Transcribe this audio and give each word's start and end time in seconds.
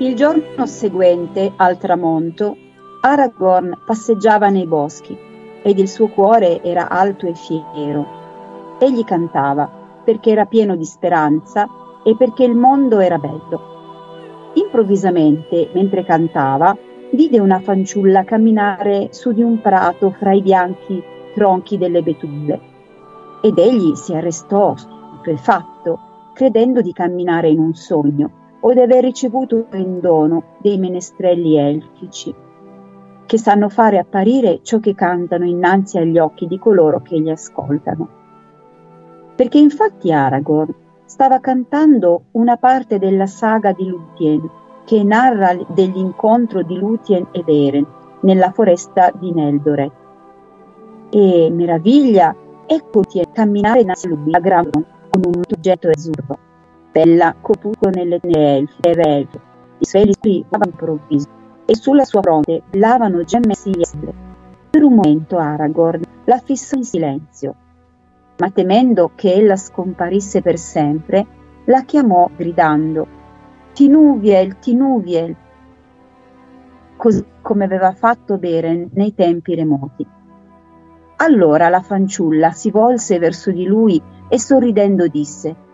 Il 0.00 0.14
giorno 0.14 0.64
seguente, 0.66 1.54
al 1.56 1.76
tramonto, 1.76 2.56
Aragorn 3.00 3.80
passeggiava 3.84 4.48
nei 4.48 4.64
boschi 4.64 5.18
ed 5.60 5.76
il 5.76 5.88
suo 5.88 6.06
cuore 6.06 6.62
era 6.62 6.88
alto 6.88 7.26
e 7.26 7.34
fiero. 7.34 8.06
Egli 8.78 9.02
cantava 9.02 9.68
perché 10.04 10.30
era 10.30 10.44
pieno 10.44 10.76
di 10.76 10.84
speranza 10.84 11.68
e 12.04 12.14
perché 12.14 12.44
il 12.44 12.54
mondo 12.54 13.00
era 13.00 13.18
bello. 13.18 14.52
Improvvisamente, 14.54 15.70
mentre 15.72 16.04
cantava, 16.04 16.76
vide 17.10 17.40
una 17.40 17.58
fanciulla 17.58 18.22
camminare 18.22 19.08
su 19.10 19.32
di 19.32 19.42
un 19.42 19.60
prato 19.60 20.12
fra 20.12 20.32
i 20.32 20.42
bianchi 20.42 21.02
tronchi 21.34 21.76
delle 21.76 22.02
betulle 22.02 22.60
ed 23.42 23.58
egli 23.58 23.96
si 23.96 24.14
arrestò 24.14 24.76
stupefatto, 24.76 25.98
credendo 26.34 26.82
di 26.82 26.92
camminare 26.92 27.48
in 27.48 27.58
un 27.58 27.74
sogno 27.74 28.37
o 28.60 28.72
di 28.72 28.80
aver 28.80 29.04
ricevuto 29.04 29.66
in 29.72 30.00
dono 30.00 30.56
dei 30.58 30.78
menestrelli 30.78 31.56
elfici, 31.56 32.34
che 33.26 33.38
sanno 33.38 33.68
fare 33.68 33.98
apparire 33.98 34.60
ciò 34.62 34.80
che 34.80 34.94
cantano 34.94 35.44
innanzi 35.44 35.98
agli 35.98 36.18
occhi 36.18 36.46
di 36.46 36.58
coloro 36.58 37.00
che 37.02 37.18
li 37.18 37.30
ascoltano. 37.30 38.08
Perché 39.36 39.58
infatti 39.58 40.12
Aragorn 40.12 40.74
stava 41.04 41.38
cantando 41.38 42.24
una 42.32 42.56
parte 42.56 42.98
della 42.98 43.26
saga 43.26 43.72
di 43.72 43.86
Lúthien, 43.86 44.50
che 44.84 45.02
narra 45.04 45.56
dell'incontro 45.68 46.62
di 46.62 46.76
Lúthien 46.76 47.28
ed 47.30 47.48
Eren 47.48 47.86
nella 48.20 48.50
foresta 48.50 49.12
di 49.14 49.32
Neldoret. 49.32 49.92
E 51.10 51.50
meraviglia, 51.50 52.34
ecco 52.66 53.02
camminare 53.32 53.80
innanzi 53.80 54.06
a 54.06 54.10
lui 54.10 54.34
a 54.34 54.40
gran 54.40 54.70
con 54.70 55.22
un 55.24 55.42
oggetto 55.48 55.88
azzurro 55.88 56.46
bella 56.98 57.36
coputo 57.40 57.90
nelle 57.90 58.18
elfe 58.20 58.80
e 58.80 58.90
elfe. 58.90 59.40
I 59.78 59.84
suoi 59.84 60.06
listri 60.06 60.44
improvviso 60.50 61.28
e 61.64 61.76
sulla 61.76 62.04
sua 62.04 62.20
fronte 62.22 62.62
brillavano 62.68 63.22
gemme 63.22 63.54
silestre. 63.54 64.12
Per 64.68 64.82
un 64.82 64.94
momento 64.94 65.38
Aragorn 65.38 66.02
la 66.24 66.38
fissò 66.38 66.76
in 66.76 66.82
silenzio, 66.82 67.54
ma 68.38 68.50
temendo 68.50 69.12
che 69.14 69.32
ella 69.32 69.54
scomparisse 69.54 70.42
per 70.42 70.58
sempre, 70.58 71.26
la 71.66 71.84
chiamò 71.84 72.28
gridando 72.34 73.06
Tinuviel, 73.72 74.58
Tinuviel, 74.58 75.36
così 76.96 77.24
come 77.40 77.64
aveva 77.64 77.92
fatto 77.92 78.38
Beren 78.38 78.90
nei 78.94 79.14
tempi 79.14 79.54
remoti. 79.54 80.04
Allora 81.20 81.68
la 81.68 81.80
fanciulla 81.80 82.50
si 82.50 82.72
volse 82.72 83.20
verso 83.20 83.52
di 83.52 83.66
lui 83.66 84.02
e 84.28 84.38
sorridendo 84.40 85.06
disse 85.06 85.66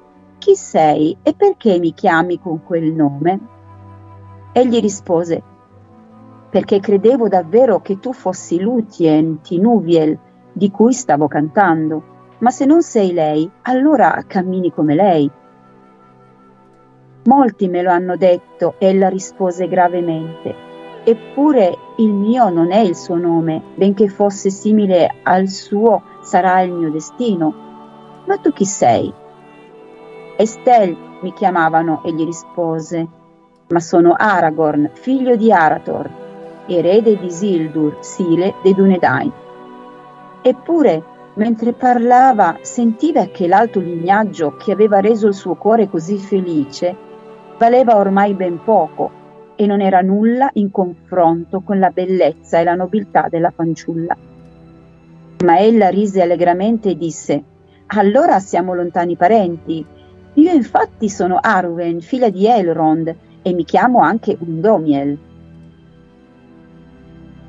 chi 0.45 0.57
sei 0.57 1.17
e 1.23 1.33
perché 1.33 1.79
mi 1.79 1.95
chiami 1.95 2.39
con 2.39 2.63
quel 2.63 2.93
nome? 2.93 3.41
Egli 4.53 4.79
rispose, 4.79 5.43
perché 6.51 6.81
credevo 6.81 7.29
davvero 7.29 7.81
che 7.81 7.99
tu 7.99 8.13
fossi 8.13 8.61
Lutien 8.61 9.41
Tinuviel 9.41 10.19
di 10.53 10.71
cui 10.71 10.93
stavo 10.93 11.29
cantando, 11.29 12.03
ma 12.41 12.51
se 12.51 12.67
non 12.67 12.83
sei 12.83 13.15
lei, 13.15 13.51
allora 13.63 14.23
cammini 14.27 14.71
come 14.71 14.95
lei. 14.95 15.31
Molti 17.25 17.69
me 17.69 17.81
lo 17.81 17.91
hanno 17.91 18.19
detto, 18.19 18.75
ella 18.77 19.09
rispose 19.09 19.67
gravemente, 19.67 20.55
eppure 21.05 21.75
il 21.97 22.13
mio 22.13 22.51
non 22.51 22.71
è 22.71 22.81
il 22.81 22.97
suo 22.97 23.17
nome, 23.17 23.63
benché 23.77 24.09
fosse 24.09 24.51
simile 24.51 25.09
al 25.23 25.49
suo 25.49 26.03
sarà 26.21 26.61
il 26.61 26.71
mio 26.71 26.91
destino. 26.91 27.55
Ma 28.27 28.37
tu 28.37 28.53
chi 28.53 28.67
sei? 28.67 29.23
Estelle 30.37 30.97
mi 31.21 31.33
chiamavano, 31.33 32.03
egli 32.05 32.25
rispose, 32.25 33.07
ma 33.69 33.81
sono 33.81 34.15
Aragorn, 34.17 34.91
figlio 34.93 35.37
di 35.37 35.53
Arator, 35.53 36.11
erede 36.67 37.17
di 37.19 37.31
Sildur, 37.31 37.99
Sile 38.01 38.55
dei 38.63 38.75
Dunedain. 38.75 39.33
Eppure, 40.43 41.03
mentre 41.35 41.73
parlava, 41.73 42.59
sentiva 42.63 43.27
che 43.27 43.47
l'alto 43.47 43.81
lignaggio 43.81 44.57
che 44.57 44.73
aveva 44.73 45.01
reso 45.01 45.29
il 45.29 45.35
suo 45.35 45.55
cuore 45.55 45.89
così 45.89 46.19
felice 46.19 46.97
valeva 47.57 47.97
ormai 47.97 48.35
ben 48.35 48.63
poco 48.63 49.23
e 49.57 49.67
non 49.67 49.81
era 49.81 50.01
nulla 50.01 50.51
in 50.55 50.71
confronto 50.71 51.61
con 51.61 51.79
la 51.79 51.91
bellezza 51.91 52.59
e 52.59 52.65
la 52.65 52.75
nobiltà 52.75 53.29
della 53.31 53.53
fanciulla. 53.55 54.17
Ma 55.45 55.59
ella 55.59 55.89
rise 55.89 56.23
allegramente 56.23 56.91
e 56.91 56.97
disse: 56.97 57.43
Allora 57.87 58.41
siamo 58.41 58.75
lontani 58.75 59.17
parenti, 59.17 59.85
io 60.35 60.53
infatti 60.53 61.09
sono 61.09 61.39
Arwen, 61.41 62.01
figlia 62.01 62.29
di 62.29 62.47
Elrond, 62.47 63.17
e 63.43 63.53
mi 63.53 63.65
chiamo 63.65 64.01
anche 64.01 64.37
Undomiel. 64.39 65.19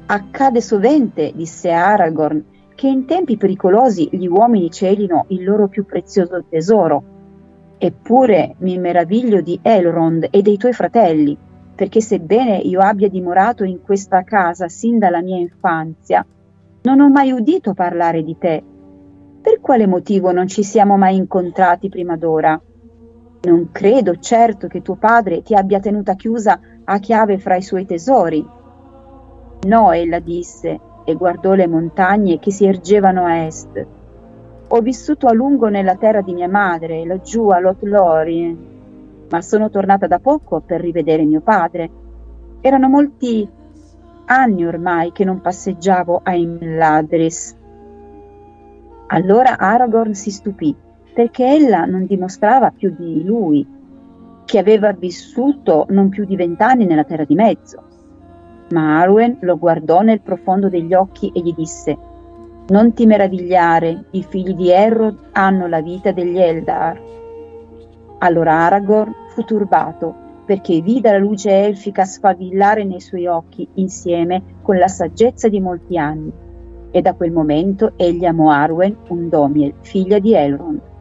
Accade 0.08 0.62
sovente, 0.62 1.32
disse 1.34 1.72
Aragorn, 1.72 2.44
che 2.76 2.88
in 2.88 3.06
tempi 3.06 3.38
pericolosi 3.38 4.10
gli 4.12 4.28
uomini 4.28 4.70
celino 4.70 5.26
il 5.30 5.44
loro 5.44 5.68
più 5.68 5.86
prezioso 5.86 6.44
tesoro. 6.48 7.04
Eppure 7.78 8.56
mi 8.60 8.78
meraviglio 8.78 9.42
di 9.42 9.58
Elrond 9.62 10.28
e 10.30 10.42
dei 10.42 10.58
tuoi 10.58 10.74
fratelli, 10.74 11.36
perché 11.74 12.02
sebbene 12.02 12.58
io 12.58 12.82
abbia 12.82 13.10
dimorato 13.10 13.64
in 13.64 13.82
questa 13.82 14.24
casa 14.24 14.68
sin 14.68 15.00
dalla 15.00 15.22
mia 15.22 15.38
infanzia, 15.38 16.26
non 16.84 17.00
ho 17.00 17.10
mai 17.10 17.32
udito 17.32 17.74
parlare 17.74 18.22
di 18.24 18.38
te. 18.38 18.64
Per 19.42 19.60
quale 19.60 19.88
motivo 19.88 20.32
non 20.32 20.48
ci 20.48 20.64
siamo 20.64 20.98
mai 20.98 21.16
incontrati 21.16 21.90
prima 21.90 22.16
d'ora? 22.16 22.60
Non 23.46 23.70
credo 23.72 24.18
certo 24.18 24.68
che 24.68 24.82
tuo 24.82 24.96
padre 24.96 25.44
ti 25.44 25.54
abbia 25.54 25.80
tenuta 25.80 26.16
chiusa 26.16 26.60
a 26.84 26.98
chiave 26.98 27.38
fra 27.38 27.56
i 27.56 27.62
suoi 27.62 27.86
tesori. 27.86 28.44
No, 29.68 29.92
ella 29.92 30.18
disse 30.18 30.80
e 31.04 31.14
guardò 31.14 31.54
le 31.54 31.68
montagne 31.68 32.40
che 32.40 32.52
si 32.52 32.66
ergevano 32.66 33.26
a 33.26 33.46
est. 33.46 33.86
Ho 34.68 34.80
vissuto 34.80 35.28
a 35.28 35.34
lungo 35.34 35.68
nella 35.68 35.96
terra 35.96 36.22
di 36.22 36.34
mia 36.34 36.50
madre, 36.50 37.06
laggiù 37.06 37.50
a 37.50 37.60
Lothlorien, 37.60 38.58
ma 39.30 39.42
sono 39.42 39.70
tornata 39.70 40.08
da 40.08 40.18
poco 40.18 40.62
per 40.62 40.82
rivedere 40.82 41.24
mio 41.24 41.42
padre. 41.42 41.90
Erano 42.62 42.90
molti 42.90 43.48
anni 44.26 44.66
ormai 44.66 45.12
che 45.12 45.24
non 45.24 45.40
passeggiavo 45.40 46.22
a 46.24 46.34
Imladris. 46.34 47.56
Allora 49.08 49.60
Aragorn 49.60 50.16
si 50.16 50.32
stupì 50.32 50.76
perché 51.16 51.46
ella 51.46 51.86
non 51.86 52.06
dimostrava 52.06 52.72
più 52.72 52.94
di 52.94 53.24
lui, 53.24 53.66
che 54.44 54.60
aveva 54.60 54.92
vissuto 54.92 55.86
non 55.90 56.10
più 56.10 56.26
di 56.26 56.36
vent'anni 56.36 56.86
nella 56.86 57.06
terra 57.06 57.24
di 57.24 57.36
mezzo. 57.36 57.82
Ma 58.72 59.00
Arwen 59.00 59.38
lo 59.40 59.58
guardò 59.58 60.02
nel 60.02 60.20
profondo 60.20 60.68
degli 60.68 60.94
occhi 60.94 61.32
e 61.34 61.40
gli 61.40 61.54
disse: 61.54 61.98
Non 62.68 62.92
ti 62.94 63.06
meravigliare, 63.06 64.08
i 64.12 64.24
figli 64.24 64.54
di 64.56 64.70
Errod 64.70 65.30
hanno 65.32 65.68
la 65.68 65.82
vita 65.82 66.12
degli 66.12 66.38
Eldar. 66.38 67.02
Allora 68.18 68.66
Aragorn 68.66 69.14
fu 69.30 69.44
turbato 69.44 70.24
perché 70.46 70.82
vide 70.82 71.12
la 71.12 71.18
luce 71.18 71.50
elfica 71.50 72.04
sfavillare 72.04 72.84
nei 72.84 73.00
suoi 73.00 73.26
occhi 73.26 73.66
insieme 73.76 74.58
con 74.62 74.78
la 74.78 74.90
saggezza 74.90 75.48
di 75.48 75.62
molti 75.62 75.98
anni. 75.98 76.30
E 76.92 77.02
da 77.02 77.14
quel 77.14 77.32
momento 77.32 77.94
egli 77.96 78.26
amò 78.26 78.52
Arwen, 78.52 78.98
Undomiel, 79.08 79.76
figlia 79.80 80.20
di 80.20 80.34
Elrond. 80.34 80.94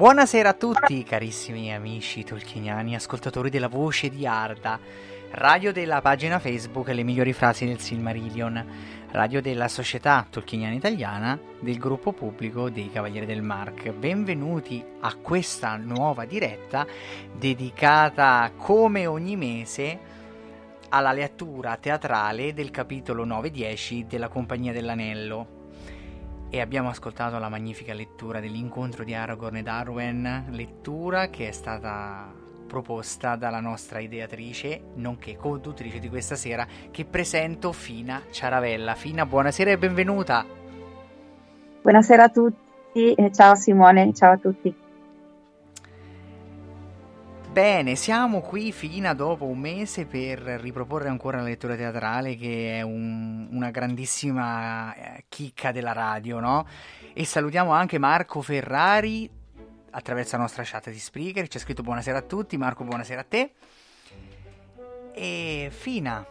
Buonasera 0.00 0.48
a 0.48 0.54
tutti, 0.54 1.04
carissimi 1.04 1.74
amici 1.74 2.24
tolkieniani, 2.24 2.94
ascoltatori 2.94 3.50
della 3.50 3.68
voce 3.68 4.08
di 4.08 4.26
Arda, 4.26 4.80
radio 5.32 5.74
della 5.74 6.00
pagina 6.00 6.38
Facebook 6.38 6.88
Le 6.88 7.02
migliori 7.02 7.34
frasi 7.34 7.66
del 7.66 7.80
Silmarillion, 7.80 8.64
radio 9.10 9.42
della 9.42 9.68
società 9.68 10.26
tolkieniana 10.30 10.74
italiana 10.74 11.38
del 11.60 11.76
gruppo 11.76 12.12
pubblico 12.12 12.70
dei 12.70 12.90
Cavalieri 12.90 13.26
del 13.26 13.42
Mark. 13.42 13.92
Benvenuti 13.92 14.82
a 15.00 15.14
questa 15.16 15.76
nuova 15.76 16.24
diretta 16.24 16.86
dedicata 17.36 18.52
come 18.56 19.04
ogni 19.04 19.36
mese 19.36 19.98
alla 20.88 21.12
lettura 21.12 21.76
teatrale 21.76 22.54
del 22.54 22.70
capitolo 22.70 23.26
9-10 23.26 24.06
della 24.06 24.28
Compagnia 24.28 24.72
dell'Anello 24.72 25.59
e 26.50 26.60
abbiamo 26.60 26.88
ascoltato 26.88 27.38
la 27.38 27.48
magnifica 27.48 27.94
lettura 27.94 28.40
dell'incontro 28.40 29.04
di 29.04 29.14
Aragorn 29.14 29.56
ed 29.56 29.68
Arwen, 29.68 30.48
lettura 30.50 31.28
che 31.28 31.48
è 31.48 31.52
stata 31.52 32.30
proposta 32.66 33.36
dalla 33.36 33.60
nostra 33.60 34.00
ideatrice, 34.00 34.80
nonché 34.94 35.36
conduttrice 35.36 36.00
di 36.00 36.08
questa 36.08 36.34
sera, 36.34 36.66
che 36.90 37.04
presento 37.04 37.72
Fina 37.72 38.22
Ciaravella. 38.30 38.94
Fina, 38.94 39.26
buonasera 39.26 39.70
e 39.70 39.78
benvenuta. 39.78 40.44
Buonasera 41.82 42.24
a 42.24 42.28
tutti, 42.28 43.14
ciao 43.32 43.54
Simone, 43.54 44.12
ciao 44.12 44.32
a 44.32 44.36
tutti. 44.36 44.74
Bene, 47.52 47.96
siamo 47.96 48.42
qui 48.42 48.70
fino 48.70 49.12
dopo 49.12 49.44
un 49.44 49.58
mese 49.58 50.06
per 50.06 50.38
riproporre 50.38 51.08
ancora 51.08 51.38
la 51.38 51.42
lettura 51.42 51.74
teatrale 51.74 52.36
che 52.36 52.78
è 52.78 52.82
un, 52.82 53.48
una 53.50 53.70
grandissima 53.70 54.94
eh, 54.94 55.24
chicca 55.28 55.72
della 55.72 55.90
radio, 55.92 56.38
no? 56.38 56.64
E 57.12 57.24
salutiamo 57.24 57.72
anche 57.72 57.98
Marco 57.98 58.40
Ferrari 58.40 59.28
attraverso 59.90 60.36
la 60.36 60.42
nostra 60.42 60.62
chat 60.64 60.90
di 60.90 60.98
Spreaker, 61.00 61.48
ha 61.52 61.58
scritto 61.58 61.82
buonasera 61.82 62.18
a 62.18 62.22
tutti, 62.22 62.56
Marco 62.56 62.84
buonasera 62.84 63.20
a 63.20 63.26
te. 63.28 63.52
E 65.12 65.70
Fina, 65.72 66.24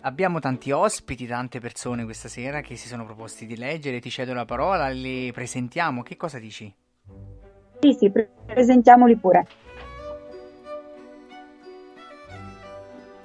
abbiamo 0.00 0.40
tanti 0.40 0.72
ospiti, 0.72 1.28
tante 1.28 1.60
persone 1.60 2.02
questa 2.02 2.28
sera 2.28 2.60
che 2.60 2.74
si 2.74 2.88
sono 2.88 3.04
proposti 3.04 3.46
di 3.46 3.56
leggere, 3.56 4.00
ti 4.00 4.10
cedo 4.10 4.34
la 4.34 4.44
parola, 4.44 4.88
le 4.88 5.30
presentiamo, 5.32 6.02
che 6.02 6.16
cosa 6.16 6.40
dici? 6.40 6.74
Sì, 7.78 7.96
sì, 7.98 8.12
presentiamoli 8.46 9.16
pure. 9.16 9.46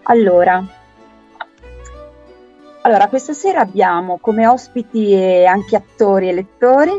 Allora, 0.09 0.63
allora, 2.81 3.09
questa 3.09 3.33
sera 3.33 3.59
abbiamo 3.59 4.18
come 4.19 4.48
ospiti 4.48 5.12
e 5.12 5.44
anche 5.45 5.75
attori 5.75 6.30
e 6.30 6.33
lettori, 6.33 6.94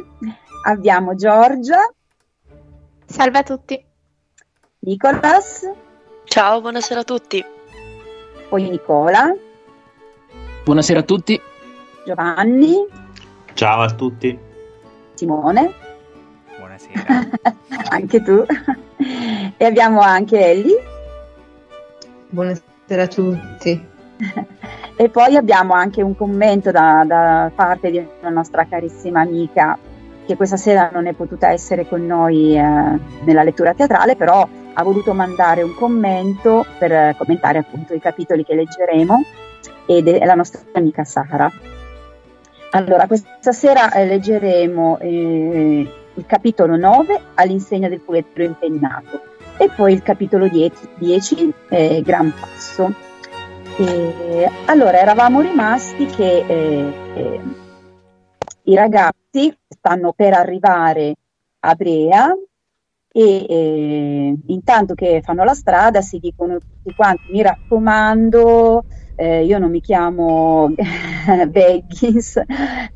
abbiamo 0.66 1.14
Giorgia. 1.14 1.90
Salve 3.06 3.38
a 3.38 3.42
tutti. 3.42 3.82
Nicolas. 4.80 5.66
Ciao, 6.24 6.60
buonasera 6.60 7.00
a 7.00 7.04
tutti. 7.04 7.42
Poi 8.50 8.68
Nicola. 8.68 9.34
Buonasera 10.64 11.00
a 11.00 11.04
tutti. 11.04 11.40
Giovanni. 12.04 12.86
Ciao 13.54 13.80
a 13.80 13.90
tutti. 13.94 14.38
Simone. 15.14 15.72
Buonasera. 16.58 17.30
anche 17.88 18.22
tu. 18.22 18.44
e 19.56 19.64
abbiamo 19.64 20.00
anche 20.00 20.38
Ellie. 20.38 20.82
Buonasera 22.28 22.67
a 22.94 23.06
tutti. 23.06 23.86
e 24.96 25.08
poi 25.10 25.36
abbiamo 25.36 25.74
anche 25.74 26.02
un 26.02 26.16
commento 26.16 26.70
da, 26.70 27.04
da, 27.06 27.50
parte 27.54 27.90
di 27.90 28.04
una 28.20 28.30
nostra 28.30 28.66
carissima 28.66 29.20
amica 29.20 29.78
che 30.26 30.36
questa 30.36 30.56
sera 30.56 30.90
non 30.92 31.06
è 31.06 31.12
potuta 31.12 31.50
essere 31.50 31.86
con 31.86 32.04
noi 32.04 32.56
eh, 32.56 32.60
nella 33.24 33.42
lettura 33.42 33.74
teatrale, 33.74 34.16
però 34.16 34.46
ha 34.74 34.82
voluto 34.82 35.14
mandare 35.14 35.62
un 35.62 35.74
commento 35.74 36.66
per 36.78 37.16
commentare 37.16 37.58
appunto 37.58 37.94
i 37.94 38.00
capitoli 38.00 38.44
che 38.44 38.54
leggeremo 38.54 39.24
ed 39.86 40.08
è 40.08 40.24
la 40.24 40.34
nostra 40.34 40.60
amica 40.72 41.04
Sara. 41.04 41.50
Allora, 42.72 43.06
questa 43.06 43.52
sera 43.52 43.90
eh, 43.92 44.04
leggeremo 44.04 44.98
eh, 44.98 45.92
il 46.14 46.26
capitolo 46.26 46.76
9 46.76 47.20
all'insegna 47.34 47.88
del 47.88 48.00
puledro 48.00 48.42
impennato 48.42 49.36
e 49.58 49.68
poi 49.74 49.92
il 49.92 50.02
capitolo 50.02 50.48
10, 50.48 50.88
10 50.98 51.54
eh, 51.68 52.02
Gran 52.02 52.32
Passo. 52.32 52.94
E, 53.76 54.50
allora, 54.66 54.98
eravamo 54.98 55.40
rimasti 55.40 56.06
che 56.06 56.44
eh, 56.46 56.92
eh, 57.14 57.40
i 58.62 58.74
ragazzi 58.74 59.54
stanno 59.68 60.12
per 60.12 60.32
arrivare 60.32 61.14
a 61.60 61.74
Brea 61.74 62.32
e 63.10 63.46
eh, 63.48 64.36
intanto 64.46 64.94
che 64.94 65.20
fanno 65.24 65.42
la 65.42 65.54
strada 65.54 66.02
si 66.02 66.18
dicono 66.18 66.58
tutti 66.58 66.94
quanti 66.94 67.32
mi 67.32 67.42
raccomando 67.42 68.84
eh, 69.16 69.44
io 69.44 69.58
non 69.58 69.70
mi 69.70 69.80
chiamo 69.80 70.70
Beggins 71.48 72.40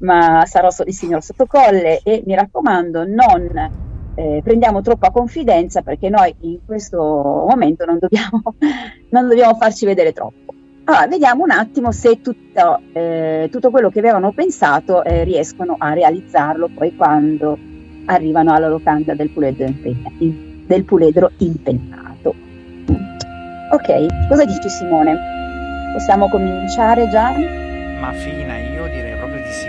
ma 0.01 0.45
sarò 0.45 0.69
il 0.85 0.93
signor 0.93 1.23
Sottocolle 1.23 2.03
e 2.05 2.23
mi 2.27 2.35
raccomando 2.35 3.05
non 3.07 3.91
eh, 4.15 4.41
prendiamo 4.43 4.81
troppa 4.83 5.11
confidenza 5.11 5.83
perché 5.83 6.09
noi 6.09 6.35
in 6.41 6.59
questo 6.65 6.99
momento 6.99 7.85
non 7.85 7.99
dobbiamo, 7.99 8.43
non 9.11 9.29
dobbiamo 9.29 9.55
farci 9.55 9.87
vedere 9.87 10.13
troppo. 10.13 10.55
Allora, 10.85 11.07
vediamo 11.07 11.45
un 11.45 11.51
attimo 11.51 11.93
se 11.93 12.21
tutto, 12.21 12.81
eh, 12.93 13.49
tutto 13.51 13.71
quello 13.71 13.89
che 13.89 14.01
avevano 14.01 14.33
pensato 14.33 15.05
eh, 15.05 15.23
riescono 15.23 15.77
a 15.79 15.93
realizzarlo 15.93 16.69
poi 16.75 16.95
quando 16.97 17.57
arrivano 18.07 18.53
alla 18.53 18.69
locanda 18.69 19.15
del 19.15 19.31
puledro, 19.31 19.65
impegna, 19.65 20.11
in, 20.19 20.65
del 20.67 20.85
puledro 20.85 21.31
impennato. 21.39 22.35
Ok, 23.71 24.29
cosa 24.29 24.45
dici 24.45 24.69
Simone? 24.69 25.17
Possiamo 25.93 26.29
cominciare 26.29 27.09
già? 27.09 27.31
Ma 28.01 28.13
fina, 28.13 28.59
io 28.59 28.85
direi 28.87 29.17
proprio 29.17 29.37
di 29.37 29.53
sì. 29.53 29.69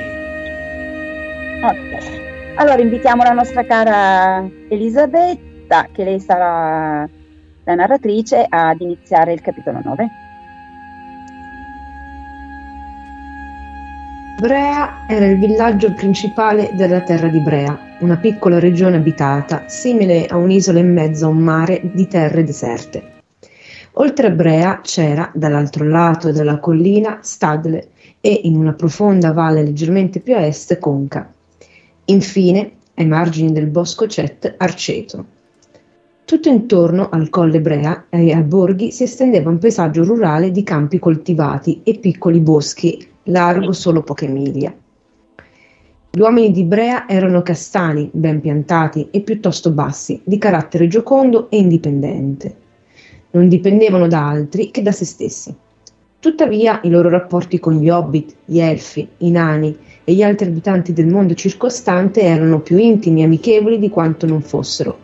Ok. 1.63 2.22
Allora 2.55 2.79
invitiamo 2.79 3.23
la 3.23 3.31
nostra 3.31 3.65
cara 3.65 4.47
Elisabetta, 4.69 5.87
che 5.91 6.03
lei 6.03 6.19
sarà 6.19 7.09
la 7.63 7.75
narratrice, 7.75 8.45
ad 8.47 8.79
iniziare 8.79 9.33
il 9.33 9.41
capitolo 9.41 9.79
9. 9.83 10.07
Brea 14.39 15.05
era 15.07 15.25
il 15.25 15.39
villaggio 15.39 15.93
principale 15.93 16.69
della 16.73 17.01
terra 17.01 17.27
di 17.27 17.39
Brea, 17.39 17.77
una 18.01 18.17
piccola 18.17 18.59
regione 18.59 18.97
abitata, 18.97 19.63
simile 19.67 20.27
a 20.27 20.37
un'isola 20.37 20.77
in 20.77 20.93
mezzo 20.93 21.25
a 21.25 21.29
un 21.29 21.37
mare 21.37 21.81
di 21.91 22.07
terre 22.07 22.43
deserte. 22.43 23.21
Oltre 23.93 24.27
a 24.27 24.31
Brea 24.31 24.79
c'era, 24.81 25.31
dall'altro 25.33 25.87
lato 25.87 26.31
della 26.31 26.59
collina, 26.59 27.17
Stadle 27.21 27.87
e, 28.21 28.41
in 28.43 28.57
una 28.57 28.73
profonda 28.73 29.33
valle 29.33 29.63
leggermente 29.63 30.19
più 30.19 30.35
a 30.35 30.45
est, 30.45 30.77
Conca. 30.77 31.31
Infine, 32.05 32.71
ai 32.95 33.05
margini 33.05 33.53
del 33.53 33.67
bosco 33.67 34.07
Cet, 34.07 34.55
Arceto. 34.57 35.25
Tutto 36.25 36.49
intorno 36.49 37.07
al 37.09 37.29
Colle 37.29 37.61
Brea 37.61 38.07
e 38.09 38.33
ai 38.33 38.43
borghi 38.43 38.91
si 38.91 39.03
estendeva 39.03 39.49
un 39.49 39.57
paesaggio 39.57 40.03
rurale 40.03 40.51
di 40.51 40.63
campi 40.63 40.99
coltivati 40.99 41.79
e 41.83 41.99
piccoli 41.99 42.41
boschi, 42.41 43.07
largo 43.23 43.71
solo 43.71 44.03
poche 44.03 44.27
miglia. 44.27 44.73
Gli 46.11 46.19
uomini 46.19 46.51
di 46.51 46.65
Brea 46.65 47.07
erano 47.07 47.41
castani, 47.41 48.09
ben 48.11 48.41
piantati 48.41 49.07
e 49.09 49.21
piuttosto 49.21 49.71
bassi, 49.71 50.19
di 50.25 50.37
carattere 50.37 50.87
giocondo 50.87 51.49
e 51.49 51.57
indipendente. 51.57 52.55
Non 53.31 53.47
dipendevano 53.47 54.09
da 54.09 54.27
altri 54.27 54.71
che 54.71 54.81
da 54.81 54.91
se 54.91 55.05
stessi. 55.05 55.55
Tuttavia 56.19 56.81
i 56.83 56.89
loro 56.89 57.07
rapporti 57.07 57.59
con 57.59 57.77
gli 57.77 57.89
hobbit, 57.89 58.35
gli 58.43 58.59
elfi, 58.59 59.07
i 59.19 59.31
nani 59.31 59.77
e 60.03 60.13
gli 60.13 60.21
altri 60.21 60.47
abitanti 60.47 60.93
del 60.93 61.07
mondo 61.07 61.33
circostante 61.33 62.21
erano 62.21 62.61
più 62.61 62.77
intimi 62.77 63.21
e 63.21 63.25
amichevoli 63.25 63.79
di 63.79 63.89
quanto 63.89 64.25
non 64.25 64.41
fossero, 64.41 64.97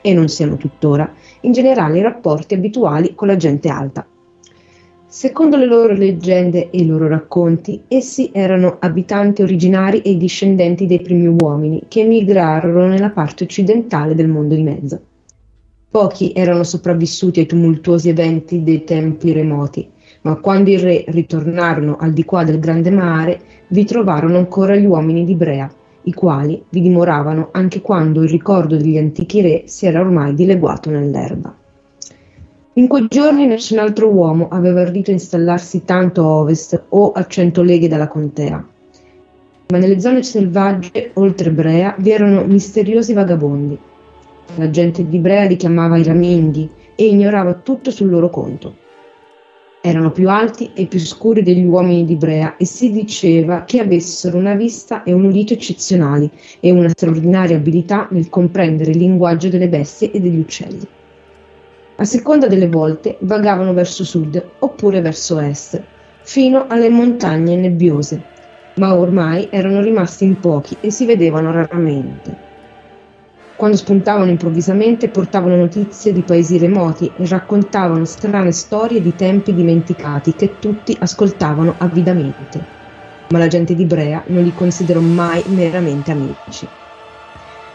e 0.00 0.12
non 0.12 0.28
siano 0.28 0.56
tuttora, 0.56 1.12
in 1.42 1.52
generale 1.52 1.98
i 1.98 2.02
rapporti 2.02 2.54
abituali 2.54 3.14
con 3.14 3.28
la 3.28 3.36
gente 3.36 3.68
alta. 3.68 4.06
Secondo 5.06 5.58
le 5.58 5.66
loro 5.66 5.92
leggende 5.92 6.70
e 6.70 6.78
i 6.78 6.86
loro 6.86 7.06
racconti, 7.06 7.82
essi 7.86 8.30
erano 8.32 8.78
abitanti 8.80 9.42
originari 9.42 10.00
e 10.00 10.16
discendenti 10.16 10.86
dei 10.86 11.02
primi 11.02 11.26
uomini 11.26 11.82
che 11.86 12.00
emigrarono 12.00 12.86
nella 12.86 13.10
parte 13.10 13.44
occidentale 13.44 14.14
del 14.14 14.28
mondo 14.28 14.54
di 14.54 14.62
mezzo. 14.62 15.00
Pochi 15.90 16.32
erano 16.34 16.64
sopravvissuti 16.64 17.40
ai 17.40 17.46
tumultuosi 17.46 18.08
eventi 18.08 18.62
dei 18.62 18.84
tempi 18.84 19.32
remoti, 19.32 19.86
ma 20.22 20.36
quando 20.36 20.70
i 20.70 20.78
re 20.78 21.04
ritornarono 21.08 21.96
al 21.98 22.12
di 22.12 22.24
qua 22.24 22.44
del 22.44 22.58
grande 22.58 22.90
mare, 22.90 23.40
vi 23.68 23.84
trovarono 23.84 24.38
ancora 24.38 24.76
gli 24.76 24.86
uomini 24.86 25.24
di 25.24 25.34
Brea 25.34 25.70
i 26.04 26.12
quali 26.12 26.62
vi 26.70 26.80
dimoravano 26.80 27.48
anche 27.52 27.80
quando 27.80 28.22
il 28.22 28.28
ricordo 28.28 28.76
degli 28.76 28.98
antichi 28.98 29.40
re 29.40 29.62
si 29.66 29.86
era 29.86 30.00
ormai 30.00 30.34
dileguato 30.34 30.90
nell'erba. 30.90 31.54
In 32.74 32.88
quei 32.88 33.06
giorni 33.08 33.46
nessun 33.46 33.78
altro 33.78 34.08
uomo 34.08 34.48
aveva 34.48 34.80
ardito 34.80 35.10
installarsi 35.10 35.84
tanto 35.84 36.22
a 36.22 36.26
ovest 36.26 36.84
o 36.88 37.12
a 37.12 37.26
cento 37.26 37.62
leghe 37.62 37.86
dalla 37.86 38.08
contea. 38.08 38.66
Ma 39.68 39.78
nelle 39.78 40.00
zone 40.00 40.22
selvagge, 40.22 41.10
oltre 41.14 41.50
Brea, 41.50 41.94
vi 41.98 42.10
erano 42.10 42.44
misteriosi 42.44 43.12
vagabondi. 43.12 43.78
La 44.56 44.70
gente 44.70 45.06
di 45.06 45.18
Brea 45.18 45.44
li 45.44 45.56
chiamava 45.56 45.98
i 45.98 46.02
raminghi 46.02 46.68
e 46.94 47.04
ignorava 47.04 47.54
tutto 47.54 47.90
sul 47.90 48.08
loro 48.08 48.28
conto. 48.30 48.76
Erano 49.84 50.12
più 50.12 50.30
alti 50.30 50.70
e 50.74 50.86
più 50.86 51.00
scuri 51.00 51.42
degli 51.42 51.64
uomini 51.64 52.04
di 52.04 52.14
Brea 52.14 52.56
e 52.56 52.64
si 52.64 52.92
diceva 52.92 53.64
che 53.64 53.80
avessero 53.80 54.38
una 54.38 54.54
vista 54.54 55.02
e 55.02 55.12
un 55.12 55.24
udito 55.24 55.54
eccezionali 55.54 56.30
e 56.60 56.70
una 56.70 56.88
straordinaria 56.88 57.56
abilità 57.56 58.06
nel 58.12 58.28
comprendere 58.28 58.92
il 58.92 58.98
linguaggio 58.98 59.48
delle 59.48 59.68
bestie 59.68 60.12
e 60.12 60.20
degli 60.20 60.38
uccelli. 60.38 60.86
A 61.96 62.04
seconda 62.04 62.46
delle 62.46 62.68
volte 62.68 63.16
vagavano 63.22 63.72
verso 63.72 64.04
sud 64.04 64.40
oppure 64.60 65.00
verso 65.00 65.40
est, 65.40 65.82
fino 66.20 66.66
alle 66.68 66.88
montagne 66.88 67.56
nebbiose, 67.56 68.22
ma 68.76 68.94
ormai 68.94 69.48
erano 69.50 69.80
rimasti 69.80 70.22
in 70.22 70.38
pochi 70.38 70.76
e 70.80 70.92
si 70.92 71.06
vedevano 71.06 71.50
raramente. 71.50 72.51
Quando 73.54 73.76
spuntavano 73.76 74.30
improvvisamente 74.30 75.08
portavano 75.08 75.56
notizie 75.56 76.12
di 76.12 76.22
paesi 76.22 76.58
remoti 76.58 77.12
e 77.16 77.26
raccontavano 77.26 78.04
strane 78.04 78.50
storie 78.50 79.00
di 79.00 79.14
tempi 79.14 79.54
dimenticati 79.54 80.34
che 80.34 80.58
tutti 80.58 80.96
ascoltavano 80.98 81.76
avidamente. 81.78 82.64
Ma 83.28 83.38
la 83.38 83.46
gente 83.46 83.74
di 83.74 83.84
Brea 83.84 84.24
non 84.28 84.42
li 84.42 84.52
considerò 84.52 85.00
mai 85.00 85.44
meramente 85.46 86.10
amici. 86.10 86.68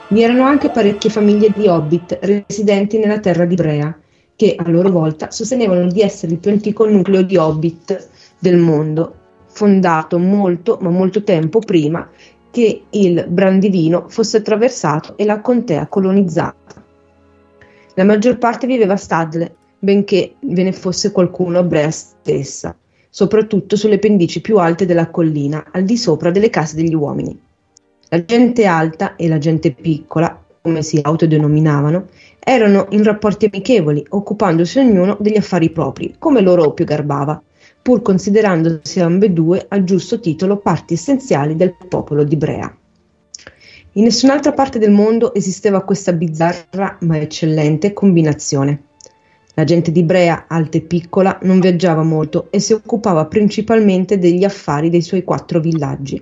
Vi 0.10 0.22
erano 0.22 0.44
anche 0.44 0.70
parecchie 0.70 1.10
famiglie 1.10 1.52
di 1.56 1.68
hobbit 1.68 2.20
residenti 2.22 2.98
nella 2.98 3.20
terra 3.20 3.46
di 3.46 3.56
Brea, 3.56 3.98
che 4.36 4.56
a 4.58 4.70
loro 4.70 4.90
volta 4.90 5.32
sostenevano 5.32 5.88
di 5.88 6.02
essere 6.02 6.34
il 6.34 6.40
più 6.40 6.52
antico 6.52 6.86
nucleo 6.86 7.24
di 7.24 7.38
hobbit 7.38 8.10
del 8.40 8.58
mondo, 8.58 9.16
fondato 9.48 10.20
molto, 10.20 10.78
ma 10.82 10.90
molto 10.90 11.24
tempo 11.24 11.60
prima 11.60 12.08
che 12.58 12.86
il 12.90 13.24
Brandivino 13.30 14.06
fosse 14.10 14.38
attraversato 14.38 15.16
e 15.16 15.26
la 15.26 15.42
contea 15.42 15.86
colonizzata. 15.86 16.84
La 17.94 18.04
maggior 18.04 18.40
parte 18.40 18.66
viveva 18.66 18.94
a 18.94 18.98
Stadle, 18.98 19.56
benché 19.78 20.34
ve 20.40 20.64
ne 20.64 20.72
fosse 20.72 21.12
qualcuno 21.12 21.60
a 21.60 21.64
Brea 21.64 21.92
stessa, 21.92 22.76
soprattutto 23.12 23.76
sulle 23.76 24.00
pendici 24.00 24.42
più 24.42 24.58
alte 24.58 24.88
della 24.88 25.12
collina, 25.12 25.68
al 25.72 25.84
di 25.84 25.98
sopra 25.98 26.32
delle 26.32 26.50
case 26.50 26.76
degli 26.76 26.96
uomini. 26.96 27.40
La 28.10 28.26
gente 28.26 28.66
alta 28.66 29.16
e 29.16 29.28
la 29.28 29.38
gente 29.38 29.72
piccola, 29.72 30.44
come 30.60 30.82
si 30.82 31.00
autodenominavano, 31.00 32.08
erano 32.40 32.88
in 32.90 33.04
rapporti 33.04 33.52
amichevoli, 33.52 34.04
occupandosi 34.10 34.80
ognuno 34.80 35.16
degli 35.20 35.38
affari 35.38 35.70
propri, 35.70 36.16
come 36.18 36.42
loro 36.42 36.74
più 36.74 36.86
garbava 36.86 37.40
pur 37.88 38.02
considerandosi 38.02 39.00
ambedue 39.00 39.66
a 39.70 39.82
giusto 39.82 40.20
titolo 40.20 40.58
parti 40.58 40.96
essenziali 40.96 41.56
del 41.56 41.74
popolo 41.88 42.26
di 42.26 42.36
Brea. 42.36 42.78
In 43.94 44.04
nessun'altra 44.04 44.52
parte 44.52 44.78
del 44.78 44.92
mondo 44.92 45.34
esisteva 45.34 45.82
questa 45.84 46.12
bizzarra 46.12 46.98
ma 47.04 47.18
eccellente 47.18 47.94
combinazione. 47.94 48.82
La 49.54 49.64
gente 49.64 49.94
di 49.94 50.04
Brea, 50.04 50.48
alta 50.50 50.80
e 50.80 50.82
piccola, 50.82 51.40
non 51.44 51.62
viaggiava 51.62 52.04
molto 52.04 52.48
e 52.50 52.60
si 52.60 52.74
occupava 52.74 53.26
principalmente 53.28 54.20
degli 54.20 54.44
affari 54.44 54.90
dei 54.90 55.02
suoi 55.02 55.24
quattro 55.24 55.62
villaggi. 55.62 56.22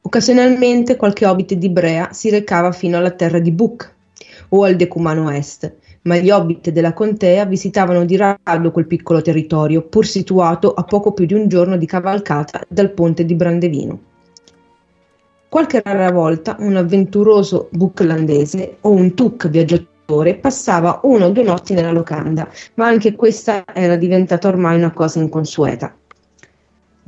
Occasionalmente 0.00 0.96
qualche 0.96 1.26
hobbit 1.26 1.52
di 1.52 1.68
Brea 1.68 2.14
si 2.14 2.30
recava 2.30 2.72
fino 2.72 2.96
alla 2.96 3.10
terra 3.10 3.40
di 3.40 3.50
Buc 3.50 3.92
o 4.48 4.64
al 4.64 4.74
Decumano 4.74 5.28
Est, 5.30 5.70
ma 6.08 6.16
gli 6.16 6.30
hobbit 6.30 6.70
della 6.70 6.94
contea 6.94 7.44
visitavano 7.44 8.06
di 8.06 8.16
rado 8.16 8.70
quel 8.70 8.86
piccolo 8.86 9.20
territorio, 9.20 9.82
pur 9.82 10.06
situato 10.06 10.72
a 10.72 10.82
poco 10.84 11.12
più 11.12 11.26
di 11.26 11.34
un 11.34 11.48
giorno 11.48 11.76
di 11.76 11.84
cavalcata 11.84 12.62
dal 12.66 12.92
ponte 12.92 13.26
di 13.26 13.34
Brandevino. 13.34 14.00
Qualche 15.50 15.82
rara 15.84 16.10
volta 16.10 16.56
un 16.60 16.76
avventuroso 16.76 17.68
buclandese 17.70 18.78
o 18.80 18.90
un 18.90 19.12
tuc 19.12 19.48
viaggiatore 19.48 20.36
passava 20.36 21.00
una 21.02 21.26
o 21.26 21.30
due 21.30 21.42
notti 21.42 21.74
nella 21.74 21.92
locanda, 21.92 22.48
ma 22.74 22.86
anche 22.86 23.14
questa 23.14 23.64
era 23.74 23.96
diventata 23.96 24.48
ormai 24.48 24.76
una 24.76 24.92
cosa 24.92 25.20
inconsueta. 25.20 25.94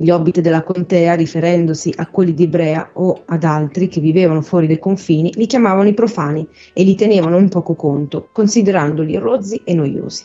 Gli 0.01 0.09
hobbit 0.09 0.41
della 0.41 0.63
contea, 0.63 1.13
riferendosi 1.13 1.93
a 1.97 2.07
quelli 2.07 2.33
di 2.33 2.47
Brea 2.47 2.89
o 2.93 3.21
ad 3.23 3.43
altri 3.43 3.87
che 3.87 4.01
vivevano 4.01 4.41
fuori 4.41 4.65
dai 4.65 4.79
confini, 4.79 5.31
li 5.35 5.45
chiamavano 5.45 5.89
i 5.89 5.93
profani 5.93 6.47
e 6.73 6.81
li 6.81 6.95
tenevano 6.95 7.37
in 7.37 7.49
poco 7.49 7.75
conto, 7.75 8.29
considerandoli 8.33 9.15
rozzi 9.17 9.61
e 9.63 9.75
noiosi. 9.75 10.23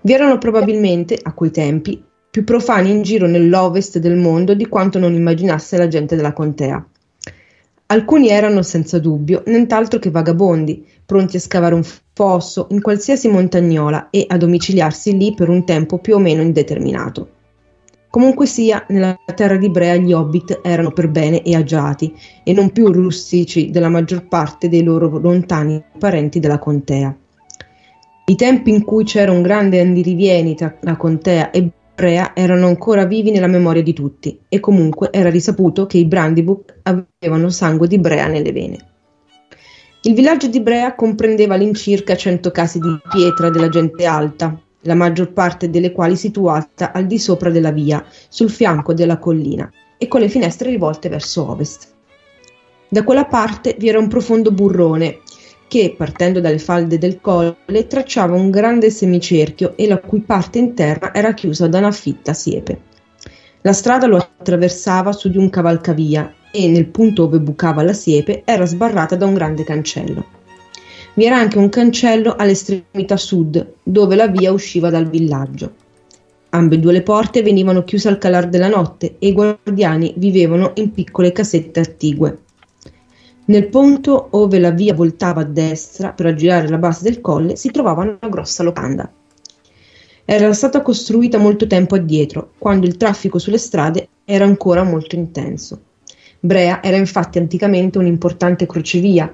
Vi 0.00 0.12
erano 0.14 0.38
probabilmente, 0.38 1.18
a 1.22 1.34
quei 1.34 1.50
tempi, 1.50 2.02
più 2.30 2.42
profani 2.42 2.90
in 2.90 3.02
giro 3.02 3.26
nell'ovest 3.26 3.98
del 3.98 4.16
mondo 4.16 4.54
di 4.54 4.66
quanto 4.66 4.98
non 4.98 5.12
immaginasse 5.12 5.76
la 5.76 5.88
gente 5.88 6.16
della 6.16 6.32
contea. 6.32 6.82
Alcuni 7.88 8.30
erano 8.30 8.62
senza 8.62 8.98
dubbio 8.98 9.42
nient'altro 9.44 9.98
che 9.98 10.08
vagabondi, 10.08 10.86
pronti 11.04 11.36
a 11.36 11.40
scavare 11.40 11.74
un 11.74 11.86
fosso 12.14 12.68
in 12.70 12.80
qualsiasi 12.80 13.28
montagnola 13.28 14.08
e 14.08 14.24
a 14.26 14.38
domiciliarsi 14.38 15.18
lì 15.18 15.34
per 15.34 15.50
un 15.50 15.66
tempo 15.66 15.98
più 15.98 16.14
o 16.14 16.18
meno 16.18 16.40
indeterminato. 16.40 17.28
Comunque 18.14 18.46
sia, 18.46 18.86
nella 18.90 19.18
terra 19.34 19.56
di 19.56 19.68
Brea 19.68 19.96
gli 19.96 20.12
hobbit 20.12 20.60
erano 20.62 20.92
per 20.92 21.08
bene 21.08 21.42
e 21.42 21.56
agiati, 21.56 22.14
e 22.44 22.52
non 22.52 22.70
più 22.70 22.92
rustici 22.92 23.70
della 23.72 23.88
maggior 23.88 24.28
parte 24.28 24.68
dei 24.68 24.84
loro 24.84 25.18
lontani 25.18 25.82
parenti 25.98 26.38
della 26.38 26.60
contea. 26.60 27.12
I 28.26 28.36
tempi 28.36 28.70
in 28.70 28.84
cui 28.84 29.02
c'era 29.02 29.32
un 29.32 29.42
grande 29.42 29.80
andirivieni 29.80 30.54
tra 30.54 30.76
la 30.82 30.94
contea 30.94 31.50
e 31.50 31.68
Brea 31.92 32.36
erano 32.36 32.68
ancora 32.68 33.04
vivi 33.04 33.32
nella 33.32 33.48
memoria 33.48 33.82
di 33.82 33.92
tutti, 33.92 34.38
e 34.48 34.60
comunque 34.60 35.08
era 35.10 35.28
risaputo 35.28 35.86
che 35.86 35.98
i 35.98 36.04
Brandybuck 36.04 36.82
avevano 36.82 37.50
sangue 37.50 37.88
di 37.88 37.98
Brea 37.98 38.28
nelle 38.28 38.52
vene. 38.52 38.78
Il 40.02 40.14
villaggio 40.14 40.46
di 40.46 40.60
Brea 40.60 40.94
comprendeva 40.94 41.54
all'incirca 41.54 42.14
cento 42.14 42.52
case 42.52 42.78
di 42.78 42.96
pietra 43.10 43.50
della 43.50 43.68
gente 43.68 44.04
alta, 44.04 44.56
la 44.84 44.94
maggior 44.94 45.32
parte 45.32 45.70
delle 45.70 45.92
quali 45.92 46.16
situata 46.16 46.92
al 46.92 47.06
di 47.06 47.18
sopra 47.18 47.50
della 47.50 47.70
via, 47.70 48.04
sul 48.28 48.50
fianco 48.50 48.94
della 48.94 49.18
collina, 49.18 49.70
e 49.98 50.08
con 50.08 50.20
le 50.20 50.28
finestre 50.28 50.70
rivolte 50.70 51.08
verso 51.08 51.50
ovest. 51.50 51.92
Da 52.88 53.02
quella 53.02 53.24
parte 53.24 53.76
vi 53.78 53.88
era 53.88 53.98
un 53.98 54.08
profondo 54.08 54.50
burrone 54.52 55.18
che, 55.66 55.94
partendo 55.96 56.40
dalle 56.40 56.58
falde 56.58 56.98
del 56.98 57.20
colle, 57.20 57.86
tracciava 57.88 58.36
un 58.36 58.50
grande 58.50 58.90
semicerchio 58.90 59.76
e 59.76 59.86
la 59.88 59.98
cui 59.98 60.20
parte 60.20 60.58
interna 60.58 61.12
era 61.12 61.34
chiusa 61.34 61.66
da 61.66 61.78
una 61.78 61.90
fitta 61.90 62.32
siepe. 62.32 62.80
La 63.62 63.72
strada 63.72 64.06
lo 64.06 64.18
attraversava 64.18 65.12
su 65.12 65.30
di 65.30 65.38
un 65.38 65.50
cavalcavia 65.50 66.32
e 66.52 66.68
nel 66.68 66.86
punto 66.86 67.22
dove 67.22 67.40
bucava 67.40 67.82
la 67.82 67.94
siepe 67.94 68.42
era 68.44 68.66
sbarrata 68.66 69.16
da 69.16 69.26
un 69.26 69.34
grande 69.34 69.64
cancello. 69.64 70.33
Vi 71.16 71.24
era 71.24 71.36
anche 71.36 71.58
un 71.58 71.68
cancello 71.68 72.34
all'estremità 72.36 73.16
sud, 73.16 73.74
dove 73.84 74.16
la 74.16 74.26
via 74.26 74.50
usciva 74.50 74.90
dal 74.90 75.08
villaggio. 75.08 75.72
Ambedue 76.50 76.92
le 76.92 77.02
porte 77.02 77.40
venivano 77.40 77.84
chiuse 77.84 78.08
al 78.08 78.18
calar 78.18 78.48
della 78.48 78.66
notte 78.66 79.14
e 79.20 79.28
i 79.28 79.32
guardiani 79.32 80.12
vivevano 80.16 80.72
in 80.74 80.90
piccole 80.90 81.30
casette 81.30 81.78
attigue. 81.78 82.38
Nel 83.44 83.68
punto 83.68 84.26
ove 84.30 84.58
la 84.58 84.70
via 84.70 84.92
voltava 84.92 85.42
a 85.42 85.44
destra 85.44 86.10
per 86.10 86.26
aggirare 86.26 86.68
la 86.68 86.78
base 86.78 87.04
del 87.04 87.20
colle 87.20 87.54
si 87.54 87.70
trovava 87.70 88.02
una 88.02 88.28
grossa 88.28 88.64
locanda. 88.64 89.08
Era 90.24 90.52
stata 90.52 90.82
costruita 90.82 91.38
molto 91.38 91.68
tempo 91.68 91.94
addietro, 91.94 92.52
quando 92.58 92.86
il 92.86 92.96
traffico 92.96 93.38
sulle 93.38 93.58
strade 93.58 94.08
era 94.24 94.44
ancora 94.44 94.82
molto 94.82 95.14
intenso. 95.14 95.80
Brea 96.40 96.82
era 96.82 96.96
infatti 96.96 97.38
anticamente 97.38 97.98
un'importante 97.98 98.66
crocevia 98.66 99.32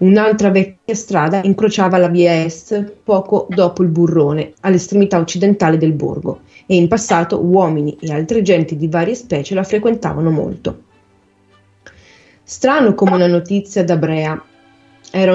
Un'altra 0.00 0.50
vecchia 0.50 0.94
strada 0.94 1.40
incrociava 1.42 1.98
la 1.98 2.06
via 2.06 2.44
est 2.44 2.92
poco 3.02 3.48
dopo 3.50 3.82
il 3.82 3.88
Burrone, 3.88 4.52
all'estremità 4.60 5.18
occidentale 5.18 5.76
del 5.76 5.92
borgo, 5.92 6.42
e 6.66 6.76
in 6.76 6.86
passato 6.86 7.44
uomini 7.44 7.96
e 7.98 8.12
altre 8.12 8.42
genti 8.42 8.76
di 8.76 8.86
varie 8.86 9.16
specie 9.16 9.56
la 9.56 9.64
frequentavano 9.64 10.30
molto. 10.30 10.82
Strano 12.44 12.94
come 12.94 13.14
una 13.16 13.26
notizia 13.26 13.82
da 13.82 13.96
Brea 13.96 14.40
era, 15.10 15.34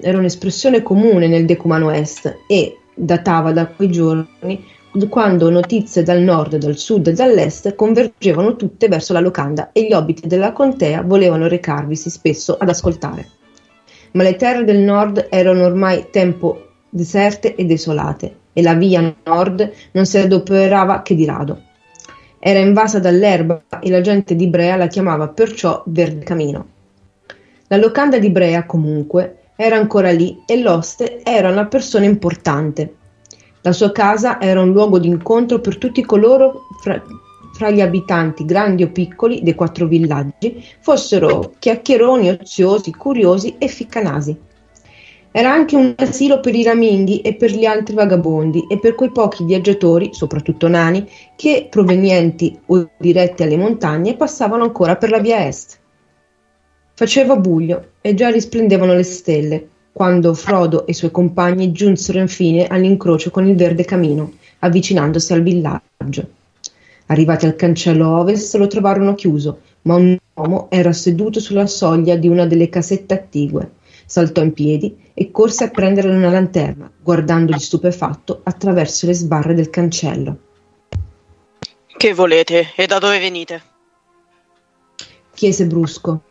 era 0.00 0.18
un'espressione 0.18 0.82
comune 0.82 1.28
nel 1.28 1.44
Decumano 1.44 1.92
Est 1.92 2.38
e 2.48 2.78
datava 2.92 3.52
da 3.52 3.68
quei 3.68 3.88
giorni 3.88 4.64
quando 5.08 5.48
notizie 5.48 6.02
dal 6.02 6.20
nord, 6.20 6.56
dal 6.56 6.76
sud 6.76 7.06
e 7.06 7.12
dall'est 7.12 7.76
convergevano 7.76 8.56
tutte 8.56 8.88
verso 8.88 9.12
la 9.12 9.20
locanda 9.20 9.70
e 9.70 9.86
gli 9.86 9.92
hobbiti 9.92 10.26
della 10.26 10.50
contea 10.50 11.02
volevano 11.02 11.46
recarvisi 11.46 12.10
spesso 12.10 12.56
ad 12.58 12.68
ascoltare 12.68 13.40
ma 14.12 14.22
le 14.22 14.36
terre 14.36 14.64
del 14.64 14.78
nord 14.78 15.26
erano 15.30 15.64
ormai 15.64 16.08
tempo 16.10 16.68
deserte 16.88 17.54
e 17.54 17.64
desolate, 17.64 18.36
e 18.52 18.62
la 18.62 18.74
via 18.74 19.14
nord 19.24 19.72
non 19.92 20.04
si 20.04 20.18
adoperava 20.18 21.02
che 21.02 21.14
di 21.14 21.24
rado. 21.24 21.62
Era 22.38 22.58
invasa 22.58 22.98
dall'erba 22.98 23.62
e 23.80 23.88
la 23.88 24.00
gente 24.00 24.34
di 24.34 24.48
Brea 24.48 24.76
la 24.76 24.88
chiamava 24.88 25.28
perciò 25.28 25.82
Verde 25.86 26.24
Camino. 26.24 26.66
La 27.68 27.76
locanda 27.76 28.18
di 28.18 28.30
Brea, 28.30 28.66
comunque, 28.66 29.38
era 29.56 29.76
ancora 29.76 30.10
lì 30.10 30.42
e 30.44 30.60
l'oste 30.60 31.22
era 31.22 31.50
una 31.50 31.66
persona 31.66 32.04
importante. 32.04 32.94
La 33.60 33.72
sua 33.72 33.92
casa 33.92 34.40
era 34.40 34.60
un 34.60 34.72
luogo 34.72 34.98
d'incontro 34.98 35.60
per 35.60 35.78
tutti 35.78 36.04
coloro 36.04 36.66
fra, 36.82 37.00
fra 37.52 37.70
gli 37.70 37.80
abitanti, 37.80 38.44
grandi 38.44 38.82
o 38.82 38.90
piccoli, 38.90 39.42
dei 39.42 39.54
quattro 39.54 39.86
villaggi, 39.86 40.64
fossero 40.80 41.52
chiacchieroni, 41.58 42.28
oziosi, 42.30 42.92
curiosi 42.92 43.56
e 43.58 43.68
ficcanasi. 43.68 44.36
Era 45.34 45.50
anche 45.50 45.76
un 45.76 45.94
asilo 45.96 46.40
per 46.40 46.54
i 46.54 46.62
raminghi 46.62 47.20
e 47.20 47.34
per 47.34 47.52
gli 47.52 47.64
altri 47.64 47.94
vagabondi 47.94 48.66
e 48.68 48.78
per 48.78 48.94
quei 48.94 49.10
pochi 49.10 49.44
viaggiatori, 49.44 50.10
soprattutto 50.12 50.68
nani, 50.68 51.08
che, 51.36 51.68
provenienti 51.70 52.58
o 52.66 52.90
diretti 52.98 53.42
alle 53.42 53.56
montagne, 53.56 54.14
passavano 54.14 54.64
ancora 54.64 54.96
per 54.96 55.08
la 55.08 55.20
via 55.20 55.46
est. 55.46 55.78
Faceva 56.94 57.36
buio 57.36 57.92
e 58.02 58.12
già 58.12 58.28
risplendevano 58.28 58.92
le 58.92 59.02
stelle, 59.04 59.68
quando 59.90 60.34
Frodo 60.34 60.86
e 60.86 60.90
i 60.90 60.94
suoi 60.94 61.10
compagni 61.10 61.72
giunsero 61.72 62.18
infine 62.18 62.66
all'incrocio 62.66 63.30
con 63.30 63.46
il 63.46 63.56
verde 63.56 63.84
camino, 63.84 64.32
avvicinandosi 64.58 65.32
al 65.32 65.42
villaggio. 65.42 66.40
Arrivati 67.12 67.44
al 67.44 67.56
cancello 67.56 68.08
ovest 68.20 68.54
lo 68.54 68.66
trovarono 68.68 69.14
chiuso, 69.14 69.60
ma 69.82 69.96
un 69.96 70.16
uomo 70.32 70.68
era 70.70 70.94
seduto 70.94 71.40
sulla 71.40 71.66
soglia 71.66 72.16
di 72.16 72.26
una 72.26 72.46
delle 72.46 72.70
casette 72.70 73.12
attigue. 73.12 73.72
Saltò 74.06 74.40
in 74.40 74.54
piedi 74.54 75.10
e 75.12 75.30
corse 75.30 75.64
a 75.64 75.68
prendere 75.68 76.08
una 76.08 76.30
lanterna, 76.30 76.90
guardandoli 77.02 77.60
stupefatto 77.60 78.40
attraverso 78.44 79.04
le 79.04 79.12
sbarre 79.12 79.52
del 79.52 79.68
cancello. 79.68 80.38
Che 81.98 82.14
volete 82.14 82.72
e 82.74 82.86
da 82.86 82.98
dove 82.98 83.18
venite? 83.18 83.62
Chiese 85.34 85.66
brusco. 85.66 86.22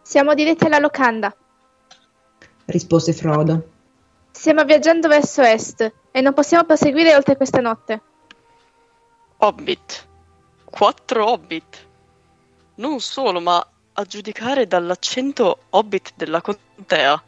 Siamo 0.00 0.32
diretti 0.32 0.64
alla 0.64 0.78
locanda, 0.78 1.36
rispose 2.64 3.12
Frodo. 3.12 3.68
Stiamo 4.30 4.64
viaggiando 4.64 5.08
verso 5.08 5.42
est 5.42 5.92
e 6.10 6.20
non 6.22 6.32
possiamo 6.32 6.64
proseguire 6.64 7.14
oltre 7.14 7.36
questa 7.36 7.60
notte. 7.60 8.00
Hobbit. 9.38 10.06
Quattro 10.64 11.30
hobbit. 11.30 11.86
Non 12.76 13.00
solo, 13.00 13.40
ma 13.40 13.66
a 13.92 14.04
giudicare 14.04 14.66
dall'accento 14.66 15.58
hobbit 15.70 16.12
della 16.16 16.40
contea. 16.40 17.22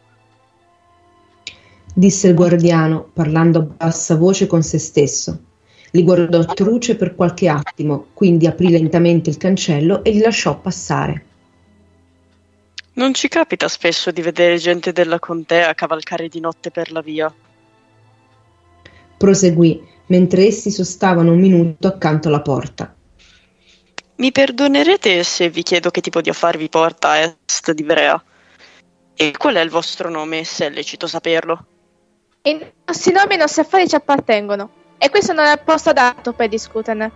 Disse 1.95 2.29
il 2.29 2.35
guardiano, 2.35 3.09
parlando 3.13 3.59
a 3.59 3.63
bassa 3.63 4.17
voce 4.17 4.47
con 4.47 4.63
se 4.63 4.79
stesso. 4.79 5.43
Li 5.93 6.03
guardò 6.03 6.45
truce 6.45 6.97
per 6.97 7.15
qualche 7.15 7.49
attimo, 7.49 8.09
quindi 8.13 8.47
aprì 8.47 8.71
lentamente 8.71 9.31
il 9.31 9.37
cancello 9.37 10.05
e 10.05 10.11
li 10.11 10.21
lasciò 10.21 10.59
passare. 10.59 11.25
Non 12.95 13.15
ci 13.15 13.29
capita 13.29 13.69
spesso 13.69 14.11
di 14.11 14.23
vedere 14.23 14.59
gente 14.59 14.93
della 14.93 15.19
contea 15.19 15.73
cavalcare 15.75 16.29
di 16.29 16.41
notte 16.41 16.71
per 16.71 16.91
la 16.91 17.01
via. 17.01 17.33
Proseguì, 19.17 19.83
mentre 20.09 20.47
essi 20.47 20.71
sostavano 20.71 21.33
un 21.33 21.41
minuto 21.41 21.89
accanto 21.89 22.29
alla 22.29 22.43
porta. 22.43 22.95
Mi 24.17 24.33
perdonerete 24.33 25.23
se 25.23 25.49
vi 25.49 25.63
chiedo 25.63 25.91
che 25.91 26.01
tipo 26.01 26.21
di 26.21 26.29
affari 26.29 26.59
vi 26.59 26.69
porta 26.69 27.11
a 27.11 27.19
est 27.19 27.71
di 27.73 27.85
Brea? 27.85 28.23
E 29.15 29.33
qual 29.37 29.55
è 29.55 29.61
il 29.61 29.71
vostro 29.71 30.11
nome, 30.11 30.45
se 30.45 30.67
è 30.67 30.71
lecito 30.71 31.07
saperlo? 31.07 31.67
I 32.43 32.73
nostri 32.87 33.13
nomi 33.13 33.33
e 33.33 33.35
i 33.35 33.39
nostri 33.39 33.63
affari 33.63 33.89
ci 33.89 33.95
appartengono, 33.95 34.71
e 34.99 35.11
questo 35.11 35.33
non 35.33 35.45
è 35.45 35.53
il 35.53 35.61
posto 35.65 35.91
adatto 35.91 36.33
per 36.33 36.49
discuterne. 36.49 37.11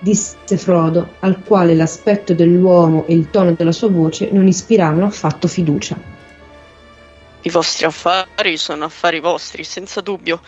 Disse 0.00 0.58
Frodo, 0.58 1.14
al 1.20 1.42
quale 1.42 1.74
l'aspetto 1.74 2.34
dell'uomo 2.34 3.06
e 3.06 3.14
il 3.14 3.30
tono 3.30 3.52
della 3.52 3.72
sua 3.72 3.88
voce 3.88 4.30
non 4.30 4.46
ispiravano 4.46 5.06
affatto 5.06 5.48
fiducia. 5.48 5.96
I 7.42 7.50
vostri 7.50 7.84
affari 7.84 8.56
sono 8.56 8.84
affari 8.84 9.20
vostri, 9.20 9.64
senza 9.64 10.00
dubbio, 10.00 10.40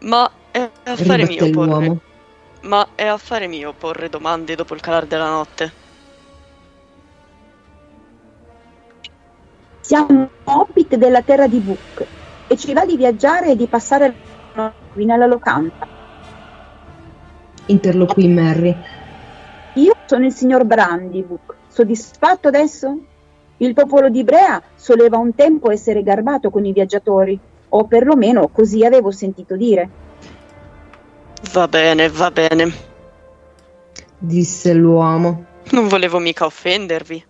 ma 0.00 0.30
è 0.50 0.68
affare 0.84 1.26
mio 1.26 1.50
porre. 1.50 1.66
l'uomo. 1.66 2.00
Ma 2.62 2.88
è 2.94 3.06
affare 3.06 3.46
mio 3.46 3.72
porre 3.72 4.08
domande 4.08 4.54
dopo 4.54 4.74
il 4.74 4.80
calar 4.80 5.06
della 5.06 5.28
notte. 5.28 5.72
Siamo 9.80 10.28
hobbit 10.44 10.96
della 10.96 11.22
terra 11.22 11.48
di 11.48 11.58
Book 11.58 12.06
e 12.46 12.56
ci 12.56 12.72
va 12.72 12.84
di 12.84 12.96
viaggiare 12.96 13.52
e 13.52 13.56
di 13.56 13.66
passare 13.66 14.14
qui 14.92 15.04
nella 15.04 15.26
locanda. 15.26 15.88
Interloquì 17.66 18.28
Merry. 18.28 18.76
Io 19.74 19.94
sono 20.04 20.26
il 20.26 20.32
signor 20.32 20.64
Brandybook. 20.64 21.54
Soddisfatto 21.68 22.48
adesso? 22.48 22.98
Il 23.58 23.74
popolo 23.74 24.08
di 24.08 24.24
Brea 24.24 24.60
soleva 24.74 25.18
un 25.18 25.34
tempo 25.34 25.70
essere 25.70 26.02
garbato 26.02 26.50
con 26.50 26.64
i 26.64 26.72
viaggiatori, 26.72 27.38
o 27.70 27.86
perlomeno 27.86 28.48
così 28.48 28.84
avevo 28.84 29.10
sentito 29.10 29.56
dire. 29.56 29.88
Va 31.52 31.68
bene, 31.68 32.08
va 32.08 32.30
bene. 32.30 32.72
Disse 34.18 34.72
l'uomo. 34.74 35.46
Non 35.70 35.88
volevo 35.88 36.18
mica 36.18 36.44
offendervi. 36.44 37.24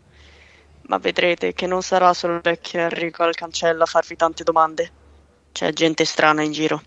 Ma 0.82 0.98
vedrete 0.98 1.52
che 1.52 1.66
non 1.66 1.82
sarà 1.82 2.12
solo 2.12 2.34
il 2.34 2.40
vecchio 2.40 2.80
Enrico 2.80 3.22
al 3.22 3.34
cancello 3.34 3.84
a 3.84 3.86
farvi 3.86 4.16
tante 4.16 4.42
domande. 4.42 4.90
C'è 5.52 5.72
gente 5.72 6.04
strana 6.04 6.42
in 6.42 6.52
giro. 6.52 6.82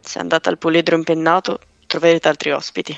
Se 0.00 0.18
andate 0.18 0.48
al 0.48 0.58
puledro 0.58 0.96
impennato, 0.96 1.58
troverete 1.86 2.28
altri 2.28 2.52
ospiti. 2.52 2.96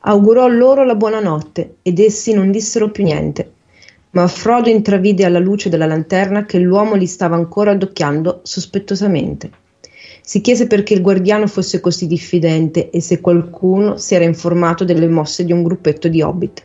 Augurò 0.00 0.48
loro 0.48 0.84
la 0.84 0.96
buonanotte 0.96 1.76
ed 1.82 2.00
essi 2.00 2.32
non 2.32 2.50
dissero 2.50 2.90
più 2.90 3.04
niente. 3.04 3.52
Ma 4.14 4.26
Frodo 4.26 4.68
intravide 4.68 5.24
alla 5.24 5.38
luce 5.38 5.70
della 5.70 5.86
lanterna 5.86 6.44
che 6.44 6.58
l'uomo 6.58 6.96
li 6.96 7.06
stava 7.06 7.34
ancora 7.34 7.70
addocchiando 7.70 8.40
sospettosamente. 8.42 9.50
Si 10.20 10.42
chiese 10.42 10.66
perché 10.66 10.92
il 10.92 11.00
guardiano 11.00 11.46
fosse 11.46 11.80
così 11.80 12.06
diffidente 12.06 12.90
e 12.90 13.00
se 13.00 13.22
qualcuno 13.22 13.96
si 13.96 14.14
era 14.14 14.24
informato 14.24 14.84
delle 14.84 15.08
mosse 15.08 15.46
di 15.46 15.52
un 15.52 15.62
gruppetto 15.62 16.08
di 16.08 16.20
hobbit. 16.20 16.62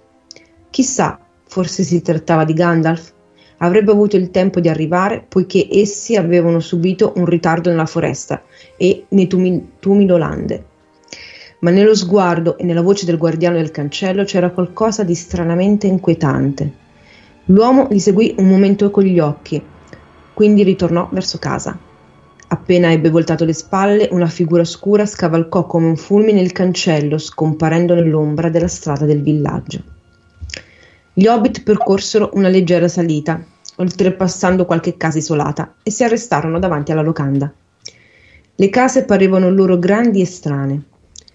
Chissà, 0.70 1.18
forse 1.48 1.84
si 1.84 2.02
trattava 2.02 2.44
di 2.44 2.52
Gandalf? 2.52 3.14
Avrebbe 3.60 3.92
avuto 3.92 4.18
il 4.18 4.30
tempo 4.30 4.60
di 4.60 4.68
arrivare 4.68 5.26
poiché 5.26 5.70
essi 5.72 6.18
avevano 6.18 6.60
subito 6.60 7.14
un 7.16 7.26
ritardo 7.26 7.70
nella 7.70 7.86
foresta 7.86 8.44
e 8.76 9.06
nei 9.08 9.28
tumi- 9.28 9.72
tumidolande. 9.80 10.66
Ma 11.60 11.72
nello 11.72 11.96
sguardo 11.96 12.58
e 12.58 12.66
nella 12.66 12.82
voce 12.82 13.06
del 13.06 13.18
guardiano 13.18 13.56
del 13.56 13.72
cancello 13.72 14.26
c'era 14.26 14.52
qualcosa 14.52 15.04
di 15.04 15.16
stranamente 15.16 15.88
inquietante. 15.88 16.86
L'uomo 17.50 17.88
li 17.90 18.00
seguì 18.02 18.36
un 18.40 18.50
momento 18.50 18.92
con 18.92 19.04
gli 19.04 19.20
occhi, 19.20 19.62
quindi 20.34 20.64
ritornò 20.64 21.08
verso 21.14 21.38
casa. 21.38 21.78
Appena 22.50 22.92
ebbe 22.92 23.10
voltato 23.10 23.46
le 23.46 23.54
spalle, 23.54 24.10
una 24.12 24.28
figura 24.28 24.66
scura 24.66 25.06
scavalcò 25.06 25.66
come 25.66 25.86
un 25.86 25.96
fulmine 25.96 26.42
il 26.42 26.52
cancello, 26.52 27.18
scomparendo 27.18 27.96
nell'ombra 27.96 28.50
della 28.50 28.68
strada 28.68 29.06
del 29.06 29.22
villaggio. 29.22 29.82
Gli 31.14 31.26
hobbit 31.26 31.64
percorsero 31.64 32.32
una 32.34 32.50
leggera 32.50 32.90
salita, 32.90 33.42
oltrepassando 33.78 34.66
qualche 34.66 34.98
casa 34.98 35.18
isolata, 35.18 35.76
e 35.84 35.90
si 35.90 36.04
arrestarono 36.04 36.60
davanti 36.60 36.92
alla 36.92 37.02
locanda. 37.02 37.50
Le 38.56 38.70
case 38.70 39.06
parevano 39.06 39.50
loro 39.50 39.80
grandi 39.80 40.20
e 40.20 40.26
strane. 40.26 40.84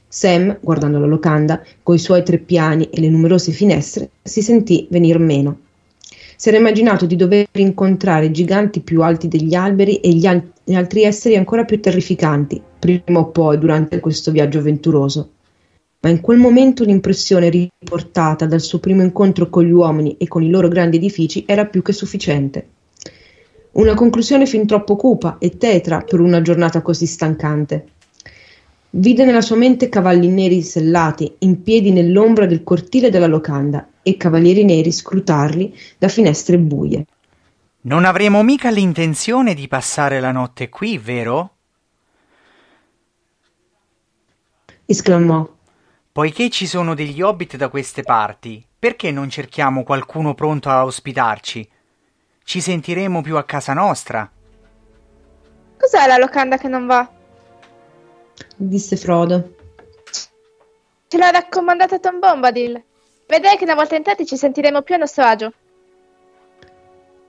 Sam, 0.08 0.58
guardando 0.60 0.98
la 0.98 1.06
locanda, 1.06 1.62
coi 1.82 1.98
suoi 1.98 2.22
tre 2.22 2.36
piani 2.36 2.90
e 2.90 3.00
le 3.00 3.08
numerose 3.08 3.50
finestre, 3.52 4.10
si 4.22 4.42
sentì 4.42 4.86
venir 4.90 5.18
meno. 5.18 5.70
Si 6.42 6.48
era 6.48 6.58
immaginato 6.58 7.06
di 7.06 7.14
dover 7.14 7.46
incontrare 7.52 8.32
giganti 8.32 8.80
più 8.80 9.00
alti 9.02 9.28
degli 9.28 9.54
alberi 9.54 9.98
e 9.98 10.08
gli, 10.08 10.26
al- 10.26 10.42
altri 10.72 11.04
esseri 11.04 11.36
ancora 11.36 11.64
più 11.64 11.78
terrificanti, 11.78 12.60
prima 12.80 13.20
o 13.20 13.30
poi 13.30 13.58
durante 13.58 14.00
questo 14.00 14.32
viaggio 14.32 14.58
avventuroso. 14.58 15.34
Ma 16.00 16.08
in 16.08 16.20
quel 16.20 16.38
momento 16.38 16.82
l'impressione 16.82 17.48
riportata 17.48 18.46
dal 18.46 18.60
suo 18.60 18.80
primo 18.80 19.04
incontro 19.04 19.48
con 19.48 19.62
gli 19.62 19.70
uomini 19.70 20.16
e 20.18 20.26
con 20.26 20.42
i 20.42 20.50
loro 20.50 20.66
grandi 20.66 20.96
edifici 20.96 21.44
era 21.46 21.66
più 21.66 21.80
che 21.80 21.92
sufficiente. 21.92 22.66
Una 23.74 23.94
conclusione 23.94 24.44
fin 24.44 24.66
troppo 24.66 24.96
cupa 24.96 25.36
e 25.38 25.56
tetra 25.56 26.00
per 26.00 26.18
una 26.18 26.42
giornata 26.42 26.82
così 26.82 27.06
stancante. 27.06 27.86
Vide 28.94 29.24
nella 29.24 29.40
sua 29.40 29.56
mente 29.56 29.88
cavalli 29.88 30.28
neri 30.28 30.60
sellati, 30.60 31.36
in 31.38 31.62
piedi 31.62 31.92
nell'ombra 31.92 32.44
del 32.44 32.62
cortile 32.62 33.08
della 33.08 33.26
locanda, 33.26 33.88
e 34.02 34.18
cavalieri 34.18 34.66
neri 34.66 34.92
scrutarli 34.92 35.74
da 35.96 36.08
finestre 36.08 36.58
buie. 36.58 37.06
Non 37.82 38.04
avremo 38.04 38.42
mica 38.42 38.68
l'intenzione 38.68 39.54
di 39.54 39.66
passare 39.66 40.20
la 40.20 40.30
notte 40.30 40.68
qui, 40.68 40.98
vero? 40.98 41.54
esclamò. 44.84 45.48
Poiché 46.12 46.50
ci 46.50 46.66
sono 46.66 46.94
degli 46.94 47.22
hobbit 47.22 47.56
da 47.56 47.70
queste 47.70 48.02
parti, 48.02 48.62
perché 48.78 49.10
non 49.10 49.30
cerchiamo 49.30 49.84
qualcuno 49.84 50.34
pronto 50.34 50.68
a 50.68 50.84
ospitarci? 50.84 51.66
Ci 52.44 52.60
sentiremo 52.60 53.22
più 53.22 53.38
a 53.38 53.44
casa 53.44 53.72
nostra. 53.72 54.30
Cos'è 55.78 56.06
la 56.06 56.18
locanda 56.18 56.58
che 56.58 56.68
non 56.68 56.84
va? 56.84 57.20
Disse 58.56 58.96
Frodo. 58.96 59.54
Ce 61.08 61.18
l'ha 61.18 61.30
raccomandata 61.30 61.98
Tom 61.98 62.18
Bombadil. 62.18 62.82
Vedrai 63.26 63.56
che 63.56 63.64
una 63.64 63.74
volta 63.74 63.96
entrati 63.96 64.24
ci 64.24 64.36
sentiremo 64.36 64.82
più 64.82 64.94
a 64.94 64.98
nostro 64.98 65.24
agio. 65.24 65.52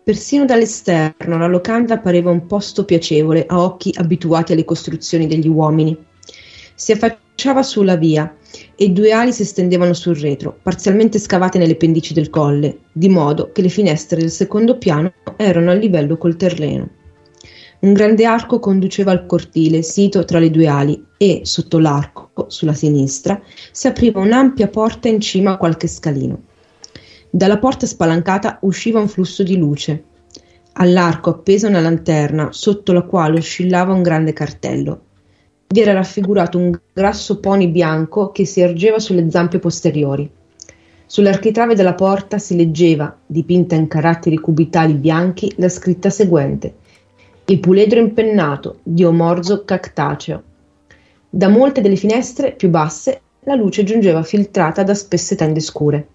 Persino 0.03 0.43
dall'esterno 0.43 1.37
la 1.37 1.47
locanda 1.47 1.97
pareva 1.97 2.29
un 2.29 2.45
posto 2.45 2.83
piacevole 2.83 3.45
a 3.47 3.61
occhi 3.61 3.93
abituati 3.97 4.51
alle 4.51 4.65
costruzioni 4.65 5.27
degli 5.27 5.47
uomini. 5.47 5.97
Si 6.75 6.91
affacciava 6.91 7.63
sulla 7.63 7.95
via 7.95 8.35
e 8.75 8.89
due 8.89 9.11
ali 9.11 9.31
si 9.31 9.43
estendevano 9.43 9.93
sul 9.93 10.19
retro, 10.19 10.57
parzialmente 10.61 11.19
scavate 11.19 11.57
nelle 11.57 11.75
pendici 11.75 12.13
del 12.13 12.29
colle, 12.29 12.79
di 12.91 13.07
modo 13.07 13.51
che 13.51 13.61
le 13.61 13.69
finestre 13.69 14.19
del 14.19 14.31
secondo 14.31 14.77
piano 14.77 15.13
erano 15.37 15.71
a 15.71 15.75
livello 15.75 16.17
col 16.17 16.35
terreno. 16.35 17.01
Un 17.83 17.91
grande 17.91 18.23
arco 18.23 18.59
conduceva 18.59 19.11
al 19.11 19.25
cortile, 19.25 19.81
sito 19.81 20.23
tra 20.23 20.39
le 20.39 20.49
due 20.49 20.67
ali, 20.67 21.05
e 21.17 21.41
sotto 21.43 21.79
l'arco, 21.79 22.45
sulla 22.47 22.71
sinistra, 22.71 23.41
si 23.73 23.87
apriva 23.87 24.21
un'ampia 24.21 24.69
porta 24.69 25.09
in 25.09 25.19
cima 25.19 25.51
a 25.51 25.57
qualche 25.57 25.87
scalino. 25.87 26.43
Dalla 27.29 27.59
porta 27.59 27.85
spalancata 27.85 28.59
usciva 28.61 29.01
un 29.01 29.09
flusso 29.09 29.43
di 29.43 29.57
luce. 29.57 30.01
All'arco 30.75 31.31
appesa 31.31 31.67
una 31.67 31.81
lanterna, 31.81 32.53
sotto 32.53 32.93
la 32.93 33.01
quale 33.01 33.39
oscillava 33.39 33.91
un 33.91 34.01
grande 34.01 34.31
cartello. 34.31 35.01
Vi 35.67 35.81
era 35.81 35.91
raffigurato 35.91 36.57
un 36.57 36.79
grasso 36.93 37.41
pony 37.41 37.67
bianco 37.67 38.31
che 38.31 38.45
si 38.45 38.61
ergeva 38.61 38.99
sulle 38.99 39.29
zampe 39.29 39.59
posteriori. 39.59 40.31
Sull'architrave 41.05 41.75
della 41.75 41.95
porta 41.95 42.37
si 42.37 42.55
leggeva, 42.55 43.13
dipinta 43.25 43.75
in 43.75 43.89
caratteri 43.89 44.37
cubitali 44.37 44.93
bianchi, 44.93 45.51
la 45.57 45.67
scritta 45.67 46.09
seguente: 46.09 46.75
Il 47.45 47.59
puledro 47.59 47.99
impennato 47.99 48.77
di 48.83 49.03
Omorzo 49.03 49.65
Cactaceo. 49.65 50.41
Da 51.29 51.49
molte 51.49 51.81
delle 51.81 51.97
finestre 51.97 52.53
più 52.53 52.69
basse 52.69 53.19
la 53.41 53.55
luce 53.55 53.83
giungeva 53.83 54.23
filtrata 54.23 54.81
da 54.83 54.93
spesse 54.93 55.35
tende 55.35 55.59
scure. 55.59 56.07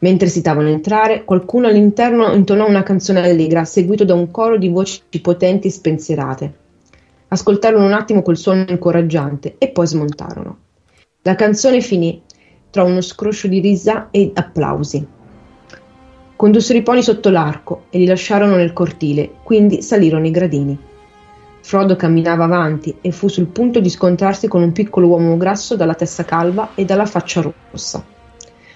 Mentre 0.00 0.28
si 0.28 0.40
stavano 0.40 0.68
entrare, 0.68 1.24
qualcuno 1.24 1.68
all'interno 1.68 2.30
intonò 2.34 2.68
una 2.68 2.82
canzone 2.82 3.22
allegra, 3.22 3.64
seguito 3.64 4.04
da 4.04 4.12
un 4.12 4.30
coro 4.30 4.58
di 4.58 4.68
voci 4.68 5.00
potenti 5.22 5.68
e 5.68 5.70
spensierate. 5.70 6.54
Ascoltarono 7.28 7.86
un 7.86 7.94
attimo 7.94 8.20
quel 8.20 8.36
suono 8.36 8.66
incoraggiante 8.68 9.54
e 9.56 9.70
poi 9.70 9.86
smontarono. 9.86 10.58
La 11.22 11.36
canzone 11.36 11.80
finì 11.80 12.20
tra 12.68 12.82
uno 12.82 13.00
scroscio 13.00 13.48
di 13.48 13.60
risa 13.60 14.08
e 14.10 14.30
applausi. 14.34 15.06
Condussero 16.38 16.78
i 16.78 16.82
poni 16.82 17.02
sotto 17.02 17.30
l'arco 17.30 17.86
e 17.90 17.98
li 17.98 18.06
lasciarono 18.06 18.54
nel 18.54 18.72
cortile, 18.72 19.28
quindi 19.42 19.82
salirono 19.82 20.24
i 20.24 20.30
gradini. 20.30 20.78
Frodo 21.62 21.96
camminava 21.96 22.44
avanti 22.44 22.94
e 23.00 23.10
fu 23.10 23.26
sul 23.26 23.46
punto 23.46 23.80
di 23.80 23.90
scontrarsi 23.90 24.46
con 24.46 24.62
un 24.62 24.70
piccolo 24.70 25.08
uomo 25.08 25.36
grasso 25.36 25.74
dalla 25.74 25.94
testa 25.94 26.24
calva 26.24 26.76
e 26.76 26.84
dalla 26.84 27.06
faccia 27.06 27.40
rossa. 27.40 28.04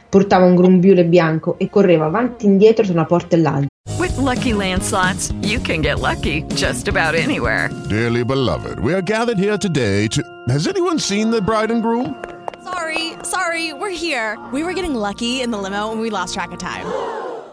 Portava 0.09 0.44
un 0.44 0.57
grumbiule 0.57 1.05
bianco 1.05 1.55
e 1.57 1.70
correva 1.70 2.07
avanti 2.07 2.46
e 2.46 2.48
indietro 2.48 2.83
tra 2.83 2.94
una 2.94 3.05
porta 3.05 3.37
e 3.37 3.38
l'altra. 3.38 3.68
With 3.96 4.16
lucky 4.16 4.53
landslots, 4.53 5.33
you 5.42 5.61
can 5.61 5.83
get 5.83 6.01
lucky 6.01 6.42
just 6.57 6.88
about 6.88 7.14
anywhere. 7.14 7.70
Dearly 7.88 8.25
beloved, 8.25 8.81
we 8.81 8.92
are 8.92 9.03
gathered 9.03 9.38
here 9.38 9.57
today 9.57 10.09
to. 10.09 10.20
Has 10.48 10.66
anyone 10.66 10.98
seen 10.98 11.31
the 11.31 11.40
bride 11.40 11.70
and 11.70 11.81
groom? 11.81 12.16
Sorry, 12.64 13.12
sorry, 13.22 13.72
we're 13.72 13.96
here. 13.96 14.37
We 14.53 14.64
were 14.64 14.75
getting 14.75 14.96
lucky 14.96 15.42
in 15.42 15.53
the 15.53 15.59
limo 15.59 15.92
and 15.92 16.01
we 16.01 16.11
lost 16.11 16.35
track 16.35 16.51
of 16.51 16.59
time. 16.59 17.31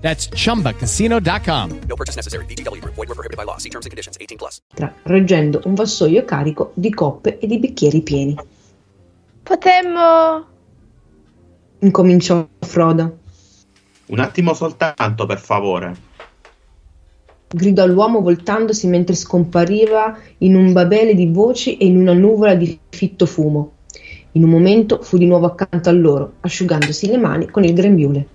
That's 0.00 0.28
chumbacasino.com. 0.30 1.80
No 1.88 1.96
purchase 1.96 2.16
necessary. 2.16 2.46
BGW. 2.46 2.82
Void 2.84 3.08
were 3.08 3.14
prohibited 3.14 3.36
by 3.36 3.44
law. 3.44 3.58
See 3.58 3.68
terms 3.68 3.84
and 3.84 3.90
conditions. 3.90 4.16
18 4.18 4.38
plus. 4.38 4.62
reggendo 5.04 5.60
un 5.64 5.74
vassoio 5.74 6.24
carico 6.24 6.72
di 6.74 6.90
coppe 6.90 7.38
e 7.38 7.46
di 7.46 7.58
bicchieri 7.58 8.02
pieni. 8.02 8.36
Potremmo... 9.42 10.46
Incominciò 11.80 12.46
Frodo. 12.58 13.18
Un 14.06 14.18
attimo 14.18 14.54
soltanto, 14.54 15.26
per 15.26 15.38
favore. 15.38 16.06
Gridò 17.48 17.86
l'uomo 17.86 18.20
voltandosi 18.20 18.86
mentre 18.88 19.14
scompariva 19.14 20.18
in 20.38 20.54
un 20.54 20.72
babele 20.72 21.14
di 21.14 21.26
voci 21.26 21.76
e 21.76 21.86
in 21.86 21.96
una 21.96 22.12
nuvola 22.12 22.54
di 22.54 22.78
fitto 22.88 23.26
fumo. 23.26 23.72
In 24.32 24.44
un 24.44 24.50
momento 24.50 25.02
fu 25.02 25.16
di 25.16 25.26
nuovo 25.26 25.46
accanto 25.46 25.88
a 25.88 25.92
loro, 25.92 26.34
asciugandosi 26.40 27.06
le 27.06 27.16
mani 27.16 27.46
con 27.48 27.64
il 27.64 27.72
grembiule. 27.72 28.26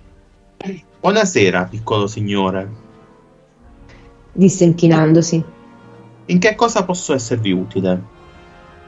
Buonasera, 1.04 1.64
piccolo 1.64 2.06
signore. 2.06 2.66
Disse 4.32 4.64
inchinandosi. 4.64 5.44
In 6.24 6.38
che 6.38 6.54
cosa 6.54 6.86
posso 6.86 7.12
esservi 7.12 7.52
utile? 7.52 8.02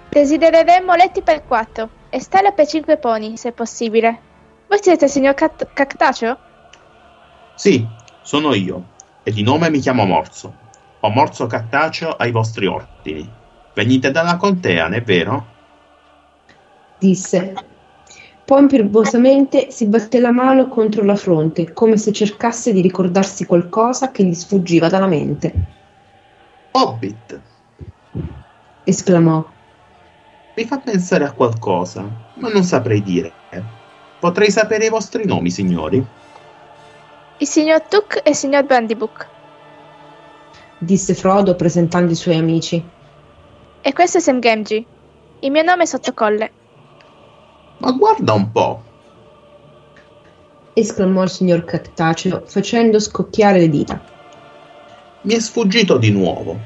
Desidereremmo 0.09 0.95
letti 0.95 1.21
per 1.21 1.45
quattro 1.45 1.91
e 2.09 2.19
stelle 2.21 2.55
per 2.55 2.67
cinque 2.67 2.97
pony, 2.97 3.37
se 3.37 3.53
possibile. 3.53 4.19
Voi 4.67 4.79
siete 4.81 5.05
il 5.05 5.11
signor 5.11 5.35
Cat- 5.35 5.69
Cactaceo? 5.75 6.39
Sì, 7.55 7.87
sono 8.23 8.55
io, 8.55 8.93
e 9.23 9.31
di 9.31 9.43
nome 9.43 9.69
mi 9.69 9.81
chiamo 9.81 10.07
Morso. 10.07 10.55
Ho 11.01 11.11
Morso 11.11 11.47
Cattaceo 11.47 12.13
ai 12.13 12.31
vostri 12.31 12.65
ordini. 12.65 13.31
Venite 13.75 14.11
dalla 14.11 14.39
contea, 14.39 14.85
non 14.85 14.95
è 14.95 15.03
vero? 15.03 15.47
Disse. 16.99 17.66
Poi 18.47 18.61
imperiosamente 18.61 19.73
si 19.73 19.87
batté 19.87 20.21
la 20.21 20.31
mano 20.31 20.69
contro 20.69 21.03
la 21.03 21.17
fronte, 21.17 21.73
come 21.73 21.97
se 21.97 22.13
cercasse 22.13 22.73
di 22.73 22.81
ricordarsi 22.81 23.45
qualcosa 23.45 24.13
che 24.13 24.23
gli 24.23 24.35
sfuggiva 24.35 24.89
dalla 24.89 25.09
mente. 25.09 25.53
Hobbit! 26.71 27.41
esclamò. 28.85 29.45
Mi 30.55 30.65
fa 30.65 30.79
pensare 30.79 31.25
a 31.25 31.33
qualcosa, 31.33 32.09
ma 32.35 32.49
non 32.49 32.63
saprei 32.63 33.03
dire. 33.03 33.33
Potrei 34.21 34.53
sapere 34.53 34.87
i 34.87 34.91
vostri 34.91 35.27
nomi, 35.27 35.51
signori? 35.51 36.07
Il 37.39 37.47
signor 37.49 37.83
Tuck 37.83 38.21
e 38.23 38.31
il 38.31 38.37
signor 38.37 38.65
Brandybook. 38.65 39.27
Disse 40.79 41.15
Frodo 41.15 41.57
presentando 41.57 42.13
i 42.13 42.15
suoi 42.15 42.37
amici. 42.37 42.81
E 43.81 43.93
questo 43.93 44.19
è 44.19 44.21
Sam 44.21 44.39
Gamgee. 44.39 44.85
Il 45.41 45.51
mio 45.51 45.63
nome 45.63 45.83
è 45.83 45.87
Sottocolle. 45.87 46.56
Ma 47.79 47.93
guarda 47.93 48.33
un 48.33 48.51
po'. 48.51 48.83
esclamò 50.73 51.23
il 51.23 51.31
signor 51.31 51.65
Cactaceo 51.65 52.43
facendo 52.47 53.01
scocchiare 53.01 53.61
le 53.61 53.69
dita. 53.69 54.03
Mi 55.23 55.35
è 55.35 55.41
sfuggito 55.41 55.97
di 55.97 56.11
nuovo, 56.11 56.59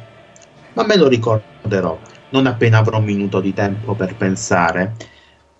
ma 0.72 0.84
me 0.84 0.96
lo 0.96 1.06
ricorderò 1.06 1.96
non 2.30 2.46
appena 2.46 2.78
avrò 2.78 2.98
un 2.98 3.04
minuto 3.04 3.40
di 3.40 3.52
tempo 3.52 3.94
per 3.94 4.16
pensare. 4.16 4.94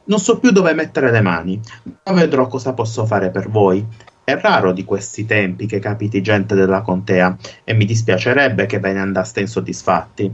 Non 0.05 0.19
so 0.19 0.39
più 0.39 0.51
dove 0.51 0.73
mettere 0.73 1.11
le 1.11 1.21
mani, 1.21 1.61
ma 2.05 2.13
vedrò 2.13 2.47
cosa 2.47 2.73
posso 2.73 3.07
fare 3.07 3.31
per 3.31 3.49
voi. 3.49 3.87
È 4.23 4.37
raro 4.37 4.73
di 4.73 4.85
questi 4.85 5.25
tempi 5.25 5.67
che 5.67 5.79
capiti 5.79 6.21
gente 6.21 6.55
della 6.55 6.83
contea 6.83 7.37
e 7.65 7.75
mi 7.75 7.85
dispiacerebbe 7.85 8.67
che 8.67 8.79
ve 8.79 8.93
ne 8.93 9.01
andaste 9.01 9.41
insoddisfatti. 9.41 10.33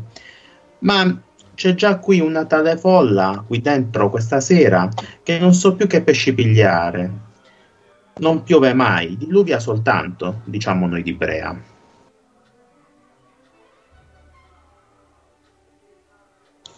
Ma 0.80 1.22
c'è 1.56 1.74
già 1.74 1.98
qui 1.98 2.20
una 2.20 2.44
tale 2.44 2.76
folla 2.76 3.42
qui 3.46 3.62
dentro 3.62 4.10
questa 4.10 4.40
sera 4.40 4.90
che 5.22 5.38
non 5.38 5.54
so 5.54 5.74
più 5.74 5.86
che 5.86 6.02
pesci 6.02 6.34
pigliare. 6.34 7.24
Non 8.18 8.42
piove 8.42 8.74
mai, 8.74 9.16
diluvia 9.16 9.58
soltanto, 9.58 10.42
diciamo 10.44 10.86
noi 10.86 11.02
di 11.02 11.14
Brea. 11.14 11.58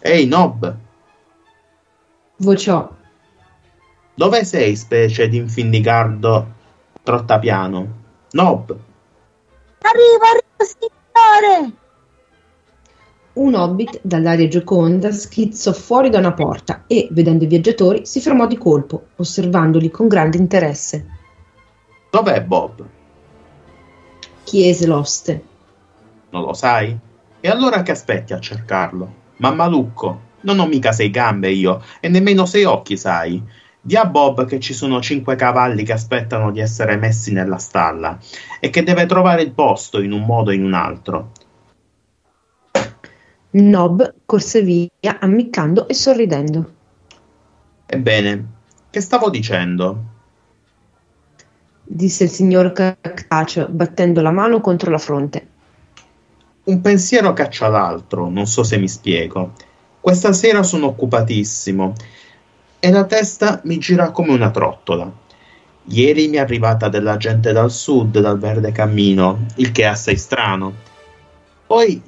Ehi, 0.01 0.27
Nob! 0.27 0.77
Vociò. 2.37 2.89
Dove 4.15 4.45
sei, 4.45 4.77
specie 4.77 5.29
di 5.29 5.39
infindicardo 5.39 6.55
trottapiano? 7.03 7.97
Nob! 8.31 8.77
Arrivo, 9.81 10.25
arrivo, 10.25 10.63
signore! 10.63 11.87
Un 13.39 13.55
hobbit 13.55 14.01
dall'aria 14.03 14.49
gioconda 14.49 15.13
schizzò 15.13 15.73
fuori 15.73 16.11
da 16.11 16.19
una 16.19 16.33
porta 16.33 16.83
e, 16.89 17.07
vedendo 17.13 17.45
i 17.45 17.47
viaggiatori, 17.47 18.05
si 18.05 18.21
fermò 18.21 18.49
di 18.49 18.59
colpo, 18.59 19.11
osservandoli 19.15 19.93
con 19.93 20.09
grande 20.09 20.39
interesse. 20.39 21.07
Dov'è 22.11 22.43
Bob? 22.43 22.85
chiese 24.43 24.87
l'oste. 24.89 25.43
Non 26.31 26.43
lo 26.43 26.53
sai? 26.53 26.99
E 27.39 27.49
allora 27.49 27.83
che 27.83 27.93
aspetti 27.93 28.33
a 28.33 28.41
cercarlo? 28.41 29.15
Mammalucco, 29.37 30.21
non 30.41 30.59
ho 30.59 30.67
mica 30.67 30.91
sei 30.91 31.11
gambe 31.11 31.51
io, 31.51 31.81
e 32.01 32.09
nemmeno 32.09 32.45
sei 32.45 32.65
occhi, 32.65 32.97
sai. 32.97 33.41
Di 33.81 33.95
a 33.95 34.05
Bob 34.05 34.47
che 34.47 34.59
ci 34.59 34.75
sono 34.75 35.01
cinque 35.01 35.37
cavalli 35.37 35.85
che 35.85 35.93
aspettano 35.93 36.51
di 36.51 36.59
essere 36.59 36.97
messi 36.97 37.33
nella 37.33 37.59
stalla 37.59 38.19
e 38.59 38.69
che 38.71 38.83
deve 38.83 39.07
trovare 39.07 39.43
il 39.43 39.53
posto 39.53 40.03
in 40.03 40.11
un 40.11 40.25
modo 40.25 40.51
o 40.51 40.55
in 40.55 40.65
un 40.65 40.75
altro. 40.75 41.31
Nob 43.61 44.15
corse 44.25 44.63
via 44.63 45.19
ammiccando 45.19 45.89
e 45.89 45.95
sorridendo. 45.95 46.73
Ebbene, 47.87 48.47
che 48.91 49.01
stavo 49.01 49.31
dicendo? 49.31 50.17
disse 51.91 52.25
il 52.25 52.31
signor 52.31 52.73
Cactaceo, 52.73 53.67
battendo 53.69 54.21
la 54.21 54.31
mano 54.31 54.61
contro 54.61 54.91
la 54.91 54.99
fronte. 54.99 55.47
Un 56.65 56.81
pensiero 56.83 57.33
caccia 57.33 57.69
l'altro, 57.69 58.29
non 58.29 58.47
so 58.47 58.63
se 58.63 58.77
mi 58.77 58.89
spiego. 58.89 59.53
Questa 60.01 60.33
sera 60.33 60.63
sono 60.63 60.87
occupatissimo 60.87 61.95
e 62.79 62.91
la 62.91 63.05
testa 63.07 63.61
mi 63.65 63.79
gira 63.79 64.11
come 64.11 64.33
una 64.33 64.51
trottola. 64.51 65.11
Ieri 65.85 66.29
mi 66.29 66.37
è 66.37 66.41
arrivata 66.41 66.89
della 66.91 67.17
gente 67.17 67.53
dal 67.53 67.73
sud, 67.73 68.21
dal 68.21 68.39
verde 68.39 68.71
cammino, 68.71 69.47
il 69.57 69.73
che 69.73 69.83
è 69.83 69.87
assai 69.87 70.17
strano. 70.17 70.75
Poi, 71.67 72.01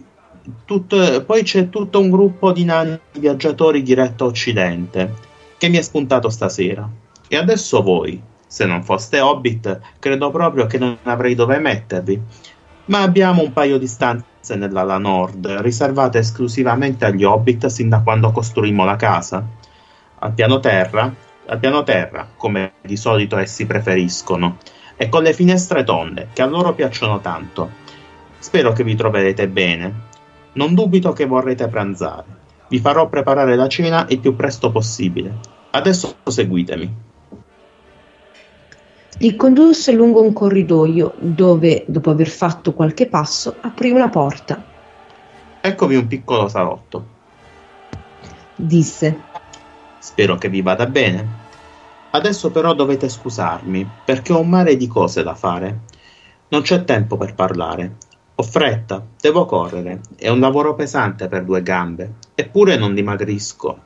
tutto, 0.64 1.24
poi 1.24 1.42
c'è 1.42 1.68
tutto 1.68 2.00
un 2.00 2.10
gruppo 2.10 2.52
di 2.52 2.64
nani 2.64 2.98
viaggiatori 3.12 3.82
diretto 3.82 4.24
a 4.24 4.28
occidente 4.28 5.14
che 5.58 5.68
mi 5.68 5.76
è 5.76 5.82
spuntato 5.82 6.30
stasera. 6.30 6.88
E 7.28 7.36
adesso 7.36 7.82
voi, 7.82 8.20
se 8.46 8.64
non 8.64 8.82
foste 8.82 9.20
Hobbit, 9.20 9.80
credo 9.98 10.30
proprio 10.30 10.66
che 10.66 10.78
non 10.78 10.96
avrei 11.02 11.34
dove 11.34 11.58
mettervi. 11.58 12.20
Ma 12.86 13.02
abbiamo 13.02 13.42
un 13.42 13.52
paio 13.52 13.78
di 13.78 13.86
stanze 13.86 14.56
nell'ala 14.56 14.98
nord, 14.98 15.46
riservate 15.60 16.18
esclusivamente 16.18 17.04
agli 17.04 17.24
Hobbit 17.24 17.66
sin 17.66 17.88
da 17.88 18.00
quando 18.00 18.32
costruimmo 18.32 18.84
la 18.84 18.96
casa. 18.96 19.46
Al 20.18 20.32
piano 20.32 20.60
terra, 20.60 21.14
al 21.46 21.58
piano 21.58 21.82
terra, 21.82 22.28
come 22.36 22.72
di 22.82 22.96
solito 22.96 23.36
essi 23.36 23.66
preferiscono, 23.66 24.56
e 24.96 25.08
con 25.08 25.22
le 25.22 25.32
finestre 25.32 25.84
tonde, 25.84 26.28
che 26.32 26.42
a 26.42 26.46
loro 26.46 26.74
piacciono 26.74 27.20
tanto. 27.20 27.70
Spero 28.38 28.72
che 28.72 28.82
vi 28.82 28.96
troverete 28.96 29.46
bene. 29.46 30.08
Non 30.52 30.74
dubito 30.74 31.12
che 31.12 31.26
vorrete 31.26 31.68
pranzare. 31.68 32.38
Vi 32.68 32.78
farò 32.78 33.08
preparare 33.08 33.56
la 33.56 33.68
cena 33.68 34.06
il 34.08 34.20
più 34.20 34.34
presto 34.36 34.70
possibile. 34.70 35.38
Adesso 35.70 36.16
seguitemi. 36.24 36.94
Li 39.18 39.36
condusse 39.36 39.92
lungo 39.92 40.22
un 40.22 40.32
corridoio 40.32 41.14
dove, 41.18 41.84
dopo 41.86 42.10
aver 42.10 42.28
fatto 42.28 42.72
qualche 42.72 43.06
passo, 43.06 43.56
aprì 43.60 43.90
una 43.90 44.08
porta. 44.08 44.64
Eccovi 45.60 45.96
un 45.96 46.06
piccolo 46.06 46.48
salotto, 46.48 47.18
Disse: 48.62 49.22
Spero 49.98 50.36
che 50.36 50.50
vi 50.50 50.60
vada 50.60 50.86
bene. 50.86 51.38
Adesso 52.10 52.50
però 52.50 52.74
dovete 52.74 53.08
scusarmi, 53.08 53.88
perché 54.04 54.34
ho 54.34 54.40
un 54.40 54.50
mare 54.50 54.76
di 54.76 54.86
cose 54.86 55.22
da 55.22 55.34
fare. 55.34 55.80
Non 56.48 56.60
c'è 56.60 56.84
tempo 56.84 57.16
per 57.16 57.34
parlare. 57.34 57.96
Ho 58.40 58.42
fretta, 58.42 59.06
devo 59.20 59.44
correre. 59.44 60.00
È 60.16 60.30
un 60.30 60.40
lavoro 60.40 60.74
pesante 60.74 61.28
per 61.28 61.44
due 61.44 61.60
gambe, 61.60 62.14
eppure 62.34 62.78
non 62.78 62.94
dimagrisco. 62.94 63.82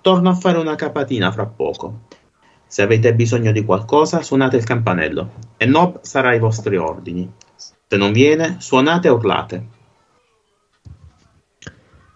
Torno 0.00 0.28
a 0.28 0.34
fare 0.34 0.58
una 0.58 0.74
capatina 0.74 1.30
fra 1.30 1.46
poco. 1.46 2.00
Se 2.66 2.82
avete 2.82 3.14
bisogno 3.14 3.52
di 3.52 3.64
qualcosa, 3.64 4.22
suonate 4.22 4.56
il 4.56 4.64
campanello 4.64 5.34
e 5.56 5.66
Nob 5.66 6.00
sarà 6.00 6.30
ai 6.30 6.40
vostri 6.40 6.76
ordini. 6.76 7.32
Se 7.54 7.96
non 7.96 8.10
viene, 8.10 8.56
suonate 8.58 9.06
e 9.06 9.10
urlate. 9.12 9.66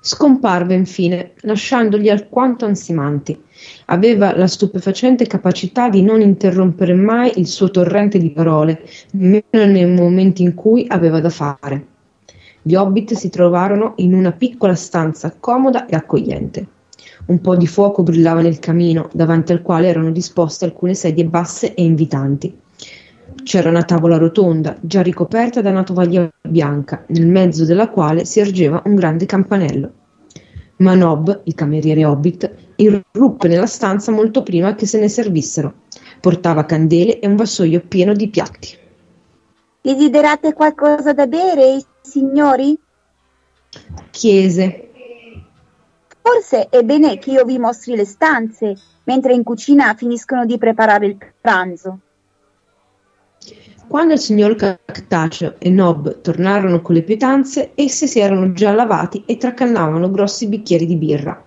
Scomparve 0.00 0.74
infine, 0.74 1.34
lasciandoli 1.42 2.10
alquanto 2.10 2.64
ansimanti. 2.64 3.44
Aveva 3.86 4.36
la 4.36 4.46
stupefacente 4.46 5.26
capacità 5.26 5.88
di 5.88 6.02
non 6.02 6.20
interrompere 6.20 6.94
mai 6.94 7.32
il 7.36 7.46
suo 7.46 7.70
torrente 7.70 8.18
di 8.18 8.30
parole, 8.30 8.82
nemmeno 9.12 9.72
nei 9.72 9.86
momenti 9.86 10.42
in 10.42 10.54
cui 10.54 10.84
aveva 10.88 11.20
da 11.20 11.30
fare. 11.30 11.86
Gli 12.62 12.74
hobbit 12.74 13.14
si 13.14 13.30
trovarono 13.30 13.94
in 13.96 14.14
una 14.14 14.32
piccola 14.32 14.74
stanza 14.74 15.34
comoda 15.38 15.86
e 15.86 15.96
accogliente. 15.96 16.66
Un 17.26 17.40
po' 17.40 17.56
di 17.56 17.66
fuoco 17.66 18.02
brillava 18.02 18.40
nel 18.40 18.58
camino, 18.58 19.08
davanti 19.12 19.52
al 19.52 19.62
quale 19.62 19.88
erano 19.88 20.10
disposte 20.10 20.64
alcune 20.64 20.94
sedie 20.94 21.24
basse 21.24 21.74
e 21.74 21.82
invitanti. 21.82 22.56
C'era 23.42 23.68
una 23.68 23.82
tavola 23.82 24.16
rotonda, 24.16 24.76
già 24.80 25.02
ricoperta 25.02 25.60
da 25.60 25.70
una 25.70 25.82
tovaglia 25.82 26.30
bianca, 26.42 27.04
nel 27.08 27.26
mezzo 27.26 27.64
della 27.64 27.88
quale 27.88 28.24
si 28.24 28.40
ergeva 28.40 28.82
un 28.84 28.94
grande 28.94 29.26
campanello. 29.26 29.92
Ma 30.78 30.94
Nob, 30.94 31.42
il 31.44 31.54
cameriere 31.54 32.04
hobbit, 32.04 32.52
irruppe 32.76 33.48
nella 33.48 33.66
stanza 33.66 34.12
molto 34.12 34.42
prima 34.42 34.74
che 34.74 34.86
se 34.86 34.98
ne 35.00 35.08
servissero. 35.08 35.74
Portava 36.20 36.64
candele 36.64 37.18
e 37.18 37.26
un 37.26 37.36
vassoio 37.36 37.80
pieno 37.80 38.12
di 38.12 38.28
piatti. 38.28 38.76
Desiderate 39.80 40.52
qualcosa 40.52 41.12
da 41.12 41.26
bere, 41.26 41.82
signori? 42.02 42.78
Chiese. 44.10 44.90
Forse 46.20 46.68
è 46.68 46.82
bene 46.82 47.18
che 47.18 47.30
io 47.30 47.44
vi 47.44 47.58
mostri 47.58 47.96
le 47.96 48.04
stanze, 48.04 48.76
mentre 49.04 49.32
in 49.32 49.42
cucina 49.42 49.94
finiscono 49.94 50.44
di 50.44 50.58
preparare 50.58 51.06
il 51.06 51.16
pranzo. 51.40 52.00
Quando 53.88 54.12
il 54.12 54.18
signor 54.18 54.54
Cactaceo 54.54 55.54
e 55.56 55.70
Nob 55.70 56.20
tornarono 56.20 56.82
con 56.82 56.94
le 56.94 57.02
pietanze, 57.02 57.70
essi 57.74 58.06
si 58.06 58.20
erano 58.20 58.52
già 58.52 58.70
lavati 58.72 59.22
e 59.24 59.38
tracannavano 59.38 60.10
grossi 60.10 60.46
bicchieri 60.46 60.84
di 60.84 60.96
birra. 60.96 61.42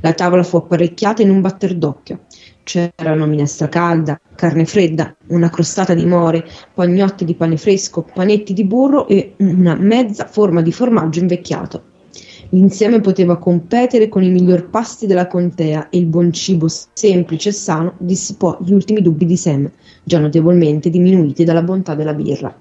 La 0.00 0.12
tavola 0.12 0.44
fu 0.44 0.58
apparecchiata 0.58 1.22
in 1.22 1.30
un 1.30 1.40
batter 1.40 1.74
d'occhio. 1.74 2.20
C'erano 2.62 3.26
minestra 3.26 3.68
calda, 3.68 4.18
carne 4.36 4.64
fredda, 4.64 5.12
una 5.30 5.50
crostata 5.50 5.92
di 5.92 6.06
more, 6.06 6.46
pagnotti 6.72 7.24
di 7.24 7.34
pane 7.34 7.56
fresco, 7.56 8.02
panetti 8.14 8.52
di 8.52 8.64
burro 8.64 9.08
e 9.08 9.34
una 9.38 9.74
mezza 9.74 10.26
forma 10.26 10.62
di 10.62 10.70
formaggio 10.70 11.18
invecchiato. 11.18 11.90
L'insieme 12.50 13.00
poteva 13.00 13.38
competere 13.38 14.08
con 14.08 14.22
i 14.22 14.30
miglior 14.30 14.68
pasti 14.68 15.06
della 15.06 15.26
contea 15.26 15.88
e 15.88 15.98
il 15.98 16.06
buon 16.06 16.32
cibo 16.32 16.68
semplice 16.68 17.48
e 17.48 17.52
sano 17.52 17.94
dissipò 17.96 18.58
gli 18.60 18.72
ultimi 18.72 19.00
dubbi 19.02 19.24
di 19.24 19.36
Sam, 19.36 19.70
già 20.02 20.18
notevolmente 20.18 20.90
diminuiti 20.90 21.44
dalla 21.44 21.62
bontà 21.62 21.94
della 21.94 22.14
birra. 22.14 22.54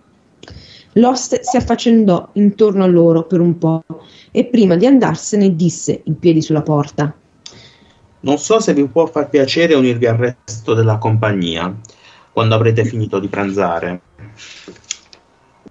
L'oste 0.96 1.40
si 1.44 1.56
affaccendò 1.56 2.30
intorno 2.34 2.84
a 2.84 2.88
loro 2.88 3.24
per 3.24 3.40
un 3.40 3.58
po' 3.58 3.84
e 4.30 4.46
prima 4.46 4.76
di 4.76 4.86
andarsene 4.86 5.56
disse, 5.56 6.02
in 6.04 6.20
piedi 6.20 6.42
sulla 6.42 6.62
porta: 6.62 7.14
Non 8.22 8.38
so 8.38 8.60
se 8.60 8.74
vi 8.74 8.86
può 8.88 9.06
far 9.06 9.30
piacere 9.30 9.74
unirvi 9.74 10.06
al 10.06 10.18
resto 10.18 10.74
della 10.74 10.98
compagnia 10.98 11.74
quando 12.32 12.56
avrete 12.56 12.84
finito 12.84 13.20
di 13.20 13.28
pranzare. 13.28 14.02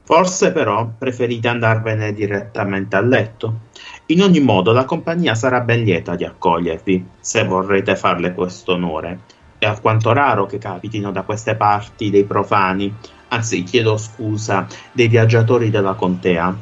Forse 0.02 0.50
però 0.52 0.90
preferite 0.98 1.48
andarvene 1.48 2.12
direttamente 2.12 2.96
a 2.96 3.00
letto. 3.00 3.60
In 4.06 4.22
ogni 4.22 4.40
modo, 4.40 4.72
la 4.72 4.84
compagnia 4.84 5.34
sarà 5.34 5.60
ben 5.60 5.84
lieta 5.84 6.16
di 6.16 6.24
accogliervi, 6.24 7.06
se 7.20 7.44
vorrete 7.44 7.94
farle 7.94 8.34
questo 8.34 8.72
onore. 8.72 9.20
È 9.60 9.66
alquanto 9.66 10.14
raro 10.14 10.46
che 10.46 10.56
capitino 10.56 11.12
da 11.12 11.20
queste 11.20 11.54
parti 11.54 12.08
dei 12.08 12.24
profani, 12.24 12.94
anzi 13.28 13.62
chiedo 13.62 13.98
scusa, 13.98 14.66
dei 14.90 15.06
viaggiatori 15.06 15.68
della 15.68 15.92
contea, 15.92 16.56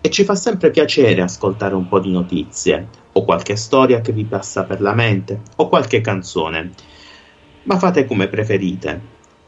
e 0.00 0.08
ci 0.08 0.22
fa 0.22 0.36
sempre 0.36 0.70
piacere 0.70 1.20
ascoltare 1.20 1.74
un 1.74 1.88
po' 1.88 1.98
di 1.98 2.12
notizie, 2.12 2.86
o 3.10 3.24
qualche 3.24 3.56
storia 3.56 4.00
che 4.00 4.12
vi 4.12 4.22
passa 4.22 4.62
per 4.62 4.80
la 4.80 4.94
mente, 4.94 5.40
o 5.56 5.68
qualche 5.68 6.00
canzone. 6.00 6.70
Ma 7.64 7.76
fate 7.76 8.06
come 8.06 8.28
preferite. 8.28 9.00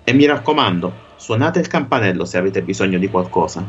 E 0.03 0.13
mi 0.13 0.27
raccomando, 0.27 0.93
suonate 1.15 1.61
il 1.61 1.69
campanello 1.69 2.25
se 2.25 2.39
avete 2.39 2.61
bisogno 2.61 2.99
di 2.99 3.09
qualcosa. 3.09 3.65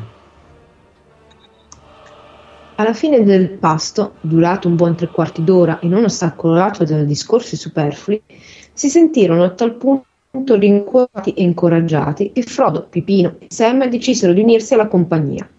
Alla 2.74 2.94
fine 2.94 3.24
del 3.24 3.50
pasto, 3.50 4.14
durato 4.22 4.68
un 4.68 4.76
buon 4.76 4.96
tre 4.96 5.10
quarti 5.10 5.44
d'ora 5.44 5.78
e 5.78 5.88
non 5.88 6.06
ostacolato 6.06 6.84
da 6.86 7.04
discorsi 7.04 7.56
superflui, 7.56 8.20
si 8.78 8.90
sentirono 8.90 9.44
a 9.44 9.50
tal 9.50 9.74
punto 9.74 10.56
rincuorati 10.56 11.34
e 11.34 11.42
incoraggiati 11.42 12.32
che 12.32 12.44
Frodo, 12.44 12.86
Pipino 12.88 13.38
e 13.40 13.48
Sam 13.50 13.88
decisero 13.88 14.34
di 14.34 14.42
unirsi 14.42 14.76
alla 14.76 14.86
compagnia. 14.86 15.50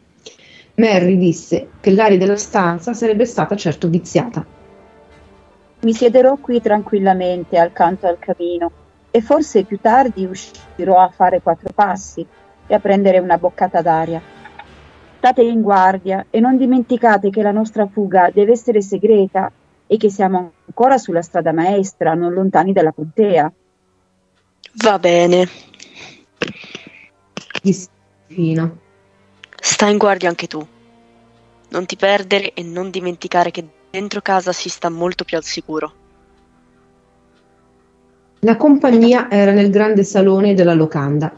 Merry 0.74 1.16
disse 1.16 1.70
che 1.80 1.90
l'aria 1.90 2.16
della 2.16 2.36
stanza 2.36 2.92
sarebbe 2.92 3.24
stata 3.24 3.56
certo 3.56 3.88
viziata. 3.88 4.46
Mi 5.80 5.92
siederò 5.92 6.36
qui 6.36 6.62
tranquillamente 6.62 7.58
accanto 7.58 8.06
al 8.06 8.20
camino 8.20 8.70
e 9.10 9.20
forse 9.20 9.64
più 9.64 9.80
tardi 9.80 10.24
uscirò 10.24 11.00
a 11.00 11.08
fare 11.08 11.42
quattro 11.42 11.72
passi 11.74 12.24
e 12.68 12.72
a 12.72 12.78
prendere 12.78 13.18
una 13.18 13.36
boccata 13.36 13.82
d'aria. 13.82 14.22
State 15.16 15.42
in 15.42 15.60
guardia 15.60 16.26
e 16.30 16.38
non 16.38 16.56
dimenticate 16.56 17.30
che 17.30 17.42
la 17.42 17.50
nostra 17.50 17.88
fuga 17.88 18.30
deve 18.32 18.52
essere 18.52 18.80
segreta 18.80 19.50
e 19.88 19.96
che 19.96 20.10
siamo 20.10 20.52
ancora 20.66 20.98
sulla 20.98 21.22
strada 21.22 21.52
maestra, 21.52 22.14
non 22.14 22.32
lontani 22.32 22.72
dalla 22.72 22.92
contea. 22.92 23.50
Va 24.74 24.98
bene. 24.98 25.48
disse 27.62 27.88
Fino. 28.26 28.78
Sta 29.60 29.88
in 29.88 29.96
guardia 29.96 30.28
anche 30.28 30.46
tu. 30.46 30.64
Non 31.70 31.86
ti 31.86 31.96
perdere 31.96 32.52
e 32.52 32.62
non 32.62 32.90
dimenticare 32.90 33.50
che 33.50 33.66
dentro 33.90 34.20
casa 34.20 34.52
si 34.52 34.68
sta 34.68 34.90
molto 34.90 35.24
più 35.24 35.36
al 35.36 35.44
sicuro. 35.44 35.92
La 38.40 38.56
compagnia 38.56 39.30
era 39.30 39.52
nel 39.52 39.70
grande 39.70 40.04
salone 40.04 40.54
della 40.54 40.74
locanda. 40.74 41.32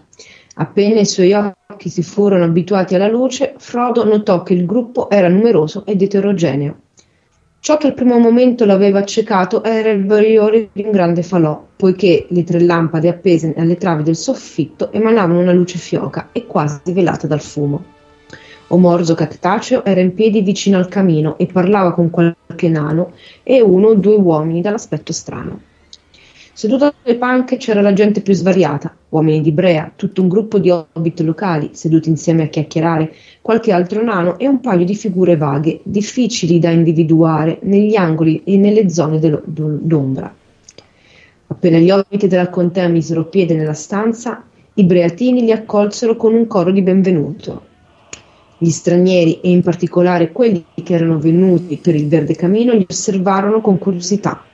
Appena 0.57 1.01
i 1.01 1.07
suoi 1.07 1.33
occhi 1.33 1.89
si 1.89 2.03
furono 2.03 2.45
abituati 2.45 2.95
alla 2.95 3.09
luce, 3.09 3.55
Frodo 3.57 4.05
notò 4.05 4.43
che 4.43 4.53
il 4.53 4.67
gruppo 4.67 5.09
era 5.09 5.29
numeroso 5.29 5.87
ed 5.87 6.03
eterogeneo. 6.03 6.77
Ciò 7.63 7.77
che 7.77 7.89
al 7.89 7.95
primo 7.95 8.19
momento 8.19 8.65
l'aveva 8.65 9.01
accecato 9.01 9.63
era 9.63 9.91
il 9.91 10.03
bagliore 10.03 10.71
di 10.73 10.83
un 10.83 10.93
grande 10.93 11.23
falò, 11.23 11.63
poiché 11.77 12.25
le 12.31 12.43
tre 12.43 12.59
lampade 12.59 13.11
appese 13.11 13.53
alle 13.55 13.77
travi 13.77 14.03
del 14.03 14.17
soffitto 14.17 14.91
emanavano 14.93 15.41
una 15.41 15.53
luce 15.53 15.77
fioca 15.77 16.31
e 16.33 16.47
quasi 16.47 16.81
velata 16.91 17.27
dal 17.27 17.43
fumo. 17.43 17.85
Omorzo 18.69 19.15
Cactaceo 19.15 19.85
era 19.85 20.01
in 20.01 20.15
piedi 20.15 20.41
vicino 20.41 20.79
al 20.79 20.89
camino 20.89 21.37
e 21.37 21.45
parlava 21.45 21.93
con 21.93 22.09
qualche 22.09 22.71
nano 22.71 23.13
e 23.43 23.61
uno 23.61 23.89
o 23.89 23.95
due 23.95 24.17
uomini 24.17 24.63
dall'aspetto 24.63 25.13
strano. 25.13 25.61
Seduto 26.61 26.93
alle 27.05 27.17
panche 27.17 27.57
c'era 27.57 27.81
la 27.81 27.95
gente 27.95 28.21
più 28.21 28.35
svariata, 28.35 28.95
uomini 29.09 29.41
di 29.41 29.51
Brea, 29.51 29.91
tutto 29.97 30.21
un 30.21 30.29
gruppo 30.29 30.59
di 30.59 30.69
hobbit 30.69 31.21
locali 31.21 31.71
seduti 31.73 32.11
insieme 32.11 32.43
a 32.43 32.49
chiacchierare, 32.49 33.15
qualche 33.41 33.73
altro 33.73 34.05
nano 34.05 34.39
e 34.39 34.47
un 34.47 34.61
paio 34.61 34.85
di 34.85 34.95
figure 34.95 35.39
vaghe, 35.39 35.81
difficili 35.85 36.59
da 36.59 36.69
individuare 36.69 37.61
negli 37.63 37.97
angoli 37.97 38.43
e 38.45 38.59
nelle 38.59 38.91
zone 38.91 39.19
d'ombra. 39.47 40.35
Appena 41.47 41.79
gli 41.79 41.91
hobbit 41.91 42.27
della 42.27 42.51
contea 42.51 42.89
misero 42.89 43.25
piede 43.25 43.55
nella 43.55 43.73
stanza, 43.73 44.45
i 44.75 44.85
breatini 44.85 45.41
li 45.41 45.53
accolsero 45.53 46.15
con 46.15 46.35
un 46.35 46.47
coro 46.47 46.71
di 46.73 46.83
benvenuto. 46.83 47.63
Gli 48.59 48.69
stranieri, 48.69 49.41
e 49.41 49.49
in 49.49 49.63
particolare 49.63 50.31
quelli 50.31 50.63
che 50.75 50.93
erano 50.93 51.19
venuti 51.19 51.79
per 51.79 51.95
il 51.95 52.07
verde 52.07 52.35
camino, 52.35 52.75
li 52.75 52.85
osservarono 52.87 53.63
con 53.63 53.79
curiosità. 53.79 54.45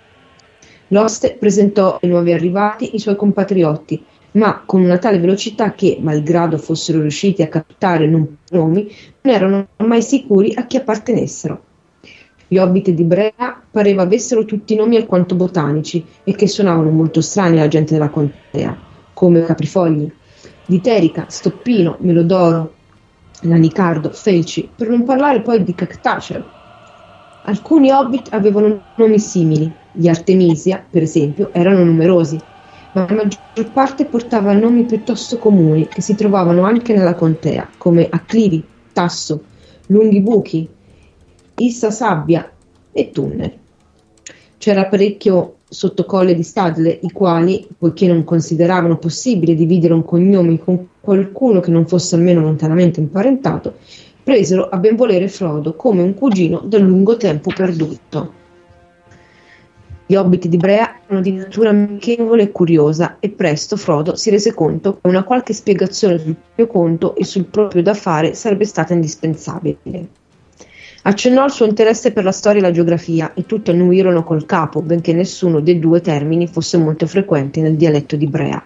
L'oste 0.88 1.36
presentò 1.38 1.98
ai 2.00 2.08
nuovi 2.08 2.32
arrivati 2.32 2.94
i 2.94 3.00
suoi 3.00 3.16
compatriotti, 3.16 4.04
ma 4.32 4.62
con 4.64 4.82
una 4.82 4.98
tale 4.98 5.18
velocità 5.18 5.72
che, 5.72 5.98
malgrado 6.00 6.58
fossero 6.58 7.00
riusciti 7.00 7.42
a 7.42 7.48
captare 7.48 8.06
non 8.06 8.36
nomi, 8.50 8.88
non 9.22 9.34
erano 9.34 9.66
mai 9.78 10.00
sicuri 10.00 10.54
a 10.54 10.66
chi 10.66 10.76
appartenessero. 10.76 11.62
Gli 12.46 12.58
hobbit 12.58 12.90
di 12.90 13.02
Brea 13.02 13.60
pareva 13.68 14.02
avessero 14.02 14.44
tutti 14.44 14.76
nomi 14.76 14.94
alquanto 14.94 15.34
botanici 15.34 16.04
e 16.22 16.32
che 16.36 16.46
suonavano 16.46 16.90
molto 16.90 17.20
strani 17.20 17.58
alla 17.58 17.66
gente 17.66 17.94
della 17.94 18.08
contea, 18.08 18.76
come 19.12 19.42
Caprifogli, 19.42 20.08
Literica, 20.66 21.24
Stoppino, 21.28 21.96
Melodoro, 22.00 22.74
Lanicardo, 23.40 24.10
Felci, 24.10 24.68
per 24.72 24.88
non 24.88 25.02
parlare 25.02 25.40
poi 25.40 25.64
di 25.64 25.74
Cactaceo. 25.74 26.44
Alcuni 27.42 27.90
hobbit 27.90 28.28
avevano 28.32 28.82
nomi 28.94 29.18
simili, 29.18 29.72
gli 29.96 30.08
Artemisia, 30.08 30.84
per 30.88 31.02
esempio, 31.02 31.50
erano 31.52 31.82
numerosi, 31.82 32.38
ma 32.92 33.06
la 33.08 33.14
maggior 33.14 33.72
parte 33.72 34.04
portava 34.04 34.52
nomi 34.52 34.84
piuttosto 34.84 35.38
comuni 35.38 35.88
che 35.88 36.00
si 36.00 36.14
trovavano 36.14 36.62
anche 36.62 36.94
nella 36.94 37.14
contea, 37.14 37.68
come 37.78 38.06
Acclivi, 38.08 38.62
Tasso, 38.92 39.42
Lunghi 39.86 40.20
Buchi, 40.20 40.68
Issa 41.56 41.90
Sabbia 41.90 42.50
e 42.92 43.10
Tunnel. 43.10 43.52
C'era 44.58 44.86
parecchio 44.86 45.56
sottocolle 45.68 46.34
di 46.34 46.42
Stadle, 46.42 46.98
i 47.02 47.10
quali, 47.10 47.66
poiché 47.76 48.06
non 48.06 48.24
consideravano 48.24 48.98
possibile 48.98 49.54
dividere 49.54 49.94
un 49.94 50.04
cognome 50.04 50.58
con 50.58 50.88
qualcuno 51.00 51.60
che 51.60 51.70
non 51.70 51.86
fosse 51.86 52.14
almeno 52.14 52.40
lontanamente 52.40 53.00
imparentato, 53.00 53.74
presero 54.22 54.68
a 54.68 54.76
benvolere 54.78 55.28
Frodo 55.28 55.74
come 55.74 56.02
un 56.02 56.14
cugino 56.14 56.62
da 56.64 56.78
lungo 56.78 57.16
tempo 57.16 57.52
perduto. 57.54 58.44
Gli 60.08 60.14
hobbit 60.14 60.46
di 60.46 60.56
Brea 60.56 61.00
erano 61.04 61.20
di 61.20 61.32
natura 61.32 61.70
amichevole 61.70 62.44
e 62.44 62.52
curiosa 62.52 63.16
e 63.18 63.28
presto 63.30 63.76
Frodo 63.76 64.14
si 64.14 64.30
rese 64.30 64.54
conto 64.54 65.00
che 65.00 65.08
una 65.08 65.24
qualche 65.24 65.52
spiegazione 65.52 66.18
sul 66.18 66.36
proprio 66.36 66.66
conto 66.68 67.16
e 67.16 67.24
sul 67.24 67.46
proprio 67.46 67.82
da 67.82 67.92
fare 67.92 68.34
sarebbe 68.34 68.64
stata 68.66 68.92
indispensabile. 68.92 69.78
Accennò 71.02 71.42
al 71.42 71.50
suo 71.50 71.66
interesse 71.66 72.12
per 72.12 72.22
la 72.22 72.30
storia 72.30 72.60
e 72.60 72.62
la 72.62 72.70
geografia 72.70 73.34
e 73.34 73.46
tutti 73.46 73.70
annuirono 73.70 74.22
col 74.22 74.46
capo, 74.46 74.80
benché 74.80 75.12
nessuno 75.12 75.58
dei 75.58 75.80
due 75.80 76.00
termini 76.00 76.46
fosse 76.46 76.76
molto 76.78 77.08
frequente 77.08 77.60
nel 77.60 77.74
dialetto 77.74 78.14
di 78.14 78.28
Brea. 78.28 78.64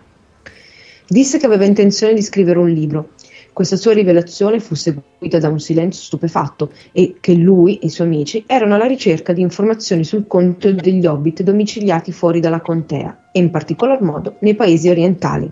Disse 1.07 1.39
che 1.39 1.47
aveva 1.47 1.65
intenzione 1.65 2.13
di 2.13 2.23
scrivere 2.23 2.59
un 2.59 2.69
libro 2.69 3.11
questa 3.53 3.77
sua 3.77 3.93
rivelazione 3.93 4.61
fu 4.61 4.75
seguita 4.75 5.39
da 5.39 5.49
un 5.49 5.59
silenzio 5.59 6.03
stupefatto 6.03 6.71
e 6.93 7.17
che 7.21 7.35
lui 7.35 7.79
e 7.79 7.87
i 7.87 7.91
suoi 7.91 8.07
amici 8.07 8.45
erano 8.47 8.75
alla 8.75 8.87
ricerca 8.87 9.33
di 9.33 9.41
informazioni 9.41 10.05
sul 10.05 10.27
conto 10.27 10.73
degli 10.73 11.07
hobbit 11.07 11.43
domiciliati 11.43 12.13
fuori 12.13 12.41
dalla 12.41 12.61
contea 12.61 13.31
e 13.33 13.41
in 13.41 13.51
particolar 13.51 14.01
modo 14.03 14.37
nei 14.41 14.55
paesi 14.55 14.89
orientali. 14.89 15.51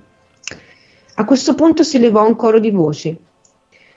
A 1.14 1.24
questo 1.24 1.54
punto 1.54 1.82
si 1.82 1.98
levò 1.98 2.26
un 2.26 2.36
coro 2.36 2.60
di 2.60 2.70
voci. 2.70 3.16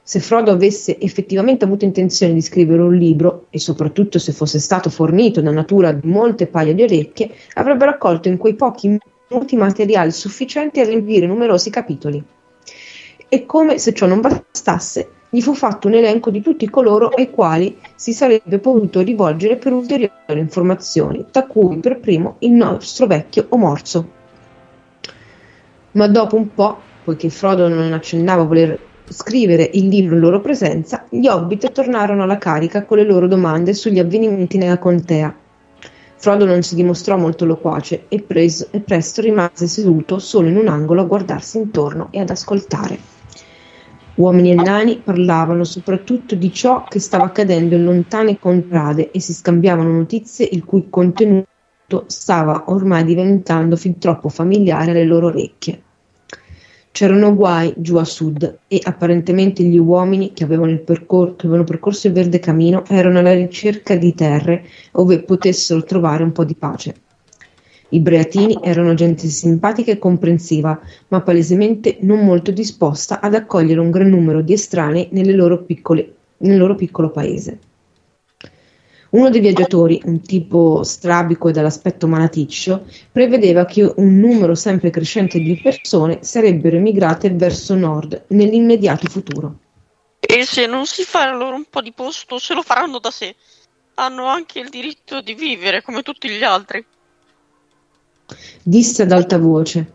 Se 0.04 0.20
Frodo 0.20 0.52
avesse 0.52 1.00
effettivamente 1.00 1.66
avuto 1.66 1.86
intenzione 1.86 2.34
di 2.34 2.42
scrivere 2.42 2.82
un 2.82 2.96
libro, 2.96 3.46
e 3.52 3.60
soprattutto 3.60 4.18
se 4.18 4.32
fosse 4.32 4.60
stato 4.60 4.90
fornito 4.90 5.40
da 5.42 5.52
natura 5.52 5.92
di 5.92 6.08
molte 6.08 6.48
paia 6.48 6.74
di 6.74 6.82
orecchie, 6.82 7.30
avrebbe 7.54 7.86
raccolto 7.86 8.28
in 8.28 8.38
quei 8.38 8.56
pochi 8.56 8.98
minuti 9.30 9.56
materiali 9.56 10.12
sufficienti 10.12 10.80
a 10.80 10.86
riempire 10.86 11.28
numerosi 11.28 11.70
capitoli 11.70 12.24
e 13.34 13.46
come 13.46 13.78
se 13.78 13.94
ciò 13.94 14.08
non 14.08 14.20
bastasse, 14.20 15.10
gli 15.30 15.40
fu 15.40 15.54
fatto 15.54 15.88
un 15.88 15.94
elenco 15.94 16.30
di 16.32 16.42
tutti 16.42 16.70
coloro 16.70 17.08
ai 17.08 17.32
quali 17.32 17.78
si 17.96 18.12
sarebbe 18.12 18.60
potuto 18.60 19.00
rivolgere 19.00 19.56
per 19.56 19.72
ulteriori 19.72 20.12
informazioni, 20.28 21.28
tra 21.32 21.46
cui 21.48 21.78
per 21.78 22.02
primo 22.02 22.36
il 22.40 22.52
nostro 22.52 23.08
vecchio 23.08 23.46
Omorzo. 23.48 24.10
Ma 25.92 26.08
dopo 26.08 26.36
un 26.36 26.54
po', 26.54 26.78
poiché 27.06 27.30
Frodo 27.30 27.70
non 27.70 27.94
accennava 27.94 28.42
a 28.42 28.46
voler 28.46 28.78
scrivere 29.08 29.70
il 29.76 29.88
libro 29.88 30.16
in 30.16 30.20
loro 30.20 30.42
presenza, 30.42 31.06
gli 31.10 31.28
hobbit 31.28 31.72
tornarono 31.72 32.24
alla 32.24 32.38
carica 32.38 32.84
con 32.84 32.98
le 32.98 33.06
loro 33.06 33.28
domande 33.28 33.74
sugli 33.74 34.00
avvenimenti 34.00 34.58
nella 34.58 34.78
contea. 34.78 35.34
Frodo 36.18 36.44
non 36.44 36.64
si 36.64 36.76
dimostrò 36.76 37.16
molto 37.16 37.46
loquace 37.46 38.08
e, 38.10 38.22
preso, 38.22 38.68
e 38.72 38.82
presto 38.82 39.22
rimase 39.22 39.68
seduto 39.68 40.20
solo 40.20 40.50
in 40.50 40.58
un 40.58 40.68
angolo 40.68 41.00
a 41.00 41.06
guardarsi 41.06 41.56
intorno 41.56 42.10
e 42.12 42.20
ad 42.20 42.30
ascoltare. 42.30 43.11
Uomini 44.16 44.52
e 44.52 44.56
nani 44.56 44.98
parlavano 44.98 45.64
soprattutto 45.64 46.36
di 46.36 46.52
ciò 46.52 46.84
che 46.84 47.00
stava 47.00 47.24
accadendo 47.24 47.76
in 47.76 47.86
lontane 47.86 48.38
contrade 48.38 49.10
e 49.12 49.22
si 49.22 49.34
scambiavano 49.34 49.90
notizie 49.90 50.48
il 50.52 50.66
cui 50.66 50.88
contenuto 50.90 52.04
stava 52.08 52.66
ormai 52.68 53.06
diventando 53.06 53.78
fin 53.78 53.98
troppo 53.98 54.28
familiare 54.28 54.92
alle 54.92 55.06
loro 55.06 55.28
orecchie. 55.28 55.82
C'erano 56.92 57.34
guai 57.34 57.74
giù 57.78 57.96
a 57.96 58.04
sud 58.04 58.60
e 58.68 58.82
apparentemente 58.84 59.64
gli 59.64 59.78
uomini 59.78 60.34
che 60.34 60.44
avevano, 60.44 60.78
percor- 60.80 61.38
che 61.38 61.46
avevano 61.46 61.64
percorso 61.64 62.08
il 62.08 62.14
verde 62.14 62.40
camino 62.40 62.84
erano 62.88 63.20
alla 63.20 63.34
ricerca 63.34 63.96
di 63.96 64.14
terre 64.14 64.66
dove 64.92 65.24
potessero 65.24 65.84
trovare 65.84 66.24
un 66.24 66.34
po' 66.34 66.44
di 66.44 66.56
pace. 66.56 66.96
I 67.94 68.00
Breatini 68.00 68.58
erano 68.62 68.94
gente 68.94 69.28
simpatica 69.28 69.92
e 69.92 70.00
comprensiva, 70.00 70.80
ma 71.10 71.22
palesemente 71.22 71.98
non 72.02 72.24
molto 72.24 72.52
disposta 72.52 73.20
ad 73.20 73.36
accogliere 73.36 73.82
un 73.82 73.92
gran 73.92 74.08
numero 74.08 74.42
di 74.42 74.54
estranei 74.54 75.10
loro 75.12 75.64
piccole, 75.64 76.16
nel 76.38 76.58
loro 76.58 76.76
piccolo 76.76 77.10
paese. 77.10 77.60
Uno 79.10 79.30
dei 79.30 79.42
viaggiatori, 79.42 80.02
un 80.06 80.22
tipo 80.22 80.84
strabico 80.84 81.50
e 81.50 81.52
dall'aspetto 81.52 82.08
malaticcio, 82.08 82.86
prevedeva 83.12 83.66
che 83.66 83.92
un 83.94 84.20
numero 84.20 84.56
sempre 84.56 84.90
crescente 84.90 85.38
di 85.40 85.60
persone 85.62 86.20
sarebbero 86.22 86.78
emigrate 86.78 87.30
verso 87.32 87.76
nord 87.76 88.24
nell'immediato 88.28 89.10
futuro. 89.10 89.58
E 90.18 90.46
se 90.46 90.66
non 90.66 90.86
si 90.86 91.04
fa 91.04 91.30
loro 91.34 91.56
un 91.58 91.66
po' 91.70 91.82
di 91.82 91.92
posto, 91.92 92.40
se 92.40 92.54
lo 92.54 92.62
faranno 92.62 93.00
da 93.00 93.12
sé. 93.12 93.36
Hanno 93.96 94.28
anche 94.28 94.60
il 94.60 94.70
diritto 94.70 95.20
di 95.20 95.34
vivere 95.34 95.82
come 95.82 96.04
tutti 96.04 96.30
gli 96.30 96.44
altri 96.44 96.86
disse 98.64 99.04
ad 99.04 99.12
alta 99.12 99.38
voce. 99.38 99.94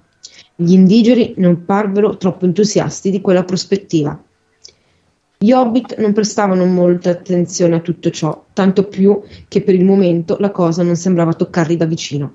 Gli 0.55 0.73
indigeni 0.73 1.35
non 1.37 1.65
parvero 1.65 2.17
troppo 2.17 2.45
entusiasti 2.45 3.11
di 3.11 3.21
quella 3.21 3.45
prospettiva. 3.45 4.19
Gli 5.39 5.53
hobbit 5.53 5.99
non 5.99 6.15
prestavano 6.15 6.65
molta 6.65 7.11
attenzione 7.11 7.77
a 7.77 7.81
tutto 7.81 8.11
ciò, 8.11 8.47
tanto 8.55 8.85
più 8.85 9.21
che 9.49 9.61
per 9.61 9.75
il 9.75 9.85
momento 9.85 10.37
la 10.41 10.51
cosa 10.51 10.83
non 10.83 10.97
sembrava 10.97 11.35
toccarli 11.35 11.77
da 11.77 11.85
vicino. 11.85 12.35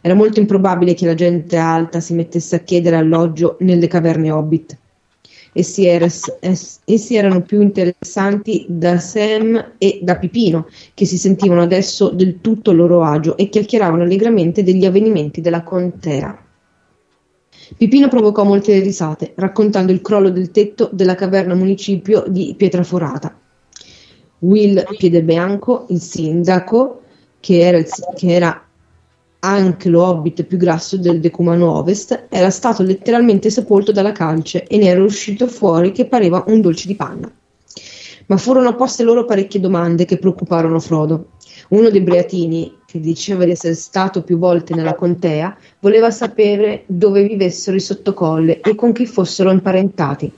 Era 0.00 0.14
molto 0.14 0.38
improbabile 0.38 0.94
che 0.94 1.06
la 1.06 1.14
gente 1.14 1.56
alta 1.56 1.98
si 1.98 2.14
mettesse 2.14 2.56
a 2.56 2.60
chiedere 2.60 2.96
alloggio 2.96 3.56
nelle 3.60 3.88
caverne 3.88 4.30
hobbit. 4.30 4.78
Essi, 5.56 5.86
era, 5.86 6.08
essi, 6.40 7.14
erano 7.14 7.42
più 7.42 7.60
interessanti 7.60 8.66
da 8.68 8.98
Sam 8.98 9.74
e 9.78 10.00
da 10.02 10.16
Pipino, 10.16 10.66
che 10.94 11.06
si 11.06 11.16
sentivano 11.16 11.62
adesso 11.62 12.08
del 12.08 12.40
tutto 12.40 12.72
a 12.72 12.74
loro 12.74 13.04
agio 13.04 13.36
e 13.36 13.48
chiacchieravano 13.48 14.02
allegramente 14.02 14.64
degli 14.64 14.84
avvenimenti 14.84 15.40
della 15.40 15.62
contea. 15.62 16.44
Pipino 17.76 18.08
provocò 18.08 18.42
molte 18.42 18.80
risate, 18.80 19.32
raccontando 19.36 19.92
il 19.92 20.02
crollo 20.02 20.30
del 20.30 20.50
tetto 20.50 20.90
della 20.92 21.14
caverna 21.14 21.54
municipio 21.54 22.24
di 22.26 22.54
Pietraforata. 22.56 23.38
Will 24.40 24.84
Piedebianco, 24.96 25.86
il 25.90 26.00
sindaco, 26.00 27.02
che 27.38 27.60
era, 27.60 27.78
il, 27.78 27.86
che 28.16 28.34
era 28.34 28.63
anche 29.44 29.90
lo 29.90 30.02
hobbit 30.02 30.44
più 30.44 30.56
grasso 30.56 30.96
del 30.96 31.20
decumano 31.20 31.70
ovest, 31.76 32.26
era 32.30 32.48
stato 32.48 32.82
letteralmente 32.82 33.50
sepolto 33.50 33.92
dalla 33.92 34.12
calce 34.12 34.66
e 34.66 34.78
ne 34.78 34.86
era 34.86 35.02
uscito 35.02 35.46
fuori 35.46 35.92
che 35.92 36.06
pareva 36.06 36.44
un 36.46 36.62
dolce 36.62 36.86
di 36.86 36.96
panna. 36.96 37.30
Ma 38.26 38.36
furono 38.38 38.74
poste 38.74 39.02
loro 39.02 39.26
parecchie 39.26 39.60
domande 39.60 40.06
che 40.06 40.16
preoccuparono 40.16 40.80
Frodo. 40.80 41.32
Uno 41.68 41.90
dei 41.90 42.00
Breatini, 42.00 42.78
che 42.86 43.00
diceva 43.00 43.44
di 43.44 43.50
essere 43.50 43.74
stato 43.74 44.22
più 44.22 44.38
volte 44.38 44.74
nella 44.74 44.94
contea, 44.94 45.54
voleva 45.80 46.10
sapere 46.10 46.84
dove 46.86 47.22
vivessero 47.22 47.76
i 47.76 47.80
sottocolle 47.80 48.60
e 48.60 48.74
con 48.74 48.92
chi 48.92 49.04
fossero 49.04 49.50
imparentati. 49.50 50.32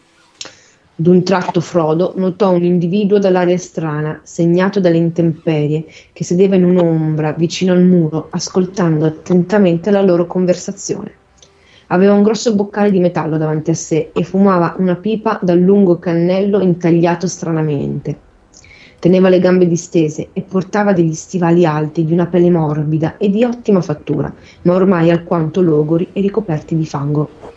D'un 0.98 1.22
tratto 1.24 1.60
Frodo 1.60 2.14
notò 2.16 2.52
un 2.52 2.64
individuo 2.64 3.18
dall'aria 3.18 3.58
strana, 3.58 4.18
segnato 4.22 4.80
dalle 4.80 4.96
intemperie, 4.96 5.84
che 6.10 6.24
sedeva 6.24 6.54
in 6.54 6.64
un'ombra 6.64 7.32
vicino 7.32 7.74
al 7.74 7.82
muro, 7.82 8.28
ascoltando 8.30 9.04
attentamente 9.04 9.90
la 9.90 10.00
loro 10.00 10.26
conversazione. 10.26 11.12
Aveva 11.88 12.14
un 12.14 12.22
grosso 12.22 12.54
boccale 12.54 12.90
di 12.90 12.98
metallo 12.98 13.36
davanti 13.36 13.72
a 13.72 13.74
sé 13.74 14.10
e 14.14 14.22
fumava 14.22 14.74
una 14.78 14.94
pipa 14.94 15.38
dal 15.42 15.58
lungo 15.58 15.98
cannello 15.98 16.60
intagliato 16.60 17.26
stranamente. 17.26 18.18
Teneva 18.98 19.28
le 19.28 19.38
gambe 19.38 19.68
distese 19.68 20.28
e 20.32 20.40
portava 20.40 20.94
degli 20.94 21.12
stivali 21.12 21.66
alti 21.66 22.06
di 22.06 22.14
una 22.14 22.24
pelle 22.24 22.50
morbida 22.50 23.18
e 23.18 23.28
di 23.28 23.44
ottima 23.44 23.82
fattura, 23.82 24.32
ma 24.62 24.72
ormai 24.72 25.10
alquanto 25.10 25.60
logori 25.60 26.08
e 26.14 26.22
ricoperti 26.22 26.74
di 26.74 26.86
fango. 26.86 27.55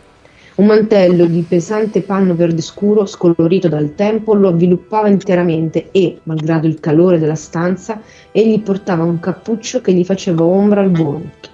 Un 0.60 0.66
mantello 0.66 1.26
di 1.26 1.46
pesante 1.48 2.02
panno 2.02 2.36
verde 2.36 2.62
scuro, 2.62 3.06
scolorito 3.06 3.70
dal 3.70 3.96
tempo, 3.96 4.34
lo 4.34 4.50
avviluppava 4.50 5.08
interamente 5.08 5.88
e, 5.92 6.20
malgrado 6.24 6.68
il 6.68 6.82
calore 6.82 7.18
della 7.18 7.36
stanza, 7.36 8.02
egli 8.34 8.62
portava 8.62 9.06
un 9.06 9.22
cappuccio 9.22 9.80
che 9.80 9.94
gli 9.94 10.04
faceva 10.04 10.44
ombra 10.44 10.82
al 10.82 10.92
volto. 10.92 11.48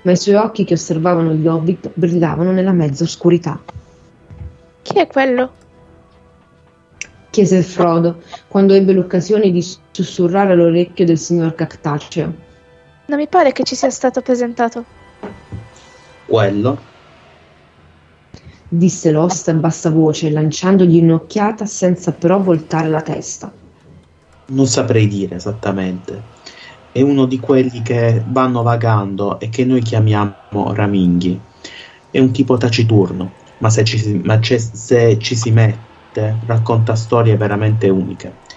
Ma 0.00 0.12
i 0.12 0.16
suoi 0.16 0.36
occhi 0.36 0.64
che 0.64 0.72
osservavano 0.72 1.34
gli 1.34 1.46
hobbit 1.46 1.90
brillavano 1.92 2.52
nella 2.52 2.72
mezza 2.72 3.04
oscurità. 3.04 3.60
Chi 4.80 4.98
è 4.98 5.06
quello? 5.06 5.52
chiese 7.28 7.60
Frodo, 7.60 8.22
quando 8.48 8.72
ebbe 8.72 8.94
l'occasione 8.94 9.50
di 9.50 9.62
sussurrare 9.90 10.54
all'orecchio 10.54 11.04
del 11.04 11.18
signor 11.18 11.54
Cactaceo. 11.54 12.32
Non 13.04 13.18
mi 13.18 13.28
pare 13.28 13.52
che 13.52 13.62
ci 13.62 13.74
sia 13.74 13.90
stato 13.90 14.22
presentato. 14.22 14.84
Quello 16.24 16.89
disse 18.72 19.10
l'ost 19.10 19.48
a 19.48 19.54
bassa 19.54 19.90
voce, 19.90 20.30
lanciandogli 20.30 21.02
un'occhiata 21.02 21.66
senza 21.66 22.12
però 22.12 22.38
voltare 22.38 22.88
la 22.88 23.02
testa. 23.02 23.52
Non 24.46 24.66
saprei 24.66 25.08
dire 25.08 25.34
esattamente. 25.34 26.38
È 26.92 27.00
uno 27.02 27.26
di 27.26 27.40
quelli 27.40 27.82
che 27.82 28.22
vanno 28.28 28.62
vagando 28.62 29.40
e 29.40 29.48
che 29.48 29.64
noi 29.64 29.82
chiamiamo 29.82 30.72
raminghi. 30.72 31.40
È 32.10 32.18
un 32.20 32.30
tipo 32.30 32.56
taciturno, 32.56 33.32
ma 33.58 33.70
se 33.70 33.84
ci, 33.84 34.20
ma 34.24 34.38
se 34.40 35.18
ci 35.18 35.34
si 35.34 35.50
mette 35.50 36.36
racconta 36.46 36.94
storie 36.94 37.36
veramente 37.36 37.88
uniche. 37.88 38.48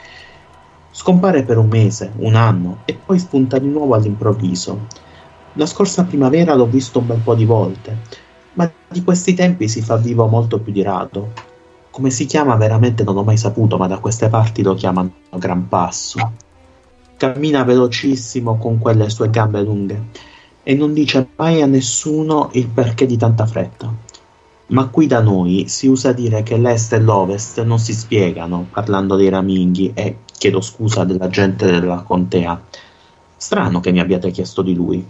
Scompare 0.91 1.43
per 1.43 1.57
un 1.57 1.68
mese, 1.68 2.11
un 2.18 2.36
anno 2.36 2.82
e 2.86 2.93
poi 3.03 3.18
spunta 3.18 3.57
di 3.57 3.68
nuovo 3.68 3.95
all'improvviso. 3.95 4.88
La 5.53 5.66
scorsa 5.66 6.03
primavera 6.03 6.53
l'ho 6.53 6.68
visto 6.68 6.99
un 6.99 7.07
bel 7.07 7.20
po' 7.20 7.36
di 7.36 7.45
volte 7.45 8.22
di 8.94 9.04
questi 9.04 9.34
tempi 9.34 9.68
si 9.68 9.82
fa 9.82 9.98
vivo 9.98 10.28
molto 10.28 10.60
più 10.60 10.72
di 10.72 10.84
rado. 10.84 11.34
Come 11.89 12.12
si 12.12 12.26
chiama 12.28 12.56
veramente 12.56 13.04
non 13.04 13.18
ho 13.18 13.24
mai 13.24 13.38
saputo, 13.38 13.76
ma 13.78 13.88
da 13.88 13.98
queste 13.98 14.30
parti 14.30 14.62
lo 14.62 14.76
chiamano 14.76 15.12
Gran 15.32 15.68
Passo. 15.68 16.32
Cammina 17.18 17.64
velocissimo 17.64 18.58
con 18.58 18.78
quelle 18.78 19.10
sue 19.10 19.30
gambe 19.30 19.62
lunghe 19.64 20.06
e 20.62 20.76
non 20.76 20.94
dice 20.94 21.28
mai 21.36 21.62
a 21.62 21.66
nessuno 21.66 22.50
il 22.54 22.68
perché 22.68 23.06
di 23.08 23.18
tanta 23.18 23.46
fretta. 23.48 23.91
Ma 24.68 24.88
qui 24.88 25.08
da 25.08 25.22
noi 25.22 25.66
si 25.68 25.88
usa 25.88 26.14
dire 26.14 26.44
che 26.44 26.58
l'est 26.58 26.94
e 26.94 27.00
l'ovest 27.00 27.64
non 27.64 27.80
si 27.80 27.94
spiegano, 27.94 28.68
parlando 28.72 29.16
dei 29.16 29.30
raminghi 29.30 29.91
e, 29.94 30.18
chiedo 30.38 30.62
scusa, 30.62 31.04
della 31.04 31.28
gente 31.28 31.66
della 31.66 32.02
contea. 32.02 32.62
Strano 33.36 33.80
che 33.80 33.91
mi 33.91 34.00
abbiate 34.00 34.32
chiesto 34.32 34.62
di 34.62 34.74
lui. 34.74 35.06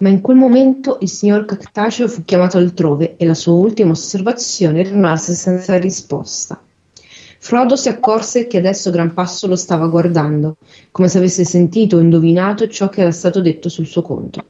Ma 0.00 0.10
in 0.10 0.20
quel 0.20 0.36
momento 0.36 0.98
il 1.00 1.08
signor 1.08 1.44
Cactaceo 1.44 2.06
fu 2.06 2.22
chiamato 2.24 2.56
altrove 2.56 3.16
e 3.16 3.26
la 3.26 3.34
sua 3.34 3.54
ultima 3.54 3.90
osservazione 3.90 4.84
rimase 4.84 5.34
senza 5.34 5.76
risposta. 5.76 6.62
Frodo 7.40 7.74
si 7.74 7.88
accorse 7.88 8.46
che 8.46 8.58
adesso 8.58 8.92
Gran 8.92 9.12
Passo 9.12 9.48
lo 9.48 9.56
stava 9.56 9.88
guardando, 9.88 10.58
come 10.92 11.08
se 11.08 11.18
avesse 11.18 11.44
sentito 11.44 11.96
o 11.96 12.00
indovinato 12.00 12.68
ciò 12.68 12.88
che 12.88 13.00
era 13.00 13.10
stato 13.10 13.40
detto 13.40 13.68
sul 13.68 13.86
suo 13.86 14.02
conto. 14.02 14.44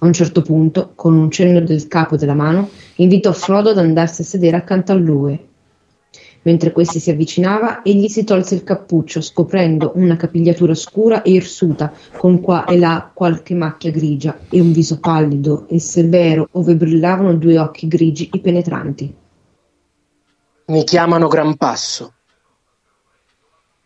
A 0.00 0.06
un 0.06 0.12
certo 0.12 0.42
punto, 0.42 0.90
con 0.96 1.14
un 1.14 1.30
cenno 1.30 1.60
del 1.60 1.86
capo 1.86 2.16
della 2.16 2.34
mano, 2.34 2.68
invitò 2.96 3.30
Frodo 3.30 3.70
ad 3.70 3.78
andarsi 3.78 4.22
a 4.22 4.24
sedere 4.24 4.56
accanto 4.56 4.90
a 4.90 4.96
lui 4.96 5.50
Mentre 6.42 6.72
questi 6.72 6.98
si 6.98 7.10
avvicinava, 7.10 7.82
egli 7.82 8.08
si 8.08 8.24
tolse 8.24 8.56
il 8.56 8.64
cappuccio, 8.64 9.20
scoprendo 9.20 9.92
una 9.94 10.16
capigliatura 10.16 10.74
scura 10.74 11.22
e 11.22 11.30
irsuta, 11.30 11.92
con 12.16 12.40
qua 12.40 12.64
e 12.64 12.78
là 12.78 13.10
qualche 13.14 13.54
macchia 13.54 13.92
grigia, 13.92 14.36
e 14.48 14.60
un 14.60 14.72
viso 14.72 14.98
pallido 14.98 15.66
e 15.68 15.78
severo, 15.78 16.48
ove 16.52 16.74
brillavano 16.74 17.34
due 17.34 17.58
occhi 17.58 17.86
grigi 17.86 18.28
e 18.32 18.40
penetranti. 18.40 19.14
Mi 20.66 20.84
chiamano 20.84 21.28
Gran 21.28 21.56
Passo, 21.56 22.12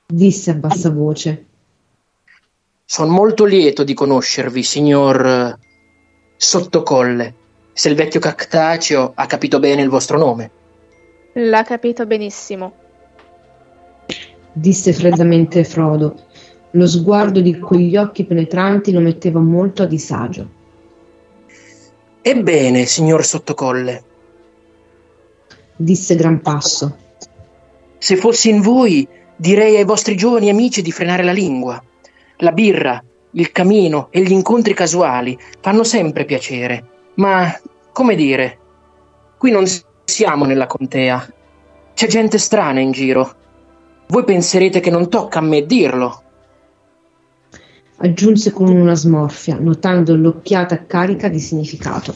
disse 0.06 0.50
a 0.52 0.54
bassa 0.54 0.90
voce. 0.90 1.44
Sono 2.84 3.10
molto 3.10 3.44
lieto 3.44 3.82
di 3.82 3.92
conoscervi, 3.92 4.62
signor 4.62 5.26
eh, 5.26 5.58
Sottocolle, 6.36 7.34
se 7.72 7.88
il 7.88 7.96
vecchio 7.96 8.20
Cactaceo 8.20 9.12
ha 9.14 9.26
capito 9.26 9.58
bene 9.58 9.82
il 9.82 9.88
vostro 9.88 10.16
nome. 10.16 10.50
L'ha 11.38 11.64
capito 11.64 12.06
benissimo. 12.06 12.72
Disse 14.52 14.94
freddamente 14.94 15.64
Frodo. 15.64 16.24
Lo 16.70 16.86
sguardo 16.86 17.42
di 17.42 17.58
quegli 17.58 17.94
occhi 17.94 18.24
penetranti 18.24 18.90
lo 18.90 19.00
metteva 19.00 19.38
molto 19.38 19.82
a 19.82 19.86
disagio. 19.86 20.48
Ebbene, 22.22 22.86
signor 22.86 23.22
Sottocolle, 23.22 24.02
disse 25.76 26.14
Gran 26.14 26.40
Passo. 26.40 26.96
Se 27.98 28.16
fossi 28.16 28.48
in 28.48 28.62
voi, 28.62 29.06
direi 29.36 29.76
ai 29.76 29.84
vostri 29.84 30.16
giovani 30.16 30.48
amici 30.48 30.80
di 30.80 30.90
frenare 30.90 31.22
la 31.22 31.32
lingua. 31.32 31.82
La 32.38 32.52
birra, 32.52 33.02
il 33.32 33.52
camino 33.52 34.08
e 34.10 34.22
gli 34.22 34.32
incontri 34.32 34.72
casuali 34.72 35.38
fanno 35.60 35.84
sempre 35.84 36.24
piacere, 36.24 36.84
ma, 37.16 37.54
come 37.92 38.14
dire, 38.14 38.58
qui 39.36 39.50
non 39.50 39.66
siamo 40.06 40.44
nella 40.44 40.66
contea. 40.66 41.28
C'è 41.92 42.06
gente 42.06 42.38
strana 42.38 42.80
in 42.80 42.92
giro. 42.92 43.34
Voi 44.06 44.24
penserete 44.24 44.80
che 44.80 44.90
non 44.90 45.10
tocca 45.10 45.40
a 45.40 45.42
me 45.42 45.66
dirlo. 45.66 46.22
Aggiunse 47.98 48.52
con 48.52 48.68
una 48.68 48.94
smorfia, 48.94 49.58
notando 49.58 50.14
l'occhiata 50.14 50.86
carica 50.86 51.28
di 51.28 51.40
significato. 51.40 52.14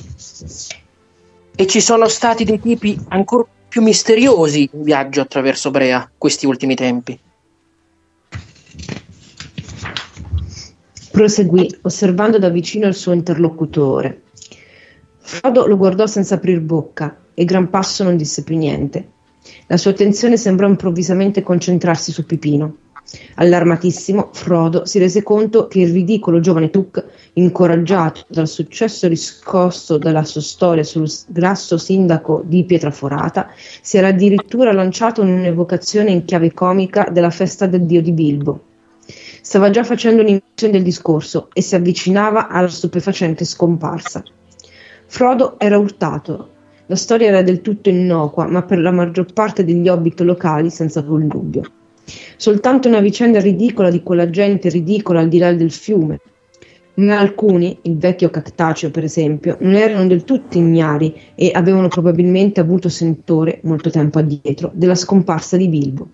E 1.57 1.67
ci 1.67 1.81
sono 1.81 2.09
stati 2.09 2.45
dei 2.45 2.61
tipi 2.61 2.99
ancora 3.09 3.47
più 3.69 3.83
misteriosi 3.83 4.71
in 4.73 4.83
viaggio 4.83 5.21
attraverso 5.21 5.71
Brea 5.71 6.11
questi 6.17 6.47
ultimi 6.47 6.75
tempi. 6.75 7.19
Proseguì, 11.11 11.79
osservando 11.83 12.39
da 12.39 12.49
vicino 12.51 12.87
il 12.87 12.95
suo 12.95 13.13
interlocutore. 13.13 14.23
Frodo 15.19 15.67
lo 15.67 15.77
guardò 15.77 16.07
senza 16.07 16.37
aprir 16.37 16.61
bocca 16.61 17.15
e 17.41 17.47
Gran 17.47 17.71
Passo 17.71 18.05
non 18.05 18.19
disse 18.19 18.45
più 18.45 18.59
niente. 18.59 19.13
La 19.69 19.79
sua 19.79 19.93
attenzione 19.93 20.37
sembrò 20.37 20.69
improvvisamente 20.69 21.43
concentrarsi 21.43 22.13
su 22.13 22.27
Pipino. 22.27 22.77
Allarmatissimo, 23.37 24.29
Frodo 24.35 24.85
si 24.85 24.99
rese 24.99 25.23
conto 25.23 25.67
che 25.67 25.81
il 25.81 25.91
ridicolo 25.91 26.41
giovane 26.41 26.69
Tuc, 26.69 27.03
incoraggiato 27.33 28.27
dal 28.29 28.47
successo 28.47 29.09
riscosso 29.09 29.97
dalla 29.97 30.23
sua 30.25 30.43
storia 30.43 30.85
sul 30.85 31.11
grasso 31.29 31.79
sindaco 31.79 32.43
di 32.45 32.63
Pietraforata, 32.65 33.49
si 33.81 33.97
era 33.97 34.09
addirittura 34.09 34.75
lanciato 34.75 35.23
in 35.23 35.29
un'evocazione 35.29 36.11
in 36.11 36.27
chiave 36.27 36.53
comica 36.53 37.09
della 37.11 37.31
festa 37.31 37.65
del 37.65 37.87
dio 37.87 38.03
di 38.03 38.13
Bilbo. 38.13 38.65
Stava 39.41 39.71
già 39.71 39.83
facendo 39.83 40.21
un'inversione 40.21 40.75
del 40.75 40.83
discorso 40.83 41.49
e 41.55 41.63
si 41.63 41.75
avvicinava 41.75 42.49
alla 42.49 42.69
stupefacente 42.69 43.47
scomparsa. 43.47 44.23
Frodo 45.07 45.59
era 45.59 45.79
urtato 45.79 46.50
la 46.91 46.97
storia 46.97 47.29
era 47.29 47.43
del 47.43 47.61
tutto 47.61 47.89
innocua, 47.89 48.49
ma 48.49 48.65
per 48.65 48.81
la 48.81 48.91
maggior 48.91 49.33
parte 49.33 49.65
degli 49.65 49.89
hobbit 49.89 50.23
locali 50.23 50.71
senza 50.71 50.99
alcun 50.99 51.29
dubbio. 51.29 51.63
Soltanto 52.37 52.89
una 52.89 52.99
vicenda 52.99 53.39
ridicola 53.39 53.91
di 53.91 54.03
quella 54.03 54.29
gente 54.29 54.69
ridicola 54.69 55.21
al 55.21 55.29
di 55.29 55.39
là 55.39 55.53
del 55.53 55.71
fiume. 55.71 56.19
Ma 56.95 57.21
alcuni, 57.21 57.79
il 57.83 57.97
vecchio 57.97 58.29
Cactaceo 58.29 58.91
per 58.91 59.05
esempio, 59.05 59.57
non 59.61 59.75
erano 59.75 60.09
del 60.09 60.25
tutto 60.25 60.59
ignari 60.59 61.15
e 61.37 61.53
avevano 61.55 61.87
probabilmente 61.87 62.59
avuto 62.59 62.89
sentore, 62.89 63.61
molto 63.63 63.89
tempo 63.89 64.19
addietro, 64.19 64.73
della 64.75 64.97
scomparsa 64.97 65.57
di 65.57 65.69
Bilbo. 65.69 66.09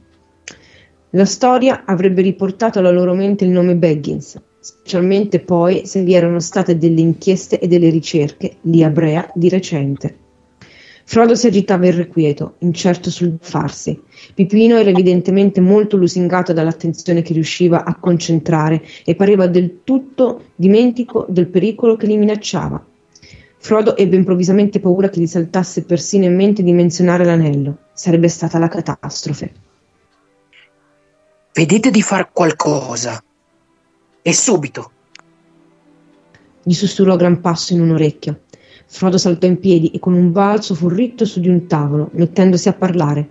La 1.11 1.25
storia 1.25 1.85
avrebbe 1.87 2.21
riportato 2.21 2.81
alla 2.81 2.91
loro 2.91 3.15
mente 3.15 3.45
il 3.45 3.51
nome 3.51 3.77
Baggins, 3.77 4.39
specialmente 4.61 5.41
poi 5.41 5.87
se 5.87 6.03
vi 6.03 6.13
erano 6.13 6.39
state 6.39 6.77
delle 6.77 7.01
inchieste 7.01 7.59
e 7.59 7.67
delle 7.67 7.89
ricerche 7.89 8.57
lì 8.63 8.85
a 8.85 8.91
Brea 8.91 9.27
di 9.33 9.49
recente. 9.49 10.25
Frodo 11.09 11.37
si 11.37 11.47
agitava 11.47 11.87
irrequieto, 11.87 12.57
incerto 12.59 13.11
sul 13.11 13.39
farsi. 13.41 14.03
Pipino 14.35 14.77
era 14.77 14.91
evidentemente 14.91 15.61
molto 15.61 15.97
lusingato 15.97 16.53
dall'attenzione 16.53 17.23
che 17.23 17.33
riusciva 17.33 17.85
a 17.85 17.95
concentrare 17.95 18.83
e 19.05 19.15
pareva 19.15 19.47
del 19.47 19.83
tutto 19.85 20.47
dimentico 20.57 21.25
del 21.29 21.47
pericolo 21.47 21.95
che 21.95 22.09
li 22.09 22.17
minacciava. 22.17 22.85
Frodo 23.57 23.97
ebbe 23.97 24.17
improvvisamente 24.17 24.81
paura 24.81 25.09
che 25.09 25.21
gli 25.21 25.29
saltasse 25.29 25.85
persino 25.85 26.25
in 26.25 26.35
mente 26.35 26.65
di 26.65 26.73
menzionare 26.73 27.25
l'anello. 27.25 27.79
Sarebbe 27.93 28.27
stata 28.27 28.59
la 28.59 28.69
catastrofe. 28.69 29.53
Vedete 31.53 31.93
di 31.93 32.03
far 32.03 32.33
qualcosa. 32.33 33.23
E 34.23 34.33
subito. 34.35 34.91
Gli 36.65 36.73
sussurrò 36.73 37.13
a 37.15 37.17
gran 37.17 37.41
passo 37.41 37.75
in 37.75 37.81
un 37.81 37.93
orecchio. 37.93 38.41
Frodo 38.89 39.19
saltò 39.19 39.47
in 39.47 39.59
piedi 39.59 39.91
e 39.91 39.99
con 39.99 40.15
un 40.15 40.31
balzo 40.31 40.75
fu 40.75 40.89
ritto 40.89 41.25
su 41.25 41.41
di 41.41 41.49
un 41.49 41.67
tavolo, 41.67 42.11
mettendosi 42.13 42.69
a 42.69 42.73
parlare. 42.73 43.29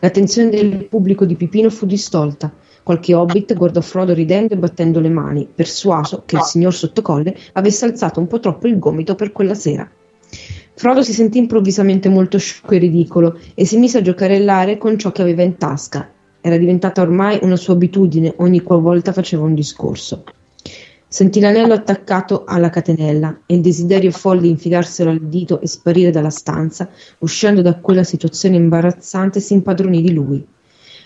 L'attenzione 0.00 0.50
del 0.50 0.84
pubblico 0.84 1.24
di 1.24 1.34
Pipino 1.34 1.70
fu 1.70 1.86
distolta. 1.86 2.52
Qualche 2.82 3.14
hobbit 3.14 3.54
guardò 3.54 3.80
Frodo 3.80 4.12
ridendo 4.12 4.54
e 4.54 4.58
battendo 4.58 5.00
le 5.00 5.08
mani, 5.08 5.48
persuaso 5.52 6.22
che 6.24 6.36
il 6.36 6.42
signor 6.42 6.74
Sottocolle 6.74 7.36
avesse 7.54 7.86
alzato 7.86 8.20
un 8.20 8.26
po' 8.26 8.38
troppo 8.38 8.68
il 8.68 8.78
gomito 8.78 9.14
per 9.14 9.32
quella 9.32 9.54
sera. 9.54 9.90
Frodo 10.74 11.02
si 11.02 11.12
sentì 11.12 11.38
improvvisamente 11.38 12.08
molto 12.08 12.38
sciocco 12.38 12.74
e 12.74 12.78
ridicolo 12.78 13.38
e 13.54 13.64
si 13.64 13.78
mise 13.78 13.98
a 13.98 14.02
giocherellare 14.02 14.78
con 14.78 14.98
ciò 14.98 15.10
che 15.10 15.22
aveva 15.22 15.42
in 15.42 15.56
tasca. 15.56 16.08
Era 16.40 16.56
diventata 16.56 17.02
ormai 17.02 17.38
una 17.42 17.56
sua 17.56 17.74
abitudine 17.74 18.34
ogni 18.36 18.62
qualvolta 18.62 19.12
faceva 19.12 19.44
un 19.44 19.54
discorso. 19.54 20.22
Sentì 21.10 21.40
l'anello 21.40 21.72
attaccato 21.72 22.44
alla 22.44 22.68
catenella 22.68 23.40
e 23.46 23.54
il 23.54 23.62
desiderio 23.62 24.10
folle 24.10 24.42
di 24.42 24.50
infilarselo 24.50 25.08
al 25.08 25.22
dito 25.22 25.58
e 25.58 25.66
sparire 25.66 26.10
dalla 26.10 26.28
stanza, 26.28 26.86
uscendo 27.20 27.62
da 27.62 27.76
quella 27.76 28.04
situazione 28.04 28.56
imbarazzante, 28.56 29.40
si 29.40 29.54
impadronì 29.54 30.02
di 30.02 30.12
lui. 30.12 30.46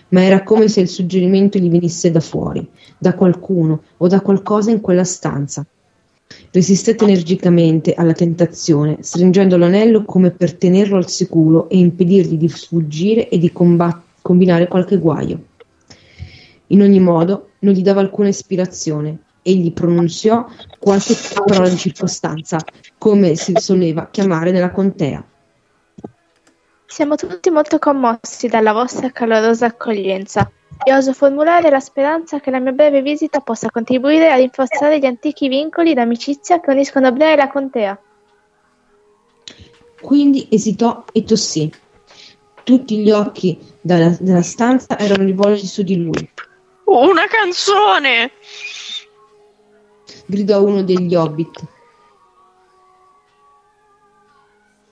Ma 0.08 0.22
era 0.24 0.42
come 0.42 0.66
se 0.66 0.80
il 0.80 0.88
suggerimento 0.88 1.56
gli 1.56 1.70
venisse 1.70 2.10
da 2.10 2.18
fuori, 2.18 2.68
da 2.98 3.14
qualcuno 3.14 3.82
o 3.98 4.08
da 4.08 4.20
qualcosa 4.20 4.72
in 4.72 4.80
quella 4.80 5.04
stanza. 5.04 5.64
Resistette 6.50 7.04
energicamente 7.04 7.94
alla 7.94 8.12
tentazione, 8.12 8.98
stringendo 9.02 9.56
l'anello 9.56 10.02
come 10.04 10.32
per 10.32 10.54
tenerlo 10.54 10.96
al 10.96 11.08
sicuro 11.08 11.68
e 11.68 11.78
impedirgli 11.78 12.36
di 12.36 12.48
sfuggire 12.48 13.28
e 13.28 13.38
di 13.38 13.52
combat- 13.52 14.02
combinare 14.20 14.66
qualche 14.66 14.98
guaio. 14.98 15.44
In 16.66 16.82
ogni 16.82 16.98
modo, 16.98 17.50
non 17.60 17.72
gli 17.72 17.82
dava 17.82 18.00
alcuna 18.00 18.26
ispirazione 18.26 19.30
egli 19.42 19.72
pronunziò 19.72 20.46
qualche 20.78 21.14
parola 21.34 21.68
di 21.68 21.76
circostanza, 21.76 22.58
come 22.98 23.34
si 23.34 23.52
soleva 23.56 24.08
chiamare 24.10 24.50
nella 24.50 24.70
contea. 24.70 25.24
Siamo 26.86 27.16
tutti 27.16 27.50
molto 27.50 27.78
commossi 27.78 28.48
dalla 28.48 28.72
vostra 28.72 29.10
calorosa 29.10 29.66
accoglienza 29.66 30.50
e 30.84 30.94
oso 30.94 31.12
formulare 31.12 31.70
la 31.70 31.80
speranza 31.80 32.40
che 32.40 32.50
la 32.50 32.58
mia 32.58 32.72
breve 32.72 33.02
visita 33.02 33.40
possa 33.40 33.70
contribuire 33.70 34.30
a 34.30 34.36
rinforzare 34.36 34.98
gli 34.98 35.06
antichi 35.06 35.48
vincoli 35.48 35.94
d'amicizia 35.94 36.60
che 36.60 36.70
uniscono 36.70 37.12
Brea 37.12 37.32
e 37.32 37.36
la 37.36 37.48
contea. 37.48 37.98
Quindi 40.00 40.48
esitò 40.50 41.04
e 41.12 41.22
tossì. 41.22 41.72
Tutti 42.64 42.98
gli 42.98 43.10
occhi 43.10 43.58
dalla, 43.80 44.14
della 44.20 44.42
stanza 44.42 44.98
erano 44.98 45.24
rivolti 45.24 45.66
su 45.66 45.82
di 45.82 46.02
lui. 46.02 46.30
Una 46.84 47.26
canzone! 47.26 48.32
Gridò 50.26 50.62
uno 50.62 50.82
degli 50.82 51.14
hobbit. 51.14 51.64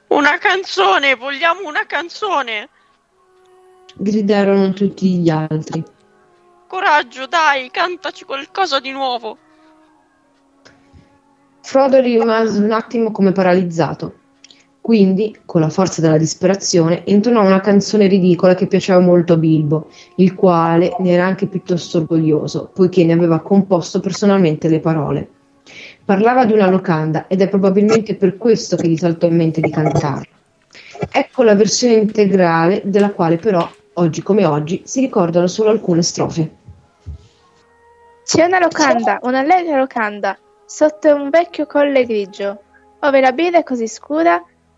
Una 0.09 0.39
canzone, 0.39 1.15
vogliamo 1.15 1.67
una 1.67 1.87
canzone. 1.87 2.69
Gridarono 3.95 4.73
tutti 4.73 5.19
gli 5.19 5.29
altri. 5.29 5.83
Coraggio, 6.67 7.27
dai, 7.27 7.71
cantaci 7.71 8.25
qualcosa 8.25 8.81
di 8.81 8.91
nuovo. 8.91 9.37
Frodo 11.63 12.01
rimase 12.01 12.59
un 12.59 12.73
attimo 12.73 13.11
come 13.13 13.33
paralizzato. 13.33 14.20
Quindi, 14.81 15.37
con 15.45 15.61
la 15.61 15.69
forza 15.69 16.01
della 16.01 16.17
disperazione, 16.17 17.03
intonò 17.07 17.45
una 17.45 17.61
canzone 17.61 18.07
ridicola 18.07 18.55
che 18.55 18.67
piaceva 18.67 18.99
molto 18.99 19.35
a 19.35 19.37
Bilbo, 19.37 19.89
il 20.17 20.35
quale 20.35 20.97
ne 21.01 21.11
era 21.11 21.27
anche 21.27 21.47
piuttosto 21.47 21.99
orgoglioso, 21.99 22.71
poiché 22.73 23.05
ne 23.05 23.13
aveva 23.13 23.41
composto 23.41 24.01
personalmente 24.01 24.69
le 24.69 24.81
parole. 24.81 25.29
Parlava 26.05 26.45
di 26.45 26.53
una 26.55 26.69
locanda 26.69 27.27
ed 27.29 27.43
è 27.43 27.49
probabilmente 27.49 28.17
per 28.17 28.37
questo 28.37 28.77
che 28.77 28.89
gli 28.89 28.97
saltò 28.97 29.27
in 29.27 29.37
mente 29.37 29.61
di 29.61 29.71
cantarla. 29.71 30.27
Ecco 31.13 31.43
la 31.43 31.55
versione 31.55 31.95
integrale 31.95 32.83
della 32.85 33.11
quale 33.11 33.37
però, 33.37 33.69
oggi 33.95 34.23
come 34.23 34.45
oggi, 34.45 34.83
si 34.85 35.01
ricordano 35.01 35.47
solo 35.47 35.71
alcune 35.71 36.03
strofe. 36.03 36.51
C'è 38.25 38.45
una 38.45 38.61
locanda, 38.61 39.19
un'allegra 39.23 39.77
locanda, 39.77 40.39
sotto 40.65 41.15
un 41.15 41.31
vecchio 41.31 41.67
colle 41.67 42.05
grigio, 42.05 42.63
ove 43.01 43.21
la 43.21 43.33
birra 43.33 43.59
è 43.59 43.63
così 43.63 43.87
scura 43.87 44.43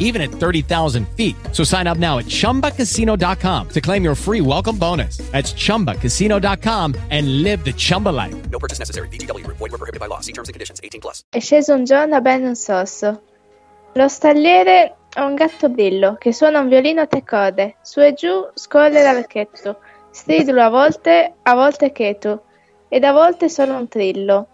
even 0.00 0.20
at 0.20 0.30
30,000 0.30 1.06
feet. 1.16 1.36
So 1.52 1.62
sign 1.62 1.86
up 1.86 1.98
now 1.98 2.18
at 2.18 2.26
ChumbaCasino.com 2.26 3.68
to 3.68 3.80
claim 3.80 4.02
your 4.02 4.16
free 4.16 4.40
welcome 4.40 4.76
bonus. 4.76 5.18
That's 5.30 5.52
ChumbaCasino.com 5.52 6.96
and 7.10 7.42
live 7.42 7.64
the 7.64 7.72
Chumba 7.72 8.08
life. 8.08 8.34
No 8.50 8.58
purchase 8.58 8.80
necessary. 8.80 9.08
BGW. 9.08 9.46
Void 9.46 9.60
were 9.60 9.78
prohibited 9.78 10.00
by 10.00 10.06
law. 10.06 10.20
See 10.20 10.32
terms 10.32 10.48
and 10.48 10.54
conditions. 10.54 10.80
18 10.82 11.00
plus. 11.00 11.22
È 11.30 11.38
sceso 11.38 11.74
un 11.74 11.84
giorno 11.84 12.16
a 12.16 12.20
Ben 12.20 12.44
un 12.44 12.56
sorso. 12.56 13.22
Lo 13.94 14.08
stalliere 14.08 14.96
è 15.12 15.20
un 15.20 15.34
gatto 15.34 15.68
brillo 15.68 16.14
che 16.16 16.32
suona 16.32 16.60
un 16.60 16.68
violino 16.68 17.00
a 17.00 17.06
tre 17.06 17.24
corde. 17.24 17.76
Su 17.82 18.00
e 18.00 18.14
giù 18.14 18.48
scorre 18.54 19.02
l'archetto, 19.02 19.78
stridulo 20.10 20.62
a 20.62 20.68
volte, 20.68 21.34
a 21.42 21.54
volte 21.54 21.90
cheto, 21.90 22.44
ed 22.88 23.02
a 23.02 23.12
volte 23.12 23.48
solo 23.48 23.74
un 23.74 23.88
trillo. 23.88 24.46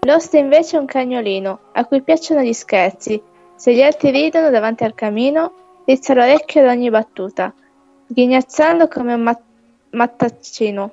L'oste 0.00 0.38
invece 0.38 0.76
è 0.76 0.80
un 0.80 0.86
cagnolino, 0.86 1.70
a 1.72 1.84
cui 1.86 2.02
piacciono 2.02 2.42
gli 2.42 2.52
scherzi. 2.52 3.20
Se 3.56 3.72
gli 3.72 3.82
altri 3.82 4.10
ridono 4.10 4.50
davanti 4.50 4.84
al 4.84 4.94
camino, 4.94 5.82
rizza 5.84 6.12
l'orecchio 6.14 6.62
ad 6.62 6.68
ogni 6.68 6.90
battuta, 6.90 7.54
sghignazzando 8.08 8.88
come 8.88 9.14
un 9.14 9.22
mat- 9.22 9.42
mattaccino. 9.90 10.92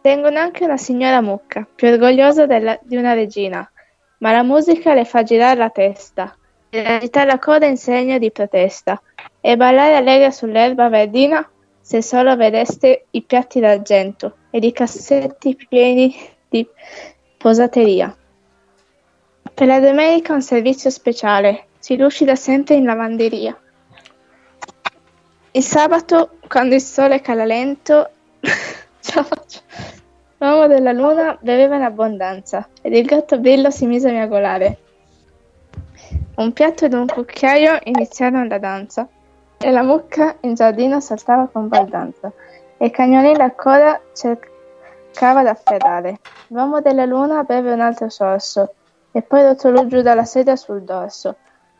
Tengono 0.00 0.38
anche 0.38 0.64
una 0.64 0.76
signora 0.76 1.20
mucca, 1.20 1.66
più 1.72 1.88
orgogliosa 1.88 2.46
della- 2.46 2.78
di 2.82 2.96
una 2.96 3.12
regina, 3.12 3.70
ma 4.18 4.32
la 4.32 4.42
musica 4.42 4.94
le 4.94 5.04
fa 5.04 5.22
girare 5.22 5.58
la 5.58 5.70
testa, 5.70 6.36
e 6.70 6.84
agitare 6.84 7.26
la 7.26 7.38
coda 7.38 7.66
in 7.66 7.76
segno 7.76 8.18
di 8.18 8.30
protesta, 8.30 9.00
e 9.40 9.56
ballare 9.56 9.94
allegra 9.94 10.30
sull'erba 10.30 10.88
verdina 10.88 11.48
se 11.80 12.02
solo 12.02 12.34
vedeste 12.34 13.06
i 13.10 13.22
piatti 13.22 13.60
d'argento 13.60 14.38
ed 14.50 14.64
i 14.64 14.72
cassetti 14.72 15.54
pieni 15.68 16.16
di 16.48 16.66
posateria. 17.36 18.16
Per 19.54 19.66
la 19.66 19.80
domenica 19.80 20.32
un 20.32 20.42
servizio 20.42 20.90
speciale, 20.90 21.66
si 21.84 21.98
lucida 21.98 22.34
sempre 22.34 22.76
in 22.76 22.84
lavanderia. 22.86 23.54
Il 25.50 25.62
sabato, 25.62 26.38
quando 26.48 26.74
il 26.74 26.80
sole 26.80 27.20
cala 27.20 27.44
lento, 27.44 28.08
L'uomo 30.38 30.66
della 30.66 30.92
luna 30.92 31.36
beveva 31.38 31.76
in 31.76 31.82
abbondanza 31.82 32.68
ed 32.80 32.94
il 32.94 33.04
gatto 33.04 33.38
brillo 33.38 33.70
si 33.70 33.84
mise 33.84 34.08
a 34.08 34.12
miagolare. 34.12 34.78
Un 36.36 36.54
piatto 36.54 36.86
ed 36.86 36.94
un 36.94 37.04
cucchiaio 37.04 37.78
iniziarono 37.82 38.46
la 38.46 38.58
danza 38.58 39.06
e 39.58 39.70
la 39.70 39.82
mucca 39.82 40.36
in 40.40 40.54
giardino 40.54 41.00
saltava 41.00 41.48
con 41.52 41.68
baldanza 41.68 42.32
e 42.78 42.86
il 42.86 42.90
cagnolino 42.90 43.44
a 43.44 43.50
coda 43.50 44.00
cercava 44.14 45.42
d'afferrare. 45.42 46.18
L'uomo 46.46 46.80
della 46.80 47.04
luna 47.04 47.42
beve 47.42 47.74
un 47.74 47.80
altro 47.80 48.08
sorso 48.08 48.72
e 49.12 49.20
poi 49.20 49.42
rotolò 49.42 49.84
giù 49.84 50.00
dalla 50.00 50.24
sedia 50.24 50.56
sul 50.56 50.82
dorso. 50.82 51.36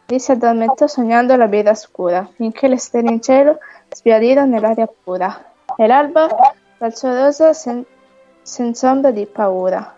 Lì 0.07 0.21
si 0.21 0.33
addormentò 0.33 0.87
sognando 0.87 1.35
la 1.35 1.49
birra 1.49 1.75
scura, 1.75 2.29
finché 2.35 2.69
le 2.69 2.77
stelle 2.77 3.11
in 3.11 3.23
cielo 3.23 3.59
sbiadirono 3.91 4.47
nell'aria 4.47 4.87
pura. 4.87 5.53
E 5.77 5.87
l'alba 5.87 6.29
balzò 6.77 7.15
rosa 7.15 7.55
sen- 7.55 7.87
ombra 8.83 9.11
di 9.11 9.25
paura. 9.25 9.97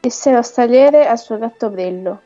Disse 0.00 0.32
lo 0.32 0.42
stagliere 0.42 1.06
al 1.06 1.18
suo 1.18 1.38
gatto 1.38 1.70
brillo. 1.70 2.20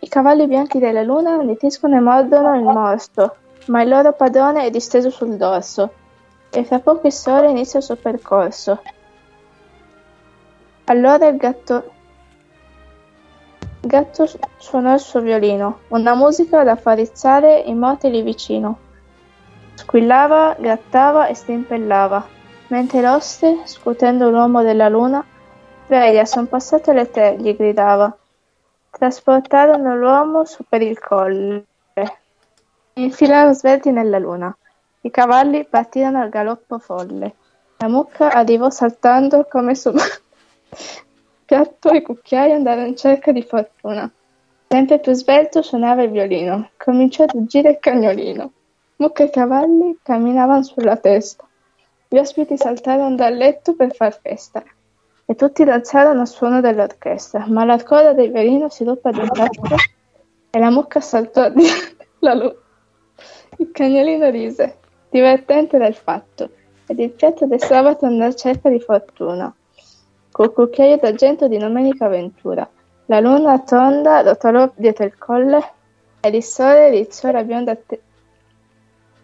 I 0.00 0.08
cavalli 0.08 0.46
bianchi 0.46 0.78
della 0.78 1.02
luna 1.02 1.42
litiscono 1.42 1.96
e 1.96 2.00
mordono 2.00 2.54
il 2.54 2.62
morso, 2.62 3.36
ma 3.66 3.82
il 3.82 3.88
loro 3.88 4.12
padrone 4.12 4.64
è 4.64 4.70
disteso 4.70 5.10
sul 5.10 5.36
dorso, 5.36 5.92
e 6.50 6.62
fra 6.62 6.78
poco 6.78 7.08
il 7.08 7.12
sole 7.12 7.50
inizia 7.50 7.80
il 7.80 7.84
suo 7.84 7.96
percorso. 7.96 8.80
Allora 10.84 11.26
il 11.26 11.36
gatto 11.38 11.93
gatto 13.80 14.26
suonò 14.56 14.94
il 14.94 15.00
suo 15.00 15.20
violino, 15.20 15.80
una 15.88 16.14
musica 16.14 16.62
da 16.62 16.76
far 16.76 16.96
rizzare 16.96 17.58
i 17.58 17.74
morti 17.74 18.10
lì 18.10 18.22
vicino. 18.22 18.78
Squillava, 19.74 20.56
grattava 20.58 21.26
e 21.26 21.34
stimpellava, 21.34 22.26
mentre 22.68 23.00
l'oste, 23.00 23.62
scutendo 23.64 24.30
l'uomo 24.30 24.62
della 24.62 24.88
luna, 24.88 25.24
Veglia, 25.86 26.24
son 26.24 26.48
passate 26.48 26.94
le 26.94 27.10
tre, 27.10 27.36
gli 27.38 27.54
gridava. 27.54 28.16
Trasportarono 28.90 29.94
l'uomo 29.94 30.46
su 30.46 30.64
per 30.66 30.80
il 30.80 30.98
colle. 30.98 31.64
Infilarono 32.94 33.52
svelti 33.52 33.90
nella 33.90 34.18
luna. 34.18 34.56
I 35.02 35.10
cavalli 35.10 35.66
partirono 35.66 36.22
al 36.22 36.30
galoppo 36.30 36.78
folle. 36.78 37.34
La 37.78 37.88
mucca 37.88 38.32
arrivò 38.32 38.70
saltando 38.70 39.46
come 39.46 39.74
su 39.74 39.92
piatto 41.44 41.90
e 41.90 42.02
cucchiaio 42.02 42.54
andarono 42.54 42.86
in 42.86 42.96
cerca 42.96 43.32
di 43.32 43.42
fortuna. 43.42 44.10
Sempre 44.68 44.98
più 44.98 45.12
svelto 45.12 45.62
suonava 45.62 46.02
il 46.02 46.10
violino. 46.10 46.70
Cominciò 46.76 47.24
a 47.24 47.28
ruggire 47.30 47.70
il 47.70 47.78
cagnolino. 47.78 48.52
Mucca 48.96 49.24
e 49.24 49.30
cavalli 49.30 49.98
camminavano 50.02 50.62
sulla 50.62 50.96
testa. 50.96 51.46
Gli 52.08 52.18
ospiti 52.18 52.56
saltarono 52.56 53.14
dal 53.14 53.34
letto 53.34 53.74
per 53.74 53.94
far 53.94 54.18
festa 54.20 54.62
e 55.26 55.34
tutti 55.34 55.64
danzarono 55.64 56.20
al 56.20 56.28
suono 56.28 56.60
dell'orchestra, 56.60 57.46
ma 57.48 57.64
la 57.64 57.82
coda 57.82 58.12
del 58.12 58.30
violino 58.30 58.68
si 58.68 58.84
ruppe 58.84 59.08
ad 59.08 59.16
un 59.16 59.28
tratto 59.28 59.76
e 60.50 60.58
la 60.58 60.70
mucca 60.70 61.00
saltò 61.00 61.48
di 61.50 61.64
la 62.20 62.34
luna. 62.34 62.54
Il 63.58 63.70
cagnolino 63.70 64.30
rise, 64.30 64.78
divertente 65.10 65.78
del 65.78 65.94
fatto, 65.94 66.50
ed 66.86 66.98
il 66.98 67.10
piatto 67.10 67.46
del 67.46 67.60
sabato 67.60 68.06
andò 68.06 68.24
a 68.24 68.34
cerca 68.34 68.68
di 68.68 68.80
fortuna, 68.80 69.54
col 70.34 70.52
cucchiaio 70.52 70.96
d'argento 70.96 71.46
di 71.46 71.58
Domenica 71.58 72.08
Ventura. 72.08 72.68
La 73.06 73.20
luna 73.20 73.60
tonda 73.60 74.20
rotolò 74.22 74.68
dietro 74.74 75.04
il 75.04 75.16
colle 75.16 75.62
ed 76.18 76.34
il 76.34 76.42
sole 76.42 77.06
la 77.30 77.44
bionda, 77.44 77.76
te- 77.76 78.00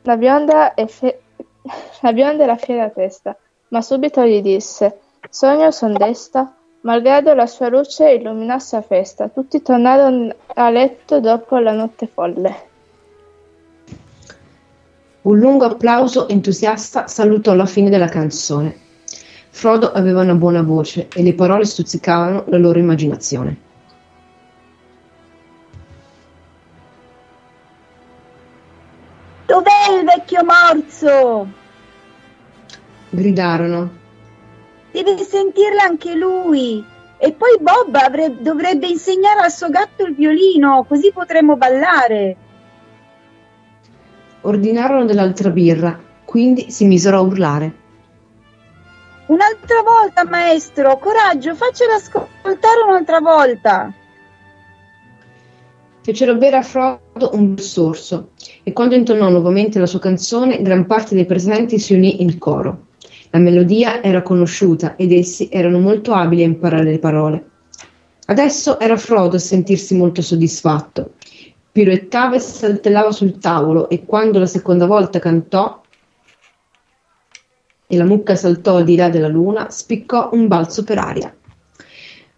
la 0.03 0.17
bionda 0.17 0.75
e 0.75 0.87
fe- 0.87 1.23
la 2.03 2.13
bionda 2.13 2.45
e 2.45 2.47
la 2.47 2.57
fiera 2.57 2.91
testa, 2.91 3.37
ma 3.71 3.83
subito 3.83 4.25
gli 4.25 4.41
disse 4.41 5.01
Sogno 5.29 5.73
son 5.73 5.95
desta, 5.95 6.55
malgrado 6.83 7.35
la 7.35 7.49
sua 7.49 7.71
luce 7.71 8.13
illuminasse 8.13 8.77
la 8.77 8.83
festa, 8.83 9.29
tutti 9.29 9.61
tornarono 9.63 10.33
a 10.55 10.71
letto 10.71 11.19
dopo 11.19 11.59
la 11.59 11.73
notte 11.73 12.07
folle. 12.07 12.69
Un 15.23 15.39
lungo 15.41 15.65
applauso 15.65 16.29
entusiasta 16.29 17.09
salutò 17.09 17.53
la 17.55 17.67
fine 17.67 17.91
della 17.91 18.09
canzone. 18.09 18.90
Frodo 19.51 19.93
aveva 19.93 20.23
una 20.23 20.35
buona 20.35 20.63
voce 20.63 21.09
e 21.13 21.23
le 21.23 21.35
parole 21.35 21.65
stuzzicavano 21.65 22.45
la 22.49 22.57
loro 22.57 22.79
immaginazione. 22.79 23.69
Dov'è 29.47 29.99
il 29.99 30.05
vecchio 30.05 30.45
morso? 30.45 31.49
Gridarono. 33.11 33.91
Deve 34.93 35.19
sentirla 35.19 35.83
anche 35.83 36.15
lui. 36.15 36.85
E 37.19 37.33
poi 37.33 37.59
Bob 37.61 37.95
avre- 37.97 38.41
dovrebbe 38.41 38.87
insegnare 38.87 39.41
al 39.41 39.51
suo 39.51 39.69
gatto 39.69 40.05
il 40.05 40.15
violino, 40.15 40.85
così 40.89 41.11
potremmo 41.13 41.57
ballare. 41.57 42.37
Ordinarono 44.43 45.05
dell'altra 45.05 45.51
birra, 45.51 46.01
quindi 46.25 46.71
si 46.71 46.87
misero 46.87 47.19
a 47.19 47.21
urlare. 47.21 47.80
Un'altra 49.31 49.83
volta, 49.85 50.25
maestro, 50.25 50.99
coraggio, 50.99 51.55
faccelo 51.55 51.93
ascoltare 51.93 52.83
un'altra 52.85 53.21
volta. 53.21 53.93
Fecero 56.01 56.35
bere 56.35 56.57
a 56.57 56.63
Frodo 56.63 57.31
un 57.35 57.57
sorso 57.59 58.31
e 58.65 58.73
quando 58.73 58.97
intonò 58.97 59.29
nuovamente 59.29 59.79
la 59.79 59.87
sua 59.87 60.01
canzone, 60.01 60.61
gran 60.63 60.85
parte 60.85 61.15
dei 61.15 61.27
presenti 61.27 61.79
si 61.79 61.95
unì 61.95 62.23
in 62.23 62.39
coro. 62.39 62.87
La 63.31 63.39
melodia 63.39 64.03
era 64.03 64.23
conosciuta 64.23 64.97
ed 64.97 65.13
essi 65.13 65.49
erano 65.49 65.79
molto 65.79 66.13
abili 66.13 66.43
a 66.43 66.47
imparare 66.47 66.91
le 66.91 66.99
parole. 66.99 67.45
Adesso 68.27 68.81
era 68.81 68.97
Frodo 68.97 69.37
a 69.37 69.39
sentirsi 69.39 69.95
molto 69.95 70.23
soddisfatto. 70.23 71.13
Piruettava 71.71 72.35
e 72.35 72.41
saltellava 72.41 73.13
sul 73.13 73.39
tavolo 73.39 73.89
e 73.91 74.05
quando 74.05 74.41
la 74.41 74.47
seconda 74.47 74.87
volta 74.87 75.21
cantò 75.21 75.81
e 77.93 77.97
la 77.97 78.05
mucca 78.05 78.37
saltò 78.37 78.77
al 78.77 78.85
di 78.85 78.95
là 78.95 79.09
della 79.09 79.27
luna, 79.27 79.69
spiccò 79.69 80.29
un 80.33 80.47
balzo 80.47 80.85
per 80.85 80.99
aria. 80.99 81.35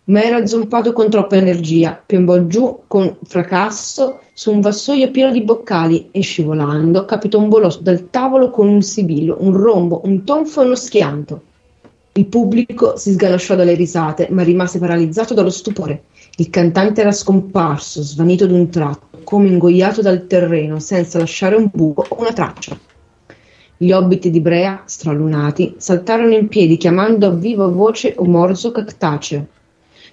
Ma 0.04 0.22
era 0.22 0.46
zompato 0.46 0.94
con 0.94 1.10
troppa 1.10 1.36
energia, 1.36 2.02
piombò 2.04 2.46
giù 2.46 2.84
con 2.86 3.18
fracasso 3.22 4.20
su 4.32 4.50
un 4.50 4.62
vassoio 4.62 5.10
pieno 5.10 5.30
di 5.30 5.42
boccali 5.42 6.08
e 6.10 6.22
scivolando 6.22 7.04
capitombolò 7.04 7.68
dal 7.80 8.08
tavolo 8.08 8.48
con 8.48 8.66
un 8.66 8.80
sibillo, 8.80 9.36
un 9.40 9.54
rombo, 9.54 10.00
un 10.04 10.24
tonfo 10.24 10.62
e 10.62 10.64
uno 10.64 10.74
schianto. 10.74 11.42
Il 12.14 12.26
pubblico 12.26 12.96
si 12.96 13.12
sganasciò 13.12 13.54
dalle 13.54 13.74
risate, 13.74 14.28
ma 14.30 14.42
rimase 14.42 14.78
paralizzato 14.78 15.34
dallo 15.34 15.50
stupore. 15.50 16.04
Il 16.36 16.48
cantante 16.48 17.02
era 17.02 17.12
scomparso, 17.12 18.02
svanito 18.02 18.46
d'un 18.46 18.70
tratto, 18.70 19.18
come 19.22 19.48
ingoiato 19.48 20.00
dal 20.00 20.26
terreno, 20.26 20.78
senza 20.78 21.18
lasciare 21.18 21.56
un 21.56 21.68
buco 21.70 22.06
o 22.08 22.20
una 22.20 22.32
traccia. 22.32 22.76
Gli 23.82 23.90
hobbiti 23.90 24.30
di 24.30 24.40
Brea, 24.40 24.84
stralunati, 24.84 25.74
saltarono 25.76 26.34
in 26.34 26.46
piedi 26.46 26.76
chiamando 26.76 27.26
a 27.26 27.30
viva 27.30 27.66
voce 27.66 28.14
Omorzo 28.16 28.70
Cactaceo. 28.70 29.44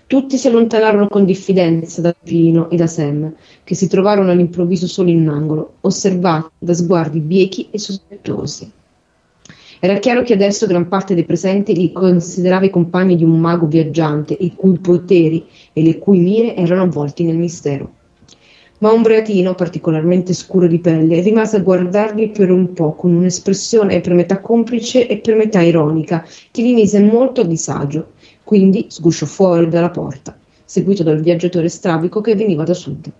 Tutti 0.08 0.40
si 0.40 0.48
allontanarono 0.48 1.08
con 1.08 1.24
diffidenza 1.24 2.02
da 2.02 2.16
Pino 2.20 2.72
e 2.72 2.78
da 2.78 2.88
Sam, 2.88 3.32
che 3.64 3.76
si 3.76 3.88
trovarono 3.88 4.32
all'improvviso 4.32 4.88
soli 4.88 5.12
in 5.12 5.20
un 5.20 5.30
angolo, 5.30 5.74
osservati 5.82 6.50
da 6.58 6.74
sguardi 6.74 7.20
biechi 7.20 7.68
e 7.70 7.78
sospettosi. 7.78 8.72
Era 9.80 10.00
chiaro 10.00 10.24
che 10.24 10.34
adesso 10.34 10.66
gran 10.66 10.88
parte 10.88 11.14
dei 11.14 11.26
presenti 11.26 11.76
li 11.76 11.92
considerava 11.92 12.66
i 12.66 12.72
compagni 12.72 13.18
di 13.18 13.24
un 13.24 13.40
mago 13.40 13.68
viaggiante, 13.68 14.36
i 14.40 14.56
cui 14.56 14.80
poteri 14.80 15.46
e 15.74 15.84
le 15.84 16.00
cui 16.00 16.18
mire 16.18 16.56
erano 16.56 16.82
avvolti 16.82 17.24
nel 17.24 17.38
mistero. 17.38 17.98
Ma 18.82 18.94
un 18.94 19.02
breatino 19.02 19.56
particolarmente 19.56 20.34
scuro 20.34 20.66
di 20.66 20.80
pelle 20.80 21.20
rimase 21.20 21.58
a 21.58 21.62
guardarli 21.62 22.30
per 22.30 22.50
un 22.50 22.72
po' 22.72 22.94
con 22.94 23.14
un'espressione 23.14 24.00
per 24.00 24.14
metà 24.14 24.40
complice 24.40 25.06
e 25.06 25.18
per 25.18 25.36
metà 25.36 25.62
ironica, 25.62 26.26
che 26.50 26.62
li 26.62 26.74
mise 26.74 27.02
molto 27.02 27.42
a 27.42 27.46
disagio. 27.46 28.12
Quindi 28.44 28.86
sgusciò 28.88 29.26
fuori 29.26 29.68
dalla 29.68 29.90
porta, 29.90 30.38
seguito 30.64 31.04
dal 31.04 31.20
viaggiatore 31.20 31.68
strabico 31.68 32.22
che 32.22 32.36
veniva 32.36 32.64
da 32.64 32.74
sud. 32.74 33.12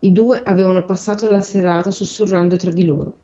I 0.00 0.12
due 0.12 0.42
avevano 0.42 0.84
passato 0.84 1.30
la 1.30 1.40
serata 1.40 1.92
sussurrando 1.92 2.56
tra 2.56 2.72
di 2.72 2.84
loro. 2.84 3.18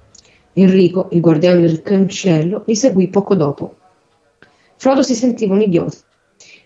Enrico, 0.53 1.09
il 1.11 1.20
guardiano 1.20 1.61
del 1.61 1.82
cancello, 1.82 2.62
li 2.66 2.76
seguì 2.76 3.09
poco 3.09 3.34
dopo. 3.34 3.74
Frodo 4.76 5.03
si 5.03 5.14
sentiva 5.14 5.55
un 5.55 5.62
idiota. 5.62 5.96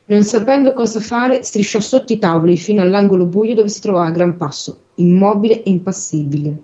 Non 0.06 0.22
sapendo 0.22 0.74
cosa 0.74 1.00
fare, 1.00 1.42
strisciò 1.42 1.80
sotto 1.80 2.12
i 2.12 2.18
tavoli 2.18 2.58
fino 2.58 2.82
all'angolo 2.82 3.24
buio 3.24 3.54
dove 3.54 3.70
si 3.70 3.80
trovava 3.80 4.06
a 4.06 4.10
gran 4.10 4.36
passo, 4.36 4.80
immobile 4.96 5.62
e 5.62 5.70
impassibile. 5.70 6.58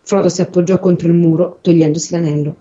Frodo 0.00 0.30
si 0.30 0.40
appoggiò 0.40 0.78
contro 0.78 1.08
il 1.08 1.14
muro, 1.14 1.58
togliendosi 1.60 2.12
l'anello. 2.12 2.56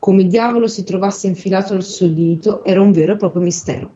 Come 0.00 0.26
diavolo 0.26 0.66
si 0.66 0.82
trovasse 0.82 1.28
infilato 1.28 1.72
al 1.74 1.84
suo 1.84 2.08
dito 2.08 2.64
era 2.64 2.80
un 2.80 2.90
vero 2.90 3.12
e 3.12 3.16
proprio 3.16 3.42
mistero. 3.42 3.94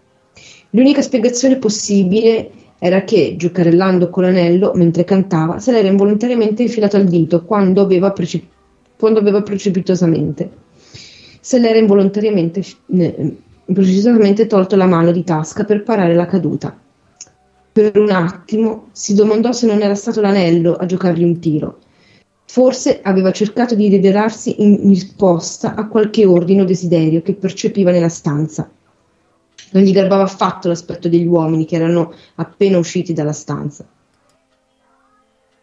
L'unica 0.71 1.03
spiegazione 1.03 1.57
possibile 1.57 2.51
era 2.79 3.03
che, 3.03 3.35
giocarellando 3.37 4.11
con 4.11 4.23
l'anello 4.23 4.71
mentre 4.77 5.03
cantava, 5.03 5.59
se 5.59 5.73
l'era 5.73 5.89
involontariamente 5.89 6.63
infilato 6.63 6.97
al 6.97 7.05
dito 7.07 7.45
quando 7.45 7.81
aveva, 7.81 8.13
precip- 8.13 8.47
quando 8.97 9.19
aveva 9.19 9.43
precipitosamente. 9.43 10.51
Se 11.41 11.59
l'era 11.59 11.79
involontariamente 11.79 12.63
eh, 12.97 13.37
improvvisamente 13.71 14.49
tolto 14.49 14.75
la 14.75 14.87
mano 14.87 15.13
di 15.13 15.23
tasca 15.23 15.65
per 15.65 15.85
parare 15.85 16.15
la 16.15 16.27
caduta. 16.27 16.77
Per 17.73 17.97
un 17.97 18.11
attimo 18.11 18.89
si 18.91 19.15
domandò 19.15 19.53
se 19.53 19.67
non 19.67 19.81
era 19.81 19.95
stato 19.95 20.21
l'anello 20.21 20.75
a 20.75 20.87
giocargli 20.87 21.23
un 21.23 21.39
tiro. 21.39 21.79
Forse 22.47 23.01
aveva 23.01 23.31
cercato 23.31 23.77
di 23.77 23.89
rivelarsi 23.89 24.61
in 24.61 24.89
risposta 24.89 25.77
a 25.77 25.87
qualche 25.87 26.27
ordine 26.27 26.63
o 26.63 26.65
desiderio 26.65 27.23
che 27.23 27.35
percepiva 27.35 27.93
nella 27.93 28.09
stanza. 28.09 28.69
Non 29.71 29.83
gli 29.85 29.93
garbava 29.93 30.25
affatto 30.25 30.67
l'aspetto 30.67 31.09
degli 31.09 31.27
uomini 31.27 31.65
che 31.65 31.77
erano 31.77 32.13
appena 32.35 32.77
usciti 32.77 33.13
dalla 33.13 33.33
stanza. 33.33 33.87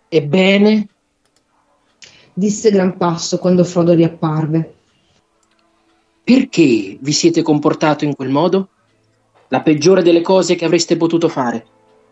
Ebbene? 0.08 0.88
disse 2.34 2.72
Gran 2.72 2.96
Passo 2.96 3.38
quando 3.38 3.66
Frodo 3.66 3.94
riapparve. 3.94 4.76
Perché 6.28 6.98
vi 7.00 7.14
siete 7.14 7.42
comportato 7.42 8.04
in 8.04 8.14
quel 8.14 8.28
modo? 8.28 8.68
La 9.48 9.62
peggiore 9.62 10.02
delle 10.02 10.20
cose 10.20 10.56
che 10.56 10.66
avreste 10.66 10.98
potuto 10.98 11.30
fare. 11.30 11.66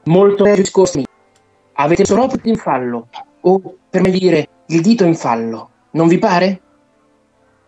Molto 0.06 0.46
peggio 0.46 0.62
discorsi. 0.62 1.06
Avete 1.74 2.04
proprio 2.06 2.40
in 2.50 2.56
fallo, 2.56 3.10
o 3.42 3.76
per 3.90 4.00
me 4.00 4.12
dire, 4.12 4.48
il 4.68 4.80
dito 4.80 5.04
in 5.04 5.16
fallo. 5.16 5.70
Non 5.92 6.08
vi 6.08 6.18
pare? 6.18 6.62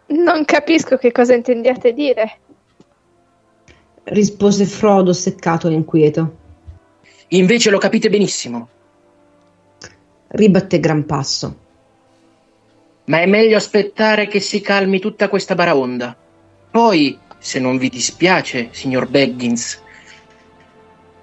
Non 0.06 0.46
capisco 0.46 0.96
che 0.96 1.12
cosa 1.12 1.34
intendiate 1.34 1.92
dire. 1.92 2.40
rispose 4.06 4.64
Frodo 4.64 5.12
seccato 5.12 5.68
e 5.68 5.74
inquieto. 5.74 6.36
Invece 7.30 7.70
lo 7.72 7.78
capite 7.78 8.10
benissimo. 8.10 8.70
Ribatté 10.30 10.80
Gran 10.80 11.06
Passo. 11.06 11.58
Ma 13.08 13.20
è 13.20 13.26
meglio 13.26 13.58
aspettare 13.58 14.28
che 14.28 14.40
si 14.40 14.62
calmi 14.62 15.00
tutta 15.00 15.28
questa 15.28 15.54
baraonda. 15.54 16.20
Poi, 16.72 17.18
se 17.38 17.60
non 17.60 17.78
vi 17.78 17.90
dispiace, 17.90 18.70
signor 18.72 19.08
Baggins, 19.08 19.82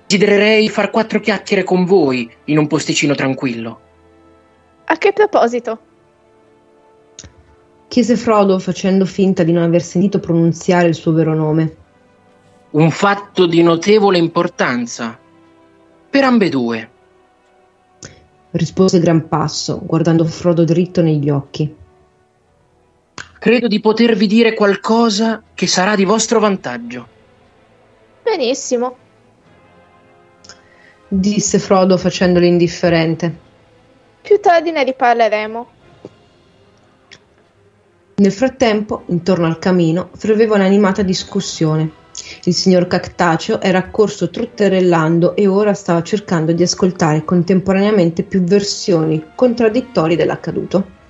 desidererei 0.06 0.68
far 0.68 0.90
quattro 0.90 1.20
chiacchiere 1.20 1.64
con 1.64 1.84
voi 1.84 2.30
in 2.44 2.58
un 2.58 2.66
posticino 2.66 3.14
tranquillo. 3.14 3.80
A 4.84 4.96
che 4.96 5.12
proposito? 5.12 5.92
chiese 7.94 8.16
Frodo 8.16 8.58
facendo 8.58 9.04
finta 9.04 9.44
di 9.44 9.52
non 9.52 9.62
aver 9.62 9.80
sentito 9.80 10.18
pronunziare 10.18 10.88
il 10.88 10.96
suo 10.96 11.12
vero 11.12 11.32
nome. 11.32 11.76
Un 12.70 12.90
fatto 12.90 13.46
di 13.46 13.62
notevole 13.62 14.18
importanza. 14.18 15.16
Per 16.10 16.24
ambedue. 16.24 16.90
rispose 18.50 18.98
Gran 18.98 19.28
Passo, 19.28 19.80
guardando 19.84 20.24
Frodo 20.24 20.64
dritto 20.64 21.02
negli 21.02 21.30
occhi. 21.30 21.72
Credo 23.44 23.68
di 23.68 23.78
potervi 23.78 24.26
dire 24.26 24.54
qualcosa 24.54 25.42
che 25.52 25.66
sarà 25.66 25.96
di 25.96 26.06
vostro 26.06 26.40
vantaggio. 26.40 27.06
Benissimo. 28.22 28.96
disse 31.06 31.58
Frodo 31.58 31.98
facendolo 31.98 32.46
indifferente. 32.46 33.36
Più 34.22 34.40
tardi 34.40 34.70
ne 34.70 34.82
riparleremo. 34.84 35.66
Nel 38.14 38.32
frattempo, 38.32 39.02
intorno 39.08 39.44
al 39.44 39.58
camino, 39.58 40.08
ferveva 40.16 40.54
un'animata 40.54 41.02
discussione. 41.02 41.90
Il 42.44 42.54
signor 42.54 42.86
Cactaceo 42.86 43.60
era 43.60 43.76
accorso 43.76 44.30
trotterellando 44.30 45.36
e 45.36 45.46
ora 45.46 45.74
stava 45.74 46.02
cercando 46.02 46.52
di 46.52 46.62
ascoltare 46.62 47.26
contemporaneamente 47.26 48.22
più 48.22 48.42
versioni 48.42 49.22
contraddittorie 49.34 50.16
dell'accaduto. 50.16 51.02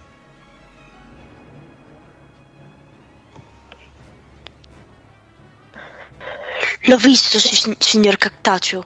L'ho 6.86 6.96
visto, 6.96 7.38
si- 7.38 7.74
signor 7.78 8.16
Cactaceo. 8.16 8.84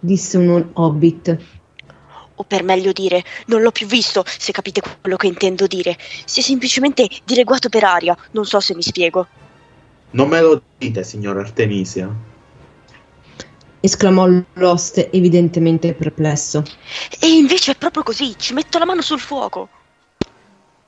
Disse 0.00 0.36
un 0.38 0.70
hobbit. 0.74 1.38
O 2.36 2.44
per 2.44 2.62
meglio 2.64 2.92
dire, 2.92 3.22
non 3.46 3.60
l'ho 3.62 3.70
più 3.70 3.86
visto, 3.86 4.24
se 4.26 4.52
capite 4.52 4.80
quello 5.00 5.16
che 5.16 5.26
intendo 5.26 5.66
dire. 5.66 5.96
Si 6.24 6.40
è 6.40 6.42
semplicemente 6.42 7.08
dileguato 7.24 7.68
per 7.68 7.84
aria, 7.84 8.16
non 8.32 8.46
so 8.46 8.60
se 8.60 8.74
mi 8.74 8.82
spiego. 8.82 9.28
Non 10.12 10.28
me 10.28 10.40
lo 10.40 10.62
dite, 10.78 11.04
signor 11.04 11.38
Artemisia. 11.38 12.08
esclamò 13.80 14.26
l'oste 14.54 15.10
evidentemente 15.10 15.94
perplesso. 15.94 16.62
E 17.20 17.28
invece 17.36 17.72
è 17.72 17.76
proprio 17.76 18.02
così, 18.02 18.36
ci 18.38 18.52
metto 18.54 18.78
la 18.78 18.84
mano 18.86 19.02
sul 19.02 19.20
fuoco. 19.20 19.68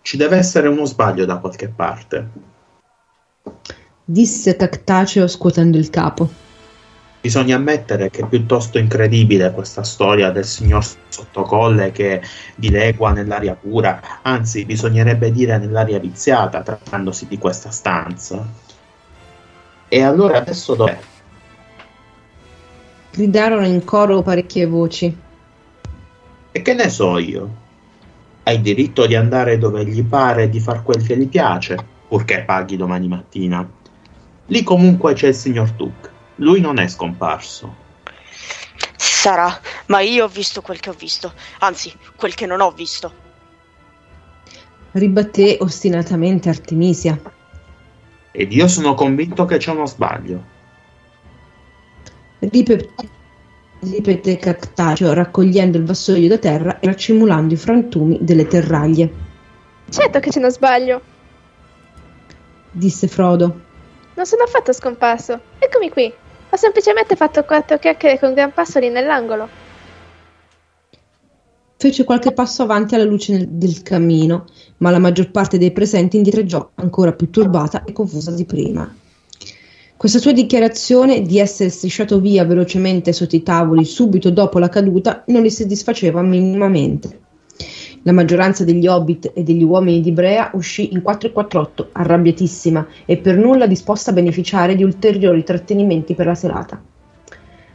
Ci 0.02 0.16
deve 0.16 0.36
essere 0.36 0.68
uno 0.68 0.84
sbaglio 0.84 1.24
da 1.24 1.38
qualche 1.38 1.68
parte. 1.68 2.30
Disse 4.12 4.56
Cactaceo 4.56 5.26
scuotendo 5.26 5.78
il 5.78 5.88
capo. 5.88 6.28
Bisogna 7.22 7.56
ammettere 7.56 8.10
che 8.10 8.20
è 8.20 8.26
piuttosto 8.26 8.76
incredibile 8.76 9.52
questa 9.52 9.82
storia 9.84 10.30
del 10.30 10.44
signor 10.44 10.84
Sottocolle 11.08 11.92
che 11.92 12.20
dilegua 12.54 13.12
nell'aria 13.12 13.54
pura, 13.54 14.20
anzi 14.20 14.66
bisognerebbe 14.66 15.32
dire 15.32 15.56
nell'aria 15.56 15.98
viziata, 15.98 16.60
trattandosi 16.60 17.26
di 17.26 17.38
questa 17.38 17.70
stanza. 17.70 18.46
E 19.88 20.02
allora 20.02 20.36
adesso 20.36 20.74
dov'è? 20.74 20.98
Gridarono 23.12 23.66
in 23.66 23.82
coro 23.82 24.20
parecchie 24.20 24.66
voci. 24.66 25.16
E 26.52 26.60
che 26.60 26.74
ne 26.74 26.90
so 26.90 27.16
io? 27.16 27.54
Ha 28.42 28.52
il 28.52 28.60
diritto 28.60 29.06
di 29.06 29.14
andare 29.14 29.56
dove 29.56 29.86
gli 29.86 30.04
pare 30.04 30.42
e 30.42 30.48
di 30.50 30.60
far 30.60 30.82
quel 30.82 31.02
che 31.02 31.16
gli 31.16 31.28
piace, 31.28 31.78
purché 32.06 32.42
paghi 32.44 32.76
domani 32.76 33.08
mattina. 33.08 33.80
Lì 34.52 34.62
comunque 34.62 35.14
c'è 35.14 35.28
il 35.28 35.34
signor 35.34 35.70
Tuck. 35.72 36.10
Lui 36.36 36.60
non 36.60 36.78
è 36.78 36.86
scomparso. 36.86 37.74
Sarà, 38.96 39.58
ma 39.86 40.00
io 40.00 40.24
ho 40.24 40.28
visto 40.28 40.60
quel 40.60 40.78
che 40.78 40.90
ho 40.90 40.92
visto, 40.92 41.32
anzi, 41.60 41.90
quel 42.16 42.34
che 42.34 42.44
non 42.44 42.60
ho 42.60 42.70
visto. 42.70 43.10
Ribatté 44.90 45.56
ostinatamente 45.58 46.50
Artemisia. 46.50 47.18
Ed 48.30 48.52
io 48.52 48.68
sono 48.68 48.92
convinto 48.92 49.46
che 49.46 49.56
c'è 49.56 49.70
uno 49.70 49.86
sbaglio. 49.86 50.44
Ripe- 52.40 52.90
ripeté 53.80 54.36
Cactaceo 54.36 55.14
raccogliendo 55.14 55.78
il 55.78 55.84
vassoio 55.84 56.28
da 56.28 56.36
terra 56.36 56.78
e 56.78 56.86
raccimolando 56.88 57.54
i 57.54 57.56
frantumi 57.56 58.18
delle 58.20 58.46
terraglie. 58.46 59.14
Certo 59.88 60.20
che 60.20 60.28
c'è 60.28 60.40
uno 60.40 60.50
sbaglio. 60.50 61.00
Disse 62.70 63.08
Frodo. 63.08 63.70
Non 64.14 64.26
sono 64.26 64.42
affatto 64.42 64.72
scomparso. 64.72 65.40
Eccomi 65.58 65.88
qui. 65.90 66.12
Ho 66.50 66.56
semplicemente 66.56 67.16
fatto 67.16 67.44
quattro 67.44 67.78
chiacchiere 67.78 68.18
con 68.18 68.34
Gran 68.34 68.52
Passo 68.52 68.78
lì 68.78 68.90
nell'angolo. 68.90 69.48
Fece 71.78 72.04
qualche 72.04 72.32
passo 72.32 72.62
avanti 72.62 72.94
alla 72.94 73.04
luce 73.04 73.32
nel- 73.32 73.48
del 73.48 73.82
camino, 73.82 74.44
ma 74.78 74.90
la 74.90 74.98
maggior 74.98 75.30
parte 75.30 75.58
dei 75.58 75.72
presenti 75.72 76.16
indietreggiò 76.16 76.70
ancora 76.74 77.12
più 77.12 77.30
turbata 77.30 77.84
e 77.84 77.92
confusa 77.92 78.30
di 78.30 78.44
prima. 78.44 78.94
Questa 79.96 80.18
sua 80.18 80.32
dichiarazione 80.32 81.22
di 81.22 81.38
essere 81.38 81.70
strisciato 81.70 82.20
via 82.20 82.44
velocemente 82.44 83.12
sotto 83.12 83.34
i 83.34 83.42
tavoli 83.42 83.84
subito 83.84 84.30
dopo 84.30 84.58
la 84.58 84.68
caduta 84.68 85.24
non 85.28 85.42
li 85.42 85.50
soddisfaceva 85.50 86.22
minimamente. 86.22 87.20
La 88.04 88.12
maggioranza 88.12 88.64
degli 88.64 88.88
hobbit 88.88 89.30
e 89.32 89.44
degli 89.44 89.62
uomini 89.62 90.00
di 90.00 90.10
Brea 90.10 90.50
uscì 90.54 90.92
in 90.92 91.02
448, 91.02 91.90
arrabbiatissima 91.92 92.86
e 93.04 93.16
per 93.16 93.36
nulla 93.36 93.66
disposta 93.66 94.10
a 94.10 94.14
beneficiare 94.14 94.74
di 94.74 94.82
ulteriori 94.82 95.44
trattenimenti 95.44 96.14
per 96.14 96.26
la 96.26 96.34
serata. 96.34 96.82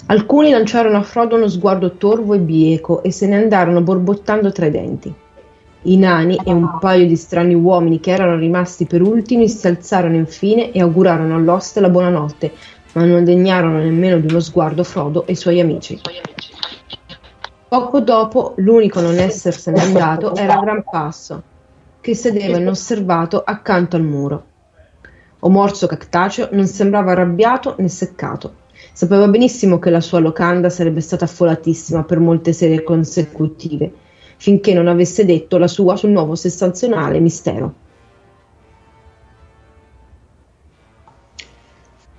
Alcuni 0.08 0.52
lanciarono 0.52 0.98
a 0.98 1.04
Frodo 1.04 1.38
uno 1.38 1.48
sguardo 1.48 1.94
torvo 1.94 2.34
e 2.34 2.40
bieco 2.40 3.04
e 3.04 3.12
se 3.12 3.26
ne 3.28 3.38
andarono 3.38 3.82
borbottando 3.82 4.52
tra 4.52 4.66
i 4.66 4.72
denti. 4.72 5.14
I 5.84 5.98
nani 5.98 6.38
e 6.44 6.52
un 6.52 6.78
paio 6.80 7.06
di 7.06 7.16
strani 7.16 7.54
uomini 7.54 8.02
che 8.02 8.12
erano 8.12 8.36
rimasti 8.36 8.86
per 8.86 9.02
ultimi 9.02 9.48
si 9.48 9.68
alzarono 9.68 10.16
infine 10.16 10.72
e 10.72 10.82
augurarono 10.82 11.36
all'oste 11.36 11.80
la 11.80 11.90
buonanotte, 11.90 12.52
ma 12.94 13.06
non 13.06 13.24
degnarono 13.24 13.78
nemmeno 13.78 14.18
di 14.20 14.28
uno 14.28 14.42
sguardo 14.42 14.84
Frodo 14.84 15.26
e 15.26 15.32
i 15.32 15.36
suoi 15.36 15.62
amici. 15.62 16.00
Poco 17.70 18.00
dopo, 18.00 18.54
l'unico 18.58 19.00
a 19.00 19.02
non 19.02 19.18
essersene 19.18 19.82
andato 19.82 20.34
era 20.36 20.58
Gran 20.60 20.84
Passo, 20.90 21.44
che 22.00 22.16
sedeva 22.16 22.58
inosservato 22.58 23.44
accanto 23.44 23.98
al 23.98 24.04
muro. 24.04 24.46
Omorso 25.40 25.86
Cactaceo 25.86 26.48
non 26.54 26.66
sembrava 26.66 27.12
arrabbiato 27.12 27.76
né 27.80 27.90
seccato. 27.90 28.66
Sapeva 28.94 29.28
benissimo 29.28 29.80
che 29.80 29.90
la 29.90 30.00
sua 30.00 30.20
locanda 30.20 30.70
sarebbe 30.70 31.02
stata 31.02 31.26
affollatissima 31.26 32.06
per 32.06 32.20
molte 32.20 32.54
sere 32.54 32.84
consecutive, 32.84 33.92
finché 34.38 34.74
non 34.74 34.88
avesse 34.88 35.26
detto 35.26 35.58
la 35.58 35.68
sua 35.68 35.98
sul 35.98 36.12
nuovo 36.12 36.36
sensazionale 36.36 37.20
mistero. 37.20 37.74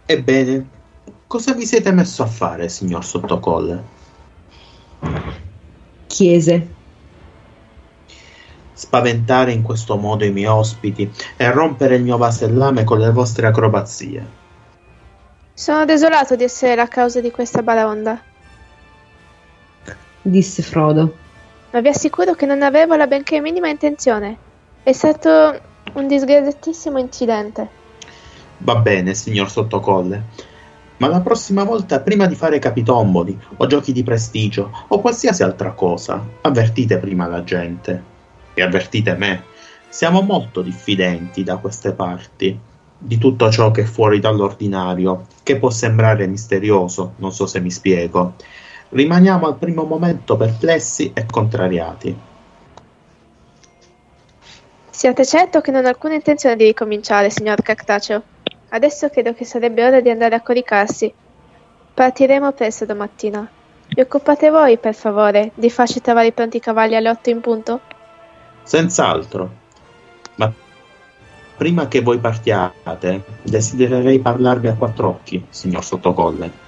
Ebbene, 0.05 0.69
cosa 1.27 1.55
vi 1.55 1.65
siete 1.65 1.91
messo 1.91 2.23
a 2.23 2.27
fare, 2.27 2.69
signor 2.69 3.03
Sottocolle? 3.03 3.97
Chiese. 6.07 6.69
Spaventare 8.73 9.53
in 9.53 9.63
questo 9.63 9.97
modo 9.97 10.25
i 10.25 10.31
miei 10.31 10.47
ospiti 10.47 11.11
e 11.37 11.51
rompere 11.51 11.97
il 11.97 12.03
mio 12.03 12.17
vasellame 12.17 12.85
con 12.85 12.99
le 12.99 13.11
vostre 13.11 13.47
acrobazie. 13.47 14.27
Sono 15.53 15.85
desolato 15.85 16.37
di 16.37 16.45
essere 16.45 16.77
la 16.77 16.87
causa 16.87 17.21
di 17.21 17.33
questa 17.33 17.63
baraonda, 17.63 18.23
disse 20.23 20.63
Frodo. 20.63 21.17
ma 21.71 21.81
vi 21.81 21.89
assicuro 21.89 22.35
che 22.35 22.47
non 22.47 22.63
avevo 22.63 22.95
la 22.95 23.07
benché 23.07 23.41
minima 23.41 23.69
intenzione. 23.69 24.37
È 24.83 24.93
stato 24.93 25.61
un 25.95 26.07
disgraziatissimo 26.07 26.99
incidente. 26.99 27.69
Va 28.59 28.77
bene, 28.77 29.15
signor 29.15 29.51
Sottocolle. 29.51 30.23
Ma 30.99 31.07
la 31.07 31.21
prossima 31.21 31.65
volta, 31.65 32.01
prima 32.01 32.27
di 32.27 32.35
fare 32.35 32.59
capitomboli 32.59 33.39
o 33.57 33.67
giochi 33.67 33.93
di 33.93 34.03
prestigio 34.03 34.71
o 34.89 35.01
qualsiasi 35.01 35.43
altra 35.43 35.73
cosa, 35.73 36.25
avvertite 36.41 36.99
prima 36.99 37.27
la 37.27 37.45
gente. 37.45 38.03
E 38.55 38.63
avvertite 38.63 39.15
me. 39.15 39.45
Siamo 39.89 40.23
molto 40.23 40.61
diffidenti 40.61 41.45
da 41.45 41.57
queste 41.57 41.93
parti 41.93 42.59
di 42.99 43.17
tutto 43.17 43.49
ciò 43.51 43.71
che 43.71 43.83
è 43.83 43.85
fuori 43.85 44.19
dall'ordinario, 44.19 45.27
che 45.45 45.57
può 45.57 45.71
sembrare 45.71 46.27
misterioso, 46.27 47.15
non 47.17 47.33
so 47.33 47.47
se 47.47 47.61
mi 47.61 47.71
spiego. 47.71 48.35
Rimaniamo 48.89 49.47
al 49.47 49.57
primo 49.57 49.85
momento 49.85 50.37
perplessi 50.37 51.13
e 51.15 51.25
contrariati. 51.25 52.17
Siate 54.91 55.25
certo 55.25 55.61
che 55.61 55.71
non 55.71 55.85
ho 55.85 55.89
alcuna 55.89 56.15
intenzione 56.15 56.57
di 56.57 56.65
ricominciare, 56.65 57.31
signor 57.31 57.63
Cactaceo. 57.63 58.23
Adesso 58.71 59.09
credo 59.09 59.33
che 59.33 59.45
sarebbe 59.45 59.85
ora 59.85 60.01
di 60.01 60.11
andare 60.11 60.35
a 60.35 60.43
coricarsi. 60.43 61.13
Partiremo 61.95 62.53
presto 62.53 62.85
domattina. 62.85 63.49
Vi 63.89 64.01
occupate 64.01 64.51
voi, 64.51 64.77
per 64.77 64.95
favore, 64.95 65.53
di 65.55 65.71
farci 65.71 66.01
trovare 66.03 66.27
i 66.27 66.33
pronti 66.33 66.61
cavalli 66.61 66.95
alle 66.95 67.09
otto 67.09 67.31
in 67.31 67.41
punto? 67.41 67.81
Senz'altro. 68.63 69.51
Ma 70.35 70.53
prima 71.57 71.89
che 71.89 72.03
voi 72.03 72.19
partiate, 72.19 73.25
desidererei 73.43 74.21
parlarvi 74.21 74.69
a 74.69 74.75
quattro 74.75 75.09
occhi, 75.09 75.47
signor 75.49 75.83
Sottocolle. 75.83 76.67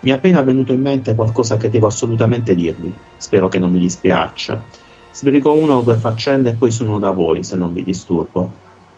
Mi 0.00 0.10
è 0.10 0.14
appena 0.14 0.40
venuto 0.42 0.72
in 0.72 0.80
mente 0.80 1.16
qualcosa 1.16 1.56
che 1.56 1.68
devo 1.68 1.88
assolutamente 1.88 2.54
dirvi. 2.54 2.94
Spero 3.16 3.48
che 3.48 3.58
non 3.58 3.72
mi 3.72 3.80
dispiaccia. 3.80 4.62
Sbrigo 5.10 5.52
una 5.52 5.74
o 5.74 5.82
due 5.82 5.96
faccende 5.96 6.50
e 6.50 6.54
poi 6.54 6.70
sono 6.70 7.00
da 7.00 7.10
voi, 7.10 7.42
se 7.42 7.56
non 7.56 7.72
vi 7.72 7.82
disturbo. 7.82 8.50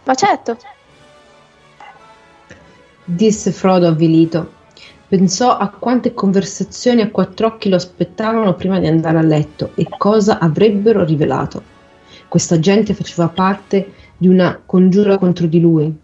Ma 0.04 0.14
certo, 0.14 0.58
disse 3.04 3.52
Frodo 3.52 3.86
avvilito. 3.86 4.60
Pensò 5.08 5.56
a 5.56 5.68
quante 5.68 6.14
conversazioni 6.14 7.02
a 7.02 7.10
quattro 7.10 7.46
occhi 7.46 7.68
lo 7.68 7.76
aspettavano 7.76 8.54
prima 8.54 8.78
di 8.78 8.86
andare 8.86 9.18
a 9.18 9.22
letto 9.22 9.72
e 9.74 9.86
cosa 9.98 10.38
avrebbero 10.38 11.04
rivelato. 11.04 11.62
Questa 12.28 12.58
gente 12.58 12.94
faceva 12.94 13.28
parte 13.28 13.92
di 14.16 14.28
una 14.28 14.62
congiura 14.64 15.18
contro 15.18 15.46
di 15.46 15.60
lui. 15.60 15.94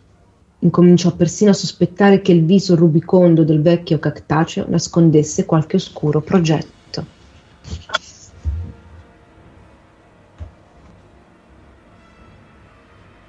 Incominciò 0.59 1.13
persino 1.13 1.53
a 1.53 1.55
sospettare 1.55 2.21
che 2.21 2.33
il 2.33 2.45
viso 2.45 2.75
rubicondo 2.75 3.45
del 3.45 3.63
vecchio 3.63 3.99
cactaceo 3.99 4.67
nascondesse 4.69 5.47
qualche 5.47 5.77
oscuro 5.77 6.21
progetto. 6.21 7.05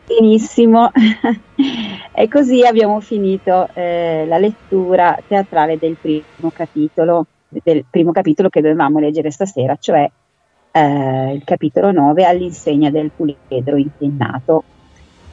Benissimo, 0.10 0.90
e 2.14 2.28
così 2.28 2.66
abbiamo 2.66 3.00
finito 3.00 3.70
eh, 3.76 4.26
la 4.26 4.40
lettura 4.40 5.16
teatrale 5.28 5.78
del 5.78 5.98
primo 6.02 6.50
capitolo, 6.52 7.28
del 7.48 7.86
primo 7.88 8.12
capitolo 8.12 8.50
che 8.50 8.60
dovevamo 8.60 8.98
leggere 8.98 9.30
stasera, 9.30 9.78
cioè 9.80 10.10
eh, 10.72 11.34
il 11.34 11.44
capitolo 11.44 11.92
9 11.92 12.26
all'insegna 12.26 12.90
del 12.90 13.12
puledro 13.16 13.78
impennato. 13.78 14.64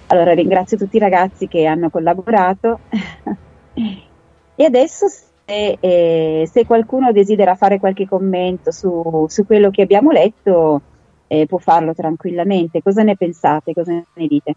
Allora 0.09 0.35
ringrazio 0.35 0.77
tutti 0.77 0.97
i 0.97 1.01
ragazzi 1.01 1.49
che 1.49 1.64
hanno 1.64 1.89
collaborato 1.89 2.81
e 3.72 4.64
adesso 4.64 5.07
se, 5.09 5.79
eh, 5.81 6.47
se, 6.53 6.66
qualcuno 6.66 7.12
desidera 7.12 7.55
fare 7.55 7.81
qualche 7.81 8.07
commento 8.07 8.70
su, 8.72 9.24
su 9.27 9.47
quello 9.47 9.70
che 9.70 9.81
abbiamo 9.81 10.11
letto 10.11 10.83
eh, 11.29 11.47
può 11.47 11.59
farlo 11.59 11.95
tranquillamente. 11.95 12.83
Cosa 12.83 13.03
ne 13.03 13.16
pensate? 13.16 13.72
Cosa 13.72 13.93
ne 13.93 14.27
dite? 14.27 14.55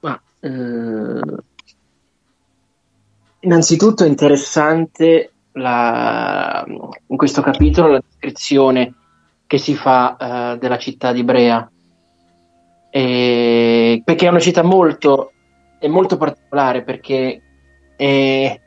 Ma, 0.00 0.20
eh, 0.40 1.36
innanzitutto 3.40 4.04
è 4.04 4.08
interessante 4.08 5.32
la, 5.52 6.64
in 6.66 7.16
questo 7.16 7.42
capitolo 7.42 7.92
la 7.92 8.02
descrizione 8.06 8.94
che 9.46 9.58
si 9.58 9.74
fa 9.74 10.16
eh, 10.54 10.58
della 10.58 10.78
città 10.78 11.12
di 11.12 11.22
Brea, 11.22 11.70
e, 12.90 14.02
perché 14.04 14.26
è 14.26 14.30
una 14.30 14.40
città 14.40 14.62
molto, 14.62 15.32
è 15.78 15.86
molto 15.86 16.16
particolare, 16.16 16.82
perché 16.82 17.42
è, 17.96 18.60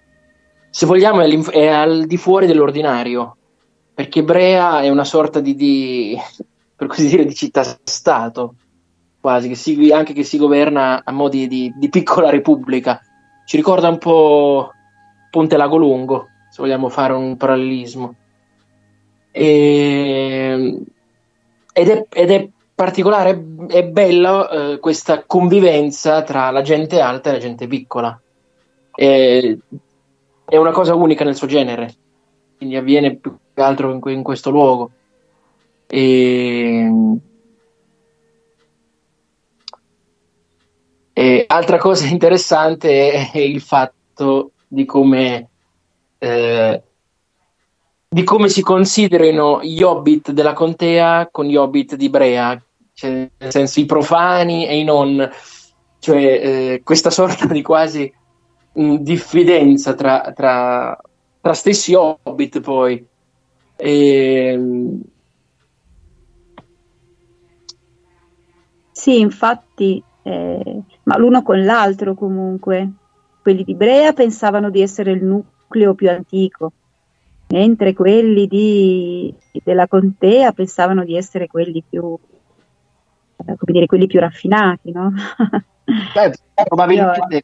se 0.70 0.86
vogliamo 0.86 1.22
è, 1.22 1.30
è, 1.52 1.68
al 1.68 2.06
di 2.06 2.18
fuori 2.18 2.46
dell'ordinario, 2.46 3.36
perché 3.94 4.24
Brea 4.24 4.82
è 4.82 4.90
una 4.90 5.04
sorta 5.04 5.40
di, 5.40 5.56
di 5.56 6.18
per 6.76 6.88
così 6.88 7.10
dire, 7.10 7.26
di 7.26 7.36
città-stato, 7.36 8.56
quasi, 9.20 9.50
che 9.50 9.56
si, 9.56 9.92
anche 9.92 10.14
che 10.14 10.24
si 10.24 10.38
governa 10.38 11.02
a 11.04 11.12
modi 11.12 11.48
di, 11.48 11.74
di 11.76 11.90
piccola 11.90 12.30
repubblica. 12.30 13.02
Ci 13.46 13.58
ricorda 13.58 13.90
un 13.90 13.98
po' 13.98 14.72
Ponte 15.30 15.58
Lago 15.58 15.76
Lungo, 15.76 16.28
se 16.50 16.62
vogliamo 16.62 16.88
fare 16.88 17.14
un 17.14 17.36
parallelismo. 17.36 18.16
E, 19.32 20.82
ed, 21.74 21.88
è, 21.90 22.06
ed, 22.10 22.32
è, 22.32 22.50
particolare, 22.74 23.44
è 23.68 23.84
bella 23.84 24.50
eh, 24.50 24.80
questa 24.80 25.26
convivenza 25.26 26.24
tra 26.24 26.50
la 26.52 26.62
gente 26.62 27.02
alta 27.02 27.30
e 27.30 27.34
la 27.34 27.40
gente 27.40 27.68
piccola. 27.68 28.18
È, 28.96 29.58
è 30.50 30.58
una 30.58 30.72
cosa 30.72 30.96
unica 30.96 31.24
nel 31.24 31.36
suo 31.36 31.48
genere, 31.48 31.94
quindi 32.58 32.76
avviene 32.76 33.16
più 33.16 33.38
che 33.54 33.62
altro 33.62 33.92
in, 33.92 34.02
in 34.06 34.24
questo 34.24 34.50
luogo. 34.50 34.92
E, 35.86 36.92
e 41.14 41.44
altra 41.48 41.78
cosa 41.78 42.08
interessante 42.10 43.32
è 43.32 43.38
il 43.38 43.62
fatto 43.62 44.52
di 44.68 44.86
come 44.86 45.50
eh, 46.18 46.84
di 48.12 48.24
come 48.24 48.50
si 48.50 48.62
considerino 48.62 49.62
gli 49.62 49.84
hobbit 49.84 50.32
della 50.32 50.54
contea 50.54 51.30
con 51.32 51.46
gli 51.46 51.56
hobbit 51.56 51.96
di 51.96 52.10
Brea, 52.10 52.60
cioè, 52.94 53.30
nel 53.38 53.52
senso 53.52 53.80
i 53.80 53.86
profani 53.86 54.68
e 54.68 54.80
i 54.80 54.84
non, 54.84 55.30
cioè 56.00 56.18
eh, 56.18 56.82
questa 56.84 57.12
sorta 57.12 57.46
di 57.46 57.62
quasi 57.62 58.12
mh, 58.74 58.96
diffidenza 58.98 59.94
tra, 59.94 60.32
tra, 60.36 60.98
tra, 61.42 61.54
stessi 61.54 61.94
hobbit 61.94 62.62
poi. 62.62 63.06
E, 63.76 64.60
sì, 68.92 69.20
infatti, 69.20 70.04
eh, 70.24 70.82
ma 71.04 71.18
l'uno 71.18 71.42
con 71.42 71.64
l'altro 71.64 72.14
comunque. 72.14 72.92
Quelli 73.42 73.64
di 73.64 73.74
Brea 73.74 74.12
pensavano 74.12 74.70
di 74.70 74.82
essere 74.82 75.12
il 75.12 75.24
nucleo 75.24 75.96
più 75.96 76.10
antico, 76.10 76.74
mentre 77.48 77.94
quelli 77.94 78.46
di, 78.48 79.34
della 79.64 79.88
contea 79.88 80.52
pensavano 80.52 81.06
di 81.06 81.16
essere 81.16 81.48
quelli 81.48 81.82
più, 81.88 82.16
eh, 83.38 83.56
come 83.56 83.72
dire, 83.72 83.86
quelli 83.86 84.08
più 84.08 84.20
raffinati, 84.20 84.92
no? 84.92 85.14
Beh, 86.14 86.34
probabilmente, 86.68 87.38
eh. 87.38 87.44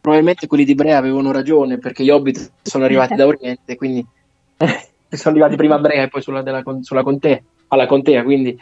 Probabilmente, 0.00 0.46
quelli 0.46 0.64
di 0.64 0.74
Brea 0.74 0.98
avevano 0.98 1.32
ragione 1.32 1.78
perché 1.78 2.04
gli 2.04 2.10
hobbit 2.10 2.52
sono 2.62 2.84
arrivati 2.84 3.14
da 3.14 3.26
Oriente, 3.26 3.76
quindi 3.76 4.04
sono 5.08 5.34
arrivati 5.34 5.56
prima 5.56 5.76
a 5.76 5.78
Brea 5.78 6.02
e 6.02 6.08
poi 6.08 6.22
sulla, 6.22 6.42
della, 6.42 6.62
sulla 6.80 7.02
contea, 7.02 7.40
alla 7.68 7.86
contea, 7.86 8.22
quindi... 8.22 8.58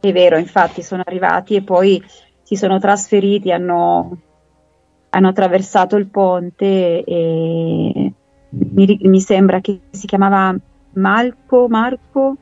È 0.00 0.12
vero, 0.12 0.36
infatti 0.36 0.82
sono 0.82 1.02
arrivati 1.04 1.54
e 1.54 1.62
poi 1.62 2.02
si 2.42 2.56
sono 2.56 2.80
trasferiti, 2.80 3.52
hanno 3.52 4.18
hanno 5.14 5.28
attraversato 5.28 5.96
il 5.96 6.06
ponte 6.06 7.04
e 7.04 8.12
mi, 8.48 8.98
mi 9.02 9.20
sembra 9.20 9.60
che 9.60 9.80
si 9.90 10.06
chiamava 10.06 10.54
Malco, 10.94 11.68
Marco 11.68 12.36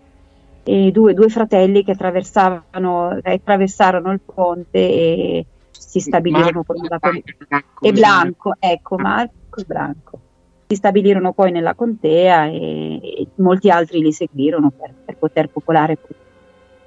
e 0.70 0.92
due, 0.92 1.14
due 1.14 1.28
fratelli 1.28 1.82
che 1.82 1.90
attraversavano, 1.90 3.18
attraversarono 3.20 4.12
il 4.12 4.20
ponte 4.20 4.78
e 4.78 5.46
si 5.72 5.98
stabilirono 5.98 6.62
poi 6.62 6.80
nella 6.80 7.00
contea. 7.00 7.64
E 7.80 7.92
Blanco, 7.92 8.54
ecco, 8.56 8.96
Marco 8.96 9.60
e 9.60 9.64
Blanco. 9.64 10.20
Si 10.68 10.76
stabilirono 10.76 11.32
poi 11.32 11.50
nella 11.50 11.74
contea 11.74 12.44
e, 12.44 13.00
e 13.02 13.26
molti 13.36 13.68
altri 13.68 14.00
li 14.00 14.12
seguirono 14.12 14.70
per, 14.70 14.94
per 15.04 15.16
poter 15.16 15.48
popolare 15.48 15.98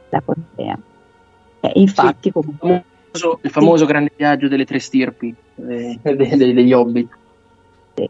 la 0.08 0.22
contea. 0.22 0.80
E 1.60 1.72
infatti, 1.76 2.30
sì, 2.30 2.32
comunque, 2.32 2.86
il 3.42 3.52
famoso 3.52 3.86
grande 3.86 4.14
viaggio 4.16 4.48
delle 4.48 4.64
tre 4.64 4.80
stirpi 4.80 5.36
eh, 5.56 6.00
degli 6.02 6.72
hobbit. 6.72 7.18
Sì. 7.96 8.10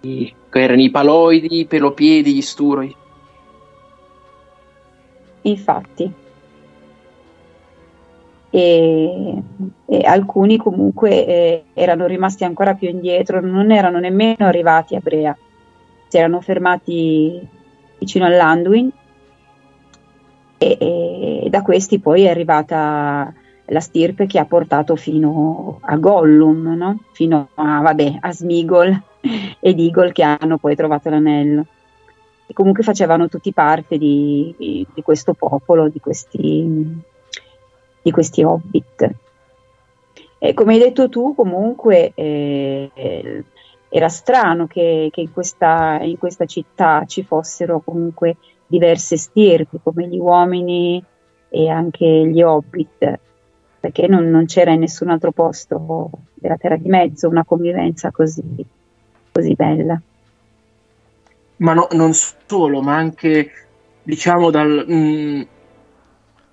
I, 0.00 0.34
erano 0.50 0.82
i 0.82 0.90
paloidi, 0.90 1.60
i 1.60 1.64
pelopiedi, 1.64 2.34
gli 2.34 2.42
sturoi. 2.42 3.04
Infatti. 5.50 6.12
E, 8.50 9.42
e 9.86 10.00
alcuni 10.04 10.56
comunque 10.56 11.26
eh, 11.26 11.64
erano 11.74 12.06
rimasti 12.06 12.44
ancora 12.44 12.74
più 12.74 12.88
indietro, 12.88 13.40
non 13.40 13.70
erano 13.70 13.98
nemmeno 13.98 14.46
arrivati 14.46 14.94
a 14.96 15.00
Brea, 15.00 15.36
si 16.08 16.16
erano 16.16 16.40
fermati 16.40 17.46
vicino 17.98 18.24
all'Anduin 18.24 18.90
e, 20.58 20.78
e 21.44 21.48
da 21.50 21.62
questi 21.62 21.98
poi 21.98 22.22
è 22.22 22.30
arrivata 22.30 23.32
la 23.66 23.80
stirpe 23.80 24.26
che 24.26 24.38
ha 24.38 24.44
portato 24.44 24.96
fino 24.96 25.78
a 25.82 25.96
Gollum, 25.96 26.74
no? 26.76 27.00
fino 27.12 27.48
a, 27.54 27.80
vabbè, 27.80 28.18
a 28.20 28.32
Smigol 28.32 29.02
ed 29.60 29.78
Eagle 29.78 30.12
che 30.12 30.22
hanno 30.22 30.58
poi 30.58 30.76
trovato 30.76 31.10
l'anello. 31.10 31.66
E 32.46 32.52
comunque 32.52 32.82
facevano 32.82 33.28
tutti 33.28 33.52
parte 33.52 33.98
di, 33.98 34.54
di, 34.56 35.02
questo 35.02 35.34
popolo, 35.34 35.88
di 35.88 35.98
questi, 35.98 37.02
di 38.02 38.10
questi 38.10 38.42
hobbit. 38.44 39.10
E 40.38 40.54
come 40.54 40.74
hai 40.74 40.78
detto 40.78 41.08
tu, 41.08 41.34
comunque 41.34 42.12
eh, 42.14 43.44
era 43.88 44.08
strano 44.08 44.66
che, 44.66 45.08
che 45.10 45.22
in, 45.22 45.32
questa, 45.32 45.98
in, 46.02 46.18
questa, 46.18 46.44
città 46.44 47.04
ci 47.06 47.22
fossero 47.24 47.80
comunque 47.80 48.36
diverse 48.66 49.16
stirpi, 49.16 49.80
come 49.82 50.06
gli 50.06 50.18
uomini 50.18 51.02
e 51.48 51.68
anche 51.68 52.06
gli 52.06 52.42
hobbit, 52.42 53.18
perché 53.80 54.06
non, 54.06 54.28
non 54.28 54.44
c'era 54.46 54.72
in 54.72 54.80
nessun 54.80 55.08
altro 55.08 55.32
posto 55.32 56.10
della 56.34 56.56
Terra 56.56 56.76
di 56.76 56.88
Mezzo 56.88 57.28
una 57.28 57.44
convivenza 57.44 58.10
così, 58.10 58.42
così 59.32 59.54
bella. 59.54 60.00
Ma 61.58 61.72
no, 61.72 61.88
non 61.92 62.12
solo, 62.12 62.82
ma 62.82 62.96
anche 62.96 63.50
diciamo 64.02 64.50
dal, 64.50 64.84
mh, 64.86 64.94
mm, 64.94 65.42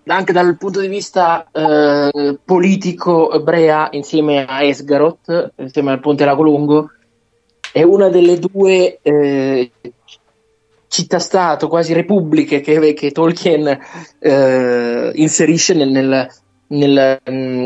anche 0.07 0.33
dal 0.33 0.57
punto 0.57 0.79
di 0.79 0.87
vista 0.87 1.47
eh, 1.51 2.37
politico, 2.43 3.41
Brea 3.41 3.89
insieme 3.91 4.45
a 4.45 4.63
Esgaroth, 4.63 5.53
insieme 5.57 5.91
al 5.91 5.99
Ponte 5.99 6.25
Lago 6.25 6.43
Lungo, 6.43 6.91
è 7.71 7.83
una 7.83 8.09
delle 8.09 8.37
due 8.39 8.99
eh, 9.01 9.71
città-stato, 10.87 11.67
quasi 11.67 11.93
repubbliche, 11.93 12.61
che, 12.61 12.93
che 12.93 13.11
Tolkien 13.11 13.79
eh, 14.19 15.11
inserisce 15.15 15.73
nel, 15.73 15.89
nel, 15.89 16.27
nel, 16.67 17.21
mm, 17.29 17.65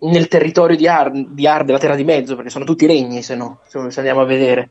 nel 0.00 0.28
territorio 0.28 0.76
di 0.76 0.86
Ar, 0.86 1.10
di 1.12 1.46
Ar, 1.46 1.64
della 1.64 1.78
Terra 1.78 1.96
di 1.96 2.04
Mezzo, 2.04 2.36
perché 2.36 2.50
sono 2.50 2.64
tutti 2.64 2.86
regni, 2.86 3.22
se 3.22 3.34
no, 3.34 3.60
se 3.66 3.78
andiamo 3.96 4.20
a 4.20 4.26
vedere. 4.26 4.70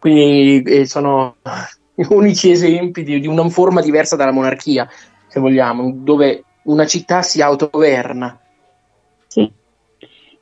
Quindi 0.00 0.62
eh, 0.62 0.86
sono 0.86 1.36
unici 2.08 2.50
esempi 2.50 3.02
di, 3.02 3.20
di, 3.20 3.26
una 3.26 3.46
forma 3.50 3.82
diversa 3.82 4.16
dalla 4.16 4.32
monarchia, 4.32 4.88
se 5.26 5.38
vogliamo, 5.38 5.92
dove 5.94 6.44
una 6.64 6.86
città 6.86 7.20
si 7.20 7.42
autogoverna. 7.42 8.40
Sì, 9.26 9.52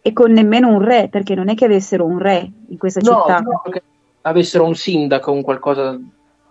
e 0.00 0.12
con 0.12 0.30
nemmeno 0.30 0.68
un 0.68 0.80
re, 0.80 1.08
perché 1.08 1.34
non 1.34 1.48
è 1.48 1.54
che 1.54 1.64
avessero 1.64 2.04
un 2.04 2.18
re 2.18 2.48
in 2.68 2.78
questa 2.78 3.00
no, 3.00 3.20
città. 3.20 3.40
No, 3.40 3.62
che 3.68 3.82
avessero 4.22 4.64
un 4.64 4.76
sindaco, 4.76 5.32
un 5.32 5.42
qualcosa, 5.42 5.98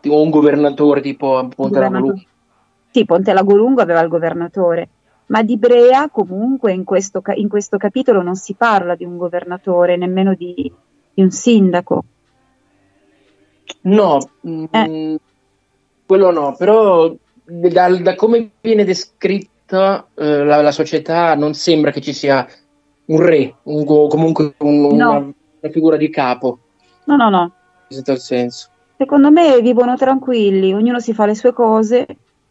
o 0.09 0.21
un 0.21 0.29
governatore 0.29 0.99
tipo 0.99 1.47
Ponte 1.55 1.79
Lagolungo. 1.79 2.21
Sì, 2.91 3.05
Ponte 3.05 3.31
Lagolungo 3.31 3.81
aveva 3.81 4.01
il 4.01 4.09
governatore, 4.09 4.89
ma 5.27 5.43
di 5.43 5.57
Brea 5.57 6.09
comunque 6.09 6.73
in 6.73 6.83
questo, 6.83 7.21
in 7.35 7.47
questo 7.47 7.77
capitolo 7.77 8.21
non 8.21 8.35
si 8.35 8.53
parla 8.53 8.95
di 8.95 9.05
un 9.05 9.15
governatore, 9.15 9.95
nemmeno 9.95 10.33
di, 10.33 10.69
di 11.13 11.21
un 11.23 11.31
sindaco. 11.31 12.03
No, 13.81 14.17
eh. 14.41 14.87
mh, 14.87 15.15
quello 16.05 16.31
no, 16.31 16.55
però 16.57 17.13
da, 17.43 17.89
da 17.97 18.15
come 18.15 18.51
viene 18.61 18.83
descritta 18.83 20.07
eh, 20.15 20.43
la, 20.43 20.61
la, 20.61 20.71
società 20.71 21.35
non 21.35 21.53
sembra 21.53 21.91
che 21.91 22.01
ci 22.01 22.13
sia 22.13 22.47
un 23.05 23.21
re, 23.21 23.55
un, 23.63 23.85
comunque 23.85 24.53
un, 24.59 24.81
no. 24.81 24.87
una, 24.87 25.17
una, 25.17 25.71
figura 25.71 25.97
di 25.97 26.09
capo. 26.09 26.59
No, 27.05 27.15
no, 27.15 27.29
no. 27.29 27.51
Tal 28.03 28.19
senso. 28.19 28.69
Secondo 28.97 29.31
me 29.31 29.61
vivono 29.61 29.95
tranquilli, 29.95 30.73
ognuno 30.73 30.99
si 30.99 31.13
fa 31.13 31.25
le 31.25 31.35
sue 31.35 31.53
cose, 31.53 32.05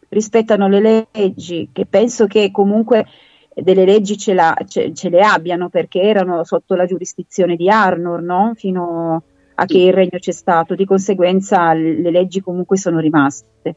rispettano 0.09 0.67
le 0.67 1.07
leggi, 1.11 1.69
che 1.73 1.85
penso 1.85 2.25
che 2.25 2.51
comunque 2.51 3.05
delle 3.53 3.85
leggi 3.85 4.17
ce, 4.17 4.33
la, 4.33 4.55
ce, 4.67 4.93
ce 4.93 5.09
le 5.09 5.21
abbiano 5.21 5.69
perché 5.69 6.01
erano 6.01 6.43
sotto 6.43 6.75
la 6.75 6.85
giurisdizione 6.85 7.55
di 7.55 7.69
Arnor, 7.69 8.21
no? 8.21 8.53
Fino 8.55 9.15
a 9.15 9.21
che 9.65 9.77
il 9.77 9.93
regno 9.93 10.19
c'è 10.19 10.31
stato, 10.31 10.75
di 10.75 10.85
conseguenza 10.85 11.73
le 11.73 12.11
leggi 12.11 12.41
comunque 12.41 12.77
sono 12.77 12.99
rimaste. 12.99 13.75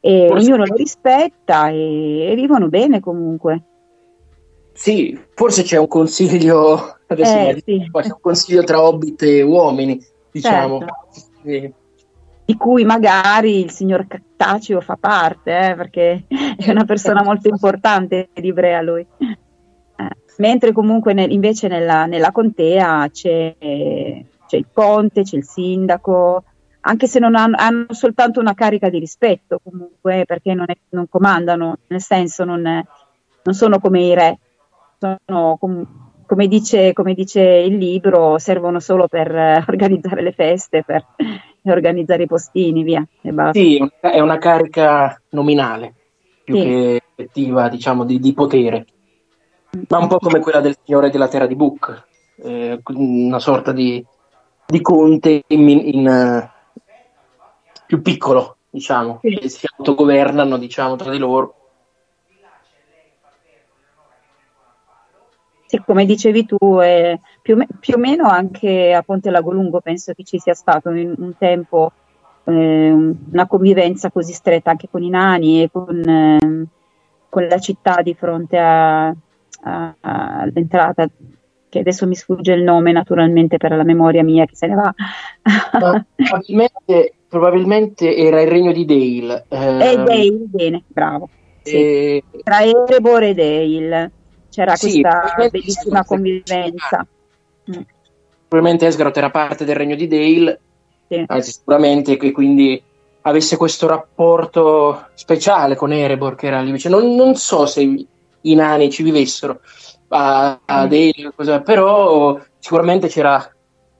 E 0.00 0.26
Forse 0.28 0.46
ognuno 0.46 0.64
lo 0.64 0.74
rispetta 0.74 1.68
e, 1.68 2.30
e 2.30 2.34
vivono 2.34 2.68
bene 2.68 3.00
comunque. 3.00 3.62
Sì, 4.72 5.18
forse 5.34 5.62
c'è 5.62 5.76
un 5.76 5.86
consiglio, 5.86 6.96
adesso 7.06 7.36
eh, 7.36 7.62
sì. 7.64 7.90
un 7.92 8.18
consiglio 8.20 8.64
tra 8.64 8.82
hobbit 8.82 9.22
e 9.22 9.42
uomini, 9.42 10.02
diciamo. 10.30 10.78
Certo. 10.78 10.94
Sì. 11.44 11.72
Di 12.44 12.56
cui 12.56 12.84
magari 12.84 13.60
il 13.60 13.70
signor 13.70 14.06
Cattaceo 14.08 14.80
fa 14.80 14.96
parte, 14.98 15.70
eh, 15.70 15.74
perché 15.76 16.24
è 16.56 16.70
una 16.70 16.84
persona 16.84 17.22
molto 17.24 17.48
importante 17.48 18.30
di 18.32 18.52
Brea 18.52 18.82
lui. 18.82 19.06
Eh, 19.18 20.08
mentre 20.38 20.72
comunque 20.72 21.12
nel, 21.12 21.30
invece 21.30 21.68
nella, 21.68 22.06
nella 22.06 22.32
contea 22.32 23.08
c'è, 23.10 23.54
c'è, 24.52 24.56
il 24.58 24.66
conte, 24.70 25.22
c'è 25.22 25.36
il 25.36 25.44
sindaco, 25.44 26.44
anche 26.80 27.06
se 27.06 27.18
non 27.18 27.34
hanno, 27.34 27.56
hanno 27.58 27.86
soltanto 27.90 28.38
una 28.40 28.54
carica 28.54 28.90
di 28.90 28.98
rispetto 28.98 29.60
comunque, 29.62 30.24
perché 30.26 30.52
non, 30.52 30.66
è, 30.68 30.76
non 30.90 31.08
comandano, 31.08 31.78
nel 31.86 32.02
senso 32.02 32.44
non, 32.44 32.66
è, 32.66 32.84
non 33.44 33.54
sono 33.54 33.78
come 33.78 34.00
i 34.02 34.14
re, 34.14 34.38
sono 34.98 35.56
com- 35.58 35.86
come 36.26 36.46
dice, 36.48 36.92
come 36.92 37.14
dice, 37.14 37.42
il 37.42 37.76
libro, 37.76 38.38
servono 38.38 38.80
solo 38.80 39.06
per 39.06 39.34
eh, 39.34 39.64
organizzare 39.68 40.22
le 40.22 40.32
feste, 40.32 40.82
per 40.82 41.04
organizzare 41.64 42.22
i 42.22 42.26
postini, 42.26 42.82
via. 42.82 43.06
Sì, 43.52 43.86
è 44.00 44.20
una 44.20 44.38
carica 44.38 45.20
nominale, 45.30 45.92
più 46.42 46.56
sì. 46.56 46.62
che 46.62 47.02
effettiva, 47.14 47.68
diciamo, 47.68 48.04
di, 48.04 48.18
di, 48.18 48.32
potere. 48.32 48.86
Ma 49.88 49.98
un 49.98 50.08
po' 50.08 50.18
come 50.18 50.40
quella 50.40 50.60
del 50.60 50.76
Signore 50.82 51.10
della 51.10 51.28
Terra 51.28 51.46
di 51.46 51.54
Book, 51.54 52.06
eh, 52.36 52.80
una 52.94 53.38
sorta 53.38 53.72
di, 53.72 54.02
di 54.72 54.80
conte 54.80 55.44
in, 55.48 55.68
in 55.68 56.06
uh, 56.08 56.80
più 57.86 58.00
piccolo, 58.00 58.56
diciamo, 58.70 59.18
sì. 59.20 59.36
che 59.36 59.48
si 59.50 59.66
autogovernano, 59.76 60.56
diciamo, 60.56 60.96
tra 60.96 61.10
di 61.10 61.18
loro 61.18 61.56
Sì, 65.66 65.80
come 65.86 66.04
dicevi 66.04 66.44
tu, 66.44 66.58
eh, 66.82 67.18
più, 67.40 67.56
più, 67.80 67.94
o 67.94 67.98
meno 67.98 68.28
anche 68.28 68.92
a 68.92 69.00
Ponte 69.00 69.30
Lago 69.30 69.52
Lungo 69.52 69.80
penso 69.80 70.12
che 70.12 70.22
ci 70.22 70.38
sia 70.38 70.52
stato 70.52 70.90
in 70.90 71.14
un 71.16 71.32
tempo 71.38 71.92
eh, 72.44 72.90
una 72.90 73.46
convivenza 73.46 74.10
così 74.10 74.34
stretta 74.34 74.68
anche 74.68 74.88
con 74.90 75.02
i 75.02 75.08
nani 75.08 75.62
e 75.62 75.70
con, 75.72 75.98
eh, 76.06 76.66
con 77.26 77.46
la 77.46 77.58
città 77.58 78.02
di 78.02 78.12
fronte 78.12 78.58
a, 78.58 79.06
a, 79.06 79.94
all'entrata, 80.00 81.08
che 81.72 81.78
adesso 81.78 82.06
mi 82.06 82.14
sfugge 82.14 82.52
il 82.52 82.62
nome 82.62 82.92
naturalmente 82.92 83.56
per 83.56 83.72
la 83.74 83.82
memoria 83.82 84.22
mia 84.22 84.44
che 84.44 84.54
se 84.54 84.66
ne 84.66 84.74
va. 84.74 84.94
probabilmente, 85.72 87.14
probabilmente, 87.26 88.14
era 88.14 88.42
il 88.42 88.48
regno 88.48 88.72
di 88.72 88.84
Dale. 88.84 89.46
Eh, 89.48 89.56
Dale, 89.96 90.30
bene, 90.48 90.82
bravo. 90.86 91.30
Sì. 91.62 91.74
E... 91.74 92.24
Tra 92.42 92.60
Erebor 92.60 93.22
e 93.22 93.32
Dale 93.32 94.10
c'era 94.50 94.76
sì, 94.76 95.00
questa 95.00 95.48
bellissima 95.50 96.04
convivenza. 96.04 97.06
Mm. 97.70 97.80
Probabilmente 98.48 98.86
Esgaroth 98.86 99.16
era 99.16 99.30
parte 99.30 99.64
del 99.64 99.76
regno 99.76 99.94
di 99.94 100.06
Dale, 100.06 100.60
sì. 101.08 101.24
anzi 101.26 101.52
sicuramente 101.52 102.18
che 102.18 102.32
quindi 102.32 102.82
avesse 103.22 103.56
questo 103.56 103.86
rapporto 103.86 105.06
speciale 105.14 105.74
con 105.74 105.90
Erebor 105.90 106.34
che 106.34 106.48
era 106.48 106.60
lì 106.60 106.70
vicino. 106.70 107.00
Non, 107.00 107.14
non 107.14 107.34
so 107.34 107.64
se 107.64 107.80
i 108.42 108.54
nani 108.54 108.90
ci 108.90 109.02
vivessero 109.02 109.60
a, 110.12 110.60
a 110.64 110.84
mm. 110.84 110.88
Dale, 110.88 111.32
cosa, 111.34 111.60
però 111.60 112.38
sicuramente 112.58 113.08
c'era 113.08 113.50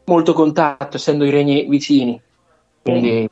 molto 0.05 0.33
contatto 0.33 0.97
essendo 0.97 1.25
i 1.25 1.31
regni 1.31 1.67
vicini. 1.69 2.21
Quindi 2.83 3.29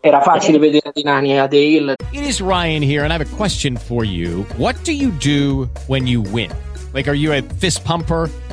era 0.00 0.20
facile 0.20 0.58
vedere 0.58 0.92
i 0.94 1.02
nani 1.02 1.38
a 1.38 1.46
Dale. 1.46 1.94
It 2.12 2.24
is 2.24 2.40
Ryan 2.40 2.82
here 2.82 3.02
and 3.02 3.12
I 3.12 3.16
have 3.16 3.22
a 3.22 3.36
question 3.36 3.76
for 3.76 4.04
you. 4.04 4.46
What 4.56 4.76
do 4.84 4.92
you 4.92 5.10
do 5.18 5.68
when 5.86 6.06
you 6.06 6.22
win? 6.22 6.50
Like, 6.92 7.08
are 7.08 7.16
you 7.16 7.32
a 7.32 7.42
fist 7.42 7.84
pumper? 7.84 8.30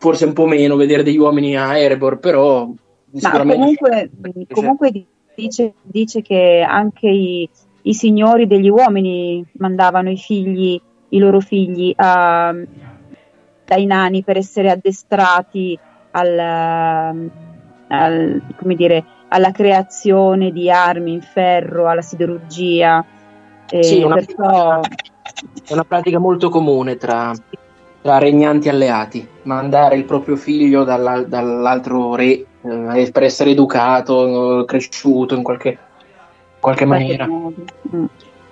forse 0.00 0.24
un 0.24 0.32
po' 0.32 0.46
meno 0.46 0.76
vedere 0.76 1.02
degli 1.02 1.18
uomini 1.18 1.56
a 1.56 1.76
Erebor, 1.76 2.18
però 2.18 2.66
Ma 2.66 2.74
sicuramente 3.12 3.54
comunque, 3.60 4.10
comunque 4.50 5.06
dice, 5.34 5.74
dice 5.82 6.22
che 6.22 6.64
anche 6.66 7.06
i, 7.06 7.48
i 7.82 7.92
signori 7.92 8.46
degli 8.46 8.70
uomini 8.70 9.44
mandavano 9.58 10.10
i 10.10 10.16
figli, 10.16 10.80
i 11.10 11.18
loro 11.18 11.40
figli 11.40 11.92
a- 11.96 12.54
dai 13.66 13.84
nani 13.84 14.24
per 14.24 14.38
essere 14.38 14.70
addestrati 14.70 15.78
al, 16.12 16.38
al- 17.88 18.42
come 18.56 18.74
dire, 18.74 19.04
alla 19.28 19.50
creazione 19.52 20.50
di 20.50 20.70
armi 20.70 21.12
in 21.12 21.20
ferro, 21.20 21.88
alla 21.88 22.00
siderurgia. 22.02 23.04
Sì, 23.80 24.02
una- 24.02 24.14
perciò 24.14 24.80
è 24.80 25.72
una 25.72 25.84
pratica 25.84 26.18
molto 26.18 26.48
comune 26.48 26.96
tra, 26.96 27.32
tra 28.02 28.18
regnanti 28.18 28.68
alleati, 28.68 29.26
mandare 29.42 29.96
il 29.96 30.04
proprio 30.04 30.36
figlio 30.36 30.84
dalla- 30.84 31.22
dall'altro 31.22 32.14
re 32.14 32.44
eh, 32.62 33.10
per 33.12 33.22
essere 33.22 33.50
educato, 33.50 34.64
cresciuto 34.66 35.34
in 35.34 35.42
qualche, 35.42 35.78
qualche 36.58 36.84
maniera. 36.84 37.26
Mm. 37.26 38.04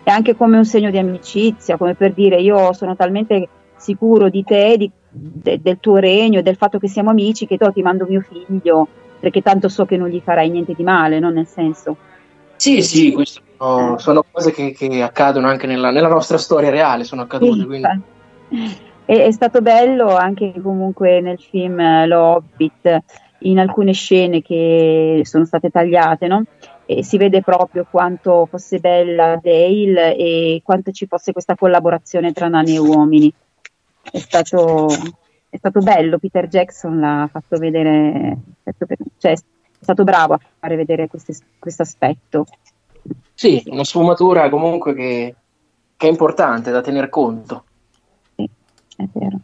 È 0.03 0.11
anche 0.11 0.37
come 0.37 0.57
un 0.57 0.65
segno 0.65 0.91
di 0.91 0.99
amicizia, 0.99 1.77
come 1.77 1.95
per 1.95 2.13
dire 2.13 2.41
io 2.41 2.73
sono 2.73 2.97
talmente 2.97 3.49
sicuro 3.77 4.29
di 4.29 4.43
te, 4.45 4.77
di- 4.77 4.91
de- 5.11 5.61
del 5.61 5.79
tuo 5.81 5.97
regno, 5.97 6.39
e 6.39 6.43
del 6.43 6.57
fatto 6.57 6.79
che 6.79 6.89
siamo 6.89 7.11
amici, 7.11 7.47
che 7.47 7.57
tu 7.57 7.71
ti 7.71 7.83
mando 7.83 8.07
mio 8.09 8.23
figlio, 8.23 8.87
perché 9.21 9.43
tanto 9.43 9.69
so 9.69 9.85
che 9.85 9.97
non 9.97 10.09
gli 10.09 10.21
farai 10.23 10.49
niente 10.51 10.75
di 10.75 10.83
male, 10.83 11.19
no? 11.19 11.31
Nel 11.31 11.47
senso. 11.47 11.97
Sì, 12.57 12.83
sì, 12.83 13.13
queste 13.13 13.41
sono, 13.57 13.99
sono 13.99 14.25
cose 14.31 14.51
che, 14.53 14.73
che 14.73 15.03
accadono 15.03 15.47
anche 15.47 15.67
nella, 15.67 15.91
nella 15.91 16.09
nostra 16.09 16.39
storia 16.39 16.71
reale, 16.71 17.05
sono 17.05 17.23
accadute. 17.23 17.65
Quindi... 17.65 17.87
È, 19.09 19.25
è 19.25 19.31
stato 19.31 19.63
bello 19.63 20.15
anche 20.15 20.53
comunque 20.61 21.23
nel 21.23 21.39
film 21.39 21.81
eh, 21.81 22.07
Lo 22.07 22.21
Hobbit, 22.21 23.03
in 23.39 23.59
alcune 23.59 23.93
scene 23.93 24.43
che 24.43 25.23
sono 25.25 25.47
state 25.47 25.71
tagliate, 25.71 26.27
no? 26.27 26.45
E 26.85 27.03
si 27.03 27.17
vede 27.17 27.41
proprio 27.41 27.87
quanto 27.91 28.45
fosse 28.45 28.81
bella 28.81 29.41
Dale 29.43 30.15
e 30.15 30.61
quanto 30.63 30.91
ci 30.91 31.07
fosse 31.07 31.33
questa 31.33 31.55
collaborazione 31.55 32.33
tra 32.33 32.49
nani 32.49 32.75
e 32.75 32.79
uomini. 32.81 33.33
È 34.03 34.19
stato, 34.19 34.89
è 35.49 35.57
stato 35.57 35.81
bello, 35.81 36.19
Peter 36.19 36.47
Jackson 36.47 37.01
l'ha 37.01 37.29
fatto 37.33 37.57
vedere, 37.57 38.37
cioè 39.17 39.33
è 39.33 39.37
stato 39.81 40.05
bravo 40.05 40.35
a 40.35 40.41
fare 40.59 40.77
vedere 40.77 41.09
questo 41.09 41.83
aspetto. 41.83 42.45
Sì, 43.33 43.63
una 43.69 43.85
sfumatura 43.85 44.51
comunque 44.51 44.93
che, 44.93 45.35
che 45.97 46.07
è 46.07 46.11
importante 46.11 46.71
da 46.71 46.83
tener 46.83 47.09
conto. 47.09 47.65
È 48.99 49.05
vero. 49.13 49.39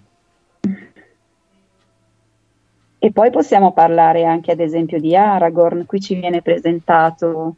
E 2.98 3.12
poi 3.12 3.30
possiamo 3.30 3.72
parlare 3.72 4.24
anche 4.24 4.50
ad 4.50 4.59
esempio 4.59 4.98
di 4.98 5.14
Aragorn, 5.14 5.86
qui 5.86 6.00
ci 6.00 6.16
viene 6.16 6.42
presentato 6.42 7.55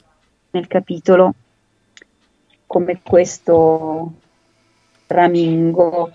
nel 0.51 0.67
capitolo 0.67 1.33
come 2.67 3.01
questo 3.03 4.13
ramingo. 5.07 6.11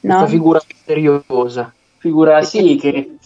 Questa 0.00 0.26
figura 0.26 0.60
misteriosa, 0.66 1.70
figura 1.98 2.42
sì 2.42 2.76
che, 2.76 3.18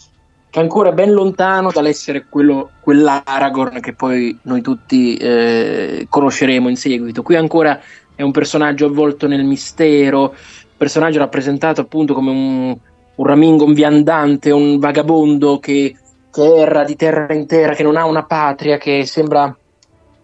che 0.49 0.59
è 0.59 0.61
ancora 0.61 0.91
ben 0.91 1.13
lontano 1.13 1.71
dall'essere 1.71 2.25
quello, 2.27 2.71
quell'Aragorn 2.81 3.79
che 3.79 3.93
poi 3.93 4.37
noi 4.43 4.61
tutti 4.61 5.15
eh, 5.15 6.07
conosceremo 6.09 6.67
in 6.67 6.75
seguito. 6.75 7.23
Qui 7.23 7.35
ancora 7.35 7.79
è 8.17 8.23
un 8.23 8.31
personaggio 8.31 8.87
avvolto 8.87 9.27
nel 9.27 9.45
mistero, 9.45 10.33
personaggio 10.75 11.19
rappresentato 11.19 11.81
appunto 11.81 12.13
come 12.15 12.31
un, 12.31 12.77
un 13.15 13.25
ramingo, 13.25 13.63
un 13.63 13.73
viandante, 13.73 14.49
un 14.51 14.79
vagabondo 14.79 15.59
che, 15.59 15.95
che 16.31 16.55
erra 16.55 16.83
di 16.83 16.95
terra 16.95 17.31
in 17.33 17.45
terra, 17.45 17.73
che 17.75 17.83
non 17.83 17.95
ha 17.95 18.05
una 18.05 18.23
patria, 18.25 18.77
che 18.77 19.05
sembra 19.05 19.55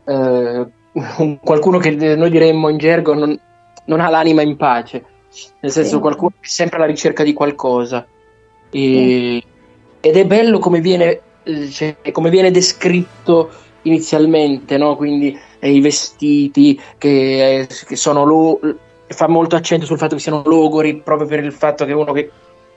eh, 0.05 0.65
un- 1.17 1.39
qualcuno 1.39 1.77
che 1.77 1.91
noi 2.15 2.29
diremmo 2.31 2.67
in 2.69 2.77
gergo 2.77 3.13
non, 3.13 3.39
non 3.85 3.99
ha 4.01 4.09
l'anima 4.09 4.41
in 4.41 4.57
pace, 4.57 5.05
nel 5.59 5.71
senso 5.71 5.95
Sì. 5.95 5.99
qualcuno 6.01 6.31
che 6.39 6.47
è 6.47 6.49
sempre 6.49 6.77
alla 6.77 6.87
ricerca 6.87 7.23
di 7.23 7.33
qualcosa. 7.33 8.05
E- 8.71 9.43
Ed 10.05 10.17
è 10.17 10.25
bello 10.25 10.59
come 10.59 10.81
viene, 10.81 11.21
eh, 11.43 11.69
cioè, 11.69 11.95
come 12.11 12.29
viene 12.29 12.51
descritto 12.51 13.49
inizialmente, 13.83 14.77
no? 14.77 14.95
quindi 14.97 15.29
eh, 15.31 15.39
i 15.67 15.79
vestiti 15.81 16.79
che, 16.97 17.67
che 17.87 17.95
sono 17.95 18.23
lo- 18.23 18.59
fa 19.07 19.27
molto 19.27 19.55
accento 19.55 19.85
sul 19.85 19.97
fatto 19.97 20.15
che 20.15 20.21
siano 20.21 20.41
logori 20.45 20.95
proprio 20.95 21.27
per 21.27 21.43
il 21.43 21.51
fatto 21.51 21.85
che 21.85 21.93
uno 21.93 22.11
che, 22.13 22.31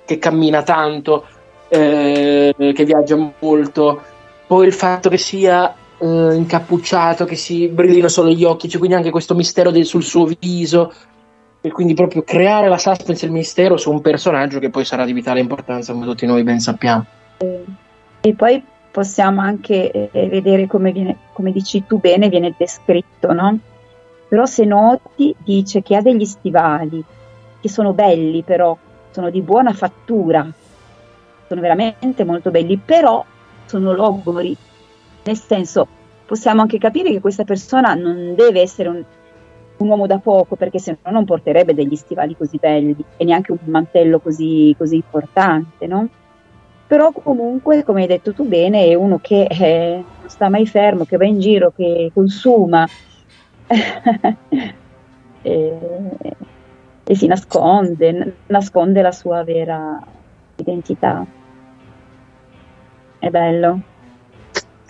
che 0.04 0.18
cammina 0.18 0.62
tanto, 0.62 1.24
eh, 1.68 2.54
che 2.56 2.84
viaggia 2.84 3.16
molto, 3.38 4.02
poi 4.46 4.66
il 4.66 4.72
fatto 4.72 5.08
che 5.08 5.16
sia 5.18 5.74
eh, 5.98 6.34
incappucciato, 6.34 7.24
che 7.24 7.36
si 7.36 7.68
brillino 7.68 8.08
solo 8.08 8.28
gli 8.30 8.44
occhi, 8.44 8.68
c'è 8.68 8.78
quindi 8.78 8.96
anche 8.96 9.10
questo 9.10 9.34
mistero 9.34 9.70
del- 9.70 9.86
sul 9.86 10.02
suo 10.02 10.26
viso, 10.38 10.92
e 11.62 11.72
quindi 11.72 11.94
proprio 11.94 12.22
creare 12.22 12.68
la 12.68 12.78
suspense 12.78 13.24
e 13.24 13.28
il 13.28 13.34
mistero 13.34 13.76
su 13.76 13.90
un 13.90 14.00
personaggio 14.00 14.58
che 14.60 14.70
poi 14.70 14.84
sarà 14.84 15.04
di 15.04 15.12
vitale 15.12 15.40
importanza, 15.40 15.92
come 15.92 16.04
tutti 16.04 16.26
noi 16.26 16.42
ben 16.44 16.60
sappiamo. 16.60 17.04
E 18.20 18.34
poi 18.34 18.62
possiamo 18.96 19.42
anche 19.42 19.90
eh, 20.10 20.28
vedere 20.28 20.66
come 20.66 20.90
viene, 20.90 21.18
come 21.34 21.52
dici 21.52 21.84
tu 21.84 21.98
bene, 21.98 22.30
viene 22.30 22.54
descritto, 22.56 23.30
no? 23.34 23.58
Però 24.26 24.46
se 24.46 24.64
noti 24.64 25.36
dice 25.44 25.82
che 25.82 25.96
ha 25.96 26.00
degli 26.00 26.24
stivali 26.24 27.04
che 27.60 27.68
sono 27.68 27.92
belli, 27.92 28.42
però 28.42 28.74
sono 29.10 29.28
di 29.28 29.42
buona 29.42 29.74
fattura, 29.74 30.50
sono 31.46 31.60
veramente 31.60 32.24
molto 32.24 32.50
belli, 32.50 32.78
però 32.78 33.22
sono 33.66 33.92
logori, 33.92 34.56
nel 35.24 35.36
senso 35.36 35.86
possiamo 36.24 36.62
anche 36.62 36.78
capire 36.78 37.10
che 37.10 37.20
questa 37.20 37.44
persona 37.44 37.92
non 37.92 38.34
deve 38.34 38.62
essere 38.62 38.88
un, 38.88 39.04
un 39.76 39.88
uomo 39.88 40.06
da 40.06 40.20
poco 40.20 40.56
perché 40.56 40.78
se 40.78 40.96
no 41.02 41.10
non 41.10 41.26
porterebbe 41.26 41.74
degli 41.74 41.96
stivali 41.96 42.34
così 42.34 42.56
belli 42.56 42.96
e 43.18 43.24
neanche 43.26 43.52
un 43.52 43.58
mantello 43.64 44.20
così, 44.20 44.74
così 44.78 44.94
importante, 44.94 45.86
no? 45.86 46.08
Però 46.86 47.10
comunque, 47.10 47.82
come 47.82 48.02
hai 48.02 48.06
detto 48.06 48.32
tu 48.32 48.46
bene, 48.46 48.84
è 48.84 48.94
uno 48.94 49.18
che 49.20 49.44
eh, 49.44 50.04
non 50.20 50.28
sta 50.28 50.48
mai 50.48 50.66
fermo, 50.66 51.04
che 51.04 51.16
va 51.16 51.26
in 51.26 51.40
giro, 51.40 51.72
che 51.74 52.10
consuma 52.14 52.86
e, 55.42 55.78
e 57.04 57.14
si 57.16 57.26
nasconde, 57.26 58.12
n- 58.12 58.34
nasconde 58.46 59.02
la 59.02 59.10
sua 59.10 59.42
vera 59.42 60.00
identità. 60.56 61.24
È 63.18 63.28
bello. 63.30 63.80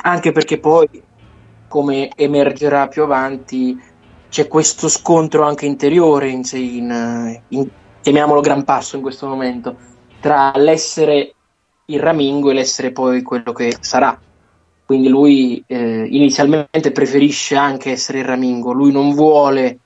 Anche 0.03 0.33
perché 0.33 0.59
poi, 0.59 0.87
come 1.69 2.11
emergerà 2.15 2.89
più 2.89 3.05
avanti, 3.05 3.81
c'è 4.29 4.49
questo 4.49 4.89
scontro 4.89 5.45
anche 5.45 5.65
interiore, 5.65 6.29
in, 6.29 6.43
in- 6.53 7.41
in- 7.49 7.71
chiamiamolo 8.03 8.41
gran 8.41 8.65
passo 8.65 8.97
in 8.97 9.03
questo 9.03 9.27
momento, 9.27 9.79
tra 10.21 10.53
l'essere 10.57 11.36
il 11.87 12.01
ramingo 12.01 12.51
e 12.51 12.55
l'essere 12.55 12.93
poi 12.93 13.23
quello 13.23 13.53
che 13.53 13.77
sarà. 13.81 14.19
Quindi 14.85 15.09
lui 15.09 15.63
eh, 15.67 16.07
inizialmente 16.09 16.93
preferisce 16.93 17.57
anche 17.57 17.91
essere 17.91 18.21
il 18.21 18.25
ramingo, 18.25 18.73
lui 18.73 18.93
non 18.93 19.15
vuole 19.15 19.79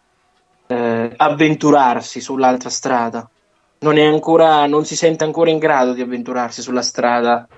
eh, 0.67 1.13
avventurarsi 1.17 2.21
sull'altra 2.21 2.69
strada, 2.69 3.29
non, 3.81 3.97
è 3.97 4.05
ancora, 4.05 4.67
non 4.67 4.85
si 4.85 4.97
sente 4.97 5.25
ancora 5.25 5.51
in 5.51 5.59
grado 5.59 5.95
di 5.95 6.03
avventurarsi 6.03 6.61
sulla 6.61 6.83
strada 6.83 7.49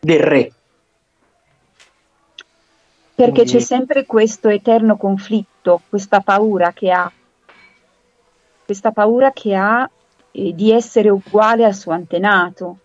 del 0.00 0.20
re. 0.20 0.52
Perché 3.14 3.32
Quindi- 3.32 3.50
c'è 3.50 3.58
sempre 3.58 4.06
questo 4.06 4.48
eterno 4.48 4.96
conflitto, 4.96 5.82
questa 5.90 6.20
paura 6.20 6.72
che 6.72 6.90
ha, 6.90 7.12
questa 8.64 8.92
paura 8.92 9.30
che 9.32 9.54
ha 9.54 9.88
eh, 10.30 10.54
di 10.54 10.72
essere 10.72 11.10
uguale 11.10 11.66
al 11.66 11.74
suo 11.74 11.92
antenato. 11.92 12.78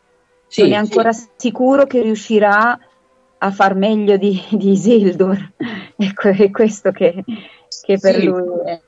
Sì, 0.47 0.61
non 0.61 0.71
è 0.71 0.75
ancora 0.75 1.11
sicuro 1.35 1.85
che 1.85 2.01
riuscirà 2.01 2.77
a 3.37 3.51
far 3.51 3.75
meglio 3.75 4.17
di, 4.17 4.41
di 4.51 4.71
Isildur. 4.71 5.51
Ecco, 5.97 6.27
è 6.29 6.51
questo 6.51 6.91
che, 6.91 7.23
che 7.83 7.97
per 7.99 8.15
Sì. 8.15 8.25
lui 8.25 8.43
è. 8.65 8.81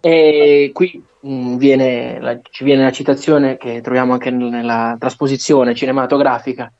E 0.00 0.70
qui 0.72 1.02
mh, 1.20 1.56
viene 1.56 2.20
la- 2.20 2.38
ci 2.50 2.64
viene 2.64 2.84
la 2.84 2.92
citazione 2.92 3.56
che 3.56 3.80
troviamo 3.80 4.12
anche 4.12 4.30
nel- 4.30 4.50
nella 4.50 4.96
trasposizione 4.98 5.74
cinematografica, 5.74 6.72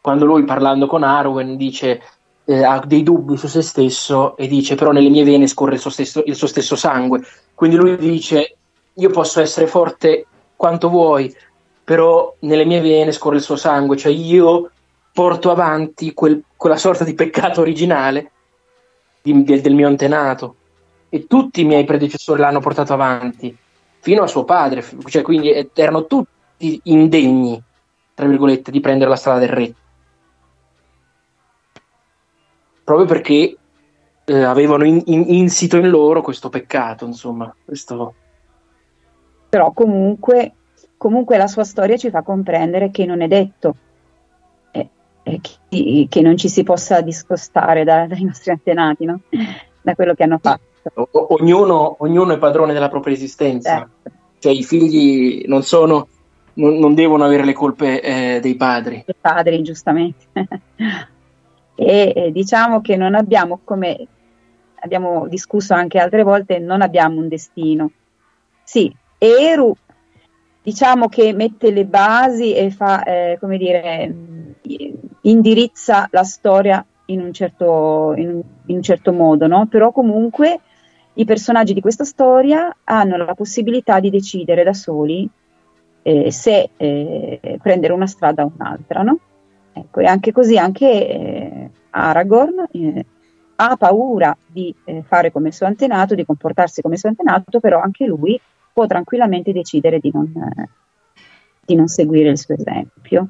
quando 0.00 0.24
lui 0.24 0.44
parlando 0.44 0.86
con 0.86 1.02
Arwen 1.04 1.56
dice 1.56 2.02
eh, 2.46 2.64
ha 2.64 2.82
dei 2.84 3.02
dubbi 3.04 3.36
su 3.36 3.46
se 3.46 3.62
stesso 3.62 4.36
e 4.36 4.48
dice 4.48 4.74
però 4.74 4.90
nelle 4.90 5.10
mie 5.10 5.22
vene 5.24 5.46
scorre 5.46 5.74
il 5.74 5.80
suo 5.80 5.90
stesso, 5.90 6.22
il 6.26 6.34
suo 6.34 6.48
stesso 6.48 6.74
sangue. 6.74 7.20
Quindi 7.54 7.76
lui 7.76 7.96
dice 7.96 8.56
io 8.94 9.10
posso 9.10 9.40
essere 9.40 9.66
forte 9.68 10.26
quanto 10.56 10.88
vuoi, 10.88 11.32
però 11.90 12.36
nelle 12.42 12.64
mie 12.64 12.80
vene 12.80 13.10
scorre 13.10 13.38
il 13.38 13.42
suo 13.42 13.56
sangue, 13.56 13.96
cioè 13.96 14.12
io 14.12 14.70
porto 15.12 15.50
avanti 15.50 16.14
quel- 16.14 16.44
quella 16.56 16.76
sorta 16.76 17.02
di 17.02 17.14
peccato 17.14 17.62
originale 17.62 18.30
di- 19.20 19.42
del, 19.42 19.60
del 19.60 19.74
mio 19.74 19.88
antenato 19.88 20.54
e 21.08 21.26
tutti 21.26 21.62
i 21.62 21.64
miei 21.64 21.82
predecessori 21.82 22.38
l'hanno 22.38 22.60
portato 22.60 22.92
avanti 22.92 23.56
fino 23.98 24.22
a 24.22 24.28
suo 24.28 24.44
padre, 24.44 24.84
cioè 25.06 25.22
quindi 25.22 25.68
erano 25.74 26.06
tutti 26.06 26.80
indegni, 26.84 27.60
tra 28.14 28.28
virgolette, 28.28 28.70
di 28.70 28.78
prendere 28.78 29.10
la 29.10 29.16
strada 29.16 29.40
del 29.40 29.48
re. 29.48 29.74
Proprio 32.84 33.06
perché 33.08 33.56
eh, 34.26 34.42
avevano 34.44 34.84
in- 34.84 35.02
in- 35.06 35.24
insito 35.26 35.76
in 35.76 35.88
loro 35.88 36.22
questo 36.22 36.50
peccato, 36.50 37.04
insomma, 37.04 37.52
questo... 37.64 38.14
Però 39.48 39.72
comunque, 39.72 40.54
comunque 41.00 41.38
la 41.38 41.46
sua 41.46 41.64
storia 41.64 41.96
ci 41.96 42.10
fa 42.10 42.20
comprendere 42.20 42.90
che 42.90 43.06
non 43.06 43.22
è 43.22 43.26
detto 43.26 43.74
eh, 44.70 44.86
eh, 45.22 45.40
che, 45.40 46.06
che 46.10 46.20
non 46.20 46.36
ci 46.36 46.50
si 46.50 46.62
possa 46.62 47.00
discostare 47.00 47.84
da- 47.84 48.06
dai 48.06 48.22
nostri 48.22 48.50
antenati, 48.50 49.06
no? 49.06 49.20
da 49.80 49.94
quello 49.94 50.12
che 50.12 50.24
hanno 50.24 50.38
fatto. 50.38 50.60
O- 50.92 51.36
ognuno, 51.38 51.96
ognuno 52.00 52.34
è 52.34 52.38
padrone 52.38 52.74
della 52.74 52.90
propria 52.90 53.14
esistenza. 53.14 53.88
Cioè 54.38 54.52
i 54.52 54.62
figli 54.62 55.44
non 55.46 55.62
sono, 55.62 56.06
non, 56.54 56.76
non 56.76 56.92
devono 56.92 57.24
avere 57.24 57.46
le 57.46 57.54
colpe 57.54 58.02
eh, 58.02 58.40
dei 58.40 58.56
padri. 58.56 59.02
I 59.06 59.14
padri, 59.18 59.62
giustamente. 59.62 60.26
e 61.76 62.28
diciamo 62.30 62.82
che 62.82 62.96
non 62.96 63.14
abbiamo, 63.14 63.60
come 63.64 64.06
abbiamo 64.80 65.26
discusso 65.28 65.72
anche 65.72 65.98
altre 65.98 66.24
volte, 66.24 66.58
non 66.58 66.82
abbiamo 66.82 67.20
un 67.20 67.28
destino. 67.28 67.90
Sì, 68.62 68.94
Eru 69.16 69.74
diciamo 70.62 71.08
che 71.08 71.32
mette 71.32 71.70
le 71.70 71.84
basi 71.84 72.54
e 72.54 72.70
fa, 72.70 73.02
eh, 73.02 73.36
come 73.40 73.56
dire, 73.56 74.08
mh, 74.08 74.54
indirizza 75.22 76.08
la 76.10 76.24
storia 76.24 76.84
in 77.06 77.20
un 77.20 77.32
certo, 77.32 78.14
in 78.16 78.28
un, 78.28 78.42
in 78.66 78.76
un 78.76 78.82
certo 78.82 79.12
modo, 79.12 79.46
no? 79.46 79.66
Però 79.66 79.90
comunque 79.92 80.60
i 81.14 81.24
personaggi 81.24 81.74
di 81.74 81.80
questa 81.80 82.04
storia 82.04 82.74
hanno 82.84 83.16
la 83.16 83.34
possibilità 83.34 84.00
di 84.00 84.10
decidere 84.10 84.62
da 84.62 84.72
soli 84.72 85.28
eh, 86.02 86.30
se 86.30 86.70
eh, 86.76 87.58
prendere 87.60 87.92
una 87.92 88.06
strada 88.06 88.44
o 88.44 88.52
un'altra, 88.54 89.02
no? 89.02 89.18
Ecco, 89.72 90.00
e 90.00 90.06
anche 90.06 90.32
così 90.32 90.56
anche 90.56 90.86
eh, 90.86 91.70
Aragorn 91.90 92.66
eh, 92.72 93.06
ha 93.56 93.76
paura 93.76 94.36
di 94.46 94.74
eh, 94.84 95.02
fare 95.02 95.30
come 95.30 95.52
suo 95.52 95.66
antenato, 95.66 96.14
di 96.14 96.24
comportarsi 96.24 96.80
come 96.80 96.96
suo 96.96 97.08
antenato, 97.08 97.60
però 97.60 97.80
anche 97.80 98.06
lui 98.06 98.40
può 98.72 98.86
tranquillamente 98.86 99.52
decidere 99.52 99.98
di 99.98 100.10
non, 100.12 100.32
di 101.64 101.74
non 101.74 101.86
seguire 101.88 102.30
il 102.30 102.38
suo 102.38 102.54
esempio. 102.54 103.28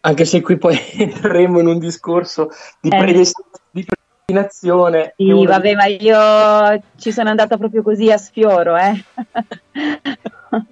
Anche 0.00 0.24
se 0.24 0.40
qui 0.40 0.56
poi 0.56 0.76
entreremo 0.96 1.60
in 1.60 1.66
un 1.66 1.78
discorso 1.78 2.48
di, 2.80 2.88
Eh. 2.88 2.96
predest- 2.96 3.42
di 3.70 3.84
predestinazione. 3.84 5.14
Sì, 5.16 5.30
uno- 5.30 5.44
vabbè, 5.44 5.74
ma 5.74 5.86
io 5.86 6.82
ci 6.96 7.12
sono 7.12 7.28
andata 7.28 7.56
proprio 7.56 7.82
così 7.82 8.10
a 8.10 8.16
sfioro, 8.16 8.76
eh. 8.76 9.04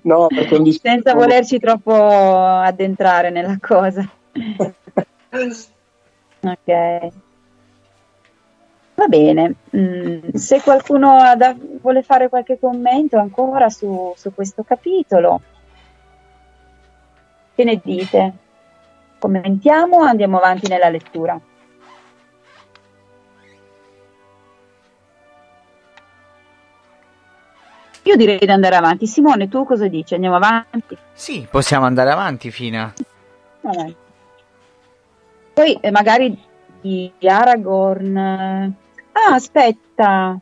No, 0.02 0.26
perché 0.34 0.54
un 0.54 0.62
discorso... 0.62 0.94
senza 0.94 1.14
volerci 1.14 1.58
troppo 1.58 1.92
addentrare 1.94 3.30
nella 3.30 3.58
cosa. 3.60 4.08
ok. 6.40 7.26
Va 8.98 9.06
bene, 9.06 9.54
Mm, 9.76 10.30
se 10.34 10.60
qualcuno 10.60 11.32
da- 11.36 11.54
vuole 11.80 12.02
fare 12.02 12.28
qualche 12.28 12.58
commento 12.58 13.16
ancora 13.16 13.68
su, 13.68 14.12
su 14.16 14.34
questo 14.34 14.64
capitolo, 14.64 15.40
che 17.54 17.62
ne 17.62 17.80
dite? 17.82 18.32
Commentiamo 19.20 19.98
o 19.98 20.02
andiamo 20.02 20.38
avanti 20.38 20.66
nella 20.68 20.88
lettura? 20.88 21.40
Io 28.02 28.16
direi 28.16 28.38
di 28.38 28.50
andare 28.50 28.76
avanti. 28.76 29.06
Simone, 29.06 29.48
tu 29.48 29.64
cosa 29.64 29.86
dici? 29.86 30.14
Andiamo 30.14 30.36
avanti? 30.36 30.96
Sì, 31.12 31.46
possiamo 31.50 31.84
andare 31.84 32.10
avanti, 32.10 32.50
Fina. 32.50 32.92
Vabbè. 33.60 33.94
Poi 35.52 35.74
eh, 35.80 35.90
magari 35.90 36.36
di 36.80 37.12
Aragorn. 37.22 38.74
Ah, 39.26 39.34
aspetta. 39.34 40.38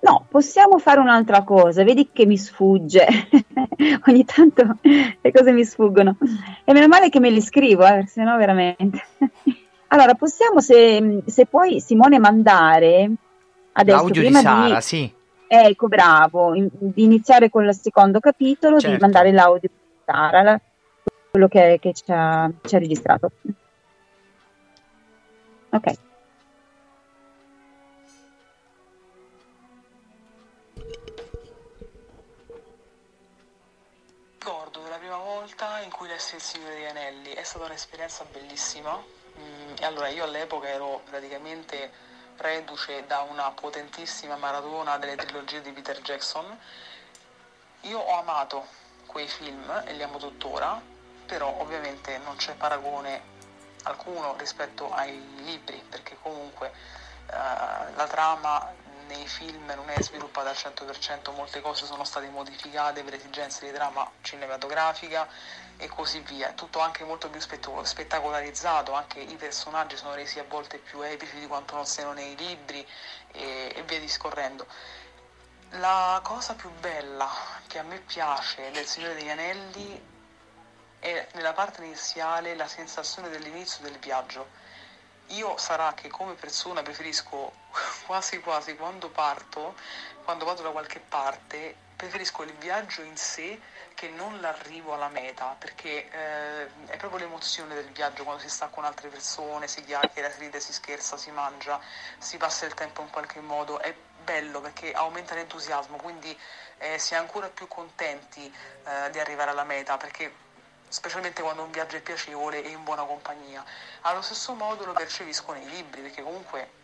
No, 0.00 0.26
possiamo 0.28 0.78
fare 0.78 1.00
un'altra 1.00 1.42
cosa. 1.44 1.84
Vedi 1.84 2.10
che 2.12 2.26
mi 2.26 2.36
sfugge. 2.36 3.06
Ogni 4.06 4.24
tanto 4.24 4.76
le 4.82 5.32
cose 5.32 5.52
mi 5.52 5.64
sfuggono. 5.64 6.16
E 6.64 6.72
meno 6.72 6.88
male 6.88 7.08
che 7.08 7.20
me 7.20 7.30
li 7.30 7.40
scrivo, 7.40 7.86
eh, 7.86 8.06
se 8.06 8.22
no 8.22 8.36
veramente. 8.36 9.02
allora, 9.88 10.14
possiamo, 10.14 10.60
se, 10.60 11.22
se 11.26 11.46
puoi, 11.46 11.80
Simone, 11.80 12.18
mandare 12.18 13.10
adesso 13.72 13.96
L'audio 13.96 14.20
di 14.20 14.26
prima 14.28 14.40
Sara, 14.40 14.80
sì. 14.80 15.10
Ecco, 15.46 15.88
bravo, 15.88 16.54
in- 16.54 16.68
di 16.70 17.04
iniziare 17.04 17.48
con 17.48 17.64
il 17.64 17.74
secondo 17.74 18.18
capitolo, 18.20 18.76
di 18.76 18.82
Certo. 18.82 18.98
mandare 19.00 19.32
l'audio 19.32 19.70
di 19.72 19.80
Sara, 20.04 20.42
la- 20.42 20.60
quello 21.30 21.48
che, 21.48 21.78
che 21.80 21.92
ci, 21.94 22.04
ha, 22.08 22.50
ci 22.62 22.74
ha 22.74 22.78
registrato. 22.78 23.30
Ok. 25.70 25.92
Lessi 36.14 36.36
Il 36.36 36.42
Signore 36.42 36.74
degli 36.74 36.84
Anelli, 36.84 37.32
è 37.32 37.42
stata 37.42 37.64
un'esperienza 37.64 38.24
bellissima. 38.30 39.02
Mm, 39.36 39.74
allora 39.80 40.06
io 40.06 40.22
all'epoca 40.22 40.68
ero 40.68 41.02
praticamente 41.10 41.90
reduce 42.36 43.04
da 43.06 43.22
una 43.22 43.50
potentissima 43.50 44.36
maratona 44.36 44.96
delle 44.96 45.16
trilogie 45.16 45.60
di 45.60 45.72
Peter 45.72 46.00
Jackson. 46.02 46.56
Io 47.80 47.98
ho 47.98 48.18
amato 48.20 48.64
quei 49.06 49.26
film 49.26 49.82
e 49.84 49.92
li 49.92 50.04
amo 50.04 50.18
tuttora, 50.18 50.80
però 51.26 51.52
ovviamente 51.58 52.16
non 52.18 52.36
c'è 52.36 52.54
paragone 52.54 53.32
alcuno 53.82 54.36
rispetto 54.38 54.92
ai 54.92 55.20
libri, 55.42 55.84
perché 55.88 56.16
comunque 56.22 56.68
eh, 57.26 57.32
la 57.32 58.06
trama 58.06 58.72
nei 59.08 59.26
film 59.26 59.66
non 59.74 59.90
è 59.90 60.00
sviluppata 60.00 60.50
al 60.50 60.56
100%, 60.56 61.34
molte 61.34 61.60
cose 61.60 61.86
sono 61.86 62.04
state 62.04 62.28
modificate 62.28 63.02
per 63.02 63.14
esigenze 63.14 63.66
di 63.66 63.72
trama 63.72 64.08
cinematografica 64.22 65.28
e 65.76 65.88
così 65.88 66.20
via. 66.20 66.52
Tutto 66.52 66.78
anche 66.80 67.04
molto 67.04 67.28
più 67.30 67.40
spettaco- 67.40 67.84
spettacolarizzato, 67.84 68.92
anche 68.92 69.20
i 69.20 69.36
personaggi 69.36 69.96
sono 69.96 70.14
resi 70.14 70.38
a 70.38 70.44
volte 70.48 70.78
più 70.78 71.00
epici 71.02 71.38
di 71.38 71.46
quanto 71.46 71.74
non 71.74 71.86
siano 71.86 72.12
nei 72.12 72.36
libri 72.36 72.86
e, 73.32 73.72
e 73.74 73.82
via 73.82 73.98
discorrendo. 73.98 74.66
La 75.78 76.20
cosa 76.22 76.54
più 76.54 76.70
bella 76.70 77.28
che 77.66 77.78
a 77.78 77.82
me 77.82 77.98
piace 77.98 78.70
del 78.70 78.86
Signore 78.86 79.14
degli 79.14 79.28
Anelli 79.28 80.12
è 81.00 81.26
nella 81.34 81.52
parte 81.52 81.84
iniziale 81.84 82.54
la 82.54 82.68
sensazione 82.68 83.28
dell'inizio 83.28 83.82
del 83.82 83.98
viaggio. 83.98 84.62
Io 85.28 85.56
sarà 85.56 85.92
che 85.94 86.08
come 86.08 86.34
persona 86.34 86.82
preferisco 86.82 87.52
quasi 88.06 88.38
quasi 88.40 88.76
quando 88.76 89.08
parto, 89.08 89.74
quando 90.22 90.44
vado 90.44 90.62
da 90.62 90.70
qualche 90.70 91.00
parte, 91.00 91.76
preferisco 92.04 92.42
il 92.42 92.52
viaggio 92.54 93.00
in 93.00 93.16
sé 93.16 93.58
che 93.94 94.08
non 94.08 94.40
l'arrivo 94.40 94.92
alla 94.92 95.08
meta, 95.08 95.56
perché 95.58 96.10
eh, 96.10 96.66
è 96.86 96.96
proprio 96.98 97.20
l'emozione 97.20 97.74
del 97.74 97.88
viaggio 97.92 98.24
quando 98.24 98.42
si 98.42 98.50
sta 98.50 98.66
con 98.66 98.84
altre 98.84 99.08
persone, 99.08 99.68
si 99.68 99.82
chiacchiera, 99.82 100.30
si 100.30 100.40
ride, 100.40 100.60
si 100.60 100.72
scherza, 100.72 101.16
si 101.16 101.30
mangia, 101.30 101.80
si 102.18 102.36
passa 102.36 102.66
il 102.66 102.74
tempo 102.74 103.00
in 103.00 103.08
qualche 103.08 103.40
modo, 103.40 103.80
è 103.80 103.94
bello 104.22 104.60
perché 104.60 104.92
aumenta 104.92 105.34
l'entusiasmo, 105.34 105.96
quindi 105.96 106.38
eh, 106.78 106.98
si 106.98 107.14
è 107.14 107.16
ancora 107.16 107.48
più 107.48 107.68
contenti 107.68 108.52
eh, 108.84 109.10
di 109.10 109.18
arrivare 109.18 109.50
alla 109.52 109.64
meta, 109.64 109.96
perché 109.96 110.32
specialmente 110.88 111.40
quando 111.40 111.62
un 111.62 111.70
viaggio 111.70 111.96
è 111.96 112.00
piacevole 112.00 112.62
e 112.62 112.68
in 112.68 112.84
buona 112.84 113.04
compagnia. 113.04 113.64
Allo 114.02 114.20
stesso 114.20 114.52
modo 114.52 114.84
lo 114.84 114.92
percepisco 114.92 115.52
nei 115.52 115.68
libri, 115.70 116.02
perché 116.02 116.22
comunque 116.22 116.82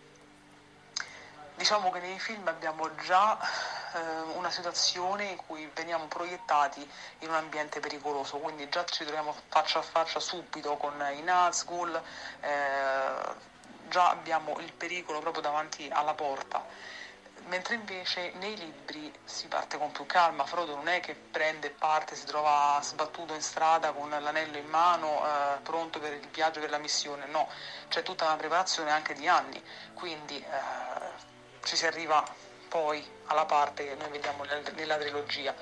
diciamo 1.57 1.91
che 1.91 2.01
nei 2.01 2.19
film 2.19 2.49
abbiamo 2.49 2.95
già 2.95 3.39
eh, 3.95 4.21
una 4.37 4.51
situazione 4.51 5.25
in 5.25 5.37
cui 5.37 5.69
veniamo 5.75 6.07
proiettati 6.07 6.89
in 7.21 7.29
un 7.29 7.35
ambiente 7.35 7.81
pericoloso, 7.81 8.39
quindi 8.39 8.69
già 8.69 8.85
ci 8.85 9.05
troviamo 9.05 9.35
faccia 9.49 9.79
a 9.81 9.83
faccia 9.83 10.21
subito 10.21 10.77
con 10.77 10.95
i 11.17 11.23
Nazgûl, 11.23 12.01
eh, 12.41 13.59
già 13.89 14.11
abbiamo 14.11 14.59
il 14.61 14.73
pericolo 14.73 15.21
proprio 15.21 15.43
davanti 15.43 15.89
alla 15.93 16.15
porta. 16.15 16.65
mentre 17.47 17.75
invece 17.75 18.33
nei 18.39 18.57
libri 18.57 19.13
si 19.25 19.49
parte 19.49 19.77
con 19.77 19.91
più 19.91 20.07
calma, 20.07 20.45
Frodo 20.45 20.77
non 20.77 20.89
è 20.89 21.01
che 21.01 21.15
prende 21.15 21.71
parte, 21.71 22.15
si 22.15 22.25
trova 22.25 22.79
sbattuto 22.83 23.35
in 23.35 23.43
strada 23.43 23.93
con 23.93 24.09
l'anello 24.09 24.57
in 24.57 24.67
mano, 24.67 25.25
eh, 25.25 25.59
pronto 25.63 25.99
per 25.99 26.13
il 26.13 26.29
viaggio, 26.29 26.61
per 26.61 26.71
la 26.71 26.79
missione, 26.79 27.27
no, 27.27 27.49
c'è 27.89 28.03
tutta 28.03 28.25
una 28.27 28.37
preparazione 28.37 28.91
anche 28.93 29.15
di 29.15 29.27
anni, 29.27 29.61
quindi 29.95 30.39
eh, 30.39 31.65
ci 31.65 31.77
si 31.77 31.87
arriva 31.87 32.25
poi 32.71 33.05
alla 33.27 33.45
parte 33.45 33.85
che 33.85 33.95
noi 33.97 34.09
vediamo 34.11 34.45
nella 34.77 34.97
trilogia. 34.97 35.55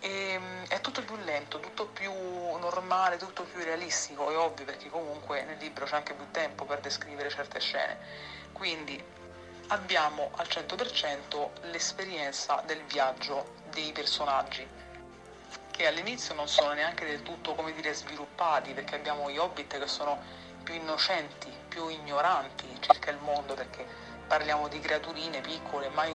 E, 0.00 0.38
mm, 0.38 0.64
è 0.68 0.80
tutto 0.80 1.02
più 1.02 1.16
lento, 1.16 1.60
tutto 1.60 1.86
più 1.86 2.10
normale, 2.10 3.18
tutto 3.18 3.44
più 3.44 3.62
realistico, 3.62 4.30
è 4.30 4.36
ovvio 4.36 4.64
perché 4.64 4.88
comunque 4.88 5.44
nel 5.44 5.58
libro 5.58 5.84
c'è 5.84 5.96
anche 5.96 6.14
più 6.14 6.30
tempo 6.30 6.64
per 6.64 6.80
descrivere 6.80 7.28
certe 7.28 7.60
scene. 7.60 7.98
Quindi 8.52 9.02
abbiamo 9.68 10.30
al 10.36 10.46
100% 10.48 11.70
l'esperienza 11.70 12.62
del 12.64 12.82
viaggio 12.84 13.54
dei 13.70 13.92
personaggi 13.92 14.66
che 15.70 15.86
all'inizio 15.86 16.34
non 16.34 16.48
sono 16.48 16.72
neanche 16.72 17.04
del 17.04 17.22
tutto 17.22 17.54
come 17.54 17.72
dire 17.72 17.92
sviluppati 17.92 18.72
perché 18.72 18.96
abbiamo 18.96 19.30
gli 19.30 19.36
hobbit 19.36 19.78
che 19.78 19.86
sono 19.86 20.20
più 20.62 20.74
innocenti, 20.74 21.52
più 21.68 21.88
ignoranti 21.88 22.66
circa 22.80 23.10
il 23.10 23.18
mondo 23.18 23.54
perché 23.54 23.86
parliamo 24.26 24.68
di 24.68 24.80
creaturine 24.80 25.40
piccole 25.40 25.88
mai 25.90 26.16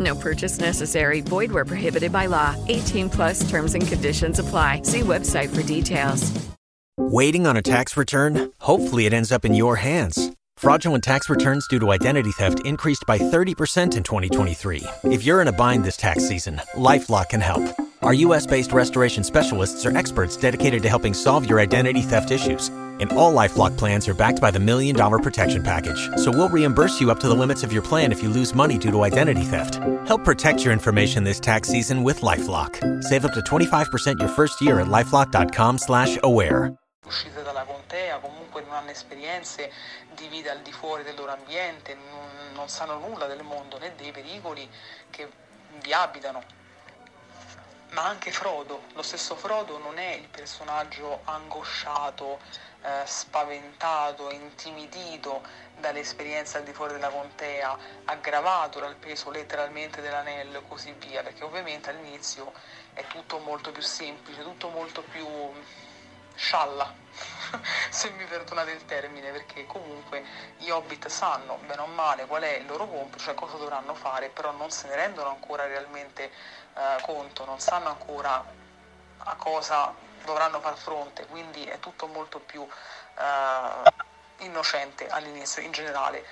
No 0.00 0.14
purchase 0.14 0.58
necessary. 0.58 1.20
Void 1.20 1.52
where 1.52 1.64
prohibited 1.64 2.12
by 2.12 2.26
law. 2.26 2.56
18 2.68 3.10
plus 3.10 3.48
terms 3.50 3.74
and 3.74 3.86
conditions 3.86 4.38
apply. 4.38 4.82
See 4.82 5.00
website 5.00 5.54
for 5.54 5.62
details. 5.62 6.32
Waiting 6.96 7.46
on 7.46 7.56
a 7.56 7.62
tax 7.62 7.96
return? 7.96 8.52
Hopefully, 8.60 9.06
it 9.06 9.12
ends 9.12 9.32
up 9.32 9.44
in 9.44 9.54
your 9.54 9.76
hands. 9.76 10.32
Fraudulent 10.56 11.02
tax 11.02 11.30
returns 11.30 11.66
due 11.66 11.80
to 11.80 11.92
identity 11.92 12.30
theft 12.32 12.60
increased 12.66 13.04
by 13.06 13.16
30% 13.16 13.96
in 13.96 14.02
2023. 14.02 14.82
If 15.04 15.24
you're 15.24 15.40
in 15.40 15.48
a 15.48 15.52
bind 15.52 15.84
this 15.84 15.96
tax 15.96 16.28
season, 16.28 16.60
LifeLock 16.74 17.30
can 17.30 17.40
help. 17.40 17.64
Our 18.02 18.14
US 18.14 18.46
based 18.46 18.72
restoration 18.72 19.22
specialists 19.24 19.84
are 19.84 19.94
experts 19.94 20.34
dedicated 20.34 20.82
to 20.84 20.88
helping 20.88 21.12
solve 21.12 21.48
your 21.48 21.60
identity 21.60 22.00
theft 22.00 22.30
issues. 22.30 22.68
And 22.68 23.12
all 23.12 23.34
Lifelock 23.34 23.76
plans 23.76 24.08
are 24.08 24.14
backed 24.14 24.40
by 24.40 24.50
the 24.50 24.58
Million 24.58 24.96
Dollar 24.96 25.18
Protection 25.18 25.62
Package. 25.62 26.08
So 26.16 26.30
we'll 26.30 26.48
reimburse 26.48 26.98
you 26.98 27.10
up 27.10 27.20
to 27.20 27.28
the 27.28 27.34
limits 27.34 27.62
of 27.62 27.74
your 27.74 27.82
plan 27.82 28.10
if 28.10 28.22
you 28.22 28.30
lose 28.30 28.54
money 28.54 28.78
due 28.78 28.90
to 28.90 29.02
identity 29.02 29.42
theft. 29.42 29.74
Help 30.06 30.24
protect 30.24 30.64
your 30.64 30.72
information 30.72 31.24
this 31.24 31.40
tax 31.40 31.68
season 31.68 32.02
with 32.02 32.22
LifeLock. 32.22 33.02
Save 33.04 33.26
up 33.26 33.34
to 33.34 33.40
25% 33.40 34.18
your 34.18 34.28
first 34.28 34.62
year 34.62 34.80
at 34.80 34.86
LifeLock.com 34.86 35.78
slash 35.78 36.18
aware. 36.22 36.74
uscite 37.06 37.42
dalla 37.42 37.64
contea, 37.64 38.18
comunque 38.18 38.62
non 38.62 38.76
hanno 38.76 38.90
esperienze 38.90 39.70
di 40.14 40.28
vita 40.28 40.52
al 40.52 40.60
di 40.62 40.70
fuori 40.70 41.02
del 41.02 41.16
loro 41.16 41.32
ambiente, 41.32 41.96
non, 42.54 42.68
sanno 42.68 42.98
nulla 42.98 43.26
del 43.26 43.42
mondo 43.42 43.78
né 43.78 43.92
dei 43.96 44.12
pericoli 44.12 44.68
che 45.10 45.28
vi 45.82 45.92
abitano. 45.92 46.59
Ma 47.92 48.04
anche 48.04 48.30
Frodo, 48.30 48.84
lo 48.92 49.02
stesso 49.02 49.34
Frodo 49.34 49.78
non 49.78 49.98
è 49.98 50.12
il 50.12 50.28
personaggio 50.28 51.22
angosciato, 51.24 52.38
eh, 52.82 53.02
spaventato, 53.04 54.30
intimidito 54.30 55.42
dall'esperienza 55.76 56.58
al 56.58 56.64
di 56.64 56.72
fuori 56.72 56.92
della 56.92 57.08
contea, 57.08 57.76
aggravato 58.04 58.78
dal 58.78 58.94
peso 58.94 59.30
letteralmente 59.30 60.00
dell'anello 60.00 60.58
e 60.58 60.68
così 60.68 60.92
via, 60.92 61.24
perché 61.24 61.42
ovviamente 61.42 61.90
all'inizio 61.90 62.52
è 62.94 63.04
tutto 63.08 63.38
molto 63.38 63.72
più 63.72 63.82
semplice, 63.82 64.42
tutto 64.42 64.68
molto 64.68 65.02
più 65.02 65.26
scialla, 66.40 66.94
se 67.90 68.10
mi 68.12 68.24
perdonate 68.24 68.70
il 68.70 68.84
termine, 68.86 69.30
perché 69.30 69.66
comunque 69.66 70.24
gli 70.56 70.70
hobbit 70.70 71.08
sanno 71.08 71.58
bene 71.66 71.82
o 71.82 71.86
male 71.86 72.26
qual 72.26 72.42
è 72.42 72.56
il 72.56 72.66
loro 72.66 72.86
compito, 72.86 73.22
cioè 73.22 73.34
cosa 73.34 73.56
dovranno 73.56 73.94
fare, 73.94 74.30
però 74.30 74.52
non 74.52 74.70
se 74.70 74.88
ne 74.88 74.94
rendono 74.94 75.28
ancora 75.28 75.66
realmente 75.66 76.30
eh, 76.74 77.02
conto, 77.02 77.44
non 77.44 77.60
sanno 77.60 77.88
ancora 77.88 78.44
a 79.24 79.34
cosa 79.36 79.94
dovranno 80.24 80.60
far 80.60 80.76
fronte, 80.76 81.26
quindi 81.26 81.64
è 81.64 81.78
tutto 81.78 82.06
molto 82.06 82.38
più 82.40 82.66
eh, 83.18 84.44
innocente 84.44 85.08
all'inizio 85.08 85.62
in 85.62 85.72
generale. 85.72 86.24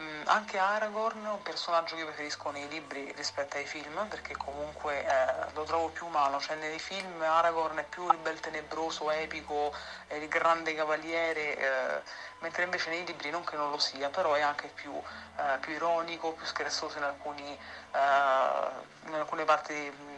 Mm, 0.00 0.22
anche 0.24 0.56
Aragorn 0.56 1.22
è 1.26 1.28
un 1.28 1.42
personaggio 1.42 1.94
che 1.94 2.00
io 2.00 2.06
preferisco 2.06 2.50
nei 2.50 2.66
libri 2.68 3.12
rispetto 3.14 3.58
ai 3.58 3.66
film 3.66 4.06
perché 4.08 4.34
comunque 4.36 5.04
eh, 5.04 5.52
lo 5.52 5.64
trovo 5.64 5.88
più 5.88 6.06
umano, 6.06 6.40
cioè 6.40 6.56
nei 6.56 6.78
film 6.78 7.20
Aragorn 7.20 7.78
è 7.78 7.84
più 7.84 8.10
il 8.10 8.16
bel 8.16 8.40
tenebroso, 8.40 9.10
epico, 9.10 9.74
il 10.08 10.28
grande 10.28 10.74
cavaliere, 10.74 11.58
eh, 11.58 12.02
mentre 12.42 12.64
invece 12.64 12.90
nei 12.90 13.06
libri 13.06 13.30
non 13.30 13.44
che 13.44 13.56
non 13.56 13.70
lo 13.70 13.78
sia, 13.78 14.10
però 14.10 14.34
è 14.34 14.40
anche 14.40 14.68
più, 14.68 14.92
eh, 14.92 15.58
più 15.60 15.72
ironico, 15.72 16.32
più 16.32 16.44
scherzoso 16.44 16.98
in, 16.98 17.04
alcuni, 17.04 17.48
eh, 17.50 19.06
in 19.06 19.14
alcune 19.14 19.44
parti 19.44 19.72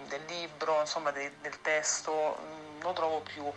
del 0.08 0.24
libro, 0.24 0.80
insomma 0.80 1.10
de, 1.12 1.36
del 1.40 1.60
testo, 1.60 2.38
mm, 2.40 2.80
lo 2.80 2.92
trovo 2.92 3.20
più 3.20 3.50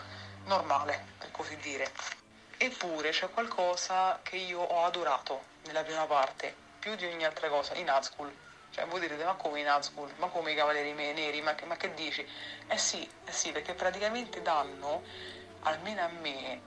normale, 0.45 1.05
per 1.17 1.31
così 1.31 1.55
dire. 1.57 1.91
Eppure 2.57 3.11
c'è 3.11 3.29
qualcosa 3.29 4.19
che 4.21 4.35
io 4.35 4.59
ho 4.59 4.83
adorato 4.85 5.43
nella 5.65 5.83
prima 5.83 6.05
parte, 6.05 6.53
più 6.79 6.95
di 6.95 7.05
ogni 7.05 7.25
altra 7.25 7.47
cosa, 7.47 7.73
in 7.75 7.85
Nazgul. 7.85 8.31
Cioè 8.71 8.85
voi 8.85 8.99
direte, 8.99 9.23
ma 9.23 9.33
come 9.35 9.61
i 9.61 9.63
Nazgul? 9.63 10.11
Ma 10.17 10.27
come 10.27 10.51
i 10.51 10.55
Cavalieri 10.55 10.91
Neri? 10.93 11.41
Ma 11.41 11.55
che, 11.55 11.65
ma 11.65 11.77
che 11.77 11.93
dici? 11.93 12.27
Eh 12.67 12.77
sì, 12.77 13.09
eh 13.25 13.31
sì, 13.31 13.51
perché 13.51 13.73
praticamente 13.73 14.41
danno, 14.41 15.03
almeno 15.61 16.01
a 16.01 16.07
me, 16.09 16.61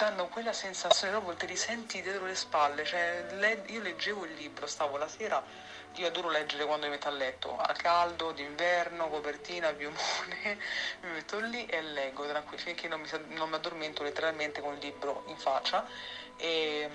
danno 0.00 0.28
quella 0.28 0.54
sensazione 0.54 1.12
proprio 1.12 1.36
te 1.36 1.44
li 1.44 1.56
senti 1.56 2.00
dietro 2.00 2.24
le 2.24 2.34
spalle. 2.34 2.84
Cioè, 2.86 3.26
le, 3.32 3.64
io 3.66 3.82
leggevo 3.82 4.24
il 4.24 4.32
libro, 4.32 4.66
stavo 4.66 4.96
la 4.96 5.06
sera, 5.06 5.42
io 5.96 6.06
adoro 6.06 6.30
leggere 6.30 6.64
quando 6.64 6.86
mi 6.86 6.92
metto 6.92 7.08
a 7.08 7.10
letto, 7.10 7.58
a 7.58 7.72
caldo, 7.74 8.32
d'inverno, 8.32 9.10
copertina, 9.10 9.72
piumone, 9.74 10.58
mi 11.02 11.10
metto 11.10 11.38
lì 11.40 11.66
e 11.66 11.82
leggo 11.82 12.26
tranquillo, 12.26 12.62
finché 12.62 12.88
non 12.88 13.00
mi, 13.00 13.08
non 13.36 13.50
mi 13.50 13.56
addormento 13.56 14.02
letteralmente 14.02 14.62
con 14.62 14.72
il 14.72 14.80
libro 14.80 15.24
in 15.26 15.36
faccia. 15.36 15.86
E, 16.38 16.88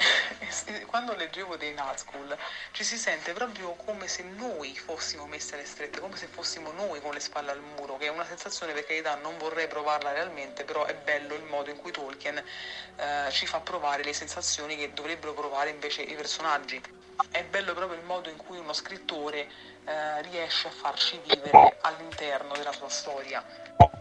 quando 0.86 1.14
leggevo 1.14 1.56
dei 1.56 1.74
Nazgul 1.74 2.36
ci 2.72 2.84
si 2.84 2.96
sente 2.96 3.32
proprio 3.32 3.74
come 3.74 4.08
se 4.08 4.22
noi 4.22 4.74
fossimo 4.76 5.26
messi 5.26 5.54
alle 5.54 5.64
strette, 5.64 6.00
come 6.00 6.16
se 6.16 6.26
fossimo 6.26 6.72
noi 6.72 7.00
con 7.00 7.12
le 7.12 7.20
spalle 7.20 7.50
al 7.50 7.60
muro, 7.60 7.96
che 7.96 8.06
è 8.06 8.10
una 8.10 8.24
sensazione 8.24 8.72
per 8.72 8.86
carità 8.86 9.14
non 9.16 9.36
vorrei 9.38 9.68
provarla 9.68 10.12
realmente, 10.12 10.64
però 10.64 10.84
è 10.84 10.94
bello 10.94 11.34
il 11.34 11.44
modo 11.44 11.70
in 11.70 11.76
cui 11.76 11.92
Tolkien 11.92 12.36
eh, 12.38 13.30
ci 13.30 13.46
fa 13.46 13.60
provare 13.60 14.02
le 14.02 14.12
sensazioni 14.12 14.76
che 14.76 14.92
dovrebbero 14.92 15.34
provare 15.34 15.70
invece 15.70 16.02
i 16.02 16.14
personaggi. 16.14 16.80
È 17.30 17.44
bello 17.44 17.74
proprio 17.74 17.98
il 17.98 18.04
modo 18.04 18.30
in 18.30 18.36
cui 18.36 18.58
uno 18.58 18.72
scrittore 18.72 19.48
eh, 19.84 20.22
riesce 20.22 20.68
a 20.68 20.70
farci 20.70 21.20
vivere 21.24 21.78
all'interno 21.82 22.54
della 22.54 22.72
sua 22.72 22.88
storia. 22.88 23.44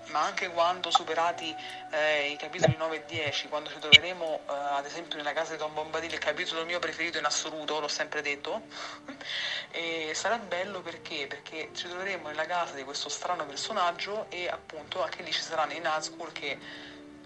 Ma 0.08 0.24
anche 0.24 0.50
quando 0.50 0.90
superati 0.90 1.56
eh, 1.92 2.30
i 2.32 2.36
capitoli 2.36 2.76
9 2.76 2.96
e 2.96 3.06
10, 3.06 3.48
quando 3.48 3.70
ci 3.70 3.78
troveremo 3.78 4.42
eh, 4.50 4.54
ad 4.54 4.86
esempio 4.86 5.18
nella 5.18 5.34
casa 5.34 5.52
di 5.52 5.58
Don 5.58 5.74
Bombadil, 5.74 6.12
il 6.12 6.20
capitolo 6.20 6.66
mio 6.66 6.80
preferito 6.80 7.20
in 7.20 7.26
assoluto, 7.26 7.80
l'ho 7.80 7.88
sempre 7.88 8.22
detto, 8.22 8.64
sarà 10.14 10.38
bello 10.40 10.82
perché? 10.82 11.28
Perché 11.28 11.70
ci 11.74 11.88
troveremo 11.88 12.28
nella 12.28 12.46
casa 12.46 12.74
di 12.74 12.84
questo 12.84 13.08
strano 13.10 13.46
personaggio 13.46 14.26
e 14.30 14.48
appunto 14.48 15.04
anche 15.04 15.22
lì 15.22 15.32
ci 15.32 15.42
saranno 15.42 15.74
i 15.74 15.80
Nazgûl 15.80 16.32
che 16.32 16.58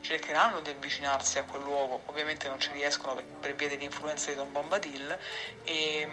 cercheranno 0.04 0.60
di 0.60 0.70
avvicinarsi 0.70 1.40
a 1.40 1.46
quel 1.46 1.64
luogo, 1.64 2.02
ovviamente 2.08 2.50
non 2.50 2.60
ci 2.60 2.70
riescono 2.74 3.16
per, 3.16 3.24
per 3.24 3.56
via 3.56 3.70
dell'influenza 3.70 4.30
di 4.30 4.36
Don 4.36 4.52
Bombadil 4.52 5.18
e, 5.64 6.08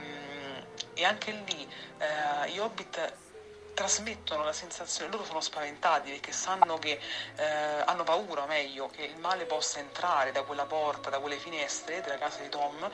e 0.95 1.05
anche 1.05 1.31
lì 1.33 1.69
eh, 1.99 2.51
gli 2.51 2.59
Hobbit 2.59 3.13
trasmettono 3.75 4.45
la 4.45 4.53
sensazione, 4.53 5.11
loro 5.11 5.25
sono 5.25 5.41
spaventati 5.41 6.11
perché 6.11 6.33
sanno 6.33 6.79
che 6.79 7.01
eh, 7.37 7.45
hanno 7.85 8.05
paura, 8.05 8.45
meglio, 8.45 8.89
che 8.89 9.05
il 9.05 9.17
male 9.17 9.47
possa 9.47 9.79
entrare 9.79 10.33
da 10.33 10.43
quella 10.43 10.67
porta, 10.67 11.09
da 11.09 11.19
quelle 11.19 11.39
finestre 11.39 12.03
della 12.03 12.19
casa 12.19 12.43
di 12.43 12.51
Tom, 12.51 12.91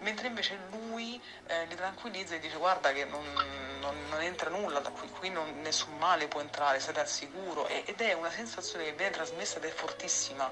mentre 0.00 0.28
invece 0.28 0.58
lui 0.70 1.20
eh, 1.46 1.66
li 1.66 1.74
tranquillizza 1.74 2.36
e 2.36 2.38
dice 2.38 2.56
guarda 2.56 2.92
che 2.92 3.04
non, 3.04 3.24
non, 3.80 3.96
non 4.08 4.20
entra 4.22 4.48
nulla 4.48 4.78
da 4.80 4.90
qui, 4.90 5.08
qui 5.10 5.30
non, 5.30 5.60
nessun 5.60 5.96
male 5.98 6.28
può 6.28 6.40
entrare, 6.40 6.80
state 6.80 7.00
al 7.00 7.08
sicuro. 7.08 7.66
E, 7.66 7.82
ed 7.86 8.00
è 8.00 8.12
una 8.12 8.30
sensazione 8.30 8.84
che 8.84 8.92
viene 8.92 9.12
trasmessa 9.12 9.58
ed 9.58 9.64
è 9.64 9.70
fortissima. 9.70 10.48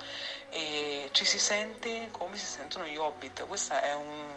E 0.51 1.09
ci 1.13 1.25
si 1.25 1.39
sente 1.39 2.09
come 2.11 2.37
si 2.37 2.47
sentono 2.47 2.85
gli 2.87 2.97
hobbit, 2.97 3.47
questo 3.47 3.75
è 3.75 3.95
un, 3.95 4.35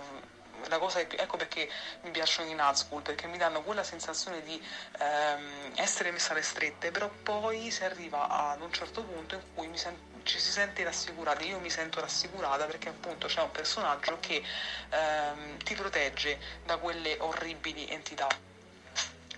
la 0.67 0.77
cosa 0.77 0.99
è, 0.99 1.07
ecco 1.09 1.37
perché 1.37 1.69
mi 2.01 2.11
piacciono 2.11 2.49
i 2.49 2.53
Nazgul, 2.53 3.01
perché 3.01 3.27
mi 3.27 3.37
danno 3.37 3.61
quella 3.61 3.83
sensazione 3.83 4.43
di 4.43 4.61
ehm, 4.99 5.71
essere 5.75 6.11
messa 6.11 6.31
alle 6.31 6.41
strette, 6.41 6.91
però 6.91 7.09
poi 7.23 7.71
si 7.71 7.83
arriva 7.83 8.27
ad 8.29 8.61
un 8.61 8.71
certo 8.71 9.03
punto 9.03 9.35
in 9.35 9.41
cui 9.53 9.77
sen- 9.77 9.99
ci 10.23 10.39
si 10.39 10.51
sente 10.51 10.83
rassicurati, 10.83 11.47
io 11.47 11.59
mi 11.59 11.69
sento 11.69 12.01
rassicurata 12.01 12.65
perché 12.65 12.89
appunto 12.89 13.27
c'è 13.27 13.41
un 13.41 13.51
personaggio 13.51 14.17
che 14.19 14.43
ehm, 14.89 15.57
ti 15.63 15.75
protegge 15.75 16.39
da 16.63 16.77
quelle 16.77 17.17
orribili 17.19 17.87
entità. 17.89 18.27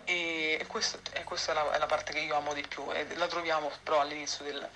E, 0.03 0.57
e 0.59 0.65
questo, 0.67 0.99
e 1.13 1.23
questa 1.23 1.51
è 1.51 1.55
la, 1.55 1.71
è 1.71 1.77
la 1.77 1.85
parte 1.85 2.11
che 2.11 2.19
io 2.19 2.35
amo 2.35 2.53
di 2.53 2.65
più 2.67 2.91
e 2.91 3.05
la 3.15 3.27
troviamo 3.27 3.71
però 3.83 4.01
all'inizio 4.01 4.43
del, 4.43 4.67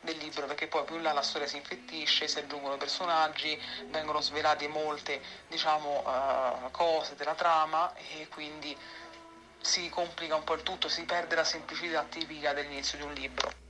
del 0.00 0.16
libro 0.18 0.46
perché 0.46 0.66
poi 0.66 0.84
più 0.84 0.98
là 0.98 1.12
la 1.12 1.22
storia 1.22 1.46
si 1.46 1.56
infettisce, 1.56 2.28
si 2.28 2.38
aggiungono 2.38 2.76
personaggi, 2.76 3.60
vengono 3.86 4.20
svelate 4.20 4.68
molte 4.68 5.20
diciamo, 5.48 6.02
uh, 6.06 6.70
cose 6.70 7.16
della 7.16 7.34
trama 7.34 7.92
e 7.94 8.28
quindi 8.28 8.76
si 9.60 9.88
complica 9.88 10.36
un 10.36 10.44
po' 10.44 10.54
il 10.54 10.62
tutto, 10.62 10.88
si 10.88 11.04
perde 11.04 11.34
la 11.34 11.44
semplicità 11.44 12.04
tipica 12.08 12.52
dell'inizio 12.52 12.98
di 12.98 13.04
un 13.04 13.12
libro. 13.12 13.65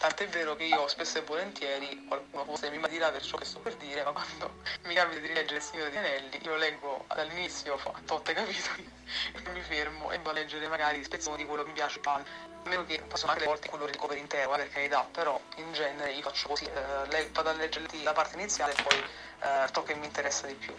Tant'è 0.00 0.26
vero 0.28 0.56
che 0.56 0.64
io 0.64 0.88
spesso 0.88 1.18
e 1.18 1.20
volentieri, 1.20 2.06
qualcuno 2.08 2.44
forse 2.46 2.70
mi 2.70 2.80
dirà 2.88 3.10
per 3.10 3.20
ciò 3.20 3.36
che 3.36 3.44
sto 3.44 3.58
per 3.58 3.74
dire, 3.76 4.02
ma 4.02 4.12
quando 4.12 4.62
mi 4.88 4.94
capita 4.94 5.20
di 5.20 5.30
leggere 5.30 5.56
Il 5.56 5.62
Signore 5.62 5.90
degli 5.90 5.98
Anelli, 5.98 6.40
io 6.42 6.56
leggo 6.56 7.04
dall'inizio 7.14 7.74
a 7.74 8.00
tot 8.06 8.32
capitoli 8.32 8.90
e 9.44 9.50
mi 9.50 9.60
fermo 9.60 10.10
e 10.10 10.16
vado 10.16 10.30
a 10.30 10.32
leggere 10.32 10.68
magari 10.68 11.04
spezzoni 11.04 11.36
di 11.36 11.44
quello 11.44 11.64
che 11.64 11.68
mi 11.68 11.74
piace, 11.74 12.00
a 12.02 12.22
meno 12.64 12.86
che 12.86 13.02
possono 13.06 13.32
anche 13.32 13.44
le 13.44 13.50
volte 13.50 13.68
quello 13.68 13.84
ricopre 13.84 14.16
intero, 14.16 14.54
eh, 14.54 14.56
per 14.56 14.70
carità, 14.70 15.06
però 15.12 15.38
in 15.56 15.70
genere 15.74 16.12
io 16.12 16.22
faccio 16.22 16.48
così, 16.48 16.64
eh, 16.64 17.28
vado 17.32 17.50
a 17.50 17.52
leggere 17.52 17.86
la 18.02 18.14
parte 18.14 18.36
iniziale 18.36 18.72
e 18.72 18.82
poi 18.82 18.98
eh, 18.98 19.68
ciò 19.70 19.82
che 19.82 19.94
mi 19.96 20.06
interessa 20.06 20.46
di 20.46 20.54
più. 20.54 20.74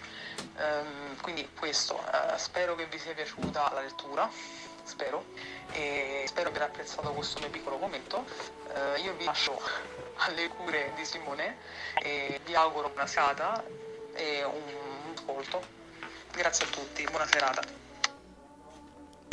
Ehm, 0.57 1.21
quindi 1.21 1.47
questo, 1.53 2.03
eh, 2.11 2.39
spero 2.39 2.73
che 2.73 2.87
vi 2.87 2.97
sia 2.97 3.13
piaciuta 3.13 3.71
la 3.71 3.81
lettura, 3.81 4.27
spero, 4.83 5.23
e 5.73 6.23
spero 6.27 6.49
aver 6.49 6.63
apprezzato 6.63 7.11
questo 7.11 7.39
mio 7.39 7.49
piccolo 7.49 7.77
commento. 7.77 8.25
Eh, 8.73 9.01
io 9.01 9.13
vi 9.17 9.25
lascio 9.25 9.59
alle 10.17 10.47
cure 10.49 10.91
di 10.95 11.05
Simone 11.05 11.57
e 12.03 12.39
vi 12.45 12.55
auguro 12.55 12.91
una 12.93 13.07
serata 13.07 13.63
e 14.13 14.43
un 14.43 15.13
ascolto. 15.15 15.61
Grazie 16.33 16.65
a 16.65 16.69
tutti, 16.69 17.03
buona 17.09 17.25
serata. 17.27 17.61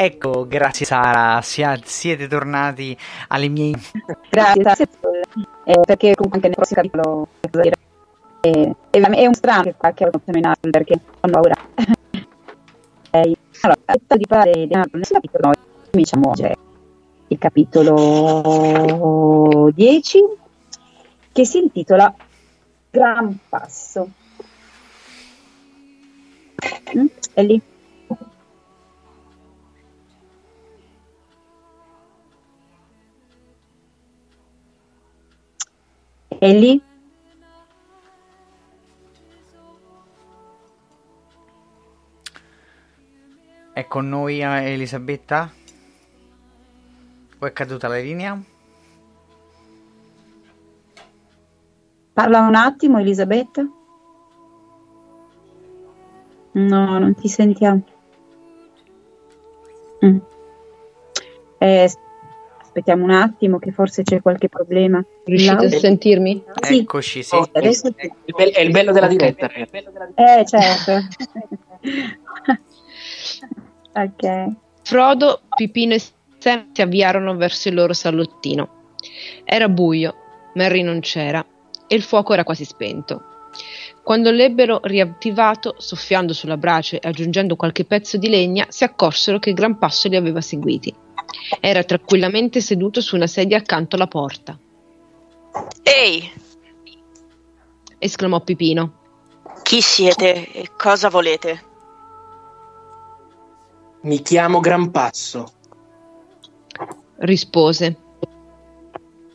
Ecco, 0.01 0.47
grazie 0.47 0.87
Sara, 0.87 1.43
Sia- 1.43 1.79
siete 1.83 2.29
tornati 2.29 2.97
alle 3.29 3.49
mie... 3.49 3.73
Grazie, 4.31 4.63
grazie. 4.63 4.89
Eh, 5.65 5.81
perché 5.85 6.15
comunque 6.15 6.39
anche 6.39 6.47
nel 6.47 6.55
prossimo 6.55 6.81
capitolo 6.83 7.29
eh, 8.41 8.75
è, 8.91 9.01
è 9.01 9.27
un 9.27 9.35
strano 9.35 9.63
che 9.63 9.75
qua 9.77 9.91
che 9.93 10.05
ho 10.05 10.11
fatto 10.11 10.39
in 10.39 10.47
Apple 10.47 10.71
perché 10.71 11.01
ho 11.21 11.29
paura. 11.29 11.57
eh, 13.11 13.37
allora, 13.63 14.17
di 14.17 14.27
parlare 14.27 14.67
di 14.67 14.75
Apple 14.75 15.01
nel 15.01 15.09
capitolo 15.09 15.47
noi 15.47 15.57
cominciamo 15.91 16.35
cioè, 16.35 16.55
il 17.29 17.39
capitolo 17.39 18.91
10 19.75 20.25
che 21.33 21.45
si 21.45 21.59
intitola 21.59 22.15
Gran 22.91 23.39
Passo. 23.49 24.11
Mm? 26.97 27.07
È 27.35 27.43
lì. 27.43 27.61
È? 36.39 36.88
È 43.79 43.87
con 43.87 44.09
noi 44.09 44.41
eh, 44.41 44.73
Elisabetta? 44.73 45.49
O 47.39 47.47
è 47.47 47.53
caduta 47.53 47.87
la 47.87 47.99
linea? 47.99 48.37
Parla 52.13 52.41
un 52.41 52.57
attimo, 52.57 52.99
Elisabetta. 52.99 53.65
No, 56.55 56.99
non 56.99 57.15
ti 57.15 57.29
sentiamo. 57.29 57.85
Mm. 60.05 60.19
Eh, 61.59 61.93
aspettiamo 62.61 63.05
un 63.05 63.13
attimo, 63.13 63.61
che 63.61 63.71
forse 63.71 64.03
c'è 64.03 64.21
qualche 64.21 64.49
problema. 64.49 65.01
Riuscite 65.25 65.67
a 65.67 65.71
sentirmi? 65.71 66.43
Sì. 66.63 66.79
Eccoci, 66.79 67.23
sì. 67.23 67.37
Oh, 67.37 67.49
adesso 67.53 67.95
sì. 67.97 68.13
Il 68.25 68.35
be- 68.37 68.51
È 68.51 68.61
il 68.61 68.73
bello 68.73 68.91
della 68.91 69.07
diretta. 69.07 69.49
Eh, 69.53 70.45
certo. 70.45 70.99
ok. 74.03 74.49
Frodo, 74.83 75.43
Pipino 75.55 75.95
e 75.95 76.03
Sam 76.39 76.69
si 76.73 76.83
avviarono 76.83 77.37
verso 77.37 77.69
il 77.69 77.75
loro 77.75 77.93
salottino. 77.93 78.95
Era 79.45 79.69
buio, 79.69 80.15
Merry 80.55 80.83
non 80.83 81.01
c'era 81.01 81.45
e 81.87 81.95
il 81.95 82.03
fuoco 82.03 82.33
era 82.33 82.45
quasi 82.45 82.65
spento. 82.65 83.23
Quando 84.03 84.31
l'ebbero 84.31 84.81
riattivato, 84.83 85.75
soffiando 85.77 86.33
sulla 86.33 86.57
brace 86.57 86.99
e 86.99 87.09
aggiungendo 87.09 87.57
qualche 87.57 87.85
pezzo 87.85 88.17
di 88.17 88.29
legna, 88.29 88.67
si 88.71 88.85
accorsero 88.85 89.39
che 89.39 89.51
il 89.51 89.55
gran 89.55 89.77
passo 89.77 90.09
li 90.09 90.17
aveva 90.17 90.41
seguiti. 90.41 90.95
Era 91.61 91.83
tranquillamente 91.83 92.61
seduto 92.61 93.01
su 93.03 93.17
una 93.17 93.27
sedia 93.27 93.59
accanto 93.59 93.97
alla 93.97 94.07
porta. 94.07 94.59
Ehi, 95.83 96.33
esclamò 97.99 98.41
Pipino. 98.41 98.95
chi 99.63 99.83
siete 99.83 100.53
e 100.53 100.71
cosa 100.75 101.11
volete? 101.11 101.68
Mi 104.03 104.23
chiamo 104.23 104.61
Gran 104.61 104.91
Passo 104.91 105.53
Rispose. 107.19 107.97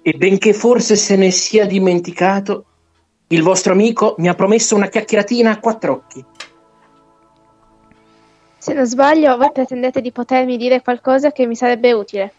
e 0.01 0.13
benché 0.13 0.53
forse 0.53 0.95
se 0.95 1.15
ne 1.15 1.31
sia 1.31 1.65
dimenticato, 1.65 2.65
il 3.27 3.41
vostro 3.41 3.73
amico 3.73 4.15
mi 4.19 4.27
ha 4.27 4.33
promesso 4.35 4.75
una 4.75 4.87
chiacchieratina 4.87 5.51
a 5.51 5.59
quattro 5.59 5.93
occhi. 5.93 6.25
Se 8.57 8.73
non 8.73 8.85
sbaglio, 8.85 9.35
voi 9.37 9.51
pretendete 9.51 9.99
di 10.01 10.11
potermi 10.11 10.55
dire 10.57 10.81
qualcosa 10.81 11.31
che 11.31 11.45
mi 11.45 11.55
sarebbe 11.55 11.91
utile. 11.93 12.33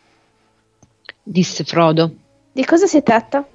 Disse 1.22 1.64
Frodo. 1.64 2.14
Di 2.52 2.64
cosa 2.64 2.86
si 2.86 3.02
tratta? 3.02 3.46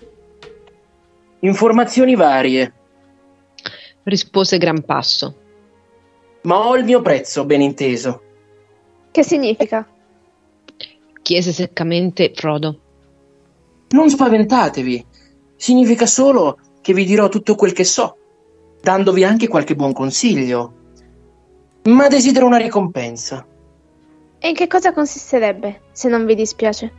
Informazioni 1.40 2.16
varie, 2.16 2.74
Rispose 4.04 4.58
Gran 4.58 4.84
Passo. 4.84 5.36
ma 6.44 6.68
ho 6.68 6.76
il 6.76 6.84
mio 6.84 7.02
prezzo, 7.02 7.46
ben 7.46 7.62
inteso. 7.62 8.24
Che 9.12 9.24
significa? 9.24 9.88
Chiese 11.22 11.52
seccamente 11.52 12.32
Frodo. 12.36 12.80
Non 13.90 14.10
spaventatevi, 14.10 15.06
significa 15.56 16.06
solo 16.06 16.60
che 16.82 16.94
vi 16.94 17.06
dirò 17.06 17.28
tutto 17.28 17.56
quel 17.56 17.74
che 17.74 17.84
so, 17.84 18.18
dandovi 18.82 19.24
anche 19.24 19.48
qualche 19.48 19.76
buon 19.76 19.94
consiglio. 19.94 20.74
Ma 21.84 22.08
desidero 22.08 22.46
una 22.46 22.58
ricompensa. 22.58 23.46
E 24.38 24.48
in 24.48 24.56
che 24.56 24.68
cosa 24.68 24.94
consisterebbe, 24.94 25.82
se 25.92 26.08
non 26.08 26.26
vi 26.26 26.36
dispiace? 26.36 26.92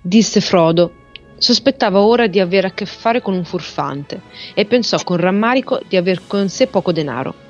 Disse 0.00 0.40
Frodo. 0.40 1.00
Sospettava 1.36 2.00
ora 2.00 2.28
di 2.28 2.38
avere 2.38 2.68
a 2.68 2.72
che 2.72 2.86
fare 2.86 3.20
con 3.20 3.34
un 3.34 3.44
furfante 3.44 4.20
e 4.54 4.64
pensò 4.64 4.98
con 5.02 5.16
rammarico 5.16 5.80
di 5.88 5.96
aver 5.96 6.26
con 6.26 6.48
sé 6.48 6.68
poco 6.68 6.92
denaro. 6.92 7.41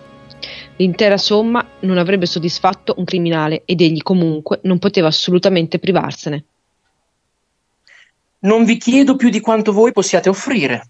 L'intera 0.76 1.16
somma 1.16 1.66
non 1.80 1.98
avrebbe 1.98 2.26
soddisfatto 2.26 2.94
un 2.96 3.04
criminale 3.04 3.62
ed 3.64 3.80
egli 3.80 4.02
comunque 4.02 4.60
non 4.64 4.78
poteva 4.78 5.08
assolutamente 5.08 5.78
privarsene. 5.78 6.44
Non 8.40 8.64
vi 8.64 8.76
chiedo 8.76 9.16
più 9.16 9.28
di 9.28 9.40
quanto 9.40 9.72
voi 9.72 9.92
possiate 9.92 10.28
offrire. 10.28 10.88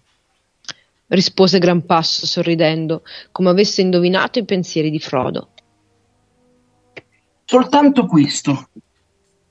Rispose 1.07 1.59
Gran 1.59 1.85
Passo 1.85 2.25
sorridendo, 2.25 3.03
come 3.31 3.49
avesse 3.49 3.81
indovinato 3.81 4.39
i 4.39 4.45
pensieri 4.45 4.89
di 4.89 4.99
Frodo. 4.99 5.49
Soltanto 7.45 8.05
questo. 8.07 8.69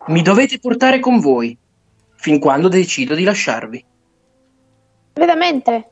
Mi 0.09 0.22
dovete 0.22 0.59
portare 0.59 0.98
con 0.98 1.20
voi, 1.20 1.56
fin 2.16 2.40
quando 2.40 2.66
decido 2.66 3.14
di 3.14 3.22
lasciarvi. 3.22 3.84
Veramente? 5.12 5.91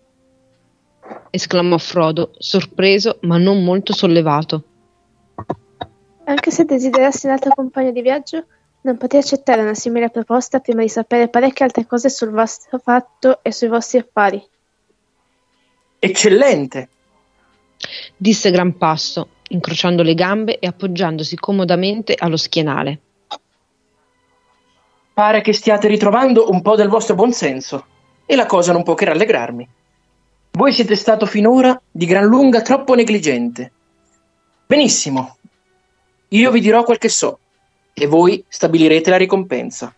Esclamò 1.31 1.79
Frodo, 1.79 2.33
sorpreso 2.39 3.19
ma 3.23 3.39
non 3.39 3.63
molto 3.63 3.93
sollevato. 3.93 4.65
Anche 6.25 6.51
se 6.51 6.65
desiderassi 6.65 7.27
un 7.27 7.33
altro 7.33 7.53
compagno 7.55 7.91
di 7.91 8.03
viaggio, 8.03 8.45
non 8.83 8.97
potrei 8.97 9.21
accettare 9.21 9.63
una 9.63 9.75
simile 9.75 10.11
proposta 10.11 10.61
prima 10.61 10.83
di 10.83 10.89
sapere 10.89 11.29
parecchie 11.29 11.65
altre 11.65 11.87
cose 11.87 12.09
sul 12.09 12.31
vostro 12.31 12.79
fatto 12.79 13.41
e 13.43 13.53
sui 13.53 13.69
vostri 13.69 13.99
affari. 13.99 14.43
Eccellente! 15.99 16.89
Disse 18.17 18.51
Gran 18.51 18.77
Passo, 18.77 19.29
incrociando 19.49 20.03
le 20.03 20.15
gambe 20.15 20.59
e 20.59 20.67
appoggiandosi 20.67 21.37
comodamente 21.37 22.15
allo 22.17 22.37
schienale. 22.37 22.99
Pare 25.13 25.41
che 25.43 25.53
stiate 25.53 25.89
ritrovando 25.89 26.49
un 26.51 26.63
po' 26.63 26.77
del 26.77 26.89
vostro 26.89 27.15
buonsenso, 27.15 27.85
e 28.25 28.37
la 28.37 28.47
cosa 28.47 28.73
non 28.73 28.83
può 28.83 28.95
che 28.95 29.05
rallegrarmi. 29.07 29.69
Voi 30.53 30.73
siete 30.73 30.97
stato 30.97 31.27
finora 31.27 31.81
di 31.91 32.07
gran 32.07 32.25
lunga 32.25 32.63
troppo 32.63 32.95
negligente. 32.95 33.73
Benissimo, 34.67 35.37
io 36.29 36.51
vi 36.51 36.61
dirò 36.61 36.83
quel 36.83 36.99
che 36.99 37.09
so 37.09 37.39
e 37.93 38.07
voi 38.07 38.45
stabilirete 38.49 39.11
la 39.11 39.17
ricompensa. 39.17 39.95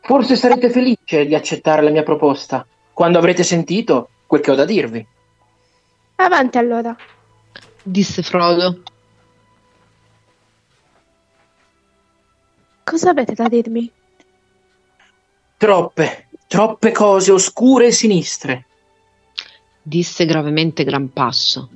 Forse 0.00 0.36
sarete 0.36 0.70
felice 0.70 1.26
di 1.26 1.34
accettare 1.34 1.82
la 1.82 1.90
mia 1.90 2.02
proposta 2.02 2.66
quando 2.92 3.18
avrete 3.18 3.42
sentito 3.42 4.10
quel 4.26 4.40
che 4.40 4.50
ho 4.50 4.54
da 4.54 4.64
dirvi. 4.64 5.06
Avanti 6.16 6.58
allora, 6.58 6.96
disse 7.82 8.22
Frodo. 8.22 8.82
cosa 12.88 13.10
avete 13.10 13.34
da 13.34 13.48
dirmi? 13.48 13.90
Troppe, 15.56 16.28
troppe 16.46 16.90
cose 16.90 17.30
oscure 17.30 17.86
e 17.86 17.92
sinistre. 17.92 18.66
Disse 19.88 20.26
gravemente 20.26 20.84
Grampasso. 20.84 21.70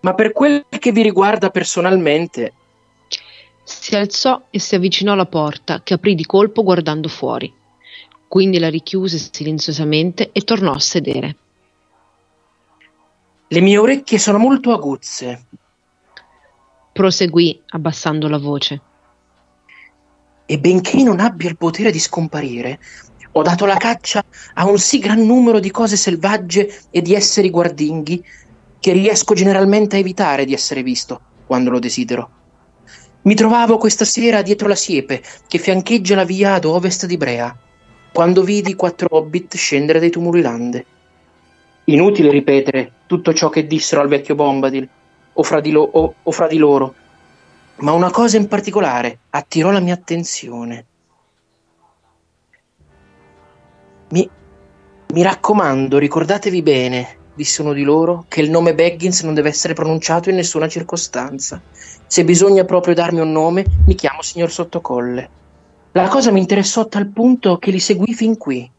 Ma 0.00 0.14
per 0.14 0.30
quel 0.32 0.64
che 0.78 0.92
vi 0.92 1.02
riguarda 1.02 1.50
personalmente, 1.50 2.52
Si 3.64 3.96
alzò 3.96 4.42
e 4.50 4.58
si 4.60 4.74
avvicinò 4.74 5.14
alla 5.14 5.26
porta, 5.26 5.82
che 5.82 5.94
aprì 5.94 6.14
di 6.14 6.26
colpo 6.26 6.62
guardando 6.62 7.08
fuori. 7.08 7.52
Quindi 8.28 8.58
la 8.58 8.68
richiuse 8.68 9.18
silenziosamente 9.18 10.30
e 10.32 10.42
tornò 10.42 10.72
a 10.72 10.78
sedere. 10.78 11.36
le 13.48 13.60
mie 13.60 13.78
orecchie 13.78 14.18
sono 14.18 14.38
molto 14.38 14.72
aguzze 14.72 15.46
Proseguì, 16.92 17.60
abbassando 17.68 18.28
la 18.28 18.38
voce. 18.38 18.80
e 20.46 20.58
benché 20.58 21.02
non 21.02 21.20
abbia 21.20 21.48
il 21.48 21.56
potere 21.56 21.90
di 21.90 21.98
scomparire, 21.98 22.78
ho 23.36 23.42
dato 23.42 23.66
la 23.66 23.76
caccia 23.76 24.24
a 24.54 24.66
un 24.66 24.78
sì 24.78 25.00
gran 25.00 25.24
numero 25.26 25.58
di 25.58 25.70
cose 25.70 25.96
selvagge 25.96 26.72
e 26.90 27.02
di 27.02 27.14
esseri 27.14 27.50
guardinghi 27.50 28.24
che 28.78 28.92
riesco 28.92 29.34
generalmente 29.34 29.96
a 29.96 29.98
evitare 29.98 30.44
di 30.44 30.52
essere 30.54 30.82
visto 30.82 31.20
quando 31.46 31.70
lo 31.70 31.80
desidero. 31.80 32.30
Mi 33.22 33.34
trovavo 33.34 33.76
questa 33.76 34.04
sera 34.04 34.42
dietro 34.42 34.68
la 34.68 34.74
siepe 34.76 35.22
che 35.48 35.58
fiancheggia 35.58 36.14
la 36.14 36.24
via 36.24 36.54
ad 36.54 36.64
ovest 36.64 37.06
di 37.06 37.16
Brea, 37.16 37.56
quando 38.12 38.42
vidi 38.42 38.74
quattro 38.76 39.08
hobbit 39.10 39.56
scendere 39.56 39.98
dai 39.98 40.10
tumuli 40.10 40.40
lande. 40.40 40.86
Inutile 41.86 42.30
ripetere 42.30 42.92
tutto 43.06 43.32
ciò 43.34 43.48
che 43.48 43.66
dissero 43.66 44.00
al 44.00 44.08
vecchio 44.08 44.34
Bombadil 44.36 44.88
o 45.32 45.42
fra 45.42 45.60
di, 45.60 45.70
lo- 45.72 45.88
o- 45.90 46.14
o 46.22 46.30
fra 46.30 46.46
di 46.46 46.58
loro, 46.58 46.94
ma 47.76 47.92
una 47.92 48.10
cosa 48.10 48.36
in 48.36 48.46
particolare 48.46 49.18
attirò 49.30 49.70
la 49.70 49.80
mia 49.80 49.94
attenzione. 49.94 50.84
Mi, 54.14 54.30
mi 55.12 55.22
raccomando, 55.22 55.98
ricordatevi 55.98 56.62
bene, 56.62 57.16
disse 57.34 57.62
uno 57.62 57.72
di 57.72 57.82
loro, 57.82 58.26
che 58.28 58.40
il 58.40 58.48
nome 58.48 58.72
Baggins 58.72 59.22
non 59.22 59.34
deve 59.34 59.48
essere 59.48 59.74
pronunciato 59.74 60.30
in 60.30 60.36
nessuna 60.36 60.68
circostanza. 60.68 61.60
Se 62.06 62.22
bisogna 62.22 62.62
proprio 62.64 62.94
darmi 62.94 63.18
un 63.18 63.32
nome, 63.32 63.64
mi 63.86 63.96
chiamo 63.96 64.22
signor 64.22 64.52
Sottocolle. 64.52 65.28
La 65.90 66.06
cosa 66.06 66.30
mi 66.30 66.38
interessò 66.38 66.82
a 66.82 66.86
tal 66.86 67.08
punto 67.08 67.58
che 67.58 67.72
li 67.72 67.80
seguì 67.80 68.14
fin 68.14 68.38
qui. 68.38 68.70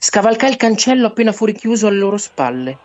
Scavalcai 0.00 0.48
il 0.48 0.56
cancello 0.56 1.08
appena 1.08 1.32
fu 1.32 1.44
richiuso 1.44 1.86
alle 1.86 1.98
loro 1.98 2.16
spalle. 2.16 2.78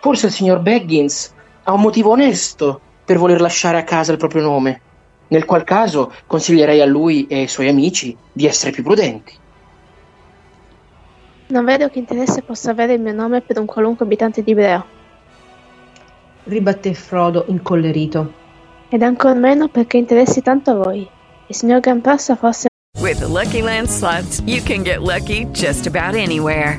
Forse 0.00 0.26
il 0.26 0.32
signor 0.32 0.60
Baggins 0.60 1.34
ha 1.64 1.74
un 1.74 1.82
motivo 1.82 2.12
onesto 2.12 2.80
per 3.04 3.18
voler 3.18 3.42
lasciare 3.42 3.76
a 3.76 3.84
casa 3.84 4.12
il 4.12 4.18
proprio 4.18 4.40
nome, 4.40 4.80
nel 5.28 5.44
qual 5.44 5.64
caso 5.64 6.10
consiglierei 6.26 6.80
a 6.80 6.86
lui 6.86 7.26
e 7.26 7.40
ai 7.40 7.48
suoi 7.48 7.68
amici 7.68 8.16
di 8.32 8.46
essere 8.46 8.70
più 8.70 8.82
prudenti. 8.82 9.44
Non 11.48 11.64
vedo 11.64 11.88
che 11.88 12.00
interesse 12.00 12.42
possa 12.42 12.72
avere 12.72 12.94
il 12.94 13.00
mio 13.00 13.12
nome 13.12 13.40
per 13.40 13.58
un 13.58 13.66
qualunque 13.66 14.04
abitante 14.04 14.42
di 14.42 14.52
Brea, 14.52 14.84
ribatté 16.44 16.94
Frodo 16.94 17.44
incollerito. 17.48 18.32
ed 18.88 19.02
ancor 19.02 19.34
meno 19.36 19.68
perché 19.68 19.96
interessi 19.96 20.42
tanto 20.42 20.70
a 20.70 20.74
voi. 20.74 21.08
Il 21.48 21.54
signor 21.54 21.80
Grampasso 21.80 22.34
forse 22.36 22.68
With 23.00 23.18
the 23.18 23.28
Lucky 23.28 23.62
Land 23.62 23.88
slots, 23.88 24.40
you 24.46 24.60
can 24.62 24.82
get 24.82 25.02
lucky 25.02 25.46
just 25.52 25.86
about 25.86 26.14
anywhere. 26.14 26.78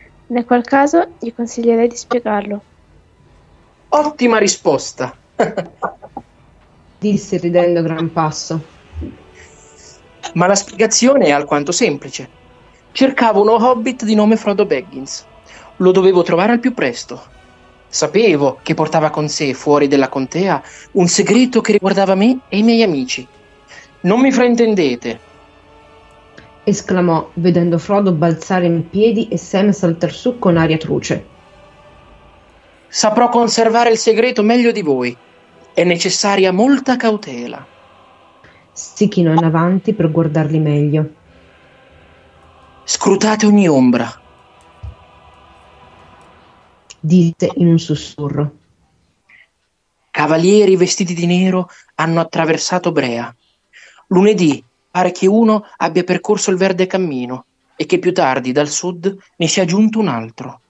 Nel 0.31 0.45
qual 0.45 0.63
caso 0.63 1.15
gli 1.19 1.33
consiglierei 1.33 1.89
di 1.89 1.95
spiegarlo. 1.97 2.61
Ottima 3.89 4.37
risposta. 4.37 5.13
disse 6.97 7.37
ridendo 7.37 7.81
gran 7.81 8.13
passo. 8.13 8.63
Ma 10.35 10.47
la 10.47 10.55
spiegazione 10.55 11.25
è 11.25 11.31
alquanto 11.31 11.73
semplice. 11.73 12.29
Cercavo 12.93 13.41
uno 13.41 13.55
hobbit 13.55 14.05
di 14.05 14.15
nome 14.15 14.37
Frodo 14.37 14.65
Baggins. 14.65 15.25
Lo 15.77 15.91
dovevo 15.91 16.21
trovare 16.21 16.53
al 16.53 16.59
più 16.59 16.73
presto. 16.73 17.21
Sapevo 17.89 18.59
che 18.61 18.73
portava 18.73 19.09
con 19.09 19.27
sé, 19.27 19.53
fuori 19.53 19.89
della 19.89 20.07
contea, 20.07 20.63
un 20.91 21.07
segreto 21.07 21.59
che 21.59 21.73
riguardava 21.73 22.15
me 22.15 22.39
e 22.47 22.59
i 22.59 22.63
miei 22.63 22.83
amici. 22.83 23.27
Non 24.01 24.21
mi 24.21 24.31
fraintendete. 24.31 25.19
Esclamò, 26.63 27.29
vedendo 27.35 27.77
Frodo 27.77 28.11
balzare 28.11 28.65
in 28.65 28.89
piedi 28.89 29.27
e 29.27 29.37
Sam 29.37 29.71
saltar 29.71 30.11
su 30.11 30.39
con 30.39 30.57
aria 30.57 30.77
truce. 30.77 31.25
Saprò 32.87 33.29
conservare 33.29 33.89
il 33.89 33.97
segreto 33.97 34.43
meglio 34.43 34.71
di 34.71 34.81
voi. 34.81 35.15
È 35.73 35.83
necessaria 35.83 36.51
molta 36.51 36.97
cautela. 36.97 37.65
Si 38.73 39.07
chinò 39.07 39.31
in 39.31 39.43
avanti 39.43 39.93
per 39.93 40.11
guardarli 40.11 40.59
meglio. 40.59 41.09
Scrutate 42.83 43.45
ogni 43.45 43.67
ombra. 43.67 44.19
Disse 46.99 47.51
in 47.55 47.67
un 47.67 47.79
sussurro. 47.79 48.51
Cavalieri 50.11 50.75
vestiti 50.75 51.13
di 51.13 51.25
nero 51.25 51.69
hanno 51.95 52.19
attraversato 52.19 52.91
Brea. 52.91 53.33
Lunedì 54.07 54.61
pare 54.91 55.11
che 55.11 55.25
uno 55.25 55.65
abbia 55.77 56.03
percorso 56.03 56.51
il 56.51 56.57
verde 56.57 56.85
cammino 56.85 57.45
e 57.75 57.85
che 57.85 57.97
più 57.97 58.13
tardi 58.13 58.51
dal 58.51 58.67
sud 58.67 59.17
ne 59.37 59.47
sia 59.47 59.65
giunto 59.65 59.99
un 59.99 60.09
altro. 60.09 60.61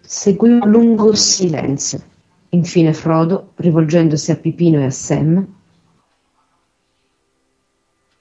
Seguì 0.00 0.50
un 0.50 0.68
lungo 0.68 1.14
silenzio. 1.14 2.02
Infine 2.48 2.92
Frodo, 2.92 3.52
rivolgendosi 3.56 4.32
a 4.32 4.36
Pipino 4.36 4.80
e 4.80 4.84
a 4.86 4.90
Sam, 4.90 5.46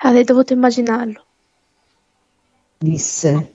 Avrei 0.01 0.23
dovuto 0.23 0.53
immaginarlo, 0.53 1.25
disse 2.77 3.53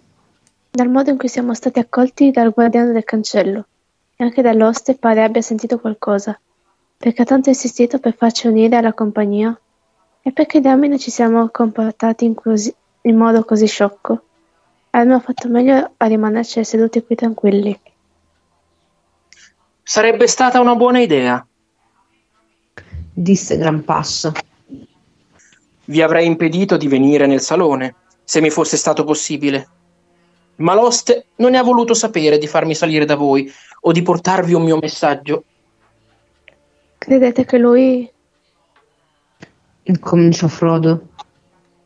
dal 0.75 0.91
modo 0.91 1.09
in 1.09 1.17
cui 1.17 1.29
siamo 1.29 1.55
stati 1.55 1.79
accolti 1.79 2.33
dal 2.33 2.51
guardiano 2.51 2.91
del 2.93 3.05
cancello. 3.05 3.67
E 4.17 4.25
anche 4.25 4.43
dall'oste 4.43 4.97
pare 4.97 5.23
abbia 5.23 5.41
sentito 5.41 5.79
qualcosa, 5.79 6.37
perché 6.97 7.23
ha 7.23 7.25
tanto 7.25 7.49
insistito 7.49 8.01
per 8.01 8.17
farci 8.17 8.49
unire 8.49 8.77
alla 8.77 8.93
compagnia 8.93 9.57
e 10.27 10.33
perché 10.33 10.61
diamine 10.61 10.99
ci 10.99 11.11
siamo 11.11 11.51
comportati 11.51 12.25
in, 12.25 12.35
così- 12.35 12.75
in 13.03 13.15
modo 13.15 13.45
così 13.45 13.67
sciocco. 13.67 14.23
Avremmo 14.91 15.21
fatto 15.21 15.49
meglio 15.49 15.93
a 15.99 16.07
rimanerci 16.07 16.65
seduti 16.65 17.05
qui 17.05 17.15
tranquilli. 17.15 17.79
Sarebbe 19.83 20.27
stata 20.27 20.61
una 20.61 20.75
buona 20.77 21.01
idea. 21.01 21.47
disse 23.13 23.59
Gran 23.59 23.85
Passo. 23.85 24.33
Vi 25.85 26.01
avrei 26.01 26.25
impedito 26.25 26.79
di 26.79 26.89
venire 26.89 27.27
nel 27.27 27.43
salone, 27.43 27.95
se 28.25 28.41
mi 28.41 28.49
fosse 28.49 28.79
stato 28.79 29.05
possibile. 29.05 29.69
ma 30.57 30.75
l'oste 30.75 31.27
non 31.37 31.51
ne 31.51 31.59
ha 31.59 31.63
voluto 31.63 31.93
sapere 31.95 32.39
di 32.39 32.47
farmi 32.47 32.75
salire 32.75 33.05
da 33.05 33.17
voi 33.17 33.53
o 33.81 33.93
di 33.93 34.01
portarvi 34.01 34.55
un 34.55 34.63
mio 34.63 34.79
messaggio. 34.79 35.45
Credete 36.97 37.45
che 37.45 37.59
lui... 37.59 38.11
Incominciò 39.85 40.49
Frodo. 40.49 41.09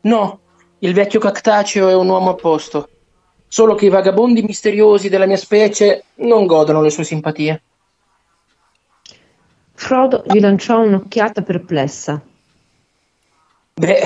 No, 0.01 0.39
il 0.79 0.93
vecchio 0.93 1.19
cactaceo 1.19 1.89
è 1.89 1.95
un 1.95 2.07
uomo 2.07 2.29
a 2.29 2.35
posto. 2.35 2.89
Solo 3.47 3.75
che 3.75 3.85
i 3.85 3.89
vagabondi 3.89 4.41
misteriosi 4.41 5.09
della 5.09 5.25
mia 5.25 5.35
specie 5.35 6.05
non 6.15 6.45
godono 6.45 6.81
le 6.81 6.89
sue 6.89 7.03
simpatie. 7.03 7.61
Frodo 9.73 10.23
gli 10.25 10.39
lanciò 10.39 10.81
un'occhiata 10.81 11.41
perplessa. 11.41 12.21
Beh, 13.73 14.01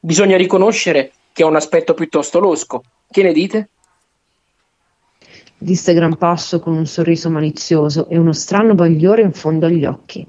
bisogna 0.00 0.36
riconoscere 0.36 1.12
che 1.32 1.42
ha 1.42 1.46
un 1.46 1.56
aspetto 1.56 1.94
piuttosto 1.94 2.40
losco. 2.40 2.82
Che 3.10 3.22
ne 3.22 3.32
dite? 3.32 3.68
Disse 5.56 5.94
Gran 5.94 6.16
Passo 6.16 6.60
con 6.60 6.74
un 6.74 6.86
sorriso 6.86 7.30
malizioso 7.30 8.08
e 8.08 8.18
uno 8.18 8.32
strano 8.32 8.74
bagliore 8.74 9.22
in 9.22 9.32
fondo 9.32 9.66
agli 9.66 9.84
occhi. 9.84 10.26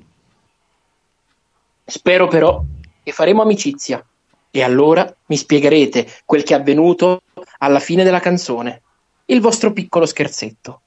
Spero 1.90 2.28
però 2.28 2.64
che 3.04 3.12
faremo 3.12 3.42
amicizia 3.42 4.06
e 4.52 4.64
allora 4.64 5.12
mi 5.26 5.36
spiegherete 5.36 6.08
quel 6.24 6.44
che 6.44 6.54
è 6.54 6.60
avvenuto 6.60 7.24
alla 7.58 7.80
fine 7.80 8.04
della 8.04 8.20
canzone. 8.20 8.84
Il 9.26 9.42
vostro 9.42 9.74
piccolo 9.74 10.06
scherzetto. 10.06 10.82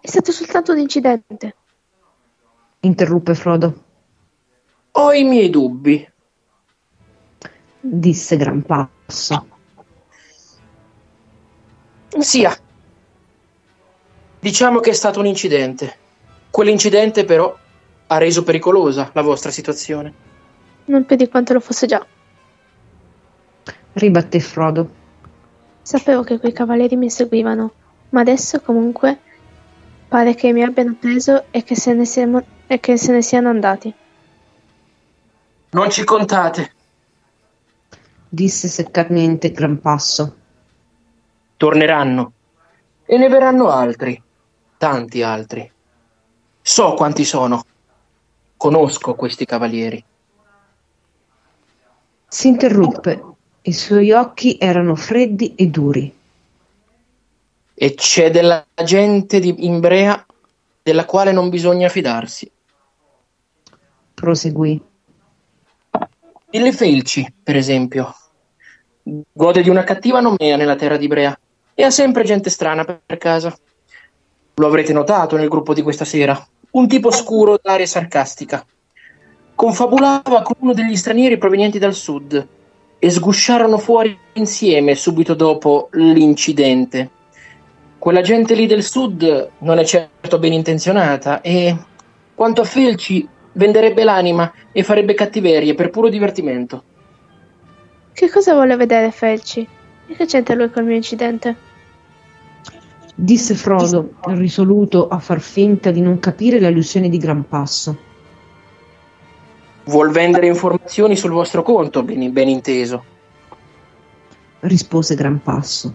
È 0.00 0.06
stato 0.06 0.30
soltanto 0.32 0.72
un 0.72 0.78
incidente. 0.78 1.56
Interruppe 2.80 3.34
Frodo. 3.34 3.84
Ho 4.92 5.12
i 5.12 5.24
miei 5.24 5.48
dubbi. 5.48 6.06
Disse 7.80 8.36
Gran 8.36 8.62
Passo. 8.62 9.46
Sia. 12.18 12.56
Diciamo 14.40 14.80
che 14.80 14.90
è 14.90 14.94
stato 14.94 15.20
un 15.20 15.26
incidente. 15.26 15.96
Quell'incidente 16.50 17.24
però 17.24 17.56
ha 18.08 18.18
reso 18.18 18.42
pericolosa 18.42 19.10
la 19.12 19.22
vostra 19.22 19.50
situazione. 19.50 20.12
Non 20.86 21.04
più 21.04 21.16
di 21.16 21.28
quanto 21.28 21.52
lo 21.52 21.60
fosse 21.60 21.86
già. 21.86 22.04
Ribatté 23.92 24.40
Frodo. 24.40 24.96
Sapevo 25.82 26.22
che 26.22 26.38
quei 26.38 26.52
cavalieri 26.52 26.96
mi 26.96 27.10
seguivano, 27.10 27.72
ma 28.10 28.20
adesso 28.20 28.60
comunque 28.60 29.18
pare 30.08 30.34
che 30.34 30.52
mi 30.52 30.62
abbiano 30.62 30.96
preso 30.98 31.44
e 31.50 31.62
che 31.62 31.76
se 31.76 31.92
ne, 31.92 32.04
siamo, 32.06 32.42
e 32.66 32.80
che 32.80 32.96
se 32.96 33.12
ne 33.12 33.22
siano 33.22 33.48
andati. 33.48 33.92
Non 35.70 35.90
ci 35.90 36.04
contate. 36.04 36.72
Disse 38.26 38.68
seccamente 38.68 39.52
Gran 39.52 39.80
Passo. 39.80 40.36
Torneranno. 41.56 42.32
E 43.04 43.18
ne 43.18 43.28
verranno 43.28 43.68
altri. 43.68 44.22
Tanti 44.78 45.22
altri. 45.22 45.70
So 46.62 46.94
quanti 46.94 47.24
sono. 47.24 47.62
Conosco 48.58 49.14
questi 49.14 49.44
cavalieri. 49.44 50.04
Si 52.26 52.48
interruppe. 52.48 53.22
I 53.62 53.72
suoi 53.72 54.10
occhi 54.10 54.58
erano 54.58 54.96
freddi 54.96 55.54
e 55.54 55.68
duri. 55.68 56.12
E 57.72 57.94
c'è 57.94 58.32
della 58.32 58.66
gente 58.84 59.38
di 59.38 59.64
Imbrea 59.64 60.26
della 60.82 61.04
quale 61.04 61.30
non 61.30 61.48
bisogna 61.50 61.88
fidarsi. 61.88 62.50
Proseguì. 64.14 64.82
Dille 66.50 66.72
Felci, 66.72 67.32
per 67.40 67.54
esempio. 67.54 68.12
Gode 69.32 69.62
di 69.62 69.68
una 69.68 69.84
cattiva 69.84 70.18
nomea 70.18 70.56
nella 70.56 70.74
terra 70.74 70.96
di 70.96 71.06
Brea 71.06 71.38
e 71.74 71.84
ha 71.84 71.90
sempre 71.90 72.24
gente 72.24 72.50
strana 72.50 72.84
per 72.84 73.18
casa. 73.18 73.56
Lo 74.54 74.66
avrete 74.66 74.92
notato 74.92 75.36
nel 75.36 75.48
gruppo 75.48 75.74
di 75.74 75.82
questa 75.82 76.04
sera. 76.04 76.44
Un 76.70 76.86
tipo 76.86 77.10
scuro 77.10 77.58
d'aria 77.62 77.86
sarcastica. 77.86 78.64
Confabulava 79.54 80.42
con 80.42 80.56
uno 80.58 80.74
degli 80.74 80.96
stranieri 80.96 81.38
provenienti 81.38 81.78
dal 81.78 81.94
sud 81.94 82.46
e 82.98 83.10
sgusciarono 83.10 83.78
fuori 83.78 84.16
insieme 84.34 84.94
subito 84.94 85.34
dopo 85.34 85.88
l'incidente. 85.92 87.10
Quella 87.98 88.20
gente 88.20 88.54
lì 88.54 88.66
del 88.66 88.82
sud 88.82 89.50
non 89.58 89.78
è 89.78 89.84
certo 89.84 90.38
ben 90.38 90.52
intenzionata 90.52 91.40
e, 91.40 91.76
quanto 92.34 92.60
a 92.60 92.64
Felci, 92.64 93.26
venderebbe 93.52 94.04
l'anima 94.04 94.52
e 94.70 94.82
farebbe 94.82 95.14
cattiverie 95.14 95.74
per 95.74 95.90
puro 95.90 96.08
divertimento. 96.08 96.84
Che 98.12 98.30
cosa 98.30 98.52
vuole 98.52 98.76
vedere 98.76 99.10
Felci? 99.10 99.66
E 100.06 100.14
che 100.14 100.26
c'entra 100.26 100.54
lui 100.54 100.70
col 100.70 100.84
mio 100.84 100.96
incidente? 100.96 101.67
Disse 103.20 103.56
Frodo, 103.56 104.10
risoluto 104.26 105.08
a 105.08 105.18
far 105.18 105.40
finta 105.40 105.90
di 105.90 106.00
non 106.00 106.20
capire 106.20 106.60
l'allusione 106.60 107.08
di 107.08 107.18
Gran 107.18 107.48
Passo. 107.48 107.98
Vuol 109.86 110.12
vendere 110.12 110.46
informazioni 110.46 111.16
sul 111.16 111.32
vostro 111.32 111.64
conto, 111.64 112.04
ben, 112.04 112.32
ben 112.32 112.48
inteso. 112.48 113.04
Rispose 114.60 115.16
Gran 115.16 115.42
Passo. 115.42 115.92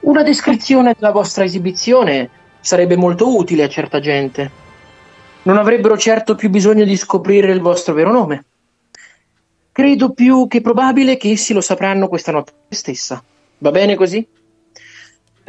Una 0.00 0.24
descrizione 0.24 0.96
della 0.98 1.12
vostra 1.12 1.44
esibizione 1.44 2.30
sarebbe 2.58 2.96
molto 2.96 3.36
utile 3.36 3.62
a 3.62 3.68
certa 3.68 4.00
gente. 4.00 4.50
Non 5.42 5.56
avrebbero 5.56 5.96
certo 5.96 6.34
più 6.34 6.50
bisogno 6.50 6.82
di 6.82 6.96
scoprire 6.96 7.52
il 7.52 7.60
vostro 7.60 7.94
vero 7.94 8.10
nome. 8.10 8.44
Credo 9.70 10.10
più 10.10 10.48
che 10.48 10.60
probabile 10.60 11.16
che 11.16 11.30
essi 11.30 11.54
lo 11.54 11.60
sapranno 11.60 12.08
questa 12.08 12.32
notte 12.32 12.54
stessa. 12.70 13.22
Va 13.58 13.70
bene 13.70 13.94
così? 13.94 14.26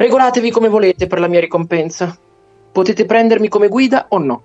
Regolatevi 0.00 0.52
come 0.52 0.68
volete 0.68 1.08
per 1.08 1.18
la 1.18 1.26
mia 1.26 1.40
ricompensa. 1.40 2.16
Potete 2.70 3.04
prendermi 3.04 3.48
come 3.48 3.66
guida 3.66 4.06
o 4.10 4.18
no. 4.18 4.42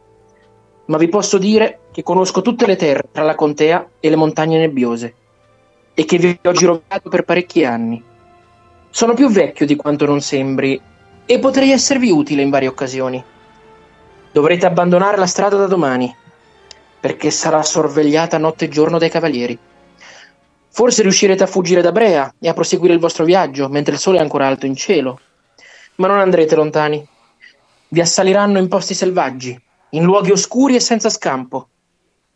Ma 0.85 0.97
vi 0.97 1.07
posso 1.07 1.37
dire 1.37 1.81
che 1.91 2.01
conosco 2.01 2.41
tutte 2.41 2.65
le 2.65 2.75
terre 2.75 3.09
tra 3.11 3.21
la 3.21 3.35
contea 3.35 3.87
e 3.99 4.09
le 4.09 4.15
montagne 4.15 4.57
nebbiose 4.57 5.13
e 5.93 6.05
che 6.05 6.17
vi 6.17 6.39
ho 6.43 6.51
girovato 6.53 7.07
per 7.07 7.23
parecchi 7.23 7.63
anni. 7.65 8.03
Sono 8.89 9.13
più 9.13 9.29
vecchio 9.29 9.67
di 9.67 9.75
quanto 9.75 10.07
non 10.07 10.21
sembri 10.21 10.81
e 11.23 11.37
potrei 11.37 11.69
esservi 11.69 12.09
utile 12.09 12.41
in 12.41 12.49
varie 12.49 12.67
occasioni. 12.67 13.23
Dovrete 14.31 14.65
abbandonare 14.65 15.17
la 15.17 15.27
strada 15.27 15.55
da 15.55 15.67
domani, 15.67 16.11
perché 16.99 17.29
sarà 17.29 17.61
sorvegliata 17.61 18.39
notte 18.39 18.65
e 18.65 18.69
giorno 18.69 18.97
dai 18.97 19.11
cavalieri. 19.11 19.55
Forse 20.69 21.03
riuscirete 21.03 21.43
a 21.43 21.47
fuggire 21.47 21.81
da 21.81 21.91
Brea 21.91 22.33
e 22.39 22.49
a 22.49 22.53
proseguire 22.53 22.95
il 22.95 22.99
vostro 22.99 23.23
viaggio 23.23 23.69
mentre 23.69 23.93
il 23.93 23.99
sole 23.99 24.17
è 24.17 24.21
ancora 24.21 24.47
alto 24.47 24.65
in 24.65 24.75
cielo. 24.75 25.19
Ma 25.95 26.07
non 26.07 26.19
andrete 26.19 26.55
lontani. 26.55 27.05
Vi 27.89 28.01
assaliranno 28.01 28.57
in 28.57 28.67
posti 28.67 28.93
selvaggi, 28.93 29.59
in 29.91 30.03
luoghi 30.03 30.31
oscuri 30.31 30.75
e 30.75 30.79
senza 30.79 31.09
scampo. 31.09 31.67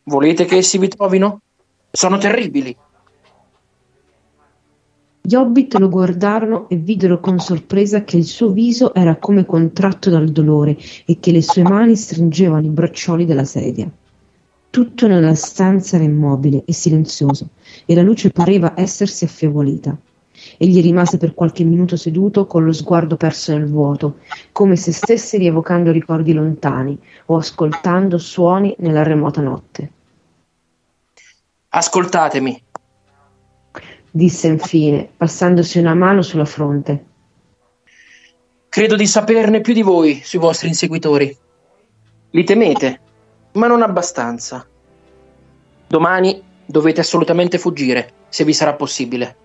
Volete 0.04 0.46
che 0.46 0.58
essi 0.58 0.78
vi 0.78 0.88
trovino? 0.88 1.42
Sono 1.90 2.18
terribili. 2.18 2.76
Gli 5.28 5.36
hobbit 5.36 5.76
lo 5.76 5.90
guardarono 5.90 6.70
e 6.70 6.78
videro 6.78 7.20
con 7.20 7.40
sorpresa 7.40 8.06
che 8.06 8.16
il 8.16 8.24
suo 8.24 8.52
viso 8.52 8.94
era 8.94 9.18
come 9.18 9.46
contratto 9.46 10.10
dal 10.10 10.30
dolore 10.30 10.78
e 11.06 11.20
che 11.20 11.32
le 11.32 11.42
sue 11.42 11.64
mani 11.64 11.98
stringevano 11.98 12.66
i 12.66 12.70
braccioli 12.70 13.26
della 13.26 13.44
sedia. 13.44 13.92
Tutto 14.70 15.08
nella 15.08 15.36
stanza 15.36 15.96
era 15.96 16.06
immobile 16.06 16.64
e 16.66 16.72
silenzioso 16.72 17.50
e 17.86 17.96
la 17.96 18.04
luce 18.04 18.30
pareva 18.30 18.74
essersi 18.78 19.26
affievolita. 19.26 19.98
Egli 20.58 20.82
rimase 20.82 21.18
per 21.18 21.34
qualche 21.34 21.64
minuto 21.64 21.96
seduto 21.96 22.46
con 22.46 22.64
lo 22.64 22.72
sguardo 22.72 23.18
perso 23.18 23.52
nel 23.54 23.68
vuoto, 23.68 24.20
come 24.52 24.76
se 24.76 24.92
stesse 24.92 25.38
rievocando 25.38 25.92
ricordi 25.92 26.34
lontani 26.34 26.98
o 27.28 27.38
ascoltando 27.38 28.18
suoni 28.18 28.76
nella 28.80 29.04
remota 29.04 29.42
notte. 29.42 29.92
Ascoltatemi, 31.70 32.64
disse 34.12 34.48
infine, 34.48 35.10
passandosi 35.16 35.80
una 35.80 35.94
mano 35.94 36.22
sulla 36.22 36.46
fronte. 36.46 37.06
Credo 38.70 38.96
di 38.96 39.08
saperne 39.08 39.62
più 39.62 39.74
di 39.74 39.82
voi 39.82 40.22
sui 40.24 40.40
vostri 40.40 40.68
inseguitori. 40.68 41.36
Li 42.30 42.44
temete, 42.44 43.00
ma 43.54 43.68
non 43.68 43.82
abbastanza. 43.82 44.68
Domani 45.88 46.44
dovete 46.66 47.00
assolutamente 47.00 47.58
fuggire, 47.58 48.12
se 48.30 48.44
vi 48.44 48.54
sarà 48.54 48.74
possibile. 48.74 49.36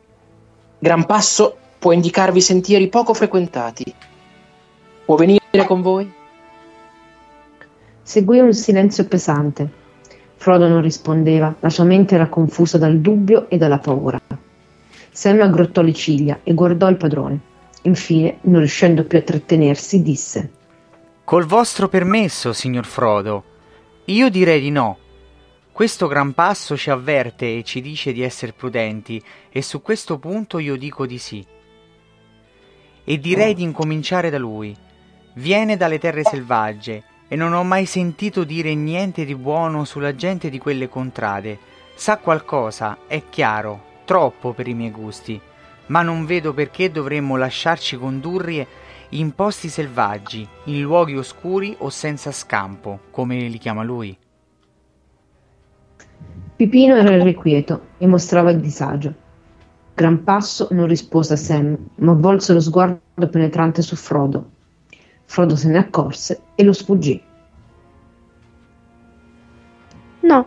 Gran 0.82 1.06
Passo 1.06 1.56
può 1.78 1.92
indicarvi 1.92 2.40
sentieri 2.40 2.88
poco 2.88 3.14
frequentati. 3.14 3.84
Può 5.04 5.14
venire 5.14 5.40
con 5.64 5.80
voi? 5.80 6.12
Seguì 8.02 8.40
un 8.40 8.52
silenzio 8.52 9.06
pesante. 9.06 9.70
Frodo 10.34 10.66
non 10.66 10.82
rispondeva, 10.82 11.54
la 11.60 11.70
sua 11.70 11.84
mente 11.84 12.16
era 12.16 12.28
confusa 12.28 12.78
dal 12.78 12.98
dubbio 12.98 13.48
e 13.48 13.58
dalla 13.58 13.78
paura. 13.78 14.20
Sam 15.12 15.40
aggrottò 15.40 15.82
le 15.82 15.92
ciglia 15.92 16.40
e 16.42 16.52
guardò 16.52 16.88
il 16.88 16.96
padrone. 16.96 17.38
Infine, 17.82 18.38
non 18.40 18.58
riuscendo 18.58 19.04
più 19.04 19.18
a 19.18 19.22
trattenersi, 19.22 20.02
disse: 20.02 20.50
Col 21.22 21.44
vostro 21.44 21.88
permesso, 21.88 22.52
signor 22.52 22.86
Frodo, 22.86 23.44
io 24.06 24.28
direi 24.28 24.60
di 24.60 24.70
no. 24.70 24.98
Questo 25.72 26.06
gran 26.06 26.34
passo 26.34 26.76
ci 26.76 26.90
avverte 26.90 27.56
e 27.56 27.62
ci 27.64 27.80
dice 27.80 28.12
di 28.12 28.22
essere 28.22 28.52
prudenti, 28.52 29.20
e 29.50 29.62
su 29.62 29.80
questo 29.80 30.18
punto 30.18 30.58
io 30.58 30.76
dico 30.76 31.06
di 31.06 31.18
sì. 31.18 31.44
e 33.04 33.18
direi 33.18 33.54
di 33.54 33.62
incominciare 33.62 34.30
da 34.30 34.38
lui. 34.38 34.76
Viene 35.34 35.76
dalle 35.76 35.98
terre 35.98 36.24
selvagge 36.24 37.02
e 37.26 37.36
non 37.36 37.52
ho 37.52 37.64
mai 37.64 37.86
sentito 37.86 38.44
dire 38.44 38.74
niente 38.74 39.24
di 39.24 39.34
buono 39.34 39.84
sulla 39.84 40.14
gente 40.14 40.50
di 40.50 40.58
quelle 40.58 40.88
contrade. 40.88 41.58
Sa 41.94 42.18
qualcosa, 42.18 42.98
è 43.06 43.22
chiaro, 43.28 44.00
troppo 44.04 44.52
per 44.52 44.68
i 44.68 44.74
miei 44.74 44.90
gusti, 44.90 45.40
ma 45.86 46.02
non 46.02 46.26
vedo 46.26 46.52
perché 46.52 46.90
dovremmo 46.90 47.36
lasciarci 47.36 47.96
condurre 47.96 48.66
in 49.10 49.34
posti 49.34 49.68
selvaggi, 49.68 50.46
in 50.64 50.80
luoghi 50.82 51.16
oscuri 51.16 51.74
o 51.78 51.90
senza 51.90 52.30
scampo, 52.30 53.00
come 53.10 53.36
li 53.40 53.58
chiama 53.58 53.82
lui. 53.82 54.16
Pipino 56.56 56.94
era 56.96 57.14
irrequieto 57.14 57.80
e 57.98 58.06
mostrava 58.06 58.50
il 58.50 58.60
disagio. 58.60 59.14
Gran 59.94 60.22
Passo 60.24 60.68
non 60.70 60.86
rispose 60.86 61.34
a 61.34 61.36
Sam, 61.36 61.76
ma 61.96 62.12
volse 62.12 62.52
lo 62.52 62.60
sguardo 62.60 63.00
penetrante 63.30 63.82
su 63.82 63.96
Frodo. 63.96 64.50
Frodo 65.24 65.56
se 65.56 65.68
ne 65.68 65.78
accorse 65.78 66.40
e 66.54 66.62
lo 66.64 66.72
sfuggì. 66.72 67.20
No, 70.20 70.46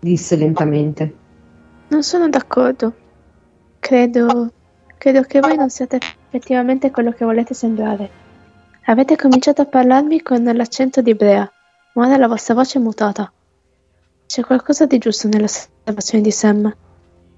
Disse 0.00 0.36
lentamente. 0.36 1.14
non 1.88 2.02
sono 2.02 2.28
d'accordo. 2.28 2.92
Credo, 3.78 4.52
credo 4.98 5.22
che 5.22 5.40
voi 5.40 5.56
non 5.56 5.70
siate 5.70 5.98
effettivamente 6.28 6.90
quello 6.90 7.10
che 7.12 7.24
volete 7.24 7.54
sembrare. 7.54 8.10
Avete 8.86 9.16
cominciato 9.16 9.62
a 9.62 9.66
parlarmi 9.66 10.20
con 10.20 10.42
l'accento 10.44 11.00
di 11.00 11.14
Brea, 11.14 11.50
ma 11.94 12.06
ora 12.06 12.18
la 12.18 12.28
vostra 12.28 12.52
voce 12.54 12.78
è 12.78 12.82
mutata. 12.82 13.32
C'è 14.26 14.42
qualcosa 14.42 14.86
di 14.86 14.98
giusto 14.98 15.28
nelle 15.28 15.44
osservazioni 15.44 16.22
di 16.22 16.30
Sam. 16.30 16.76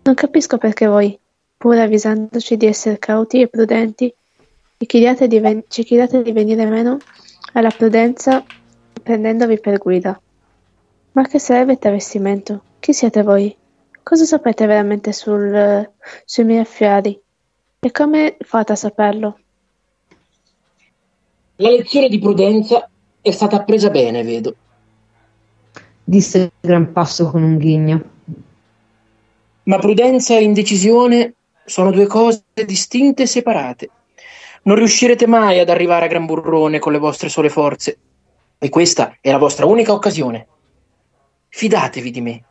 Non 0.03 0.15
capisco 0.15 0.57
perché 0.57 0.87
voi, 0.87 1.19
pur 1.57 1.77
avvisandoci 1.77 2.57
di 2.57 2.67
essere 2.67 2.99
cauti 2.99 3.41
e 3.41 3.49
prudenti, 3.49 4.15
ci 4.79 4.87
chiediate 4.87 5.27
di, 5.27 5.41
ven- 5.41 5.65
ci 5.69 5.85
chiediate 5.85 6.23
di 6.23 6.33
venire 6.33 6.65
meno 6.67 6.99
alla 7.53 7.71
prudenza 7.71 8.45
prendendovi 9.03 9.59
per 9.59 9.79
guida. 9.79 10.21
Ma 11.13 11.27
che 11.27 11.37
il 11.37 11.79
travestimento? 11.79 12.63
Chi 12.79 12.93
siete 12.93 13.23
voi? 13.23 13.57
Cosa 14.03 14.25
sapete 14.25 14.67
veramente 14.67 15.13
sul, 15.13 15.91
sui 16.25 16.45
miei 16.45 16.61
affari? 16.61 17.19
E 17.81 17.91
come 17.91 18.37
fate 18.41 18.73
a 18.73 18.77
saperlo? 18.77 19.39
La 21.57 21.71
lezione 21.71 22.09
di 22.09 22.19
prudenza 22.19 22.89
è 23.21 23.31
stata 23.31 23.57
appresa 23.57 23.91
bene, 23.91 24.23
vedo. 24.23 24.55
Disse 26.09 26.53
Gran 26.61 26.93
Passo 26.93 27.29
con 27.33 27.43
un 27.43 27.57
ghigno. 27.57 28.01
Ma 29.65 29.79
prudenza 29.79 30.37
e 30.37 30.45
indecisione 30.45 31.35
sono 31.65 31.91
due 31.91 32.07
cose 32.07 32.45
distinte 32.65 33.25
e 33.25 33.27
separate. 33.27 33.91
Non 34.63 34.77
riuscirete 34.77 35.27
mai 35.27 35.59
ad 35.59 35.69
arrivare 35.69 36.05
a 36.05 36.09
Gran 36.09 36.25
Burrone 36.25 36.79
con 36.79 36.93
le 36.93 37.01
vostre 37.01 37.29
sole 37.29 37.49
forze. 37.49 37.99
E 38.57 38.69
questa 38.69 39.17
è 39.21 39.33
la 39.33 39.39
vostra 39.39 39.67
unica 39.67 39.93
occasione. 39.93 40.47
Fidatevi 41.49 42.11
di 42.13 42.21
me. 42.21 42.45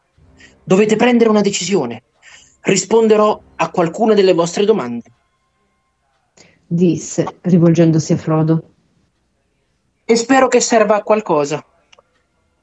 Dovete 0.62 0.98
prendere 0.98 1.30
una 1.30 1.40
decisione. 1.40 2.04
Risponderò 2.60 3.42
a 3.56 3.70
qualcuna 3.70 4.14
delle 4.14 4.34
vostre 4.34 4.66
domande. 4.66 5.10
Disse, 6.68 7.38
rivolgendosi 7.40 8.12
a 8.12 8.18
Frodo. 8.18 8.64
E 10.04 10.16
spero 10.18 10.50
che 10.50 10.60
serva 10.60 10.96
a 10.96 11.04
qualcosa. 11.04 11.66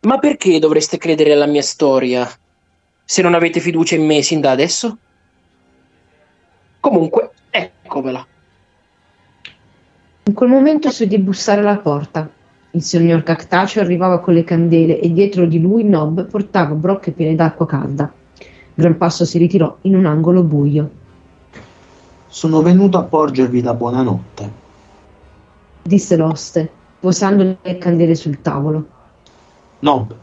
Ma 0.04 0.18
perché 0.18 0.58
dovreste 0.58 0.98
credere 0.98 1.32
alla 1.32 1.46
mia 1.46 1.62
storia 1.62 2.28
se 3.04 3.22
non 3.22 3.34
avete 3.34 3.60
fiducia 3.60 3.94
in 3.94 4.04
me 4.04 4.20
sin 4.22 4.40
da 4.40 4.50
adesso? 4.50 4.98
Comunque, 6.80 7.30
eccovela. 7.50 8.26
In 10.24 10.34
quel 10.34 10.48
momento 10.48 10.90
si 10.90 11.04
udì 11.04 11.18
bussare 11.18 11.60
alla 11.60 11.76
porta. 11.76 12.28
Il 12.72 12.82
signor 12.82 13.22
Cactaceo 13.22 13.80
arrivava 13.80 14.18
con 14.18 14.34
le 14.34 14.42
candele 14.42 14.98
e 14.98 15.12
dietro 15.12 15.46
di 15.46 15.60
lui 15.60 15.84
Nob 15.84 16.26
portava 16.26 16.74
brocche 16.74 17.12
piene 17.12 17.36
d'acqua 17.36 17.66
calda. 17.66 18.12
Gran 18.74 18.96
Passo 18.96 19.24
si 19.24 19.38
ritirò 19.38 19.76
in 19.82 19.94
un 19.94 20.06
angolo 20.06 20.42
buio. 20.42 20.90
Sono 22.26 22.60
venuto 22.60 22.98
a 22.98 23.04
porgervi 23.04 23.62
la 23.62 23.74
buonanotte. 23.74 24.52
Disse 25.82 26.16
l'oste, 26.16 26.70
posando 26.98 27.58
le 27.62 27.78
candele 27.78 28.16
sul 28.16 28.40
tavolo. 28.40 28.91
Nob, 29.82 30.14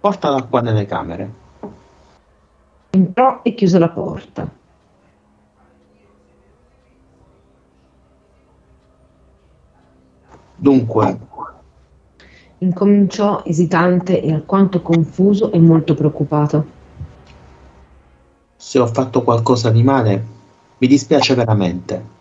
porta 0.00 0.30
l'acqua 0.30 0.60
nelle 0.60 0.86
camere. 0.86 1.32
Entrò 2.90 3.40
e 3.42 3.54
chiuse 3.54 3.78
la 3.78 3.88
porta. 3.88 4.48
Dunque, 10.56 11.18
Incominciò 12.62 13.42
esitante 13.44 14.22
e 14.22 14.32
alquanto 14.32 14.82
confuso 14.82 15.50
e 15.50 15.58
molto 15.58 15.94
preoccupato. 15.94 16.80
se 18.56 18.78
ho 18.78 18.86
fatto 18.86 19.24
qualcosa 19.24 19.70
di 19.70 19.82
male, 19.82 20.24
mi 20.78 20.86
dispiace 20.86 21.34
veramente. 21.34 22.20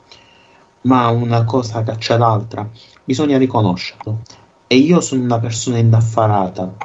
Ma 0.81 1.07
una 1.09 1.43
cosa 1.43 1.84
caccia 1.84 2.18
l'altra, 2.18 2.68
bisogna 3.03 3.38
riconoscerlo. 3.38 4.22
E 4.72 4.77
io 4.77 5.02
sono 5.02 5.23
una 5.23 5.38
persona 5.38 5.80
indaffarata. 5.80 6.77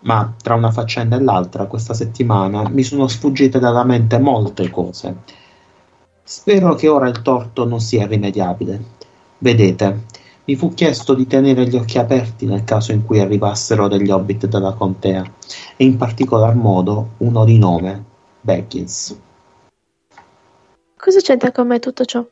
Ma 0.00 0.34
tra 0.42 0.54
una 0.54 0.70
faccenda 0.70 1.16
e 1.16 1.22
l'altra, 1.22 1.66
questa 1.66 1.92
settimana 1.92 2.66
mi 2.70 2.82
sono 2.82 3.08
sfuggite 3.08 3.58
dalla 3.58 3.84
mente 3.84 4.18
molte 4.18 4.70
cose. 4.70 5.16
Spero 6.22 6.74
che 6.76 6.88
ora 6.88 7.08
il 7.08 7.20
torto 7.20 7.66
non 7.66 7.78
sia 7.78 8.04
irrimediabile. 8.04 8.82
Vedete, 9.36 10.04
mi 10.46 10.56
fu 10.56 10.72
chiesto 10.72 11.12
di 11.12 11.26
tenere 11.26 11.68
gli 11.68 11.76
occhi 11.76 11.98
aperti 11.98 12.46
nel 12.46 12.64
caso 12.64 12.92
in 12.92 13.04
cui 13.04 13.20
arrivassero 13.20 13.86
degli 13.86 14.10
hobbit 14.10 14.46
dalla 14.46 14.72
contea, 14.72 15.22
e 15.76 15.84
in 15.84 15.98
particolar 15.98 16.54
modo 16.54 17.10
uno 17.18 17.44
di 17.44 17.58
nome 17.58 18.02
Baggins. 18.40 19.20
Cosa 20.96 21.20
c'entra 21.20 21.52
con 21.52 21.66
me 21.66 21.80
tutto 21.80 22.06
ciò? 22.06 22.24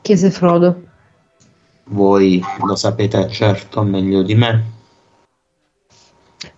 Chiese 0.00 0.30
Frodo. 0.30 0.92
Voi 1.86 2.42
lo 2.64 2.76
sapete 2.76 3.28
certo 3.28 3.82
meglio 3.82 4.22
di 4.22 4.34
me. 4.34 4.72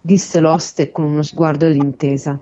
Disse 0.01 0.41
l'oste 0.41 0.93
con 0.93 1.05
uno 1.05 1.23
sguardo 1.23 1.69
d'intesa. 1.69 2.39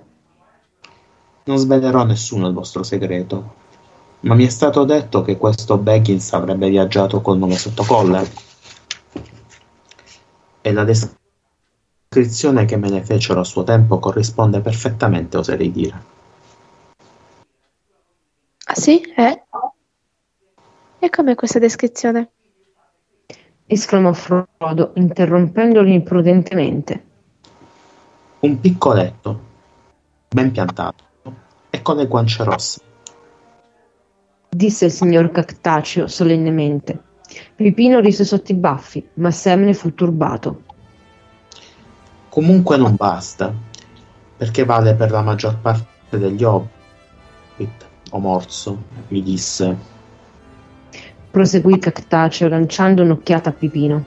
Non 1.45 1.57
svelerò 1.57 2.01
a 2.01 2.05
nessuno 2.05 2.47
il 2.47 2.55
vostro 2.55 2.83
segreto, 2.83 3.55
ma 4.21 4.35
mi 4.35 4.45
è 4.45 4.51
stato 4.51 4.85
detto 4.85 5.23
che 5.23 5.37
questo 5.37 5.79
Baggins 5.79 6.33
avrebbe 6.33 6.69
viaggiato 6.69 7.21
col 7.21 7.39
nome 7.39 7.57
sottocolle. 7.57 8.31
E 10.61 10.73
la 10.73 10.85
descrizione 10.85 12.65
che 12.65 12.77
me 12.77 12.89
ne 12.89 13.03
fecero 13.03 13.41
a 13.41 13.45
suo 13.45 13.65
tempo 13.65 13.99
corrisponde 13.99 14.61
perfettamente, 14.61 15.37
oserei 15.37 15.71
dire. 15.71 16.05
Ah 18.67 18.75
sì? 18.75 19.01
Eh? 19.01 19.43
E 20.99 21.11
com'è 21.11 21.35
questa 21.35 21.59
descrizione? 21.59 22.31
Esclamò 23.67 24.13
Frodo, 24.13 24.93
interrompendolo 24.95 25.89
imprudentemente. 25.89 27.05
Un 28.41 28.61
piccoletto, 28.61 29.41
ben 30.29 30.51
piantato 30.51 31.05
e 31.71 31.81
con 31.83 31.97
le 31.97 32.07
guance 32.07 32.45
rosse. 32.45 32.81
Disse 34.51 34.85
il 34.85 34.93
signor 34.93 35.31
Cactaceo 35.31 36.07
solennemente. 36.07 37.03
Pipino 37.57 38.01
rise 38.01 38.25
sotto 38.25 38.53
i 38.53 38.55
baffi, 38.55 39.09
ma 39.15 39.31
Sam 39.31 39.63
ne 39.63 39.75
fu 39.75 39.95
turbato. 39.95 40.63
Comunque 42.29 42.77
non 42.77 42.95
basta, 42.97 43.53
perché 44.37 44.65
vale 44.65 44.95
per 44.95 45.11
la 45.11 45.23
maggior 45.23 45.59
parte 45.59 46.19
degli 46.19 46.45
hobbit, 46.45 47.87
o 48.11 48.19
morso, 48.19 48.83
mi 49.09 49.23
disse. 49.23 49.94
Proseguì 51.35 51.81
Cactaceo 51.81 52.47
lanciando 52.47 53.03
un'occhiata 53.03 53.49
a 53.49 53.53
Pipino. 53.53 54.05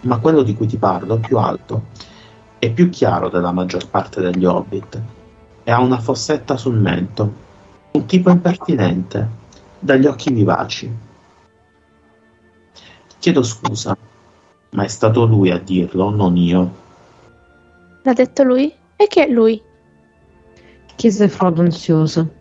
Ma 0.00 0.16
quello 0.16 0.42
di 0.42 0.54
cui 0.54 0.66
ti 0.66 0.78
parlo 0.78 1.16
è 1.16 1.20
più 1.20 1.36
alto 1.36 1.88
e 2.58 2.70
più 2.70 2.88
chiaro 2.88 3.28
della 3.28 3.52
maggior 3.52 3.86
parte 3.90 4.22
degli 4.22 4.46
hobbit 4.46 5.02
e 5.62 5.70
ha 5.70 5.82
una 5.82 5.98
fossetta 5.98 6.56
sul 6.56 6.78
mento. 6.78 7.34
Un 7.90 8.06
tipo 8.06 8.30
impertinente, 8.30 9.28
dagli 9.78 10.06
occhi 10.06 10.32
vivaci. 10.32 10.90
Chiedo 13.18 13.42
scusa, 13.42 13.94
ma 14.70 14.82
è 14.82 14.88
stato 14.88 15.26
lui 15.26 15.50
a 15.50 15.58
dirlo, 15.58 16.08
non 16.08 16.38
io. 16.38 16.74
L'ha 18.00 18.14
detto 18.14 18.44
lui? 18.44 18.72
E 18.96 19.06
chi 19.08 19.20
è 19.20 19.28
lui? 19.28 19.62
Chiese 20.94 21.28
Frodo 21.28 21.60
ansioso. 21.60 22.32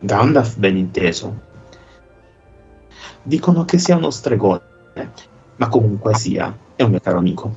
Gandalf 0.00 0.58
ben 0.58 0.76
inteso. 0.76 1.46
Dicono 3.28 3.66
che 3.66 3.76
sia 3.76 3.94
uno 3.94 4.08
stregone, 4.08 4.62
ma 5.56 5.68
comunque 5.68 6.14
sia, 6.14 6.56
è 6.74 6.82
un 6.82 6.92
mio 6.92 7.00
caro 7.00 7.18
amico. 7.18 7.52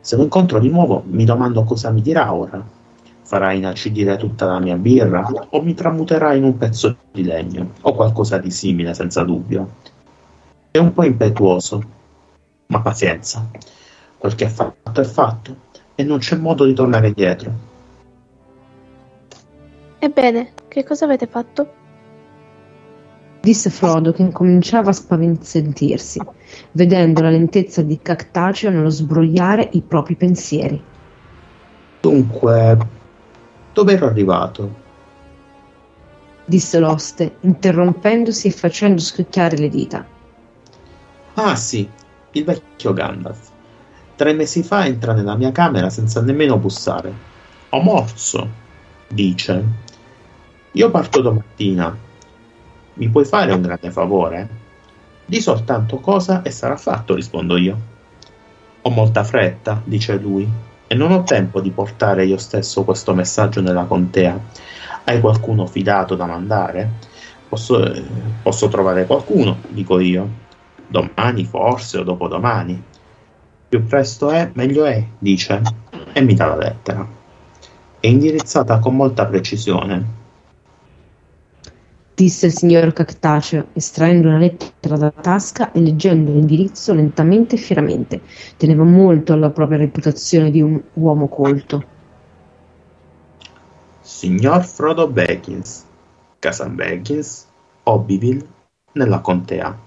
Se 0.00 0.14
lo 0.14 0.22
incontro 0.22 0.60
di 0.60 0.68
nuovo, 0.68 1.02
mi 1.06 1.24
domando 1.24 1.64
cosa 1.64 1.90
mi 1.90 2.00
dirà 2.00 2.32
ora. 2.32 2.64
farai 3.30 3.56
inacidire 3.56 4.16
tutta 4.16 4.46
la 4.46 4.60
mia 4.60 4.76
birra 4.76 5.28
o 5.50 5.60
mi 5.60 5.74
tramuterai 5.74 6.38
in 6.38 6.44
un 6.44 6.56
pezzo 6.56 6.96
di 7.10 7.24
legno 7.24 7.72
o 7.80 7.94
qualcosa 7.94 8.38
di 8.38 8.52
simile 8.52 8.94
senza 8.94 9.24
dubbio. 9.24 9.70
È 10.70 10.78
un 10.78 10.92
po' 10.92 11.02
impetuoso, 11.02 11.82
ma 12.66 12.80
pazienza. 12.80 13.50
Quel 14.18 14.36
che 14.36 14.44
è 14.44 14.48
fatto 14.48 15.00
è 15.00 15.04
fatto 15.04 15.56
e 15.96 16.04
non 16.04 16.18
c'è 16.18 16.36
modo 16.36 16.64
di 16.64 16.74
tornare 16.74 17.08
indietro. 17.08 17.52
Ebbene, 19.98 20.52
che 20.68 20.84
cosa 20.84 21.06
avete 21.06 21.26
fatto? 21.26 21.78
Disse 23.40 23.70
Frodo 23.70 24.12
che 24.12 24.20
incominciava 24.20 24.90
a 24.90 24.92
spavensentirsi, 24.92 26.20
vedendo 26.72 27.22
la 27.22 27.30
lentezza 27.30 27.80
di 27.80 27.98
Cactaceo 28.02 28.70
nello 28.70 28.90
sbrogliare 28.90 29.70
i 29.72 29.80
propri 29.80 30.14
pensieri. 30.14 30.82
Dunque, 32.00 32.78
dove 33.72 33.92
ero 33.94 34.06
arrivato? 34.06 34.74
Disse 36.44 36.78
l'oste, 36.78 37.36
interrompendosi 37.40 38.48
e 38.48 38.50
facendo 38.50 39.00
scricchiare 39.00 39.56
le 39.56 39.68
dita. 39.70 40.06
Ah 41.34 41.56
sì, 41.56 41.88
il 42.32 42.44
vecchio 42.44 42.92
Gandalf. 42.92 43.48
Tre 44.16 44.32
mesi 44.34 44.62
fa 44.62 44.84
entra 44.84 45.14
nella 45.14 45.36
mia 45.36 45.50
camera 45.50 45.88
senza 45.88 46.20
nemmeno 46.20 46.58
bussare. 46.58 47.10
Ho 47.70 47.80
morso, 47.80 48.48
dice. 49.08 49.64
Io 50.72 50.90
parto 50.90 51.22
domattina. 51.22 52.08
Mi 53.00 53.08
puoi 53.08 53.24
fare 53.24 53.50
un 53.54 53.62
grande 53.62 53.90
favore? 53.90 54.48
Di 55.24 55.40
soltanto 55.40 56.00
cosa 56.00 56.42
e 56.42 56.50
sarà 56.50 56.76
fatto, 56.76 57.14
rispondo 57.14 57.56
io. 57.56 57.78
Ho 58.82 58.90
molta 58.90 59.24
fretta, 59.24 59.80
dice 59.82 60.18
lui, 60.18 60.46
e 60.86 60.94
non 60.94 61.10
ho 61.10 61.22
tempo 61.22 61.62
di 61.62 61.70
portare 61.70 62.26
io 62.26 62.36
stesso 62.36 62.84
questo 62.84 63.14
messaggio 63.14 63.62
nella 63.62 63.84
contea. 63.84 64.38
Hai 65.04 65.18
qualcuno 65.18 65.64
fidato 65.64 66.14
da 66.14 66.26
mandare? 66.26 66.90
Posso, 67.48 67.82
eh, 67.82 68.04
posso 68.42 68.68
trovare 68.68 69.06
qualcuno, 69.06 69.56
dico 69.68 69.98
io. 69.98 70.28
Domani 70.86 71.46
forse 71.46 72.00
o 72.00 72.02
dopodomani. 72.02 72.82
Più 73.66 73.82
presto 73.86 74.28
è, 74.28 74.50
meglio 74.52 74.84
è, 74.84 75.02
dice, 75.18 75.62
e 76.12 76.20
mi 76.20 76.34
dà 76.34 76.48
la 76.48 76.56
lettera. 76.56 77.08
È 77.98 78.06
indirizzata 78.06 78.78
con 78.78 78.94
molta 78.94 79.24
precisione. 79.24 80.19
Disse 82.20 82.44
il 82.48 82.52
signor 82.52 82.92
Cactaceo, 82.92 83.68
estraendo 83.72 84.28
una 84.28 84.36
lettera 84.36 84.98
dalla 84.98 85.10
tasca 85.10 85.72
e 85.72 85.80
leggendo 85.80 86.30
l'indirizzo 86.30 86.92
lentamente 86.92 87.54
e 87.54 87.58
fieramente. 87.58 88.20
Teneva 88.58 88.84
molto 88.84 89.32
alla 89.32 89.48
propria 89.48 89.78
reputazione 89.78 90.50
di 90.50 90.60
un 90.60 90.78
uomo 90.92 91.28
colto. 91.28 91.82
Signor 94.02 94.62
Frodo 94.66 95.08
Baggins, 95.08 95.86
Casa 96.38 96.68
Baggins, 96.68 97.46
Hobbyville, 97.84 98.46
nella 98.92 99.20
contea. 99.20 99.78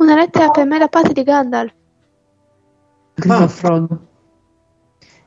Una 0.00 0.16
lettera 0.16 0.50
per 0.50 0.66
me 0.66 0.78
da 0.78 0.88
parte 0.88 1.14
di 1.14 1.22
Gandalf. 1.22 1.72
Gridò 3.14 3.46
Frodo. 3.48 4.06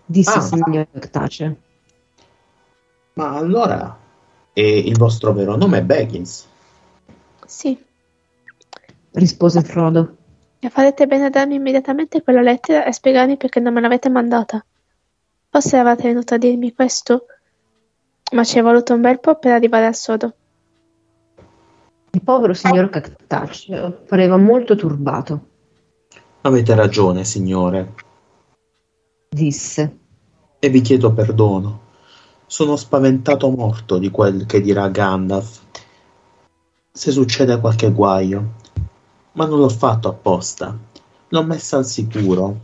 Disse 0.06 0.30
Ah. 0.30 0.36
il 0.36 0.42
signor 0.44 0.88
Cactaceo. 0.92 1.56
Ma 3.18 3.36
allora, 3.36 3.98
e 4.54 4.78
il 4.78 4.96
vostro 4.96 5.34
vero 5.34 5.56
nome 5.56 5.80
è 5.80 5.84
Baggins? 5.84 6.48
Sì, 7.48 7.84
Rispose 9.12 9.62
Frodo. 9.62 10.16
e 10.60 10.70
farete 10.70 11.08
bene 11.08 11.26
a 11.26 11.30
darmi 11.32 11.56
immediatamente 11.56 12.22
quella 12.22 12.42
lettera 12.42 12.86
e 12.86 12.94
spiegarmi 12.94 13.36
perché 13.38 13.60
non 13.60 13.74
me 13.74 13.82
l'avete 13.82 14.10
mandata. 14.10 14.64
Forse 15.50 15.76
eravate 15.76 16.04
venuto 16.04 16.36
a 16.36 16.38
dirmi 16.38 16.74
questo, 16.76 17.26
ma 18.34 18.44
ci 18.44 18.60
è 18.60 18.62
voluto 18.62 18.94
un 18.94 19.02
bel 19.02 19.20
po' 19.20 19.40
per 19.40 19.54
arrivare 19.54 19.88
al 19.88 19.96
sodo. 19.96 20.34
Il 22.12 22.22
povero 22.22 22.54
signor 22.54 22.90
Cactaceo 22.90 23.92
pareva 24.08 24.38
molto 24.38 24.76
turbato. 24.76 25.40
Avete 26.42 26.76
ragione, 26.76 27.24
signore, 27.24 27.94
Disse. 29.30 29.98
e 30.60 30.70
vi 30.70 30.82
chiedo 30.82 31.12
perdono. 31.14 31.86
Sono 32.50 32.78
spaventato 32.78 33.50
morto 33.50 33.98
di 33.98 34.10
quel 34.10 34.46
che 34.46 34.62
dirà 34.62 34.88
Gandalf. 34.88 35.60
Se 36.90 37.12
succede 37.12 37.60
qualche 37.60 37.92
guaio, 37.92 38.54
ma 39.34 39.46
non 39.46 39.60
l'ho 39.60 39.68
fatto 39.68 40.08
apposta. 40.08 40.74
L'ho 41.28 41.44
messa 41.44 41.76
al 41.76 41.86
sicuro 41.86 42.62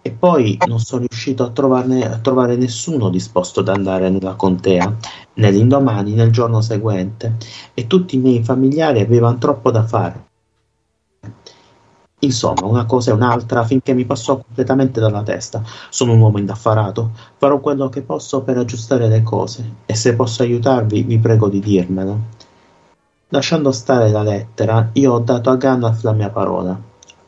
e 0.00 0.12
poi 0.12 0.56
non 0.66 0.80
sono 0.80 1.04
riuscito 1.06 1.44
a, 1.44 1.50
trovarne- 1.50 2.10
a 2.10 2.16
trovare 2.16 2.56
nessuno 2.56 3.10
disposto 3.10 3.60
ad 3.60 3.68
andare 3.68 4.08
nella 4.08 4.34
contea, 4.34 4.96
né 5.34 5.50
l'indomani 5.50 6.14
né 6.14 6.22
il 6.22 6.32
giorno 6.32 6.62
seguente, 6.62 7.36
e 7.74 7.86
tutti 7.86 8.16
i 8.16 8.20
miei 8.20 8.42
familiari 8.42 9.00
avevano 9.00 9.36
troppo 9.36 9.70
da 9.70 9.84
fare. 9.84 10.27
Insomma, 12.20 12.64
una 12.64 12.84
cosa 12.84 13.12
e 13.12 13.14
un'altra 13.14 13.62
finché 13.64 13.94
mi 13.94 14.04
passò 14.04 14.38
completamente 14.38 14.98
dalla 14.98 15.22
testa. 15.22 15.62
Sono 15.88 16.14
un 16.14 16.20
uomo 16.20 16.38
indaffarato, 16.38 17.12
farò 17.36 17.60
quello 17.60 17.88
che 17.88 18.02
posso 18.02 18.42
per 18.42 18.58
aggiustare 18.58 19.06
le 19.06 19.22
cose 19.22 19.74
e 19.86 19.94
se 19.94 20.16
posso 20.16 20.42
aiutarvi 20.42 21.02
vi 21.04 21.18
prego 21.18 21.48
di 21.48 21.60
dirmelo. 21.60 22.36
Lasciando 23.28 23.70
stare 23.70 24.10
la 24.10 24.22
lettera, 24.22 24.88
io 24.94 25.12
ho 25.12 25.18
dato 25.20 25.50
a 25.50 25.56
Gandalf 25.56 26.02
la 26.02 26.12
mia 26.12 26.30
parola. 26.30 26.76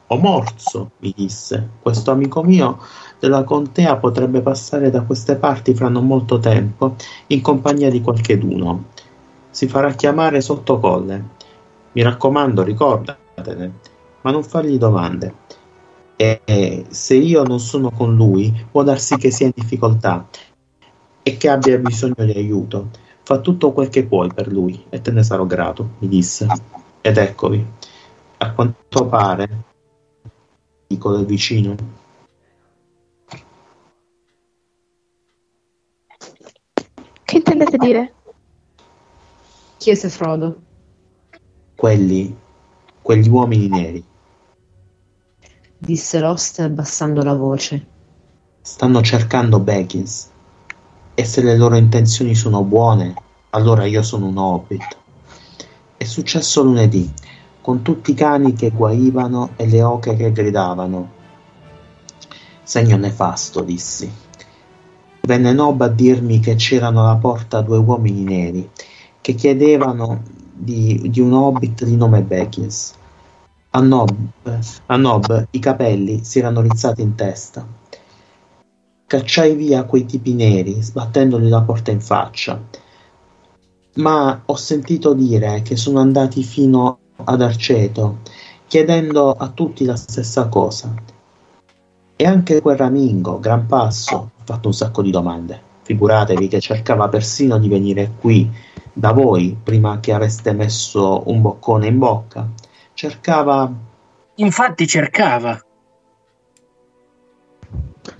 Ho 0.09 0.17
morso, 0.17 0.91
mi 0.99 1.12
disse. 1.17 1.69
Questo 1.81 2.11
amico 2.11 2.43
mio 2.43 2.79
della 3.21 3.45
contea 3.45 3.97
potrebbe 3.97 4.41
passare 4.41 4.91
da 4.91 5.03
queste 5.03 5.37
parti 5.37 5.73
fra 5.73 5.89
non 5.89 6.05
molto 6.05 6.41
tempo 6.41 6.97
in 7.29 7.41
compagnia 7.43 7.91
di 7.91 8.01
qualcheduno. 8.01 8.87
Si 9.51 9.69
farà 9.69 9.93
chiamare 9.93 10.41
sottocolle. 10.41 11.25
Mi 11.93 12.03
raccomando, 12.03 12.65
ricordatene 12.65 13.90
ma 14.22 14.30
non 14.30 14.42
fargli 14.42 14.78
domande. 14.78 15.34
E, 16.16 16.84
se 16.88 17.14
io 17.14 17.42
non 17.44 17.60
sono 17.60 17.90
con 17.90 18.14
lui, 18.14 18.66
può 18.70 18.82
darsi 18.82 19.16
che 19.16 19.30
sia 19.30 19.47
in 19.47 19.52
difficoltà 19.55 20.28
e 21.22 21.36
che 21.36 21.48
abbia 21.48 21.78
bisogno 21.78 22.14
di 22.24 22.32
aiuto. 22.32 22.90
Fa 23.22 23.38
tutto 23.38 23.72
quel 23.72 23.88
che 23.88 24.05
puoi 24.05 24.32
per 24.32 24.48
lui 24.48 24.84
e 24.88 25.01
te 25.01 25.10
ne 25.10 25.22
sarò 25.22 25.47
grato, 25.47 25.90
mi 25.98 26.09
disse. 26.09 26.47
Ed 27.01 27.16
eccovi. 27.16 27.64
A 28.38 28.52
quanto 28.52 29.06
pare, 29.06 29.48
dico 30.86 31.16
del 31.16 31.26
vicino, 31.26 31.74
Che 37.30 37.36
intendete 37.36 37.76
dire? 37.76 38.14
Chiese 39.76 40.09
Frodo. 40.09 40.62
quelli, 41.76 42.36
quegli 43.01 43.28
uomini 43.28 43.68
neri, 43.68 44.05
Disse 45.82 46.19
l'oste 46.20 46.61
abbassando 46.61 47.23
la 47.23 47.35
voce. 47.35 47.86
stanno 48.61 49.01
cercando 49.01 49.61
Baggins. 49.61 50.28
E 51.15 51.24
se 51.24 51.40
le 51.40 51.57
loro 51.57 51.74
intenzioni 51.74 52.35
sono 52.35 52.62
buone, 52.62 53.15
allora 53.51 53.86
io 53.86 54.02
sono 54.02 54.27
un 54.27 54.36
hobbit. 54.36 54.98
È 55.97 56.05
successo 56.05 56.62
lunedì, 56.62 57.11
con 57.62 57.81
tutti 57.81 58.11
i 58.11 58.15
cani 58.15 58.52
che 58.52 58.69
guaivano 58.69 59.52
e 59.57 59.66
le 59.66 59.82
oche 59.82 60.16
che 60.16 60.31
gridavano. 60.32 61.11
Segno 62.62 62.98
nefasto, 62.98 63.62
dissi. 63.62 64.12
Venne 65.23 65.52
Nob 65.55 65.81
a 65.81 65.89
dirmi 65.89 66.40
che 66.40 66.57
c'erano 66.57 67.01
alla 67.01 67.16
porta 67.16 67.62
due 67.62 67.78
uomini 67.78 68.23
neri 68.23 68.70
che 69.23 69.32
chiedevano 69.32 70.23
di, 70.52 71.09
di 71.09 71.20
un 71.20 71.32
hobbit 71.32 71.85
di 71.85 71.97
nome 71.97 72.20
Baggins. 72.20 72.98
A 73.72 73.80
Nob, 73.80 74.10
a 74.86 74.97
Nob 74.97 75.47
i 75.52 75.60
capelli 75.60 76.24
si 76.24 76.40
erano 76.40 76.60
rizzati 76.60 77.02
in 77.02 77.14
testa. 77.14 77.64
Cacciai 79.06 79.55
via 79.55 79.84
quei 79.84 80.06
tipi 80.06 80.34
neri, 80.34 80.82
sbattendogli 80.82 81.48
la 81.48 81.62
porta 81.62 81.92
in 81.92 82.01
faccia. 82.01 82.60
Ma 83.94 84.42
ho 84.44 84.56
sentito 84.56 85.14
dire 85.14 85.62
che 85.62 85.76
sono 85.76 86.01
andati 86.01 86.42
fino 86.42 86.98
ad 87.22 87.42
Arceto, 87.42 88.18
chiedendo 88.66 89.30
a 89.30 89.51
tutti 89.51 89.84
la 89.84 89.94
stessa 89.94 90.48
cosa. 90.48 90.92
E 92.16 92.24
anche 92.26 92.60
quel 92.60 92.76
ramingo, 92.76 93.38
Gran 93.38 93.66
Passo, 93.66 94.32
ha 94.36 94.42
fatto 94.42 94.66
un 94.66 94.74
sacco 94.74 95.01
di 95.01 95.12
domande. 95.12 95.62
Figuratevi 95.82 96.48
che 96.48 96.59
cercava 96.59 97.09
persino 97.09 97.56
di 97.56 97.68
venire 97.68 98.14
qui 98.18 98.51
da 98.92 99.12
voi 99.12 99.56
prima 99.62 100.01
che 100.01 100.12
aveste 100.12 100.52
messo 100.52 101.22
un 101.26 101.40
boccone 101.40 101.86
in 101.86 101.98
bocca. 101.98 102.48
Cercava 103.01 103.72
Infatti 104.35 104.86
cercava. 104.86 105.59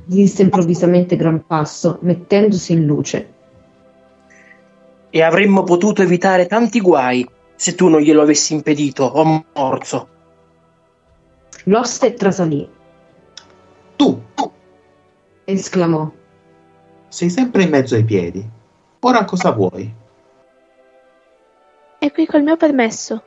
Disse 0.07 0.41
improvvisamente 0.41 1.17
Gran 1.17 1.45
Passo, 1.45 1.99
mettendosi 2.01 2.73
in 2.73 2.87
luce. 2.87 3.33
E 5.11 5.23
avremmo 5.23 5.65
potuto 5.65 6.01
evitare 6.01 6.47
tanti 6.47 6.81
guai 6.81 7.29
se 7.57 7.75
tu 7.75 7.89
non 7.89 8.01
glielo 8.01 8.23
avessi 8.23 8.55
impedito, 8.55 9.05
o 9.05 9.45
morso. 9.53 10.09
L'oste 11.65 12.15
trasalì. 12.15 12.67
Tu! 13.97 14.23
Esclamò. 15.45 16.11
sei 17.09 17.29
sempre 17.29 17.65
in 17.65 17.69
mezzo 17.69 17.97
ai 17.97 18.05
piedi. 18.05 18.49
Ora 19.01 19.27
cosa 19.27 19.51
vuoi? 19.51 19.95
È 21.99 22.11
qui 22.11 22.25
col 22.25 22.43
mio 22.43 22.57
permesso. 22.57 23.25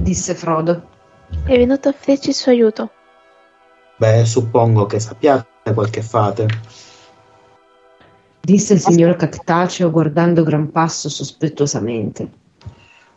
Disse 0.00 0.34
Frodo. 0.34 0.88
È 1.44 1.56
venuto 1.56 1.88
a 1.88 1.92
offrirci 1.92 2.28
il 2.28 2.34
suo 2.34 2.52
aiuto. 2.52 2.90
Beh, 3.96 4.24
suppongo 4.24 4.86
che 4.86 5.00
sappiate 5.00 5.72
quel 5.72 5.90
che 5.90 6.02
fate. 6.02 6.46
Disse 8.40 8.74
il 8.74 8.80
signor 8.80 9.16
Cactaceo 9.16 9.90
guardando 9.90 10.42
Gran 10.42 10.70
Passo 10.70 11.08
sospettosamente. 11.08 12.42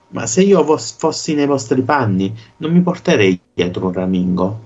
Ma 0.09 0.25
se 0.25 0.41
io 0.43 0.63
vos- 0.63 0.95
fossi 0.97 1.33
nei 1.33 1.45
vostri 1.47 1.81
panni, 1.81 2.33
non 2.57 2.71
mi 2.71 2.81
porterei 2.81 3.39
dietro 3.53 3.87
un 3.87 3.93
ramingo. 3.93 4.59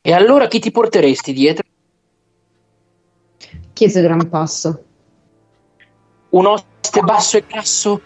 E 0.00 0.12
allora 0.12 0.48
chi 0.48 0.58
ti 0.58 0.70
porteresti 0.70 1.32
dietro? 1.32 1.64
Chiese 3.72 4.00
Gran 4.00 4.28
Passo. 4.28 4.84
Un 6.30 6.46
oste 6.46 7.00
basso 7.02 7.36
e 7.36 7.44
grasso 7.46 8.00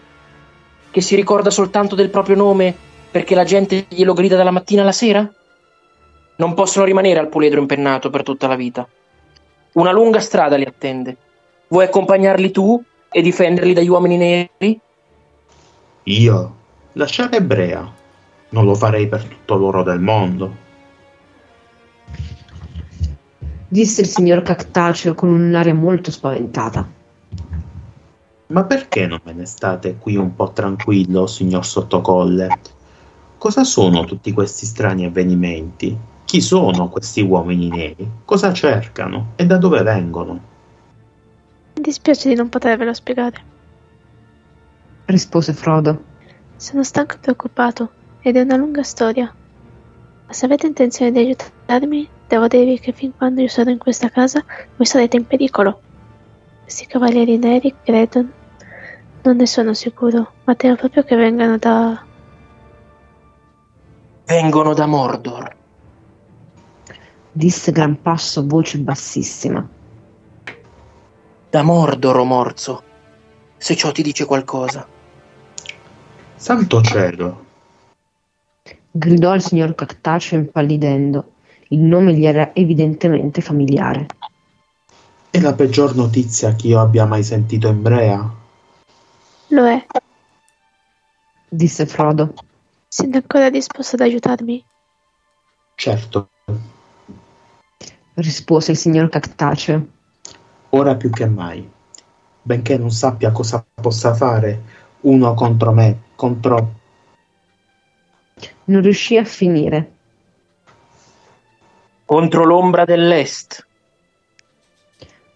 che 0.91 1.01
si 1.01 1.15
ricorda 1.15 1.49
soltanto 1.49 1.95
del 1.95 2.09
proprio 2.09 2.35
nome 2.35 2.75
perché 3.09 3.33
la 3.33 3.43
gente 3.43 3.85
glielo 3.89 4.13
grida 4.13 4.35
dalla 4.35 4.51
mattina 4.51 4.81
alla 4.81 4.91
sera? 4.91 5.29
Non 6.35 6.53
possono 6.53 6.85
rimanere 6.85 7.19
al 7.19 7.29
puledro 7.29 7.59
impennato 7.59 8.09
per 8.09 8.23
tutta 8.23 8.47
la 8.47 8.55
vita. 8.55 8.87
Una 9.73 9.91
lunga 9.91 10.19
strada 10.19 10.57
li 10.57 10.65
attende. 10.65 11.17
Vuoi 11.67 11.85
accompagnarli 11.85 12.51
tu 12.51 12.81
e 13.09 13.21
difenderli 13.21 13.73
dagli 13.73 13.89
uomini 13.89 14.17
neri? 14.17 14.79
Io? 16.03 16.55
Lasciare 16.93 17.41
Brea. 17.41 17.89
Non 18.49 18.65
lo 18.65 18.75
farei 18.75 19.07
per 19.07 19.23
tutto 19.23 19.55
l'oro 19.55 19.83
del 19.83 19.99
mondo. 19.99 20.69
Disse 23.67 24.01
il 24.01 24.07
signor 24.07 24.41
Cactaceo 24.41 25.13
con 25.13 25.29
un'aria 25.29 25.73
molto 25.73 26.11
spaventata. 26.11 26.99
Ma 28.51 28.65
perché 28.65 29.07
non 29.07 29.21
me 29.23 29.31
ne 29.31 29.45
state 29.45 29.95
qui 29.95 30.17
un 30.17 30.35
po' 30.35 30.51
tranquillo, 30.51 31.25
signor 31.25 31.65
Sottocolle? 31.65 32.49
Cosa 33.37 33.63
sono 33.63 34.03
tutti 34.03 34.33
questi 34.33 34.65
strani 34.65 35.05
avvenimenti? 35.05 35.97
Chi 36.25 36.41
sono 36.41 36.89
questi 36.89 37.21
uomini 37.21 37.69
neri? 37.69 38.09
Cosa 38.25 38.51
cercano? 38.51 39.31
E 39.37 39.45
da 39.45 39.55
dove 39.55 39.81
vengono? 39.83 40.33
Mi 41.75 41.81
dispiace 41.81 42.27
di 42.27 42.35
non 42.35 42.49
potervelo 42.49 42.93
spiegare. 42.93 43.41
Rispose 45.05 45.53
Frodo. 45.53 46.03
Sono 46.57 46.83
stanco 46.83 47.15
e 47.15 47.19
preoccupato 47.19 47.89
ed 48.19 48.35
è 48.35 48.41
una 48.41 48.57
lunga 48.57 48.83
storia. 48.83 49.33
Ma 50.27 50.33
se 50.33 50.45
avete 50.45 50.67
intenzione 50.67 51.11
di 51.11 51.19
aiutarmi, 51.19 52.07
devo 52.27 52.47
dirvi 52.47 52.79
che 52.79 52.91
fin 52.91 53.13
quando 53.15 53.39
io 53.39 53.47
sarò 53.47 53.71
in 53.71 53.77
questa 53.77 54.09
casa, 54.09 54.43
voi 54.75 54.85
sarete 54.85 55.15
in 55.15 55.25
pericolo. 55.25 55.81
Questi 56.63 56.85
cavalieri 56.85 57.37
neri, 57.37 57.73
credo, 57.81 58.39
non 59.23 59.35
ne 59.35 59.45
sono 59.45 59.73
sicuro, 59.73 60.33
ma 60.43 60.55
temo 60.55 60.75
proprio 60.75 61.03
che 61.03 61.15
vengano 61.15 61.57
da... 61.57 62.03
Vengono 64.25 64.73
da 64.73 64.85
Mordor. 64.85 65.55
Disse 67.31 67.71
Gran 67.71 68.01
Passo 68.01 68.39
a 68.39 68.43
voce 68.43 68.79
bassissima. 68.79 69.67
Da 71.49 71.61
Mordor, 71.63 72.17
o 72.17 72.23
morzo. 72.23 72.83
Se 73.57 73.75
ciò 73.75 73.91
ti 73.91 74.01
dice 74.01 74.25
qualcosa. 74.25 74.87
Santo 76.35 76.81
cielo! 76.81 77.45
Gridò 78.89 79.35
il 79.35 79.41
signor 79.41 79.75
Cactaceo 79.75 80.39
impallidendo. 80.39 81.33
Il 81.69 81.79
nome 81.79 82.13
gli 82.13 82.25
era 82.25 82.53
evidentemente 82.53 83.41
familiare. 83.41 84.07
È 85.29 85.39
la 85.39 85.53
peggior 85.53 85.95
notizia 85.95 86.55
che 86.55 86.67
io 86.67 86.79
abbia 86.81 87.05
mai 87.05 87.23
sentito 87.23 87.69
in 87.69 87.81
Brea. 87.81 88.39
Lo 89.51 89.67
è. 89.67 89.85
Disse 91.47 91.85
Frodo. 91.85 92.33
Siete 92.87 93.17
ancora 93.17 93.49
disposto 93.49 93.95
ad 93.95 94.01
aiutarmi? 94.01 94.65
Certo, 95.75 96.29
Rispose 98.13 98.71
il 98.71 98.77
signor 98.77 99.09
Cactaceo. 99.09 99.87
ora 100.69 100.95
più 100.95 101.09
che 101.09 101.25
mai. 101.25 101.69
Benché 102.41 102.77
non 102.77 102.91
sappia 102.91 103.31
cosa 103.31 103.65
possa 103.73 104.13
fare 104.13 104.61
uno 105.01 105.33
contro 105.33 105.71
me, 105.71 106.01
contro... 106.15 106.79
Non 108.65 108.81
riuscì 108.81 109.17
a 109.17 109.23
finire. 109.23 109.91
Contro 112.05 112.43
l'ombra 112.43 112.85
dell'est. 112.85 113.65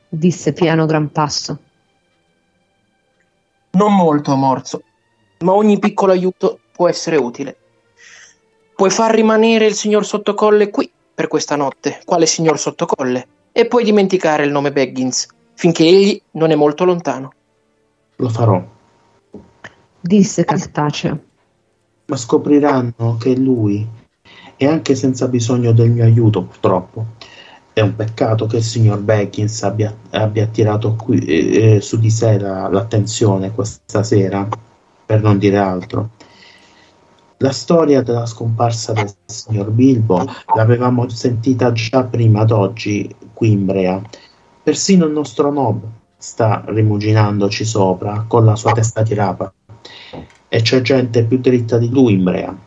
Disse 0.08 0.54
piano 0.54 0.86
Gran 0.86 1.12
Passo. 1.12 1.60
Non 3.76 3.94
molto, 3.94 4.36
Morzo, 4.38 4.84
ma 5.40 5.52
ogni 5.54 5.80
piccolo 5.80 6.14
aiuto 6.14 6.60
può 6.72 6.88
essere 6.88 7.18
utile. 7.18 7.58
Puoi 8.74 8.90
far 8.90 9.14
rimanere 9.14 9.66
il 9.66 9.74
signor 9.74 10.06
Sottocolle 10.06 10.70
qui 10.70 10.90
per 11.14 11.28
questa 11.28 11.58
notte, 11.58 12.02
quale 12.06 12.26
signor 12.26 12.58
Sottocolle, 12.58 13.28
e 13.52 13.66
puoi 13.68 13.84
dimenticare 13.84 14.46
il 14.46 14.52
nome 14.52 14.72
Baggins, 14.72 15.28
finché 15.56 15.84
egli 15.84 16.22
non 16.32 16.52
è 16.52 16.56
molto 16.56 16.86
lontano. 16.86 17.34
Lo 18.16 18.30
farò. 18.30 18.64
Disse 20.00 20.46
Cactaceo. 20.46 21.20
Ma 22.06 22.16
scopriranno 22.16 23.18
che 23.20 23.34
è 23.34 23.36
lui, 23.36 23.86
e 24.56 24.68
anche 24.68 24.96
senza 24.96 25.28
bisogno 25.28 25.74
del 25.74 25.90
mio 25.90 26.06
aiuto, 26.06 26.44
purtroppo. 26.44 27.06
È 27.76 27.82
un 27.82 27.94
peccato 27.94 28.46
che 28.46 28.56
il 28.56 28.64
signor 28.64 29.00
Baggins 29.00 29.62
abbia, 29.64 29.94
abbia 30.12 30.46
attirato 30.46 30.96
qui, 30.96 31.20
eh, 31.20 31.82
su 31.82 32.00
di 32.00 32.10
sé 32.10 32.40
la- 32.40 32.70
l'attenzione 32.70 33.52
questa 33.52 34.02
sera, 34.02 34.48
per 35.06 35.22
non 35.22 35.38
dire 35.38 35.58
altro. 35.58 36.12
La 37.40 37.52
storia 37.52 38.02
della 38.02 38.26
scomparsa 38.28 38.94
del 38.94 39.14
signor 39.26 39.72
Bilbo 39.72 40.26
l'avevamo 40.56 41.10
sentita 41.10 41.74
già 41.74 42.06
prima 42.06 42.46
d'oggi 42.46 43.14
qui 43.34 43.52
in 43.52 43.66
Brea. 43.66 44.02
Persino 44.64 45.06
il 45.06 45.12
nostro 45.12 45.52
Nob 45.52 45.84
sta 46.16 46.64
rimuginandoci 46.66 47.66
sopra 47.66 48.24
con 48.26 48.46
la 48.46 48.56
sua 48.56 48.72
testa 48.72 49.02
di 49.02 49.14
rapa. 49.14 49.54
E 50.48 50.62
c'è 50.62 50.80
gente 50.80 51.26
più 51.26 51.40
dritta 51.40 51.78
di 51.78 51.90
lui 51.90 52.14
in 52.14 52.24
Brea. 52.24 52.58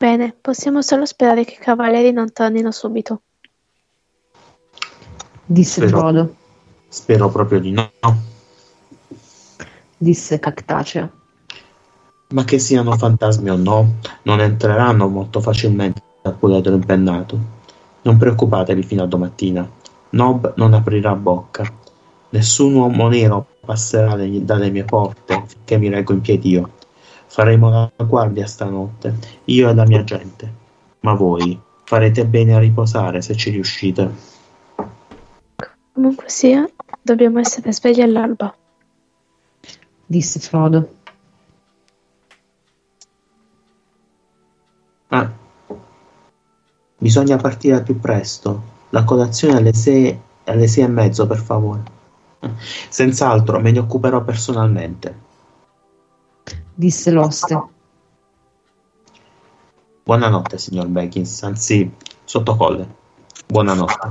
Bene, 0.00 0.34
possiamo 0.40 0.80
solo 0.80 1.04
sperare 1.04 1.44
che 1.44 1.56
i 1.60 1.62
cavalieri 1.62 2.10
non 2.10 2.32
tornino 2.32 2.70
subito. 2.70 3.20
Disse 5.44 5.82
Spero. 5.82 5.98
Frodo. 5.98 6.34
Spero 6.88 7.28
proprio 7.28 7.60
di 7.60 7.70
no. 7.70 7.90
Disse 9.98 10.38
Cactaceo. 10.38 11.10
Ma 12.28 12.44
che 12.44 12.58
siano 12.58 12.96
fantasmi 12.96 13.50
o 13.50 13.56
no, 13.56 13.96
non 14.22 14.40
entreranno 14.40 15.06
molto 15.06 15.42
facilmente 15.42 16.00
al 16.22 16.34
puledro 16.34 16.72
impennato. 16.72 17.38
Non 18.00 18.16
preoccupatevi 18.16 18.82
fino 18.82 19.02
a 19.02 19.06
domattina. 19.06 19.70
Nob 20.12 20.54
non 20.56 20.72
aprirà 20.72 21.14
bocca. 21.14 21.70
Nessun 22.30 22.74
uomo 22.74 23.08
nero 23.08 23.46
passerà 23.66 24.14
le- 24.14 24.46
dalle 24.46 24.70
mie 24.70 24.84
porte 24.84 25.42
finché 25.46 25.76
mi 25.76 25.90
reggo 25.90 26.14
in 26.14 26.22
piedi 26.22 26.48
io. 26.52 26.78
Faremo 27.30 27.70
la 27.70 28.04
guardia 28.04 28.44
stanotte, 28.44 29.16
io 29.44 29.68
e 29.68 29.74
la 29.74 29.86
mia 29.86 30.02
gente. 30.02 30.52
Ma 31.02 31.14
voi 31.14 31.56
farete 31.84 32.26
bene 32.26 32.56
a 32.56 32.58
riposare 32.58 33.22
se 33.22 33.36
ci 33.36 33.50
riuscite. 33.50 34.10
Comunque 35.92 36.28
sia, 36.28 36.68
dobbiamo 37.00 37.38
essere 37.38 37.72
svegli 37.72 38.00
all'alba. 38.00 38.52
Disse 40.04 40.40
Frodo. 40.40 40.94
Ah. 45.06 45.30
Bisogna 46.98 47.36
partire 47.36 47.76
al 47.76 47.84
più 47.84 48.00
presto. 48.00 48.62
La 48.88 49.04
colazione 49.04 49.56
alle 49.56 49.72
sei, 49.72 50.20
alle 50.46 50.66
sei 50.66 50.82
e 50.82 50.88
mezzo, 50.88 51.28
per 51.28 51.38
favore. 51.38 51.82
Senz'altro 52.88 53.60
me 53.60 53.70
ne 53.70 53.78
occuperò 53.78 54.20
personalmente. 54.24 55.28
Disse 56.80 57.10
l'oste. 57.10 57.62
Buonanotte, 60.02 60.56
signor 60.56 60.86
Baggins, 60.86 61.42
anzi, 61.42 61.92
sottocolle. 62.24 62.88
Buonanotte. 63.46 64.10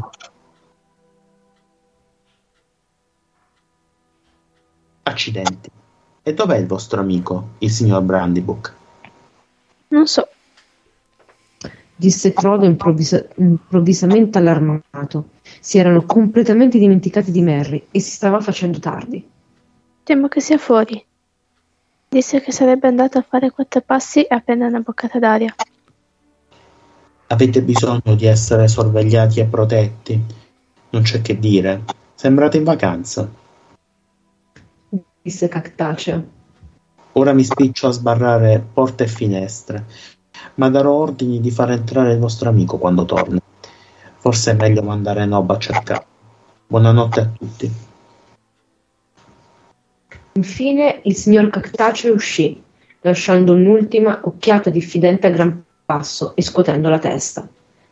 Accidenti. 5.01 5.71
E 6.21 6.33
dov'è 6.35 6.57
il 6.57 6.67
vostro 6.67 6.99
amico, 6.99 7.53
il 7.57 7.71
signor 7.71 8.03
Brandybook? 8.03 8.73
Non 9.87 10.05
so, 10.05 10.27
Disse 11.95 12.33
Frodo 12.33 12.65
improvvisa- 12.65 13.25
improvvisamente 13.37 14.37
allarmato. 14.37 15.29
Si 15.59 15.79
erano 15.79 16.05
completamente 16.05 16.77
dimenticati 16.77 17.31
di 17.31 17.41
Merry 17.41 17.87
e 17.89 17.99
si 17.99 18.11
stava 18.11 18.39
facendo 18.39 18.77
tardi. 18.77 19.27
temo 20.03 20.27
che 20.27 20.39
sia 20.39 20.59
fuori. 20.59 21.03
Disse 22.09 22.41
che 22.41 22.51
sarebbe 22.51 22.87
andato 22.87 23.19
a 23.19 23.25
fare 23.27 23.51
quattro 23.51 23.81
passi 23.81 24.23
e 24.23 24.33
a 24.33 24.39
prendere 24.39 24.71
una 24.71 24.79
boccata 24.79 25.19
d'aria. 25.19 25.53
Avete 27.27 27.61
bisogno 27.61 28.15
di 28.15 28.25
essere 28.25 28.67
sorvegliati 28.67 29.39
e 29.39 29.45
protetti. 29.45 30.19
Non 30.89 31.03
c'è 31.03 31.21
che 31.21 31.37
dire. 31.37 31.83
Sembrate 32.15 32.57
in 32.57 32.63
vacanza. 32.63 33.29
Disse 35.21 35.47
Cactaceo. 35.47 36.37
Ora 37.11 37.33
mi 37.33 37.43
spiccio 37.43 37.85
a 37.85 37.91
sbarrare 37.91 38.65
porte 38.73 39.03
e 39.03 39.07
finestre, 39.07 39.85
ma 40.55 40.67
darò 40.69 40.93
ordini 40.93 41.39
di 41.39 41.51
far 41.51 41.69
entrare 41.69 42.13
il 42.13 42.19
vostro 42.19 42.49
amico 42.49 42.79
quando 42.79 43.05
torna. 43.05 43.39
Forse 44.17 44.51
è 44.51 44.55
meglio 44.55 44.81
mandare 44.81 45.25
Nob 45.27 45.51
a 45.51 45.59
cercare. 45.59 46.05
Buonanotte 46.65 47.19
a 47.19 47.29
tutti. 47.37 47.87
Infine 50.39 51.01
il 51.03 51.15
signor 51.15 51.49
Cactaceo 51.49 52.13
uscì, 52.13 52.63
lasciando 53.01 53.51
un'ultima 53.51 54.21
occhiata 54.23 54.69
diffidente 54.69 55.27
a 55.27 55.31
gran 55.31 55.61
passo 55.83 56.33
e 56.33 56.41
scuotendo 56.41 56.87
la 56.87 56.97
testa. 56.97 57.45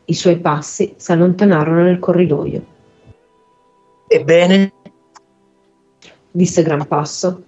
I 0.05 0.13
suoi 0.13 0.39
passi 0.39 0.93
si 0.95 1.11
allontanarono 1.11 1.83
nel 1.83 1.99
corridoio. 1.99 2.65
Ebbene, 4.07 4.71
Disse 6.31 6.63
Gran 6.63 6.87
Passo. 6.87 7.43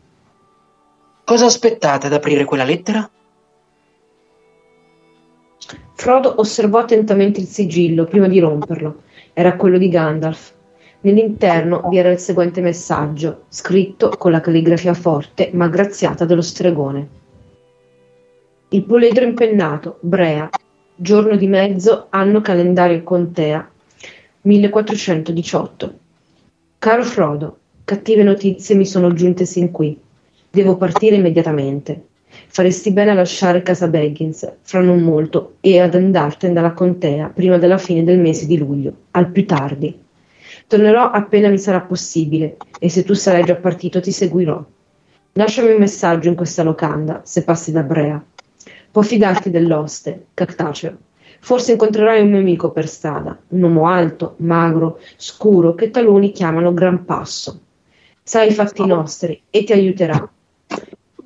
cosa 1.24 1.46
aspettate 1.46 2.08
ad 2.08 2.14
aprire 2.14 2.44
quella 2.44 2.66
lettera? 2.66 3.10
Frodo 5.94 6.42
osservò 6.42 6.80
attentamente 6.80 7.40
il 7.40 7.48
sigillo 7.48 8.04
prima 8.04 8.28
di 8.28 8.40
romperlo. 8.40 9.04
Era 9.32 9.56
quello 9.56 9.78
di 9.78 9.88
Gandalf. 9.88 10.54
Nell'interno 11.02 11.88
vi 11.90 11.98
era 11.98 12.10
il 12.10 12.20
seguente 12.20 12.60
messaggio, 12.60 13.44
scritto 13.48 14.10
con 14.18 14.32
la 14.32 14.42
calligrafia 14.42 14.94
forte 14.94 15.50
ma 15.54 15.70
graziata 15.70 16.26
dello 16.26 16.42
stregone. 16.42 17.08
Il 18.70 18.84
poledro 18.84 19.24
impennato, 19.24 19.98
Brea, 20.02 20.50
giorno 20.94 21.38
di 21.38 21.48
mezzo, 21.48 22.08
anno 22.10 22.42
calendario 22.42 23.02
contea, 23.04 23.70
1418. 24.42 25.94
Caro 26.78 27.04
Frodo, 27.04 27.58
cattive 27.86 28.24
notizie 28.24 28.76
mi 28.76 28.86
sono 28.86 29.14
giunte 29.14 29.46
sin 29.46 29.72
qui. 29.72 29.98
Devo 30.50 30.76
partire 30.76 31.16
immediatamente. 31.16 32.08
Faresti 32.48 32.92
bene 32.92 33.12
a 33.12 33.16
lasciare 33.16 33.62
casa 33.62 33.88
Baggins 33.88 34.58
fra 34.62 34.82
non 34.82 35.00
molto 35.00 35.56
e 35.62 35.80
ad 35.80 35.96
andartene 35.96 36.54
dalla 36.54 36.74
contea 36.74 37.30
prima 37.30 37.58
della 37.58 37.78
fine 37.78 38.04
del 38.04 38.20
mese 38.20 38.46
di 38.46 38.58
luglio, 38.58 38.94
al 39.12 39.32
più 39.32 39.46
tardi. 39.46 40.08
Tornerò 40.70 41.10
appena 41.10 41.50
mi 41.50 41.58
sarà 41.58 41.82
possibile 41.82 42.58
e 42.78 42.90
se 42.90 43.04
tu 43.04 43.16
sarai 43.16 43.44
già 43.44 43.56
partito 43.56 44.00
ti 44.02 44.12
seguirò. 44.12 44.64
Lasciami 45.32 45.72
un 45.72 45.80
messaggio 45.80 46.30
in 46.30 46.36
questa 46.36 46.62
locanda 46.62 47.22
se 47.26 47.44
passi 47.44 47.72
da 47.72 47.82
Brea. 47.82 48.24
Può 48.92 49.02
fidarti 49.02 49.50
dell'oste, 49.50 50.28
Cactaceo. 50.36 50.96
Forse 51.40 51.72
incontrerai 51.72 52.22
un 52.22 52.30
mio 52.30 52.38
amico 52.38 52.70
per 52.70 52.88
strada, 52.88 53.36
un 53.48 53.64
uomo 53.64 53.88
alto, 53.88 54.36
magro, 54.38 55.00
scuro, 55.16 55.74
che 55.74 55.90
taluni 55.90 56.32
chiamano 56.32 56.72
Gran 56.72 57.04
Passo. 57.04 57.62
Sa 58.22 58.44
i 58.44 58.52
fatti 58.52 58.86
nostri 58.86 59.42
e 59.50 59.64
ti 59.64 59.74
aiuterà. 59.74 60.32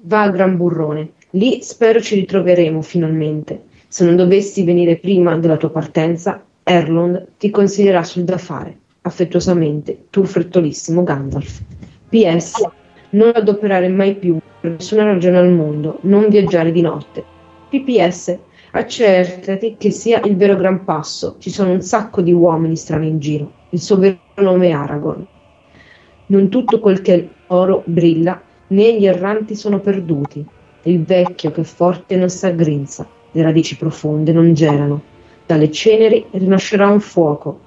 Va 0.04 0.22
a 0.22 0.30
Gran 0.30 0.56
Burrone, 0.56 1.12
lì 1.32 1.62
spero 1.62 2.00
ci 2.00 2.16
ritroveremo 2.16 2.82
finalmente. 2.82 3.64
Se 3.90 4.06
non 4.06 4.16
dovessi 4.16 4.64
venire 4.64 4.96
prima 4.96 5.36
della 5.38 5.58
tua 5.58 5.70
partenza, 5.70 6.42
Erlond 6.64 7.32
ti 7.38 7.50
consiglierà 7.50 8.04
sul 8.04 8.24
da 8.24 8.38
fare. 8.38 8.78
Affettuosamente, 9.06 10.06
tuo 10.10 10.24
frettolissimo 10.24 11.04
Gandalf. 11.04 11.62
PS. 12.08 12.66
Non 13.10 13.34
adoperare 13.36 13.90
mai 13.90 14.16
più, 14.16 14.38
per 14.62 14.72
nessuna 14.72 15.04
ragione 15.04 15.40
al 15.40 15.50
mondo, 15.50 15.98
non 16.04 16.30
viaggiare 16.30 16.72
di 16.72 16.80
notte. 16.80 17.22
PPS. 17.70 18.38
Accertati 18.72 19.76
che 19.78 19.92
sia 19.92 20.22
il 20.24 20.38
vero 20.38 20.56
Gran 20.56 20.86
Passo. 20.86 21.36
Ci 21.38 21.50
sono 21.50 21.72
un 21.74 21.82
sacco 21.82 22.22
di 22.22 22.32
uomini 22.32 22.78
strani 22.78 23.10
in 23.10 23.20
giro. 23.20 23.52
Il 23.72 23.82
suo 23.82 23.98
vero 23.98 24.20
nome 24.36 24.70
è 24.70 24.72
Aragorn. 24.72 25.28
Non 26.28 26.48
tutto 26.48 26.80
quel 26.80 27.02
che 27.02 27.14
è 27.14 27.28
oro 27.48 27.84
brilla, 27.86 28.42
né 28.68 28.98
gli 28.98 29.06
erranti 29.06 29.56
sono 29.56 29.82
perduti. 29.82 30.46
Il 30.84 31.04
vecchio 31.04 31.52
che 31.52 31.66
forte 31.66 32.16
non 32.16 32.30
s'aggrinza, 32.30 33.06
le 33.32 33.42
radici 33.42 33.76
profonde 33.76 34.32
non 34.32 34.54
gelano. 34.54 35.02
Dalle 35.46 35.70
ceneri 35.72 36.26
rinascerà 36.32 36.88
un 36.88 37.02
fuoco, 37.02 37.60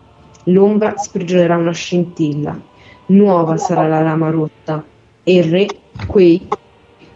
l'ombra 0.47 0.97
sprigionerà 0.97 1.57
una 1.57 1.73
scintilla. 1.73 2.61
Nuova 3.07 3.57
sarà 3.57 3.87
la 3.87 4.03
lama 4.03 4.31
rotta 4.31 4.85
e 5.23 5.35
il 5.35 5.45
re 5.45 5.67
quei 6.07 6.49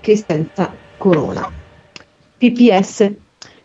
che 0.00 0.16
senza 0.16 0.72
corona. 0.96 1.50
PPS. 2.38 3.12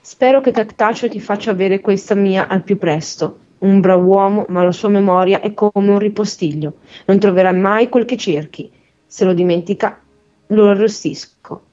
Spero 0.02 0.42
che 0.42 0.52
Cactaceo 0.52 1.10
ti 1.10 1.20
faccia 1.20 1.52
avere 1.52 1.80
questa 1.80 2.14
mia 2.14 2.48
al 2.48 2.64
più 2.64 2.78
presto. 2.78 3.40
Un 3.60 3.80
bravo 3.80 4.06
uomo, 4.06 4.46
ma 4.50 4.64
la 4.64 4.72
sua 4.72 4.90
memoria 4.90 5.40
è 5.40 5.54
come 5.54 5.90
un 5.90 5.98
ripostiglio. 5.98 6.78
Non 7.06 7.18
troverai 7.18 7.56
mai 7.56 7.90
quel 7.90 8.06
che 8.06 8.18
cerchi. 8.18 8.72
Se 9.08 9.26
lo 9.26 9.34
dimentica, 9.34 10.00
lo 10.48 10.70
arrostisco. 10.70 11.64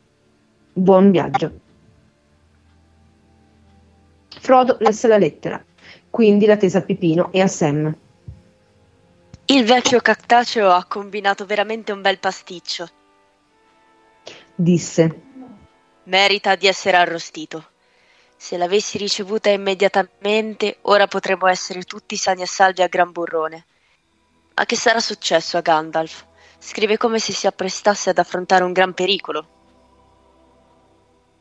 Buon 0.72 1.10
viaggio. 1.10 1.60
Frodo 4.28 4.76
lesse 4.80 5.08
la 5.08 5.18
lettera, 5.18 5.62
quindi 6.12 6.44
la 6.44 6.58
tesa 6.58 6.78
a 6.78 6.82
Pipino 6.82 7.32
e 7.32 7.40
a 7.40 7.46
Sam. 7.46 7.96
Il 9.46 9.64
vecchio 9.64 9.98
Cactaceo 9.98 10.70
ha 10.70 10.84
combinato 10.84 11.46
veramente 11.46 11.90
un 11.90 12.02
bel 12.02 12.18
pasticcio. 12.18 12.86
Disse. 14.54 15.20
Merita 16.04 16.54
di 16.54 16.66
essere 16.66 16.98
arrostito. 16.98 17.64
Se 18.36 18.58
l'avessi 18.58 18.98
ricevuta 18.98 19.48
immediatamente, 19.48 20.76
ora 20.82 21.06
potremmo 21.06 21.46
essere 21.46 21.82
tutti 21.84 22.16
sani 22.16 22.42
e 22.42 22.46
salvi 22.46 22.82
a 22.82 22.88
Gran 22.88 23.10
Burrone. 23.10 23.64
Ma 24.54 24.66
che 24.66 24.76
sarà 24.76 25.00
successo 25.00 25.56
a 25.56 25.62
Gandalf? 25.62 26.26
Scrive 26.58 26.98
come 26.98 27.20
se 27.20 27.32
si 27.32 27.46
apprestasse 27.46 28.10
ad 28.10 28.18
affrontare 28.18 28.64
un 28.64 28.72
gran 28.72 28.92
pericolo. 28.92 29.46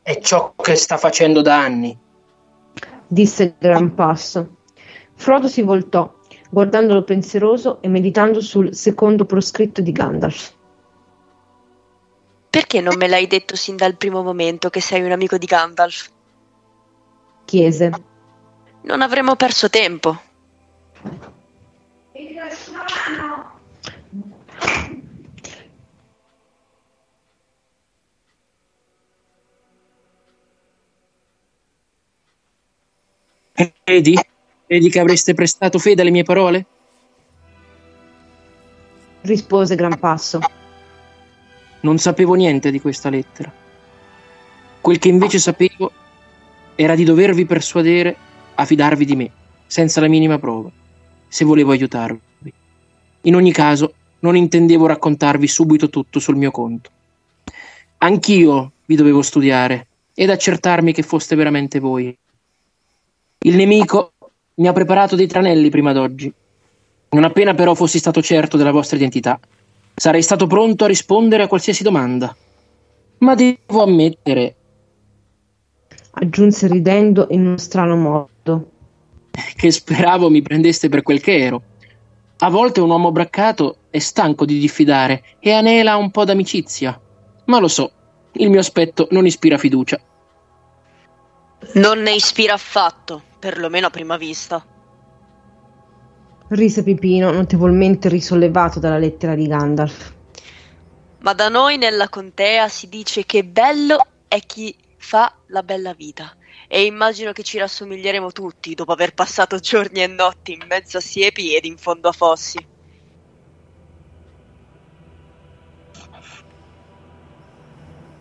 È 0.00 0.18
ciò 0.18 0.54
che 0.56 0.76
sta 0.76 0.96
facendo 0.96 1.42
da 1.42 1.60
anni. 1.60 1.94
Disse 3.06 3.54
Gran 3.58 3.94
Passo. 3.94 4.60
Frodo 5.22 5.46
si 5.46 5.62
voltò, 5.62 6.12
guardandolo 6.50 7.04
pensieroso 7.04 7.80
e 7.80 7.86
meditando 7.86 8.40
sul 8.40 8.74
secondo 8.74 9.24
proscritto 9.24 9.80
di 9.80 9.92
Gandalf. 9.92 10.52
Perché 12.50 12.80
non 12.80 12.96
me 12.96 13.06
l'hai 13.06 13.28
detto 13.28 13.54
sin 13.54 13.76
dal 13.76 13.94
primo 13.94 14.24
momento 14.24 14.68
che 14.68 14.80
sei 14.80 15.00
un 15.00 15.12
amico 15.12 15.38
di 15.38 15.46
Gandalf? 15.46 16.10
Chiese. 17.44 17.92
Non 18.80 19.00
avremmo 19.00 19.36
perso 19.36 19.70
tempo. 19.70 20.20
Vedi? 33.84 34.30
Vedi 34.72 34.88
che 34.88 35.00
avreste 35.00 35.34
prestato 35.34 35.78
fede 35.78 36.00
alle 36.00 36.10
mie 36.10 36.22
parole? 36.22 36.64
Rispose 39.20 39.74
Gran 39.74 39.98
Passo. 39.98 40.40
Non 41.80 41.98
sapevo 41.98 42.32
niente 42.32 42.70
di 42.70 42.80
questa 42.80 43.10
lettera. 43.10 43.52
Quel 44.80 44.98
che 44.98 45.08
invece 45.08 45.38
sapevo 45.40 45.92
era 46.74 46.94
di 46.94 47.04
dovervi 47.04 47.44
persuadere 47.44 48.16
a 48.54 48.64
fidarvi 48.64 49.04
di 49.04 49.14
me, 49.14 49.30
senza 49.66 50.00
la 50.00 50.08
minima 50.08 50.38
prova, 50.38 50.70
se 51.28 51.44
volevo 51.44 51.72
aiutarvi. 51.72 52.52
In 53.24 53.34
ogni 53.34 53.52
caso, 53.52 53.92
non 54.20 54.36
intendevo 54.36 54.86
raccontarvi 54.86 55.48
subito 55.48 55.90
tutto 55.90 56.18
sul 56.18 56.36
mio 56.36 56.50
conto. 56.50 56.88
Anch'io 57.98 58.72
vi 58.86 58.94
dovevo 58.94 59.20
studiare 59.20 59.86
ed 60.14 60.30
accertarmi 60.30 60.94
che 60.94 61.02
foste 61.02 61.36
veramente 61.36 61.78
voi. 61.78 62.16
Il 63.44 63.56
nemico 63.56 64.12
mi 64.54 64.68
ha 64.68 64.72
preparato 64.72 65.16
dei 65.16 65.26
tranelli 65.26 65.70
prima 65.70 65.92
d'oggi. 65.92 66.32
Non 67.10 67.24
appena 67.24 67.54
però 67.54 67.74
fossi 67.74 67.98
stato 67.98 68.22
certo 68.22 68.56
della 68.56 68.70
vostra 68.70 68.96
identità, 68.96 69.38
sarei 69.94 70.22
stato 70.22 70.46
pronto 70.46 70.84
a 70.84 70.88
rispondere 70.88 71.42
a 71.42 71.48
qualsiasi 71.48 71.82
domanda. 71.82 72.34
Ma 73.18 73.34
devo 73.34 73.82
ammettere 73.82 74.56
aggiunse 76.14 76.66
ridendo 76.66 77.28
in 77.30 77.46
uno 77.46 77.56
strano 77.56 77.96
modo. 77.96 78.70
che 79.56 79.70
speravo 79.70 80.28
mi 80.28 80.42
prendeste 80.42 80.88
per 80.88 81.02
quel 81.02 81.20
che 81.20 81.38
ero. 81.38 81.62
A 82.38 82.50
volte 82.50 82.80
un 82.80 82.90
uomo 82.90 83.12
braccato 83.12 83.76
è 83.88 83.98
stanco 83.98 84.44
di 84.44 84.58
diffidare 84.58 85.22
e 85.38 85.52
anela 85.52 85.96
un 85.96 86.10
po' 86.10 86.24
d'amicizia. 86.24 87.00
Ma 87.46 87.58
lo 87.58 87.68
so, 87.68 87.90
il 88.32 88.50
mio 88.50 88.60
aspetto 88.60 89.08
non 89.10 89.24
ispira 89.24 89.56
fiducia. 89.56 89.98
Non 91.74 92.00
ne 92.00 92.12
ispira 92.12 92.54
affatto, 92.54 93.22
perlomeno 93.38 93.86
a 93.86 93.90
prima 93.90 94.16
vista. 94.16 94.64
Rise 96.48 96.82
Pipino, 96.82 97.30
notevolmente 97.30 98.08
risollevato 98.08 98.78
dalla 98.78 98.98
lettera 98.98 99.34
di 99.34 99.46
Gandalf. 99.46 100.12
Ma 101.20 101.32
da 101.32 101.48
noi 101.48 101.78
nella 101.78 102.08
contea 102.08 102.68
si 102.68 102.88
dice 102.88 103.24
che 103.24 103.44
bello 103.44 104.04
è 104.28 104.40
chi 104.40 104.76
fa 104.96 105.34
la 105.46 105.62
bella 105.62 105.94
vita 105.94 106.34
e 106.68 106.84
immagino 106.84 107.32
che 107.32 107.42
ci 107.42 107.58
rassomiglieremo 107.58 108.32
tutti 108.32 108.74
dopo 108.74 108.92
aver 108.92 109.14
passato 109.14 109.58
giorni 109.58 110.02
e 110.02 110.06
notti 110.06 110.52
in 110.52 110.64
mezzo 110.68 110.98
a 110.98 111.00
siepi 111.00 111.54
ed 111.54 111.64
in 111.64 111.76
fondo 111.76 112.08
a 112.08 112.12
fossi. 112.12 112.66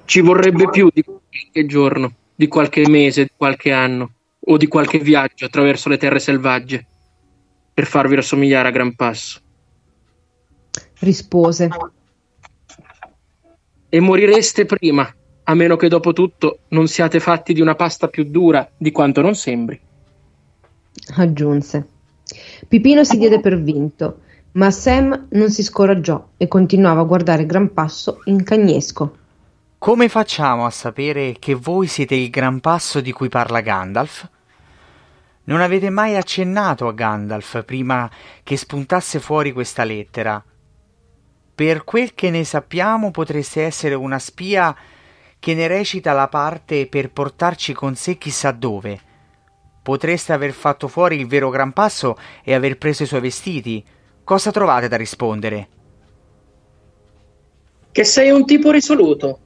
Ci 0.06 0.20
vorrebbe 0.20 0.70
più 0.70 0.90
di 0.94 1.04
qualche 1.04 1.66
giorno, 1.66 2.14
di 2.42 2.48
qualche 2.48 2.90
mese, 2.90 3.26
di 3.26 3.32
qualche 3.38 3.72
anno 3.72 4.14
o 4.40 4.58
di 4.58 4.66
qualche 4.66 4.98
viaggio 4.98 5.46
attraverso 5.46 5.90
le 5.90 5.98
terre 5.98 6.18
selvagge 6.18 6.84
per 7.72 7.86
farvi 7.86 8.16
rassomigliare 8.16 8.68
a 8.68 8.72
gran 8.72 8.96
passo. 8.96 9.40
Rispose. 11.02 11.70
E 13.90 14.00
morireste 14.00 14.66
prima, 14.66 15.08
a 15.44 15.54
meno 15.54 15.76
che 15.76 15.88
dopo 15.88 16.14
tutto 16.14 16.62
non 16.70 16.88
siate 16.88 17.20
fatti 17.20 17.54
di 17.54 17.62
una 17.62 17.76
pasta 17.76 18.08
più 18.08 18.24
dura 18.24 18.68
di 18.76 18.90
quanto 18.92 19.22
non 19.22 19.36
sembri. 19.36 19.80
Aggiunse. 21.18 21.88
Pipino 22.68 23.04
si 23.04 23.20
diede 23.20 23.40
per 23.40 23.62
vinto, 23.62 24.22
ma 24.54 24.72
Sam 24.72 25.28
non 25.30 25.52
si 25.52 25.62
scoraggiò 25.62 26.30
e 26.38 26.48
continuava 26.48 27.02
a 27.02 27.06
guardare 27.06 27.46
Gran 27.46 27.72
Passo 27.72 28.22
in 28.26 28.44
cagnesco. 28.44 29.20
Come 29.82 30.10
facciamo 30.10 30.68
a 30.68 30.70
sapere 30.70 31.38
che 31.40 31.56
voi 31.56 31.88
siete 31.88 32.14
il 32.14 32.30
gran 32.30 32.60
passo 32.60 33.02
di 33.02 33.12
cui 33.12 33.30
parla 33.30 33.62
Gandalf? 33.62 34.30
Non 35.46 35.60
avete 35.60 35.90
mai 35.90 36.16
accennato 36.16 36.88
a 36.88 36.94
Gandalf 36.94 37.64
prima 37.66 38.08
che 38.44 38.58
spuntasse 38.58 39.20
fuori 39.20 39.52
questa 39.52 39.84
lettera. 39.84 40.46
Per 41.56 41.84
quel 41.84 42.14
che 42.14 42.30
ne 42.30 42.44
sappiamo 42.44 43.10
potreste 43.10 43.64
essere 43.64 43.96
una 43.96 44.20
spia 44.20 44.78
che 45.40 45.56
ne 45.56 45.66
recita 45.66 46.14
la 46.14 46.28
parte 46.28 46.86
per 46.86 47.10
portarci 47.10 47.74
con 47.74 47.96
sé 47.96 48.20
chissà 48.20 48.52
dove. 48.52 49.00
Potreste 49.82 50.32
aver 50.32 50.52
fatto 50.52 50.88
fuori 50.88 51.16
il 51.20 51.26
vero 51.26 51.50
gran 51.50 51.74
passo 51.74 52.16
e 52.44 52.54
aver 52.54 52.78
preso 52.78 53.02
i 53.02 53.08
suoi 53.08 53.22
vestiti. 53.22 53.84
Cosa 54.24 54.52
trovate 54.52 54.88
da 54.88 54.96
rispondere? 54.96 55.70
Che 57.92 58.04
sei 58.04 58.30
un 58.30 58.46
tipo 58.46 58.70
risoluto, 58.70 59.40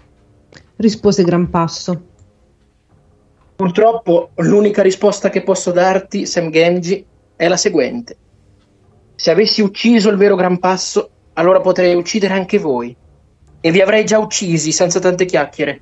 rispose 0.77 1.23
Gran 1.23 1.49
Passo. 1.49 2.13
Purtroppo 3.55 4.31
l'unica 4.35 4.81
risposta 4.81 5.29
che 5.29 5.41
posso 5.41 5.71
darti, 5.71 6.25
Sam 6.25 6.49
Genji, 6.49 7.05
è 7.35 7.47
la 7.47 7.57
seguente. 7.57 8.17
Se 9.15 9.31
avessi 9.31 9.61
ucciso 9.61 10.09
il 10.09 10.17
vero 10.17 10.35
Gran 10.35 10.59
Passo, 10.59 11.09
allora 11.33 11.61
potrei 11.61 11.95
uccidere 11.95 12.33
anche 12.33 12.57
voi. 12.57 12.95
E 13.61 13.71
vi 13.71 13.81
avrei 13.81 14.03
già 14.05 14.19
uccisi 14.19 14.71
senza 14.71 14.99
tante 14.99 15.25
chiacchiere. 15.25 15.81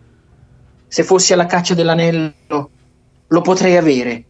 Se 0.88 1.04
fossi 1.04 1.34
alla 1.34 1.48
caccia 1.48 1.74
dell'anello, 1.74 2.70
lo 3.28 3.42
potrei 3.42 3.76
avere. 3.76 4.24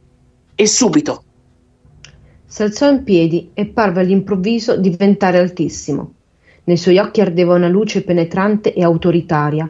E 0.55 0.65
subito. 0.65 1.23
Si 2.45 2.61
alzò 2.61 2.89
in 2.89 3.03
piedi 3.03 3.51
e 3.53 3.65
parve 3.65 4.01
all'improvviso 4.01 4.77
diventare 4.77 5.39
altissimo. 5.39 6.13
Nei 6.63 6.77
suoi 6.77 6.97
occhi 6.97 7.19
ardeva 7.19 7.55
una 7.55 7.67
luce 7.67 8.03
penetrante 8.03 8.73
e 8.73 8.83
autoritaria 8.83 9.69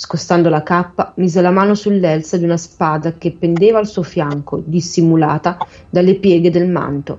Scostando 0.00 0.48
la 0.48 0.62
cappa, 0.62 1.12
mise 1.16 1.40
la 1.40 1.50
mano 1.50 1.74
sull'elsa 1.74 2.36
di 2.36 2.44
una 2.44 2.56
spada 2.56 3.14
che 3.14 3.32
pendeva 3.32 3.80
al 3.80 3.88
suo 3.88 4.04
fianco, 4.04 4.62
dissimulata 4.64 5.58
dalle 5.90 6.14
pieghe 6.14 6.52
del 6.52 6.68
manto. 6.68 7.18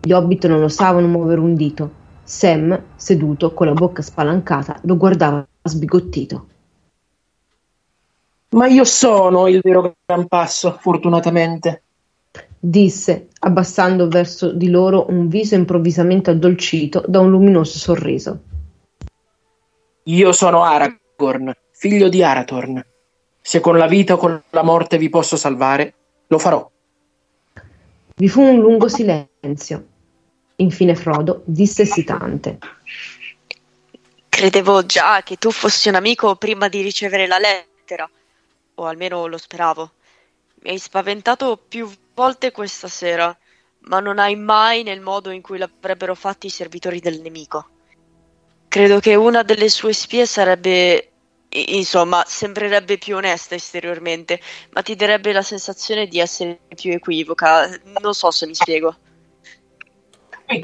Gli 0.00 0.10
hobbit 0.10 0.46
non 0.46 0.62
osavano 0.62 1.06
muovere 1.06 1.42
un 1.42 1.54
dito. 1.54 1.90
Sam, 2.22 2.82
seduto, 2.96 3.52
con 3.52 3.66
la 3.66 3.74
bocca 3.74 4.00
spalancata, 4.00 4.78
lo 4.84 4.96
guardava 4.96 5.46
sbigottito. 5.62 6.46
Ma 8.52 8.68
io 8.68 8.84
sono 8.84 9.46
il 9.46 9.60
vero 9.62 9.94
gran 10.06 10.26
passo, 10.26 10.78
fortunatamente, 10.80 11.82
disse, 12.58 13.28
abbassando 13.40 14.08
verso 14.08 14.50
di 14.50 14.70
loro 14.70 15.10
un 15.10 15.28
viso 15.28 15.56
improvvisamente 15.56 16.30
addolcito 16.30 17.04
da 17.06 17.20
un 17.20 17.28
luminoso 17.28 17.76
sorriso. 17.76 18.40
Io 20.04 20.32
sono 20.32 20.62
Aragorn, 20.62 21.52
figlio 21.84 22.08
di 22.08 22.22
Arathorn. 22.22 22.82
Se 23.42 23.60
con 23.60 23.76
la 23.76 23.86
vita 23.86 24.14
o 24.14 24.16
con 24.16 24.42
la 24.48 24.62
morte 24.62 24.96
vi 24.96 25.10
posso 25.10 25.36
salvare, 25.36 25.92
lo 26.28 26.38
farò. 26.38 26.70
Vi 28.16 28.26
fu 28.26 28.40
un 28.40 28.58
lungo 28.58 28.88
silenzio. 28.88 29.86
Infine 30.56 30.94
Frodo 30.94 31.42
disse 31.44 31.82
esitante. 31.82 32.56
Credevo 34.30 34.86
già 34.86 35.22
che 35.22 35.36
tu 35.36 35.50
fossi 35.50 35.90
un 35.90 35.96
amico 35.96 36.36
prima 36.36 36.68
di 36.68 36.80
ricevere 36.80 37.26
la 37.26 37.38
lettera, 37.38 38.08
o 38.76 38.84
almeno 38.86 39.26
lo 39.26 39.36
speravo. 39.36 39.90
Mi 40.62 40.70
hai 40.70 40.78
spaventato 40.78 41.58
più 41.68 41.86
volte 42.14 42.50
questa 42.50 42.88
sera, 42.88 43.36
ma 43.80 44.00
non 44.00 44.18
hai 44.18 44.36
mai 44.36 44.84
nel 44.84 45.02
modo 45.02 45.28
in 45.28 45.42
cui 45.42 45.58
l'avrebbero 45.58 46.14
fatto 46.14 46.46
i 46.46 46.50
servitori 46.50 47.00
del 47.00 47.20
nemico. 47.20 47.68
Credo 48.68 49.00
che 49.00 49.14
una 49.16 49.42
delle 49.42 49.68
sue 49.68 49.92
spie 49.92 50.24
sarebbe 50.24 51.10
insomma, 51.54 52.24
sembrerebbe 52.26 52.98
più 52.98 53.16
onesta 53.16 53.54
esteriormente, 53.54 54.40
ma 54.72 54.82
ti 54.82 54.96
darebbe 54.96 55.32
la 55.32 55.42
sensazione 55.42 56.06
di 56.06 56.18
essere 56.18 56.60
più 56.74 56.92
equivoca. 56.92 57.68
Non 58.00 58.14
so 58.14 58.30
se 58.30 58.46
mi 58.46 58.54
spiego. 58.54 58.96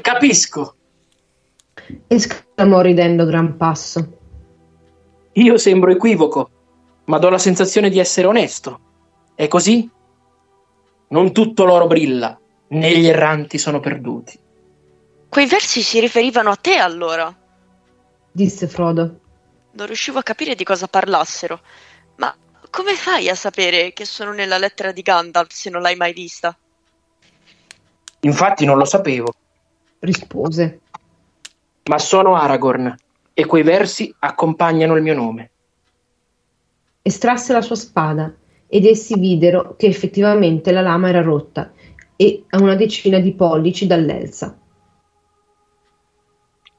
Capisco. 0.01 0.75
Esclamò 2.07 2.81
ridendo 2.81 3.25
gran 3.25 3.57
passo. 3.57 4.17
Io 5.33 5.57
sembro 5.57 5.91
equivoco, 5.91 6.49
ma 7.05 7.17
do 7.17 7.29
la 7.29 7.37
sensazione 7.37 7.89
di 7.89 7.99
essere 7.99 8.27
onesto. 8.27 8.79
È 9.33 9.47
così? 9.47 9.89
Non 11.07 11.31
tutto 11.31 11.65
l'oro 11.65 11.87
brilla, 11.87 12.39
né 12.67 12.97
gli 12.97 13.07
erranti 13.07 13.57
sono 13.57 13.79
perduti. 13.79 14.37
Quei 15.29 15.47
versi 15.47 15.81
si 15.81 15.99
riferivano 15.99 16.49
a 16.49 16.55
te 16.55 16.75
allora? 16.75 17.33
disse 18.31 18.67
Frodo. 18.67 19.20
Non 19.73 19.85
riuscivo 19.85 20.19
a 20.19 20.23
capire 20.23 20.55
di 20.55 20.63
cosa 20.63 20.87
parlassero. 20.87 21.59
Ma 22.15 22.35
come 22.69 22.93
fai 22.93 23.29
a 23.29 23.35
sapere 23.35 23.93
che 23.93 24.05
sono 24.05 24.31
nella 24.33 24.57
lettera 24.57 24.91
di 24.91 25.01
Gandalf 25.01 25.51
se 25.51 25.69
non 25.69 25.81
l'hai 25.81 25.95
mai 25.95 26.13
vista? 26.13 26.55
Infatti 28.21 28.65
non 28.65 28.77
lo 28.77 28.85
sapevo. 28.85 29.33
Rispose. 29.99 30.79
Ma 31.83 31.97
sono 31.97 32.35
Aragorn 32.35 32.95
e 33.33 33.45
quei 33.45 33.63
versi 33.63 34.13
accompagnano 34.19 34.95
il 34.95 35.01
mio 35.01 35.15
nome. 35.15 35.49
Estrasse 37.01 37.53
la 37.53 37.61
sua 37.61 37.75
spada 37.75 38.33
ed 38.67 38.85
essi 38.85 39.17
videro 39.17 39.75
che 39.75 39.87
effettivamente 39.87 40.71
la 40.71 40.81
lama 40.81 41.09
era 41.09 41.21
rotta 41.21 41.73
e 42.15 42.45
a 42.49 42.61
una 42.61 42.75
decina 42.75 43.19
di 43.19 43.33
pollici 43.33 43.87
dall'elsa. 43.87 44.57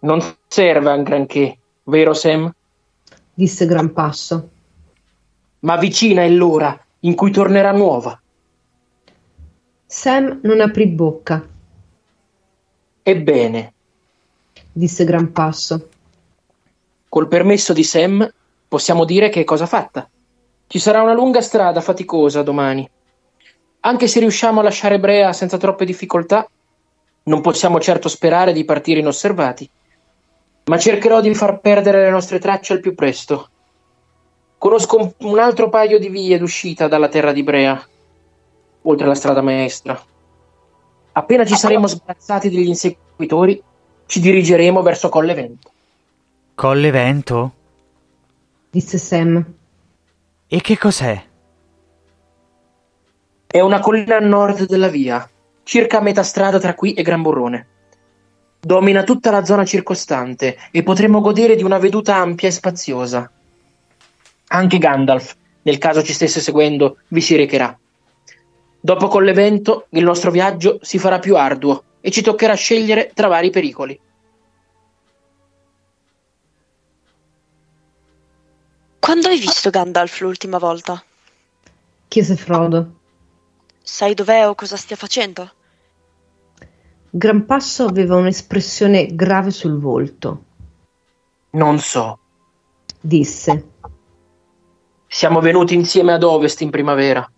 Non 0.00 0.36
serve 0.46 0.90
a 0.90 0.96
granché, 0.98 1.58
vero 1.84 2.14
Sam? 2.14 2.52
Disse 3.34 3.66
Gran 3.66 3.92
Passo. 3.92 4.50
Ma 5.60 5.76
vicina 5.76 6.22
è 6.22 6.28
l'ora 6.28 6.78
in 7.00 7.14
cui 7.14 7.30
tornerà 7.30 7.72
nuova. 7.72 8.20
Sam 9.86 10.40
non 10.42 10.60
aprì 10.60 10.86
bocca. 10.86 11.46
Ebbene, 13.02 13.72
disse 14.72 15.04
Gran 15.04 15.32
Passo. 15.32 15.88
Col 17.08 17.28
permesso 17.28 17.72
di 17.72 17.84
Sam, 17.84 18.32
possiamo 18.68 19.04
dire 19.04 19.28
che 19.28 19.40
è 19.40 19.44
cosa 19.44 19.66
fatta. 19.66 20.08
Ci 20.66 20.78
sarà 20.78 21.02
una 21.02 21.12
lunga 21.12 21.42
strada 21.42 21.80
faticosa 21.80 22.42
domani. 22.42 22.88
Anche 23.80 24.06
se 24.06 24.20
riusciamo 24.20 24.60
a 24.60 24.62
lasciare 24.62 24.98
Brea 24.98 25.32
senza 25.32 25.58
troppe 25.58 25.84
difficoltà, 25.84 26.48
non 27.24 27.40
possiamo 27.40 27.78
certo 27.80 28.08
sperare 28.08 28.52
di 28.52 28.64
partire 28.64 29.00
inosservati 29.00 29.68
ma 30.64 30.78
cercherò 30.78 31.20
di 31.20 31.34
far 31.34 31.60
perdere 31.60 32.02
le 32.02 32.10
nostre 32.10 32.38
tracce 32.38 32.74
al 32.74 32.80
più 32.80 32.94
presto. 32.94 33.48
Conosco 34.58 35.14
un 35.18 35.38
altro 35.38 35.68
paio 35.68 35.98
di 35.98 36.08
vie 36.08 36.38
d'uscita 36.38 36.86
dalla 36.86 37.08
terra 37.08 37.32
di 37.32 37.42
Brea, 37.42 37.84
oltre 38.82 39.04
alla 39.04 39.14
strada 39.14 39.42
maestra. 39.42 40.00
Appena 41.12 41.44
ci 41.44 41.56
saremo 41.56 41.86
sbarazzati 41.86 42.48
degli 42.48 42.68
inseguitori, 42.68 43.60
ci 44.06 44.20
dirigeremo 44.20 44.82
verso 44.82 45.08
Colle 45.08 45.34
Vento. 45.34 45.70
Colle 46.54 46.90
Vento? 46.90 47.52
disse 48.70 48.98
Sam. 48.98 49.44
E 50.46 50.60
che 50.60 50.78
cos'è? 50.78 51.22
È 53.46 53.60
una 53.60 53.80
collina 53.80 54.16
a 54.16 54.20
nord 54.20 54.64
della 54.66 54.88
via, 54.88 55.28
circa 55.62 55.98
a 55.98 56.02
metà 56.02 56.22
strada 56.22 56.58
tra 56.58 56.74
qui 56.74 56.94
e 56.94 57.02
Gran 57.02 57.20
Borrone. 57.20 57.66
Domina 58.64 59.02
tutta 59.02 59.32
la 59.32 59.44
zona 59.44 59.64
circostante 59.64 60.56
e 60.70 60.84
potremo 60.84 61.20
godere 61.20 61.56
di 61.56 61.64
una 61.64 61.78
veduta 61.78 62.14
ampia 62.14 62.46
e 62.46 62.52
spaziosa. 62.52 63.28
Anche 64.46 64.78
Gandalf, 64.78 65.34
nel 65.62 65.78
caso 65.78 66.00
ci 66.04 66.12
stesse 66.12 66.38
seguendo, 66.38 66.98
vi 67.08 67.20
si 67.20 67.34
recherà. 67.34 67.76
Dopo 68.80 69.08
quell'evento, 69.08 69.86
il 69.90 70.04
nostro 70.04 70.30
viaggio 70.30 70.78
si 70.80 71.00
farà 71.00 71.18
più 71.18 71.36
arduo 71.36 71.82
e 72.00 72.12
ci 72.12 72.22
toccherà 72.22 72.54
scegliere 72.54 73.10
tra 73.12 73.26
vari 73.26 73.50
pericoli. 73.50 74.00
Quando 79.00 79.26
hai 79.26 79.40
visto 79.40 79.70
Gandalf 79.70 80.20
l'ultima 80.20 80.58
volta? 80.58 81.02
chiese 82.06 82.36
Frodo. 82.36 83.00
Sai 83.82 84.14
dov'è 84.14 84.46
o 84.46 84.54
cosa 84.54 84.76
stia 84.76 84.94
facendo? 84.94 85.50
Gran 87.14 87.44
Passo 87.44 87.84
aveva 87.84 88.16
un'espressione 88.16 89.14
grave 89.14 89.50
sul 89.50 89.78
volto. 89.78 90.44
Non 91.50 91.78
so. 91.78 92.18
Disse. 92.98 93.68
Siamo 95.06 95.40
venuti 95.40 95.74
insieme 95.74 96.14
ad 96.14 96.22
Ovest 96.22 96.62
in 96.62 96.70
primavera. 96.70 97.30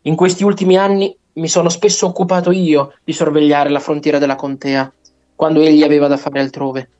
In 0.00 0.14
questi 0.14 0.44
ultimi 0.44 0.78
anni 0.78 1.14
mi 1.34 1.46
sono 1.46 1.68
spesso 1.68 2.06
occupato 2.06 2.50
io 2.50 2.94
di 3.04 3.12
sorvegliare 3.12 3.68
la 3.68 3.80
frontiera 3.80 4.16
della 4.16 4.34
contea, 4.34 4.90
quando 5.34 5.60
egli 5.60 5.82
aveva 5.82 6.06
da 6.06 6.16
fare 6.16 6.40
altrove. 6.40 6.90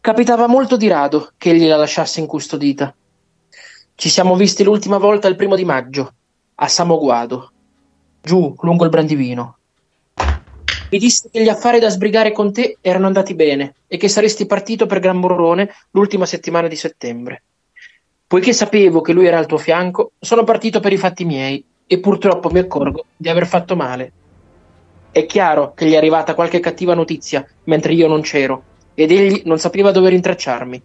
Capitava 0.00 0.46
molto 0.46 0.78
di 0.78 0.88
rado 0.88 1.32
che 1.36 1.50
egli 1.50 1.68
la 1.68 1.76
lasciasse 1.76 2.20
incustodita. 2.20 2.94
Ci 3.96 4.08
siamo 4.08 4.34
visti 4.34 4.64
l'ultima 4.64 4.96
volta 4.96 5.28
il 5.28 5.36
primo 5.36 5.56
di 5.56 5.64
maggio, 5.66 6.14
a 6.54 6.68
Samoguado, 6.68 7.52
giù 8.22 8.54
lungo 8.60 8.84
il 8.84 8.90
Brandivino. 8.90 9.56
Mi 10.90 10.98
disse 10.98 11.28
che 11.30 11.40
gli 11.40 11.48
affari 11.48 11.78
da 11.78 11.88
sbrigare 11.88 12.32
con 12.32 12.52
te 12.52 12.78
erano 12.80 13.06
andati 13.06 13.34
bene 13.36 13.74
e 13.86 13.96
che 13.96 14.08
saresti 14.08 14.44
partito 14.44 14.86
per 14.86 14.98
Gran 14.98 15.20
Borrone 15.20 15.72
l'ultima 15.90 16.26
settimana 16.26 16.66
di 16.66 16.74
settembre. 16.74 17.42
Poiché 18.26 18.52
sapevo 18.52 19.00
che 19.00 19.12
lui 19.12 19.26
era 19.26 19.38
al 19.38 19.46
tuo 19.46 19.56
fianco, 19.58 20.12
sono 20.18 20.42
partito 20.42 20.80
per 20.80 20.92
i 20.92 20.96
fatti 20.96 21.24
miei 21.24 21.64
e 21.86 22.00
purtroppo 22.00 22.50
mi 22.50 22.58
accorgo 22.58 23.04
di 23.16 23.28
aver 23.28 23.46
fatto 23.46 23.76
male. 23.76 24.12
È 25.12 25.26
chiaro 25.26 25.74
che 25.74 25.86
gli 25.86 25.92
è 25.92 25.96
arrivata 25.96 26.34
qualche 26.34 26.58
cattiva 26.58 26.94
notizia 26.94 27.46
mentre 27.64 27.92
io 27.92 28.08
non 28.08 28.22
c'ero 28.22 28.62
ed 28.94 29.12
egli 29.12 29.42
non 29.44 29.60
sapeva 29.60 29.92
dove 29.92 30.08
rintracciarmi. 30.08 30.82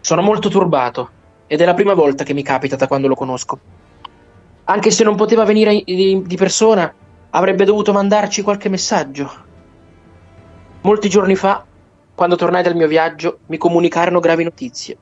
Sono 0.00 0.22
molto 0.22 0.48
turbato 0.48 1.10
ed 1.46 1.60
è 1.60 1.66
la 1.66 1.74
prima 1.74 1.92
volta 1.92 2.24
che 2.24 2.32
mi 2.32 2.42
capita 2.42 2.76
da 2.76 2.86
quando 2.86 3.08
lo 3.08 3.14
conosco. 3.14 3.60
Anche 4.72 4.90
se 4.90 5.04
non 5.04 5.16
poteva 5.16 5.44
venire 5.44 5.82
di, 5.84 6.34
persona, 6.34 6.90
avrebbe 7.28 7.66
dovuto 7.66 7.92
mandarci 7.92 8.40
qualche 8.40 8.70
messaggio. 8.70 9.30
Molti 10.80 11.10
giorni 11.10 11.34
fa, 11.34 11.62
quando 12.14 12.36
tornai 12.36 12.62
dal 12.62 12.74
mio 12.74 12.88
viaggio, 12.88 13.40
mi 13.48 13.58
comunicarono 13.58 14.18
gravi 14.18 14.44
notizie. 14.44 14.96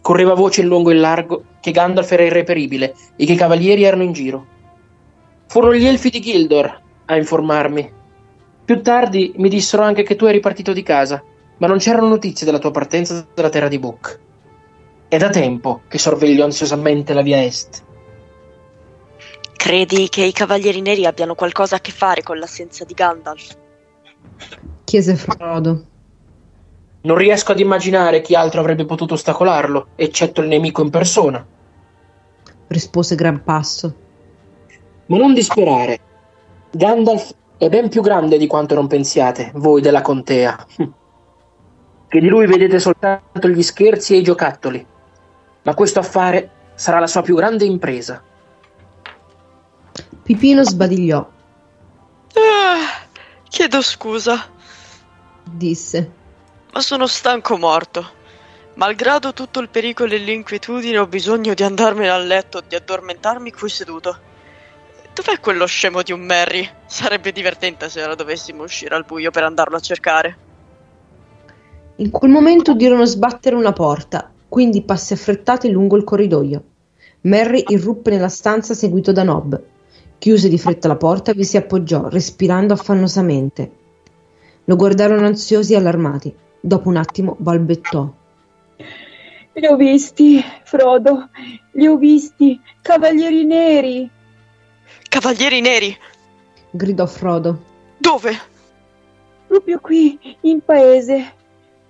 Correva 0.00 0.34
voce 0.34 0.60
in 0.60 0.68
lungo 0.68 0.90
e 0.90 0.94
in 0.94 1.00
largo 1.00 1.42
che 1.60 1.72
Gandalf 1.72 2.12
era 2.12 2.22
irreperibile 2.22 2.94
e 3.16 3.26
che 3.26 3.32
i 3.32 3.36
cavalieri 3.36 3.82
erano 3.82 4.04
in 4.04 4.12
giro. 4.12 4.46
Furono 5.48 5.74
gli 5.74 5.86
elfi 5.86 6.10
di 6.10 6.20
Gildor 6.20 6.80
a 7.06 7.16
informarmi. 7.16 7.92
Più 8.64 8.82
tardi 8.82 9.32
mi 9.34 9.48
dissero 9.48 9.82
anche 9.82 10.04
che 10.04 10.14
tu 10.14 10.26
eri 10.26 10.38
partito 10.38 10.72
di 10.72 10.84
casa, 10.84 11.20
ma 11.56 11.66
non 11.66 11.78
c'erano 11.78 12.06
notizie 12.06 12.46
della 12.46 12.60
tua 12.60 12.70
partenza 12.70 13.26
dalla 13.34 13.50
terra 13.50 13.66
di 13.66 13.80
Book. 13.80 14.20
È 15.08 15.16
da 15.16 15.30
tempo 15.30 15.80
che 15.88 15.98
sorveglio 15.98 16.44
ansiosamente 16.44 17.12
la 17.14 17.22
via 17.22 17.42
est. 17.42 17.82
Credi 19.64 20.10
che 20.10 20.22
i 20.22 20.32
Cavalieri 20.32 20.82
Neri 20.82 21.06
abbiano 21.06 21.34
qualcosa 21.34 21.76
a 21.76 21.80
che 21.80 21.90
fare 21.90 22.22
con 22.22 22.36
l'assenza 22.36 22.84
di 22.84 22.92
Gandalf? 22.92 23.56
Chiese 24.84 25.16
Frodo. 25.16 25.84
Non 27.00 27.16
riesco 27.16 27.52
ad 27.52 27.60
immaginare 27.60 28.20
chi 28.20 28.34
altro 28.34 28.60
avrebbe 28.60 28.84
potuto 28.84 29.14
ostacolarlo, 29.14 29.86
eccetto 29.96 30.42
il 30.42 30.48
nemico 30.48 30.82
in 30.82 30.90
persona. 30.90 31.46
Rispose 32.66 33.14
Gran 33.14 33.42
Passo. 33.42 33.94
Ma 35.06 35.16
non 35.16 35.32
disperare. 35.32 35.98
Gandalf 36.70 37.34
è 37.56 37.70
ben 37.70 37.88
più 37.88 38.02
grande 38.02 38.36
di 38.36 38.46
quanto 38.46 38.74
non 38.74 38.86
pensiate, 38.86 39.50
voi 39.54 39.80
della 39.80 40.02
contea. 40.02 40.58
Che 42.06 42.20
di 42.20 42.28
lui 42.28 42.46
vedete 42.46 42.78
soltanto 42.78 43.48
gli 43.48 43.62
scherzi 43.62 44.12
e 44.12 44.18
i 44.18 44.22
giocattoli. 44.22 44.86
Ma 45.62 45.72
questo 45.72 46.00
affare 46.00 46.50
sarà 46.74 46.98
la 46.98 47.06
sua 47.06 47.22
più 47.22 47.34
grande 47.34 47.64
impresa. 47.64 48.22
Pipino 50.24 50.64
sbadigliò. 50.64 51.18
Ah, 51.18 53.06
chiedo 53.46 53.82
scusa. 53.82 54.42
Disse. 55.44 56.12
Ma 56.72 56.80
sono 56.80 57.06
stanco 57.06 57.58
morto. 57.58 58.02
Malgrado 58.76 59.34
tutto 59.34 59.60
il 59.60 59.68
pericolo 59.68 60.14
e 60.14 60.16
l'inquietudine, 60.16 60.96
ho 60.96 61.06
bisogno 61.06 61.52
di 61.52 61.62
andarmene 61.62 62.08
a 62.08 62.16
letto, 62.16 62.62
di 62.66 62.74
addormentarmi 62.74 63.52
qui 63.52 63.68
seduto. 63.68 64.16
Dov'è 65.12 65.38
quello 65.40 65.66
scemo 65.66 66.00
di 66.00 66.12
un 66.12 66.20
Merry? 66.20 66.66
Sarebbe 66.86 67.30
divertente 67.30 67.90
se 67.90 68.02
ora 68.02 68.14
dovessimo 68.14 68.62
uscire 68.62 68.94
al 68.94 69.04
buio 69.04 69.30
per 69.30 69.42
andarlo 69.42 69.76
a 69.76 69.80
cercare. 69.80 70.38
In 71.96 72.10
quel 72.10 72.30
momento 72.30 72.70
udirono 72.70 73.04
sbattere 73.04 73.56
una 73.56 73.74
porta, 73.74 74.32
quindi 74.48 74.80
passi 74.84 75.12
affrettati 75.12 75.70
lungo 75.70 75.96
il 75.96 76.04
corridoio. 76.04 76.64
Merry 77.20 77.62
irruppe 77.68 78.10
nella 78.10 78.30
stanza 78.30 78.72
seguito 78.72 79.12
da 79.12 79.22
Nob. 79.22 79.72
Chiuse 80.24 80.48
di 80.48 80.56
fretta 80.56 80.88
la 80.88 80.96
porta 80.96 81.32
e 81.32 81.34
vi 81.34 81.44
si 81.44 81.58
appoggiò, 81.58 82.08
respirando 82.08 82.72
affannosamente. 82.72 83.70
Lo 84.64 84.74
guardarono 84.74 85.26
ansiosi 85.26 85.74
e 85.74 85.76
allarmati. 85.76 86.34
Dopo 86.58 86.88
un 86.88 86.96
attimo 86.96 87.36
balbettò. 87.38 88.10
Li 89.52 89.66
ho 89.66 89.76
visti, 89.76 90.42
Frodo, 90.62 91.28
li 91.72 91.86
ho 91.86 91.98
visti, 91.98 92.58
cavalieri 92.80 93.44
neri. 93.44 94.10
Cavalieri 95.10 95.60
neri? 95.60 95.94
gridò 96.70 97.04
Frodo. 97.04 97.62
Dove? 97.98 98.32
Proprio 99.46 99.78
qui, 99.78 100.18
in 100.40 100.62
paese. 100.64 101.34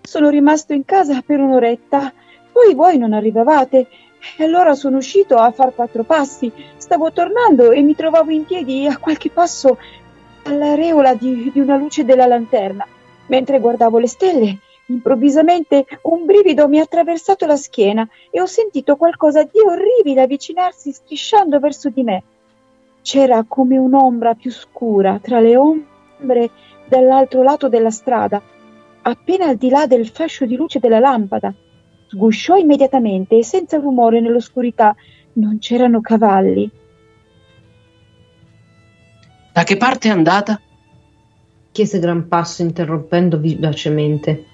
Sono 0.02 0.28
rimasto 0.28 0.72
in 0.72 0.84
casa 0.84 1.22
per 1.24 1.38
un'oretta. 1.38 2.12
Poi 2.50 2.74
voi 2.74 2.98
non 2.98 3.12
arrivavate. 3.12 3.86
E 4.36 4.44
allora 4.44 4.74
sono 4.74 4.96
uscito 4.96 5.36
a 5.36 5.50
far 5.50 5.74
quattro 5.74 6.02
passi. 6.02 6.50
Stavo 6.76 7.12
tornando 7.12 7.70
e 7.70 7.82
mi 7.82 7.94
trovavo 7.94 8.30
in 8.30 8.44
piedi 8.44 8.86
a 8.86 8.98
qualche 8.98 9.30
passo 9.30 9.78
all'areola 10.44 11.14
di, 11.14 11.50
di 11.52 11.60
una 11.60 11.76
luce 11.76 12.04
della 12.04 12.26
lanterna. 12.26 12.86
Mentre 13.26 13.58
guardavo 13.60 13.98
le 13.98 14.08
stelle, 14.08 14.58
improvvisamente 14.86 15.86
un 16.02 16.24
brivido 16.24 16.68
mi 16.68 16.78
ha 16.78 16.82
attraversato 16.82 17.46
la 17.46 17.56
schiena 17.56 18.06
e 18.30 18.40
ho 18.40 18.46
sentito 18.46 18.96
qualcosa 18.96 19.42
di 19.42 19.58
orribile 19.64 20.22
avvicinarsi 20.22 20.92
strisciando 20.92 21.58
verso 21.58 21.88
di 21.88 22.02
me. 22.02 22.22
C'era 23.00 23.44
come 23.46 23.76
un'ombra 23.76 24.34
più 24.34 24.50
scura 24.50 25.18
tra 25.22 25.40
le 25.40 25.56
ombre 25.56 26.50
dall'altro 26.86 27.42
lato 27.42 27.68
della 27.68 27.90
strada, 27.90 28.40
appena 29.02 29.46
al 29.46 29.56
di 29.56 29.68
là 29.68 29.86
del 29.86 30.08
fascio 30.08 30.46
di 30.46 30.56
luce 30.56 30.78
della 30.78 30.98
lampada. 30.98 31.52
Sgusciò 32.14 32.54
immediatamente 32.54 33.36
e 33.36 33.42
senza 33.42 33.78
rumore 33.78 34.20
nell'oscurità. 34.20 34.94
Non 35.34 35.58
c'erano 35.58 36.00
cavalli. 36.00 36.70
Da 39.52 39.64
che 39.64 39.76
parte 39.76 40.08
è 40.08 40.12
andata? 40.12 40.60
chiese 41.72 41.98
Gran 41.98 42.28
Passo 42.28 42.62
interrompendo 42.62 43.36
vivacemente. 43.38 44.44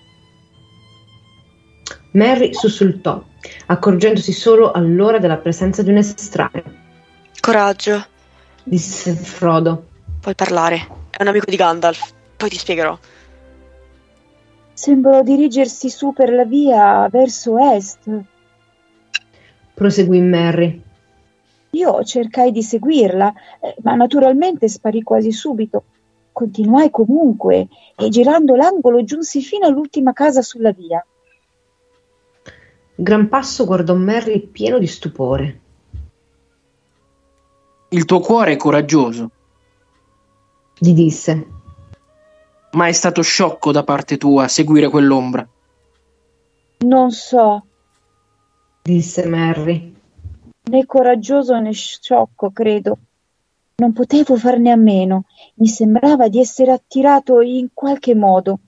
Mary 2.13 2.55
sussultò, 2.55 3.23
accorgendosi 3.67 4.33
solo 4.33 4.73
allora 4.73 5.19
della 5.19 5.37
presenza 5.37 5.83
di 5.83 5.91
un 5.91 5.99
estraneo. 5.99 6.65
Coraggio, 7.41 8.07
disse 8.65 9.13
Frodo. 9.13 9.87
puoi 10.19 10.35
parlare. 10.35 10.89
È 11.11 11.21
un 11.21 11.29
amico 11.29 11.51
di 11.51 11.57
Gandalf. 11.57 12.11
Poi 12.39 12.49
ti 12.49 12.57
spiegherò. 12.57 12.99
Sembrò 14.81 15.23
dirigersi 15.23 15.91
su 15.91 16.15
per 16.15 16.33
la 16.33 16.47
via 16.47 17.07
verso 17.11 17.59
est. 17.59 18.09
Proseguì 19.75 20.23
Mary. 20.23 20.83
Io 21.73 22.03
cercai 22.03 22.51
di 22.51 22.63
seguirla, 22.63 23.31
eh, 23.61 23.75
ma 23.83 23.95
naturalmente 23.95 24.69
sparì 24.69 25.03
quasi 25.03 25.33
subito. 25.33 25.85
Continuai 26.33 26.89
comunque 26.89 27.69
e 27.95 28.09
girando 28.09 28.57
l'angolo 28.57 29.05
giunsi 29.05 29.43
fino 29.43 29.67
all'ultima 29.67 30.15
casa 30.15 30.41
sulla 30.41 30.73
via. 30.73 31.05
Gran 32.95 33.29
Passo 33.29 33.67
guardò 33.67 33.95
Mary 33.95 34.47
pieno 34.47 34.79
di 34.79 34.87
stupore. 34.87 35.61
Il 37.91 38.07
tuo 38.07 38.21
cuore 38.21 38.53
è 38.53 38.57
coraggioso, 38.57 39.31
Gli 40.79 40.95
disse. 40.95 41.60
Ma 42.73 42.87
è 42.87 42.93
stato 42.93 43.23
sciocco 43.23 43.73
da 43.73 43.83
parte 43.83 44.17
tua 44.17 44.49
seguire 44.49 44.89
quell'ombra. 44.89 45.47
Non 46.81 47.11
so, 47.11 47.65
disse 48.83 49.27
Mary. 49.27 49.95
né 50.71 50.87
coraggioso 50.87 51.59
né 51.59 51.73
sciocco, 51.73 52.51
credo. 52.51 52.99
Non 53.77 53.93
potevo 53.93 54.37
farne 54.37 54.71
a 54.71 54.77
meno, 54.77 55.25
mi 55.55 55.67
sembrava 55.67 56.29
di 56.29 56.39
essere 56.39 56.71
attirato 56.71 57.41
in 57.41 57.69
qualche 57.73 58.15
modo. 58.15 58.59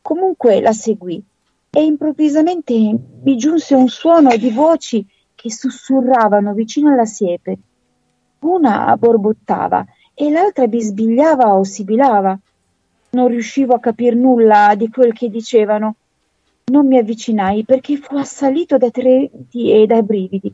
Comunque 0.00 0.60
la 0.60 0.72
seguì 0.72 1.22
e 1.70 1.84
improvvisamente 1.84 2.74
mi 2.74 3.36
giunse 3.36 3.74
un 3.74 3.88
suono 3.88 4.36
di 4.36 4.50
voci 4.50 5.06
che 5.34 5.50
sussurravano 5.50 6.52
vicino 6.52 6.92
alla 6.92 7.04
siepe. 7.04 7.58
Una 8.40 8.96
borbottava 8.96 9.84
e 10.14 10.30
l'altra 10.30 10.66
bisbigliava 10.66 11.54
o 11.54 11.64
sibilava. 11.64 12.38
Non 13.14 13.28
riuscivo 13.28 13.74
a 13.74 13.80
capir 13.80 14.14
nulla 14.14 14.74
di 14.74 14.88
quel 14.88 15.12
che 15.12 15.28
dicevano. 15.28 15.96
Non 16.72 16.86
mi 16.86 16.96
avvicinai 16.96 17.64
perché 17.64 17.96
fu 17.96 18.16
assalito 18.16 18.78
da 18.78 18.90
tremiti 18.90 19.70
e 19.70 19.86
da 19.86 20.00
brividi. 20.00 20.50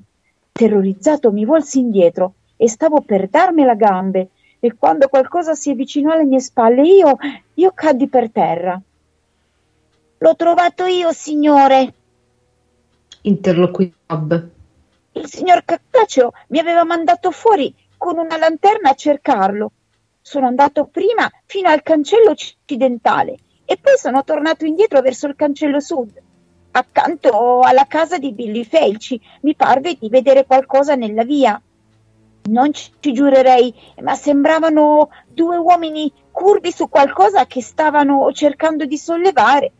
Terrorizzato 0.51 1.31
mi 1.31 1.45
volsi 1.45 1.79
indietro 1.79 2.35
e 2.57 2.69
stavo 2.69 3.01
per 3.03 3.29
darmi 3.29 3.63
a 3.63 3.75
gambe 3.75 4.31
e 4.59 4.75
quando 4.75 5.07
qualcosa 5.07 5.55
si 5.55 5.71
avvicinò 5.71 6.13
alle 6.13 6.25
mie 6.25 6.41
spalle 6.41 6.83
io, 6.83 7.17
io 7.55 7.71
caddi 7.73 8.09
per 8.09 8.31
terra. 8.31 8.81
L'ho 10.19 10.35
trovato 10.35 10.85
io, 10.87 11.13
signore, 11.13 11.95
interloquì 13.23 13.95
Bob. 14.07 14.49
Il 15.13 15.27
signor 15.27 15.65
Cattaceo 15.65 16.33
mi 16.49 16.59
aveva 16.59 16.83
mandato 16.83 17.31
fuori 17.31 17.73
con 17.97 18.19
una 18.19 18.37
lanterna 18.37 18.91
a 18.91 18.95
cercarlo. 18.95 19.71
Sono 20.29 20.47
andato 20.47 20.85
prima 20.85 21.27
fino 21.47 21.71
al 21.71 21.83
cancello 21.83 22.33
occidentale 22.33 23.37
e 23.65 23.79
poi 23.81 23.97
sono 23.97 24.23
tornato 24.25 24.67
indietro 24.67 25.01
verso 25.01 25.27
il 25.27 25.35
cancello 25.35 25.81
sud. 25.81 26.21
Accanto 26.73 27.61
alla 27.61 27.87
casa 27.87 28.19
di 28.19 28.33
Billy 28.33 28.63
Felci 28.63 29.19
mi 29.41 29.55
parve 29.55 29.97
di 29.99 30.11
vedere 30.11 30.45
qualcosa 30.45 30.97
nella 30.97 31.25
via. 31.25 31.59
Non 32.43 32.71
ci 32.75 32.93
giurerei, 33.01 33.75
ma 34.03 34.15
sembravano 34.15 35.09
due 35.27 35.57
uomini 35.57 36.13
curvi 36.31 36.73
su 36.73 36.91
qualcosa 36.91 37.47
che 37.47 37.63
stavano 37.63 38.31
cercando 38.33 38.85
di 38.85 38.99
sollevare. 38.99 39.73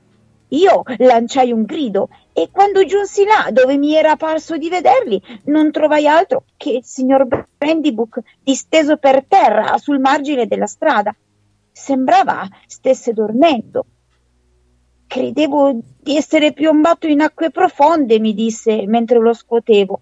Io 0.51 0.83
lanciai 0.99 1.53
un 1.53 1.65
grido 1.65 2.09
e 2.33 2.49
quando 2.51 2.85
giunsi 2.85 3.25
là 3.25 3.51
dove 3.51 3.77
mi 3.77 3.95
era 3.95 4.17
parso 4.17 4.57
di 4.57 4.71
vederli 4.71 5.21
non 5.45 5.71
trovai 5.71 6.07
altro 6.07 6.45
che 6.57 6.71
il 6.71 6.85
signor 6.85 7.27
Brandybook 7.57 8.21
disteso 8.43 8.97
per 8.97 9.25
terra 9.27 9.77
sul 9.77 9.99
margine 9.99 10.47
della 10.47 10.67
strada. 10.67 11.15
Sembrava 11.71 12.49
stesse 12.67 13.13
dormendo. 13.13 13.85
Credevo 15.07 15.81
di 16.01 16.17
essere 16.17 16.53
piombato 16.53 17.07
in 17.07 17.21
acque 17.21 17.51
profonde, 17.51 18.19
mi 18.19 18.33
disse 18.33 18.87
mentre 18.87 19.19
lo 19.19 19.35
scuotevo. 19.35 20.01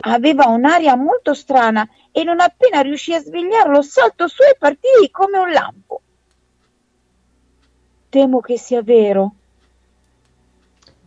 Aveva 0.00 0.46
un'aria 0.46 0.94
molto 0.94 1.34
strana 1.34 1.88
e 2.12 2.22
non 2.22 2.38
appena 2.38 2.80
riuscì 2.80 3.14
a 3.14 3.20
svegliarlo 3.20 3.82
salto 3.82 4.28
su 4.28 4.42
e 4.42 4.56
partii 4.56 5.10
come 5.10 5.38
un 5.38 5.50
lampo. 5.50 6.02
Temo 8.08 8.40
che 8.40 8.56
sia 8.58 8.82
vero, 8.82 9.34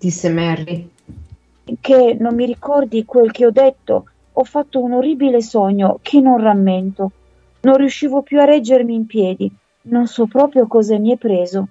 disse 0.02 0.30
Mary. 0.30 0.90
Che 1.80 2.18
non 2.20 2.34
mi 2.34 2.48
ricordi 2.48 3.06
quel 3.06 3.32
che 3.32 3.46
ho 3.46 3.52
detto. 3.52 4.06
Ho 4.34 4.44
fatto 4.44 4.82
un 4.82 4.94
orribile 4.94 5.42
sogno 5.44 6.00
che 6.02 6.20
non 6.20 6.42
rammento. 6.42 7.12
Non 7.62 7.78
riuscivo 7.78 8.24
più 8.24 8.40
a 8.40 8.46
reggermi 8.46 8.96
in 8.96 9.06
piedi. 9.06 9.52
Non 9.84 10.08
so 10.08 10.26
proprio 10.26 10.66
cosa 10.66 10.98
mi 10.98 11.14
è 11.14 11.18
preso. 11.18 11.68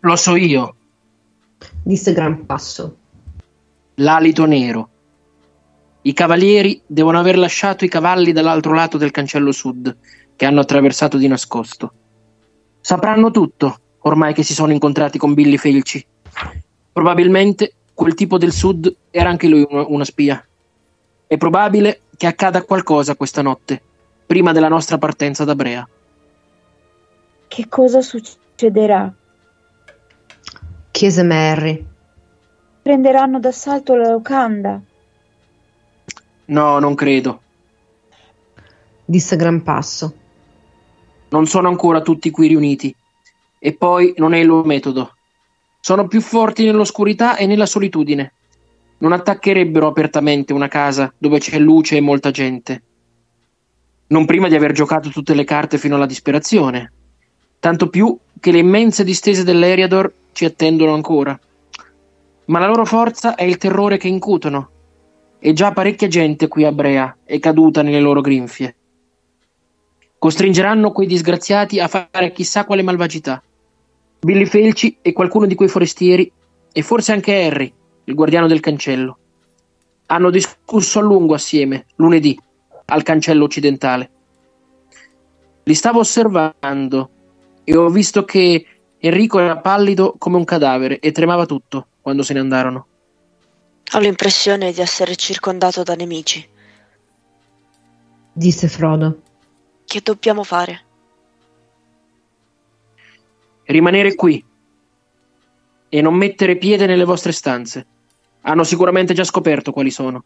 Lo 0.00 0.16
so 0.16 0.34
io, 0.34 0.74
disse 1.82 2.14
Gran 2.14 2.46
Passo. 2.46 2.96
L'alito 3.96 4.46
nero. 4.46 4.88
I 6.02 6.12
cavalieri 6.14 6.80
devono 6.86 7.18
aver 7.18 7.36
lasciato 7.36 7.84
i 7.84 7.88
cavalli 7.88 8.32
dall'altro 8.32 8.72
lato 8.72 8.96
del 8.96 9.10
cancello 9.10 9.52
sud, 9.52 9.94
che 10.36 10.46
hanno 10.46 10.60
attraversato 10.60 11.18
di 11.18 11.26
nascosto. 11.26 11.92
Sapranno 12.80 13.30
tutto, 13.30 13.76
ormai 14.02 14.32
che 14.32 14.44
si 14.44 14.54
sono 14.54 14.72
incontrati 14.72 15.18
con 15.18 15.34
Billy 15.34 15.58
Felci. 15.58 16.06
Probabilmente 16.92 17.74
quel 17.94 18.14
tipo 18.14 18.38
del 18.38 18.52
sud 18.52 18.94
era 19.10 19.28
anche 19.28 19.48
lui 19.48 19.66
una 19.70 20.04
spia. 20.04 20.44
È 21.26 21.36
probabile 21.36 22.02
che 22.16 22.26
accada 22.26 22.62
qualcosa 22.62 23.16
questa 23.16 23.42
notte, 23.42 23.80
prima 24.26 24.52
della 24.52 24.68
nostra 24.68 24.98
partenza 24.98 25.44
da 25.44 25.54
Brea. 25.54 25.88
Che 27.48 27.68
cosa 27.68 28.00
succederà? 28.00 29.12
chiese 30.98 31.22
Mary. 31.22 31.86
Prenderanno 32.82 33.38
d'assalto 33.38 33.94
la 33.94 34.10
locanda. 34.10 34.80
No, 36.46 36.78
non 36.80 36.96
credo. 36.96 37.42
Disse 39.04 39.36
Gran 39.36 39.62
Passo. 39.62 40.12
Non 41.28 41.46
sono 41.46 41.68
ancora 41.68 42.00
tutti 42.00 42.30
qui 42.30 42.48
riuniti. 42.48 42.92
E 43.60 43.74
poi 43.74 44.12
non 44.16 44.34
è 44.34 44.38
il 44.38 44.48
loro 44.48 44.66
metodo. 44.66 45.17
Sono 45.80 46.06
più 46.08 46.20
forti 46.20 46.64
nell'oscurità 46.64 47.36
e 47.36 47.46
nella 47.46 47.66
solitudine. 47.66 48.32
Non 48.98 49.12
attaccherebbero 49.12 49.86
apertamente 49.86 50.52
una 50.52 50.68
casa 50.68 51.12
dove 51.16 51.38
c'è 51.38 51.58
luce 51.58 51.96
e 51.96 52.00
molta 52.00 52.30
gente. 52.30 52.82
Non 54.08 54.24
prima 54.24 54.48
di 54.48 54.54
aver 54.54 54.72
giocato 54.72 55.08
tutte 55.08 55.34
le 55.34 55.44
carte 55.44 55.78
fino 55.78 55.94
alla 55.94 56.06
disperazione. 56.06 56.92
Tanto 57.60 57.88
più 57.88 58.16
che 58.40 58.50
le 58.50 58.58
immense 58.58 59.04
distese 59.04 59.44
dell'Eriador 59.44 60.12
ci 60.32 60.44
attendono 60.44 60.94
ancora. 60.94 61.38
Ma 62.46 62.58
la 62.58 62.66
loro 62.66 62.84
forza 62.84 63.34
è 63.34 63.44
il 63.44 63.56
terrore 63.56 63.98
che 63.98 64.08
incutono. 64.08 64.70
E 65.38 65.52
già 65.52 65.72
parecchia 65.72 66.08
gente 66.08 66.48
qui 66.48 66.64
a 66.64 66.72
Brea 66.72 67.18
è 67.24 67.38
caduta 67.38 67.82
nelle 67.82 68.00
loro 68.00 68.20
grinfie. 68.20 68.74
Costringeranno 70.18 70.90
quei 70.90 71.06
disgraziati 71.06 71.78
a 71.78 71.86
fare 71.86 72.32
chissà 72.32 72.64
quale 72.64 72.82
malvagità. 72.82 73.40
Billy 74.20 74.46
Felci 74.46 74.98
e 75.00 75.12
qualcuno 75.12 75.46
di 75.46 75.54
quei 75.54 75.68
forestieri, 75.68 76.30
e 76.72 76.82
forse 76.82 77.12
anche 77.12 77.44
Harry, 77.44 77.72
il 78.04 78.14
guardiano 78.14 78.46
del 78.46 78.60
cancello. 78.60 79.18
Hanno 80.06 80.30
discusso 80.30 80.98
a 80.98 81.02
lungo 81.02 81.34
assieme, 81.34 81.86
lunedì, 81.96 82.38
al 82.86 83.02
cancello 83.02 83.44
occidentale. 83.44 84.10
Li 85.64 85.74
stavo 85.74 86.00
osservando 86.00 87.10
e 87.64 87.76
ho 87.76 87.88
visto 87.90 88.24
che 88.24 88.66
Enrico 88.98 89.38
era 89.38 89.58
pallido 89.58 90.14
come 90.18 90.36
un 90.36 90.44
cadavere 90.44 90.98
e 90.98 91.12
tremava 91.12 91.46
tutto 91.46 91.88
quando 92.00 92.22
se 92.22 92.32
ne 92.32 92.40
andarono. 92.40 92.86
Ho 93.92 93.98
l'impressione 93.98 94.72
di 94.72 94.80
essere 94.80 95.16
circondato 95.16 95.82
da 95.82 95.94
nemici. 95.94 96.46
Disse 98.32 98.68
Frodo. 98.68 99.22
Che 99.84 100.00
dobbiamo 100.02 100.42
fare? 100.42 100.84
Rimanere 103.68 104.14
qui 104.14 104.42
e 105.90 106.02
non 106.02 106.14
mettere 106.14 106.56
piede 106.56 106.86
nelle 106.86 107.04
vostre 107.04 107.32
stanze. 107.32 107.86
Hanno 108.42 108.64
sicuramente 108.64 109.14
già 109.14 109.24
scoperto 109.24 109.72
quali 109.72 109.90
sono. 109.90 110.24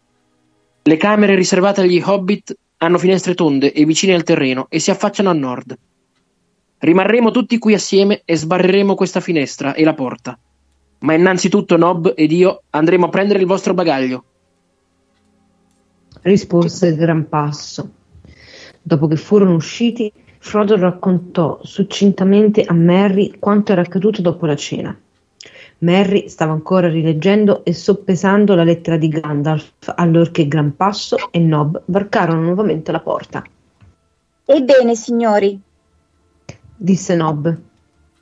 Le 0.83 0.97
camere 0.97 1.35
riservate 1.35 1.81
agli 1.81 2.01
hobbit 2.05 2.57
hanno 2.79 2.99
finestre 2.99 3.35
tonde 3.35 3.73
e 3.73 3.85
vicine 3.85 4.15
al 4.15 4.23
terreno 4.23 4.67
e 4.69 4.79
si 4.79 4.91
affacciano 4.91 5.31
a 5.31 5.35
nord. 5.35 5.77
Rimarremo 6.79 7.31
tutti 7.31 7.59
qui 7.59 7.75
assieme 7.75 8.23
e 8.25 8.37
sbarreremo 8.37 8.95
questa 8.95 9.21
finestra 9.21 9.75
e 9.75 9.85
la 9.85 9.95
porta. 9.95 10.39
Ma 11.01 11.15
innanzitutto 11.15 11.77
Nob 11.77 12.13
ed 12.17 12.33
io 12.33 12.63
andremo 12.71 13.07
a 13.07 13.09
prendere 13.09 13.41
il 13.41 13.47
vostro 13.47 13.75
bagaglio. 13.75 14.25
Rispose 16.23 16.95
Gran 16.95 17.29
Passo. 17.29 17.91
Dopo 18.83 19.07
che 19.07 19.17
furono 19.17 19.55
usciti, 19.55 20.13
Frodo 20.45 20.77
raccontò 20.77 21.61
succintamente 21.63 22.65
a 22.65 22.73
Merry 22.73 23.39
quanto 23.39 23.71
era 23.71 23.83
accaduto 23.83 24.23
dopo 24.23 24.45
la 24.45 24.57
cena. 24.57 24.95
Merry 25.79 26.29
stava 26.29 26.51
ancora 26.51 26.89
rileggendo 26.89 27.65
e 27.65 27.73
soppesando 27.73 28.57
la 28.57 28.65
lettera 28.65 28.97
di 28.97 29.07
Gandalf, 29.07 29.93
allorché 29.95 30.49
Gran 30.49 30.75
Passo 30.75 31.17
e 31.31 31.39
Nob 31.39 31.83
varcarono 31.87 32.41
nuovamente 32.41 32.91
la 32.91 32.99
porta. 32.99 33.45
Ebbene, 34.45 34.97
signori, 34.97 35.59
disse 36.75 37.15
Nob. 37.15 37.47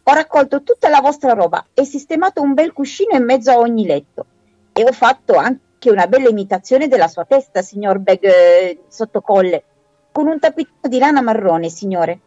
Ho 0.02 0.12
raccolto 0.12 0.62
tutta 0.62 0.90
la 0.90 1.00
vostra 1.00 1.32
roba 1.32 1.68
e 1.72 1.84
sistemato 1.86 2.42
un 2.42 2.52
bel 2.52 2.74
cuscino 2.74 3.16
in 3.16 3.24
mezzo 3.24 3.50
a 3.50 3.58
ogni 3.58 3.86
letto. 3.86 4.26
E 4.74 4.84
ho 4.84 4.92
fatto 4.92 5.36
anche 5.36 5.90
una 5.90 6.06
bella 6.06 6.28
imitazione 6.28 6.86
della 6.86 7.08
sua 7.08 7.24
testa, 7.24 7.62
signor 7.62 7.98
Beg 7.98 8.22
eh, 8.24 8.80
sottocolle 8.88 9.64
con 10.12 10.26
un 10.26 10.38
tappetino 10.38 10.88
di 10.88 10.98
lana 10.98 11.20
marrone, 11.20 11.68
signore. 11.68 12.20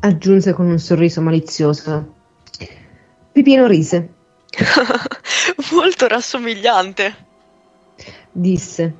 Aggiunse 0.00 0.52
con 0.52 0.66
un 0.66 0.78
sorriso 0.78 1.20
malizioso. 1.20 2.14
Pipino 3.32 3.66
rise. 3.66 4.14
Molto 5.72 6.06
rassomigliante. 6.06 7.24
Disse. 8.30 8.94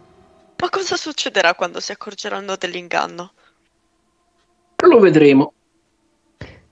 Ma 0.58 0.68
cosa 0.70 0.96
succederà 0.96 1.54
quando 1.54 1.80
si 1.80 1.92
accorgeranno 1.92 2.56
dell'inganno? 2.56 3.32
Lo 4.76 4.98
vedremo. 4.98 5.52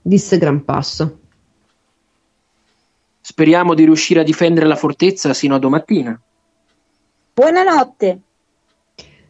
Disse 0.01 0.37
Gran 0.37 0.63
Passo. 0.63 1.19
Speriamo 3.21 3.73
di 3.73 3.85
riuscire 3.85 4.19
a 4.19 4.23
difendere 4.23 4.67
la 4.67 4.75
fortezza 4.75 5.33
sino 5.33 5.55
a 5.55 5.59
domattina. 5.59 6.19
Buonanotte. 7.33 8.19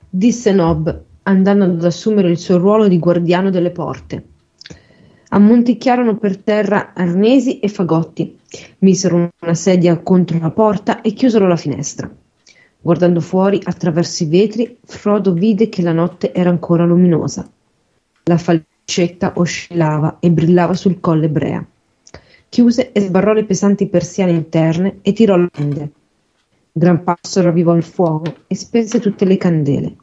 Disse 0.09 0.51
Nob 0.51 1.04
andando 1.27 1.65
ad 1.65 1.83
assumere 1.83 2.29
il 2.29 2.37
suo 2.37 2.57
ruolo 2.57 2.87
di 2.87 2.99
guardiano 2.99 3.49
delle 3.49 3.71
porte. 3.71 4.23
Ammonticchiarono 5.29 6.17
per 6.17 6.37
terra 6.37 6.93
arnesi 6.93 7.59
e 7.59 7.67
fagotti, 7.67 8.37
misero 8.79 9.31
una 9.41 9.53
sedia 9.53 9.97
contro 9.99 10.39
la 10.39 10.51
porta 10.51 11.01
e 11.01 11.13
chiusero 11.13 11.47
la 11.47 11.55
finestra. 11.55 12.09
Guardando 12.79 13.19
fuori 13.19 13.59
attraverso 13.63 14.23
i 14.23 14.27
vetri, 14.27 14.77
Frodo 14.83 15.33
vide 15.33 15.69
che 15.69 15.81
la 15.81 15.91
notte 15.91 16.31
era 16.31 16.51
ancora 16.51 16.85
luminosa. 16.85 17.49
La 18.25 18.37
falcetta 18.37 19.33
oscillava 19.35 20.17
e 20.19 20.29
brillava 20.29 20.75
sul 20.75 20.99
colle 20.99 21.29
Brea. 21.29 21.65
Chiuse 22.47 22.91
e 22.91 23.01
sbarrò 23.01 23.33
le 23.33 23.45
pesanti 23.45 23.87
persiane 23.87 24.31
interne 24.31 24.99
e 25.01 25.13
tirò 25.13 25.35
le 25.35 25.49
tende. 25.51 25.91
Gran 26.71 27.03
Passo 27.03 27.41
ravvivò 27.41 27.75
il 27.75 27.83
fuoco 27.83 28.35
e 28.47 28.55
spese 28.55 28.99
tutte 28.99 29.25
le 29.25 29.37
candele. 29.37 29.95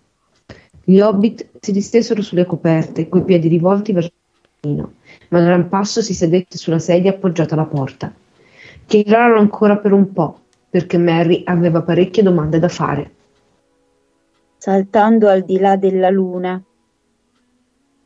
Gli 0.84 1.00
hobbit 1.00 1.48
si 1.60 1.72
distesero 1.72 2.22
sulle 2.22 2.44
coperte, 2.44 3.09
coi 3.09 3.22
piedi 3.22 3.48
rivolti 3.48 3.92
verso 3.92 4.10
il 4.10 4.48
camino, 4.60 4.92
ma 5.28 5.40
Gran 5.40 5.68
Passo 5.68 6.02
si 6.02 6.12
sedette 6.12 6.59
sulla 6.59 6.78
sedia 6.78 7.10
appoggiata 7.10 7.54
alla 7.54 7.66
porta. 7.66 8.12
Chiacchierarono 8.86 9.38
ancora 9.38 9.78
per 9.78 9.92
un 9.92 10.12
po', 10.12 10.40
perché 10.68 10.98
Mary 10.98 11.42
aveva 11.44 11.82
parecchie 11.82 12.22
domande 12.22 12.59
da 12.59 12.68
fare. 12.68 13.10
Saltando 14.59 15.28
al 15.28 15.42
di 15.42 15.59
là 15.59 15.76
della 15.76 16.10
luna, 16.10 16.62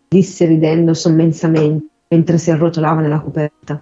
disse 0.09 0.45
ridendo 0.47 0.95
sommensamente 0.95 1.87
mentre 2.09 2.39
si 2.39 2.51
arrotolava 2.51 3.01
nella 3.01 3.21
coperta. 3.21 3.81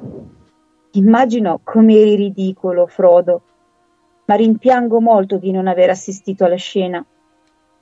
Immagino 0.92 1.60
come 1.62 1.94
eri 1.96 2.14
ridicolo, 2.14 2.86
Frodo, 2.86 3.42
ma 4.26 4.34
rimpiango 4.34 5.00
molto 5.00 5.36
di 5.36 5.50
non 5.50 5.66
aver 5.66 5.90
assistito 5.90 6.44
alla 6.44 6.56
scena. 6.56 7.04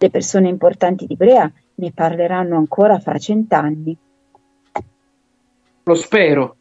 Le 0.03 0.11
persone 0.11 0.49
importanti 0.49 1.07
di 1.07 1.15
Brea 1.15 1.49
ne 1.77 1.93
parleranno 1.93 2.57
ancora 2.57 2.99
fra 2.99 3.17
cent'anni. 3.19 3.97
Lo 5.85 5.95
spero, 5.95 6.57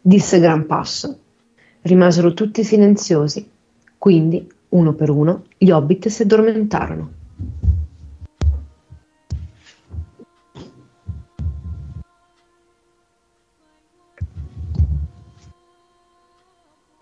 disse 0.00 0.38
Gran 0.38 0.66
Passo. 0.66 1.18
Rimasero 1.80 2.32
tutti 2.32 2.62
silenziosi, 2.62 3.50
quindi, 3.98 4.48
uno 4.68 4.92
per 4.92 5.10
uno, 5.10 5.46
gli 5.58 5.72
hobbit 5.72 6.06
si 6.06 6.22
addormentarono. 6.22 7.12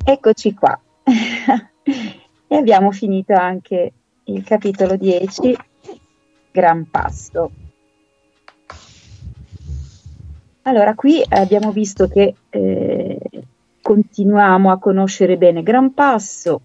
Eccoci 0.03 0.55
qua. 0.55 0.81
e 2.47 2.57
abbiamo 2.57 2.91
finito 2.91 3.35
anche 3.35 3.93
il 4.25 4.45
capitolo 4.45 4.97
10, 4.97 5.57
Gran 6.51 6.89
Pasto. 6.91 7.51
Allora, 10.63 10.95
qui 10.95 11.25
abbiamo 11.29 11.73
visto 11.73 12.07
che 12.07 12.35
eh, 12.49 13.19
continuiamo 13.81 14.71
a 14.71 14.79
conoscere 14.79 15.37
bene 15.37 15.63
Gran 15.63 15.93
Passo 15.93 16.61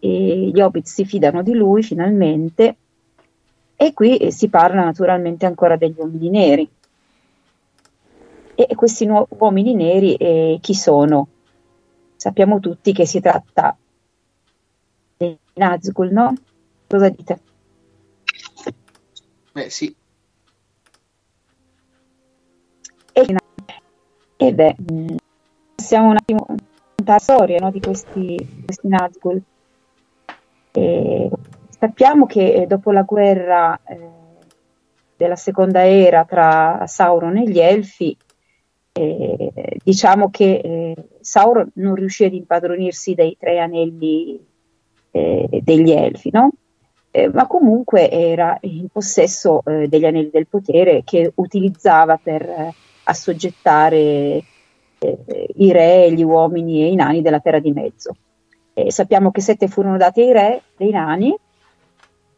e 0.00 0.50
gli 0.52 0.60
Hobbit 0.60 0.86
si 0.86 1.04
fidano 1.04 1.42
di 1.42 1.54
lui 1.54 1.82
finalmente 1.82 2.76
e 3.76 3.92
qui 3.92 4.16
eh, 4.16 4.32
si 4.32 4.48
parla 4.48 4.82
naturalmente 4.82 5.46
ancora 5.46 5.76
degli 5.76 5.94
uomini 5.96 6.30
neri. 6.30 6.68
E 8.56 8.74
questi 8.74 9.06
nu- 9.06 9.26
uomini 9.28 9.74
neri 9.74 10.14
eh, 10.14 10.58
chi 10.60 10.74
sono? 10.74 11.28
sappiamo 12.24 12.58
tutti 12.58 12.94
che 12.94 13.04
si 13.04 13.20
tratta 13.20 13.76
Nazgul, 15.54 16.10
no? 16.10 16.34
Cosa 16.86 17.08
dite? 17.08 17.38
Eh 19.54 19.70
sì. 19.70 19.94
E, 23.12 23.36
e 24.36 24.54
beh, 24.54 24.76
passiamo 25.76 26.10
un 26.10 26.16
attimo 26.16 26.46
la 27.04 27.18
storia 27.18 27.58
no, 27.60 27.70
di 27.70 27.80
questi, 27.80 28.62
questi 28.64 28.88
Nazgul. 28.88 29.40
E 30.72 31.30
sappiamo 31.68 32.26
che 32.26 32.64
dopo 32.68 32.90
la 32.90 33.02
guerra 33.02 33.78
eh, 33.84 34.10
della 35.16 35.36
seconda 35.36 35.86
era 35.86 36.24
tra 36.24 36.84
Sauron 36.86 37.36
e 37.36 37.48
gli 37.48 37.60
Elfi, 37.60 38.16
eh, 38.92 39.52
diciamo 39.82 40.30
che 40.30 40.60
eh, 40.64 41.08
Sauron 41.20 41.70
non 41.74 41.94
riuscì 41.94 42.24
ad 42.24 42.32
impadronirsi 42.32 43.14
dei 43.14 43.36
tre 43.38 43.60
anelli 43.60 44.52
eh, 45.14 45.60
degli 45.62 45.92
elfi, 45.92 46.30
no? 46.32 46.50
Eh, 47.12 47.28
ma 47.28 47.46
comunque 47.46 48.10
era 48.10 48.58
in 48.62 48.88
possesso 48.88 49.62
eh, 49.64 49.86
degli 49.86 50.04
anelli 50.04 50.30
del 50.30 50.48
potere 50.48 51.02
che 51.04 51.30
utilizzava 51.36 52.18
per 52.20 52.42
eh, 52.42 52.74
assoggettare 53.04 54.42
i 55.56 55.70
re, 55.70 56.10
gli 56.12 56.22
uomini 56.22 56.82
e 56.82 56.86
i 56.90 56.94
nani 56.94 57.20
della 57.20 57.38
terra 57.38 57.58
di 57.58 57.72
mezzo. 57.72 58.16
sappiamo 58.88 59.30
che 59.30 59.42
sette 59.42 59.68
furono 59.68 59.98
dati 59.98 60.22
ai 60.22 60.32
re 60.32 60.62
dei 60.78 60.90
nani 60.90 61.36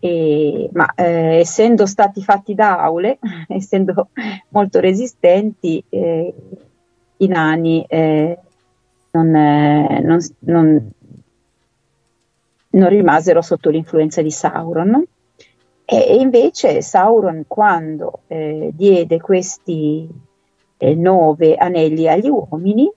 e, 0.00 0.68
ma 0.72 0.92
eh, 0.94 1.38
essendo 1.38 1.86
stati 1.86 2.22
fatti 2.22 2.54
da 2.54 2.80
aule, 2.80 3.18
essendo 3.48 4.08
molto 4.48 4.80
resistenti, 4.80 5.82
eh, 5.88 6.34
i 7.18 7.26
nani 7.28 7.84
eh, 7.88 8.38
non, 9.12 9.34
eh, 9.34 10.00
non, 10.00 10.18
non, 10.40 10.90
non, 12.78 12.88
rimasero 12.88 13.42
sotto 13.42 13.70
l'influenza 13.70 14.22
di 14.22 14.30
Sauron. 14.30 15.04
E, 15.84 16.16
invece 16.16 16.82
Sauron, 16.82 17.44
quando 17.46 18.20
eh, 18.26 18.70
diede 18.74 19.20
questi 19.20 20.08
eh, 20.76 20.94
nove 20.94 21.54
anelli 21.54 22.08
agli 22.08 22.28
uomini, 22.28 22.90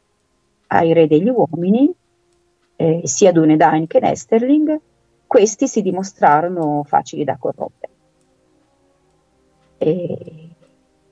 ai 0.67 0.93
re 0.93 1.07
degli 1.07 1.29
uomini, 1.29 1.93
sia 3.03 3.33
Dunedain 3.33 3.87
che 3.87 3.99
Nesterling, 3.99 4.79
questi 5.27 5.67
si 5.67 5.81
dimostrarono 5.81 6.83
facili 6.87 7.23
da 7.23 7.35
corrompere. 7.37 7.93
E, 9.77 10.49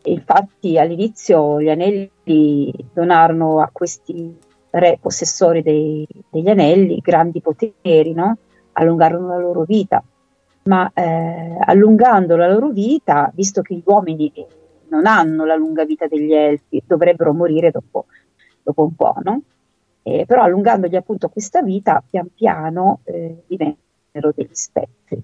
e 0.01 0.11
infatti 0.11 0.79
all'inizio 0.79 1.61
gli 1.61 1.69
anelli 1.69 2.73
donarono 2.93 3.61
a 3.61 3.69
questi 3.71 4.35
re 4.71 4.97
possessori 4.99 5.61
dei, 5.61 6.07
degli 6.29 6.49
anelli 6.49 6.99
grandi 6.99 7.41
poteri, 7.41 8.13
no? 8.13 8.37
Allungarono 8.77 9.29
la 9.29 9.37
loro 9.37 9.63
vita, 9.63 10.03
ma 10.63 10.89
eh, 10.93 11.57
allungando 11.65 12.35
la 12.35 12.51
loro 12.51 12.69
vita, 12.69 13.31
visto 13.33 13.61
che 13.61 13.75
gli 13.75 13.83
uomini 13.85 14.31
non 14.89 15.05
hanno 15.05 15.45
la 15.45 15.55
lunga 15.55 15.85
vita 15.85 16.07
degli 16.07 16.33
elfi, 16.33 16.81
dovrebbero 16.85 17.33
morire 17.33 17.71
dopo, 17.71 18.05
dopo 18.61 18.83
un 18.83 18.95
po', 18.95 19.15
no? 19.23 19.41
Eh, 20.03 20.25
però 20.25 20.43
allungandogli 20.43 20.95
appunto 20.95 21.27
questa 21.29 21.61
vita, 21.61 22.01
pian 22.07 22.29
piano 22.33 23.01
eh, 23.03 23.43
diventano 23.45 23.85
genero 24.17 24.33
degli 24.35 24.53
spettri, 24.53 25.21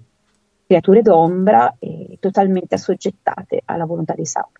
creature 0.66 1.02
d'ombra 1.02 1.76
e 1.78 2.16
totalmente 2.20 2.76
assoggettate 2.76 3.62
alla 3.64 3.84
volontà 3.84 4.14
di 4.14 4.24
Sauron. 4.24 4.52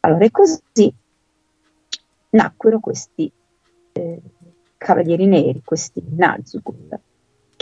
Allora, 0.00 0.24
e 0.24 0.30
così 0.30 0.94
nacquero 2.30 2.80
questi 2.80 3.30
eh, 3.92 4.20
cavalieri 4.76 5.26
neri, 5.26 5.62
questi 5.64 6.02
Nazgûl, 6.16 6.98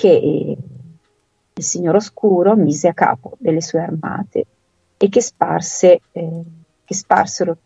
che 0.00 0.08
eh, 0.08 0.56
il 1.52 1.62
Signore 1.62 1.98
Oscuro 1.98 2.56
mise 2.56 2.88
a 2.88 2.94
capo 2.94 3.36
delle 3.38 3.60
sue 3.60 3.80
armate 3.80 4.46
e 4.96 5.08
che, 5.10 5.20
sparse, 5.20 6.00
eh, 6.12 6.42
che 6.86 6.94
sparsero 6.94 7.58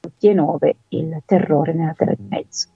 tutti 0.00 0.26
e 0.26 0.32
nove 0.32 0.76
il 0.88 1.20
terrore 1.26 1.74
nella 1.74 1.92
terra 1.92 2.14
di 2.14 2.24
mezzo. 2.26 2.68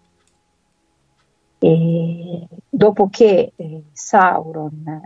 E 1.59 2.47
dopo 2.69 3.09
che 3.11 3.53
eh, 3.57 3.83
Sauron 3.91 5.01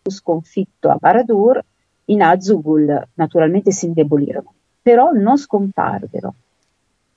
fu 0.00 0.10
sconfitto 0.10 0.88
a 0.88 0.96
Baradur, 0.98 1.62
i 2.06 2.16
Nazgûl 2.16 3.08
naturalmente 3.12 3.72
si 3.72 3.84
indebolirono, 3.84 4.54
però 4.80 5.10
non 5.10 5.36
scomparvero 5.36 6.34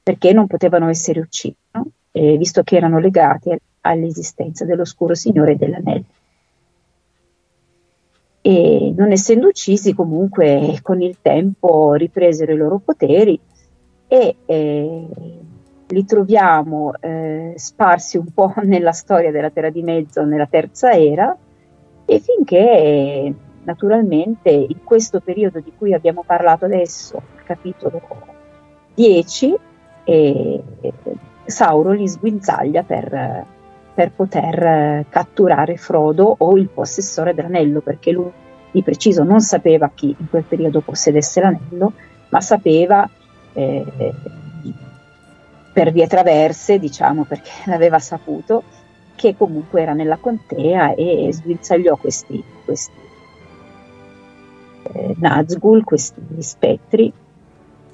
perché 0.03 0.33
non 0.33 0.47
potevano 0.47 0.89
essere 0.89 1.21
uccisi, 1.21 1.55
no? 1.71 1.85
eh, 2.11 2.35
visto 2.35 2.63
che 2.63 2.75
erano 2.75 2.99
legati 2.99 3.57
all'esistenza 3.81 4.65
dell'oscuro 4.65 5.15
Signore 5.15 5.57
dell'Anello. 5.57 6.05
E 8.41 8.93
non 8.95 9.11
essendo 9.11 9.47
uccisi, 9.47 9.93
comunque 9.93 10.79
con 10.81 11.01
il 11.01 11.17
tempo 11.21 11.93
ripresero 11.93 12.53
i 12.53 12.57
loro 12.57 12.79
poteri 12.79 13.39
e 14.07 14.35
eh, 14.45 15.07
li 15.87 16.05
troviamo 16.05 16.93
eh, 16.99 17.53
sparsi 17.55 18.17
un 18.17 18.31
po' 18.33 18.53
nella 18.63 18.93
storia 18.93 19.31
della 19.31 19.51
Terra 19.51 19.69
di 19.69 19.83
Mezzo 19.83 20.23
nella 20.23 20.47
terza 20.47 20.91
era 20.91 21.35
e 22.05 22.19
finché 22.19 23.33
naturalmente 23.63 24.49
in 24.49 24.83
questo 24.83 25.19
periodo 25.19 25.59
di 25.59 25.71
cui 25.77 25.93
abbiamo 25.93 26.23
parlato 26.25 26.65
adesso, 26.65 27.21
capitolo 27.45 28.01
10, 28.95 29.55
eh, 30.03 30.63
Sauron 31.45 31.95
li 31.95 32.07
sguinzaglia 32.07 32.83
per, 32.83 33.45
per 33.93 34.11
poter 34.11 35.05
catturare 35.09 35.77
Frodo 35.77 36.35
o 36.37 36.57
il 36.57 36.69
possessore 36.69 37.33
dell'anello, 37.33 37.81
perché 37.81 38.11
lui 38.11 38.31
di 38.71 38.83
preciso 38.83 39.23
non 39.23 39.41
sapeva 39.41 39.91
chi 39.93 40.15
in 40.17 40.29
quel 40.29 40.43
periodo 40.43 40.81
possedesse 40.81 41.41
l'anello, 41.41 41.93
ma 42.29 42.41
sapeva 42.41 43.07
eh, 43.53 43.85
per 45.73 45.91
vie 45.91 46.07
traverse, 46.07 46.79
diciamo 46.79 47.23
perché 47.23 47.51
l'aveva 47.69 47.99
saputo, 47.99 48.63
che 49.15 49.35
comunque 49.37 49.81
era 49.81 49.93
nella 49.93 50.17
contea 50.17 50.95
e 50.95 51.29
sguinzagliò 51.31 51.95
questi, 51.97 52.43
questi 52.65 52.91
eh, 54.93 55.15
Nazgul, 55.19 55.83
questi 55.83 56.21
spettri, 56.39 57.13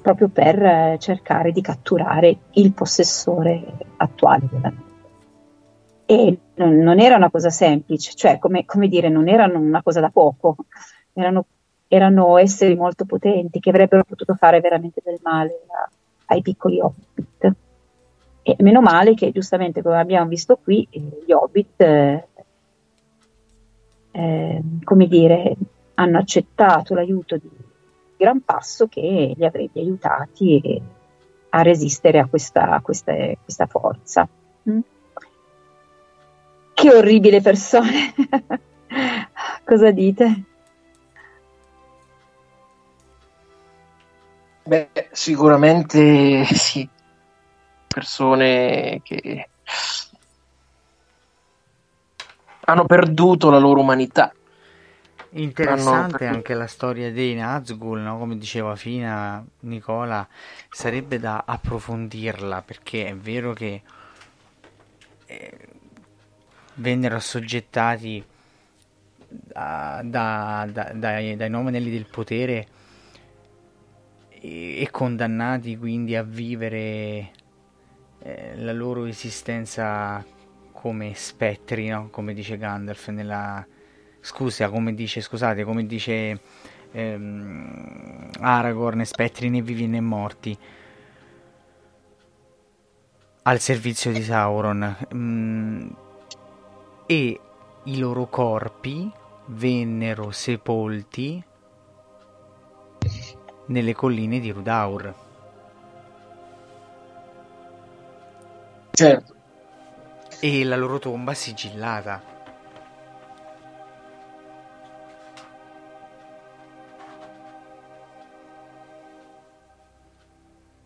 proprio 0.00 0.28
per 0.28 0.62
eh, 0.62 0.96
cercare 0.98 1.52
di 1.52 1.60
catturare 1.60 2.36
il 2.52 2.72
possessore 2.72 3.62
attuale 3.96 4.48
della 4.50 4.72
e 6.10 6.38
non, 6.54 6.78
non 6.78 7.00
era 7.00 7.16
una 7.16 7.28
cosa 7.28 7.50
semplice, 7.50 8.14
cioè 8.14 8.38
come, 8.38 8.64
come, 8.64 8.88
dire, 8.88 9.10
non 9.10 9.28
erano 9.28 9.58
una 9.58 9.82
cosa 9.82 10.00
da 10.00 10.08
poco, 10.08 10.56
erano, 11.12 11.44
erano, 11.86 12.38
esseri 12.38 12.74
molto 12.76 13.04
potenti 13.04 13.60
che 13.60 13.68
avrebbero 13.68 14.04
potuto 14.04 14.34
fare 14.34 14.60
veramente 14.60 15.02
del 15.04 15.18
male 15.22 15.66
a, 15.66 15.86
ai 16.28 16.40
piccoli 16.40 16.80
hobbit. 16.80 17.52
E 18.40 18.56
meno 18.60 18.80
male 18.80 19.12
che 19.12 19.32
giustamente 19.32 19.82
come 19.82 19.98
abbiamo 19.98 20.30
visto 20.30 20.56
qui, 20.56 20.88
gli 20.90 21.30
hobbit, 21.30 21.78
eh, 21.82 22.28
eh, 24.12 24.62
come 24.82 25.06
dire, 25.08 25.56
hanno 25.92 26.16
accettato 26.16 26.94
l'aiuto 26.94 27.36
di 27.36 27.50
Gran 28.16 28.40
Passo 28.40 28.86
che 28.86 29.34
li 29.36 29.44
avrebbe 29.44 29.80
aiutati 29.80 30.82
a 31.50 31.60
resistere 31.60 32.18
a 32.18 32.24
questa, 32.24 32.70
a 32.70 32.80
questa, 32.80 33.12
questa 33.44 33.66
forza. 33.66 34.26
Mm? 34.70 34.80
Che 36.78 36.94
orribile 36.94 37.40
persone! 37.40 38.14
Cosa 39.66 39.90
dite? 39.90 40.44
Beh, 44.62 45.08
sicuramente 45.10 46.44
sì. 46.44 46.88
Persone 47.88 49.00
che 49.02 49.48
hanno 52.60 52.84
perduto 52.84 53.50
la 53.50 53.58
loro 53.58 53.80
umanità. 53.80 54.32
Interessante 55.30 56.26
hanno... 56.26 56.36
anche 56.36 56.54
la 56.54 56.68
storia 56.68 57.10
dei 57.10 57.34
Nazgul, 57.34 57.98
no? 57.98 58.18
come 58.18 58.38
diceva 58.38 58.76
Fina 58.76 59.44
Nicola, 59.62 60.24
sarebbe 60.70 61.18
da 61.18 61.42
approfondirla 61.44 62.62
perché 62.62 63.08
è 63.08 63.16
vero 63.16 63.52
che 63.52 63.82
eh, 65.26 65.67
vennero 66.78 67.16
assoggettati 67.16 68.24
da, 69.28 70.00
da, 70.04 70.68
da, 70.70 70.92
dai, 70.94 71.36
dai 71.36 71.50
nominelli 71.50 71.90
del 71.90 72.06
potere 72.06 72.66
e, 74.28 74.80
e, 74.80 74.88
condannati 74.90 75.76
quindi 75.76 76.16
a 76.16 76.22
vivere 76.22 77.30
eh, 78.20 78.52
la 78.56 78.72
loro 78.72 79.04
esistenza 79.04 80.24
come 80.72 81.12
spettri, 81.14 81.88
no? 81.88 82.08
come 82.10 82.32
dice 82.34 82.56
Gandalf 82.56 83.08
nella 83.08 83.66
scusa, 84.20 84.68
come 84.68 84.94
dice, 84.94 85.20
scusate, 85.20 85.64
come 85.64 85.86
dice 85.86 86.40
ehm, 86.92 88.30
Aragorn, 88.40 89.04
spettri 89.04 89.48
né 89.48 89.60
vivi 89.60 89.86
né 89.86 90.00
morti 90.00 90.56
al 93.42 93.60
servizio 93.60 94.12
di 94.12 94.22
Sauron. 94.22 94.96
Mm, 95.14 95.88
e 97.10 97.40
i 97.84 97.98
loro 97.98 98.26
corpi 98.26 99.10
vennero 99.46 100.30
sepolti 100.30 101.42
nelle 103.68 103.94
colline 103.94 104.40
di 104.40 104.50
Rudaur. 104.50 105.14
Certo. 108.90 109.34
E 110.38 110.64
la 110.64 110.76
loro 110.76 110.98
tomba 110.98 111.32
sigillata. 111.32 112.22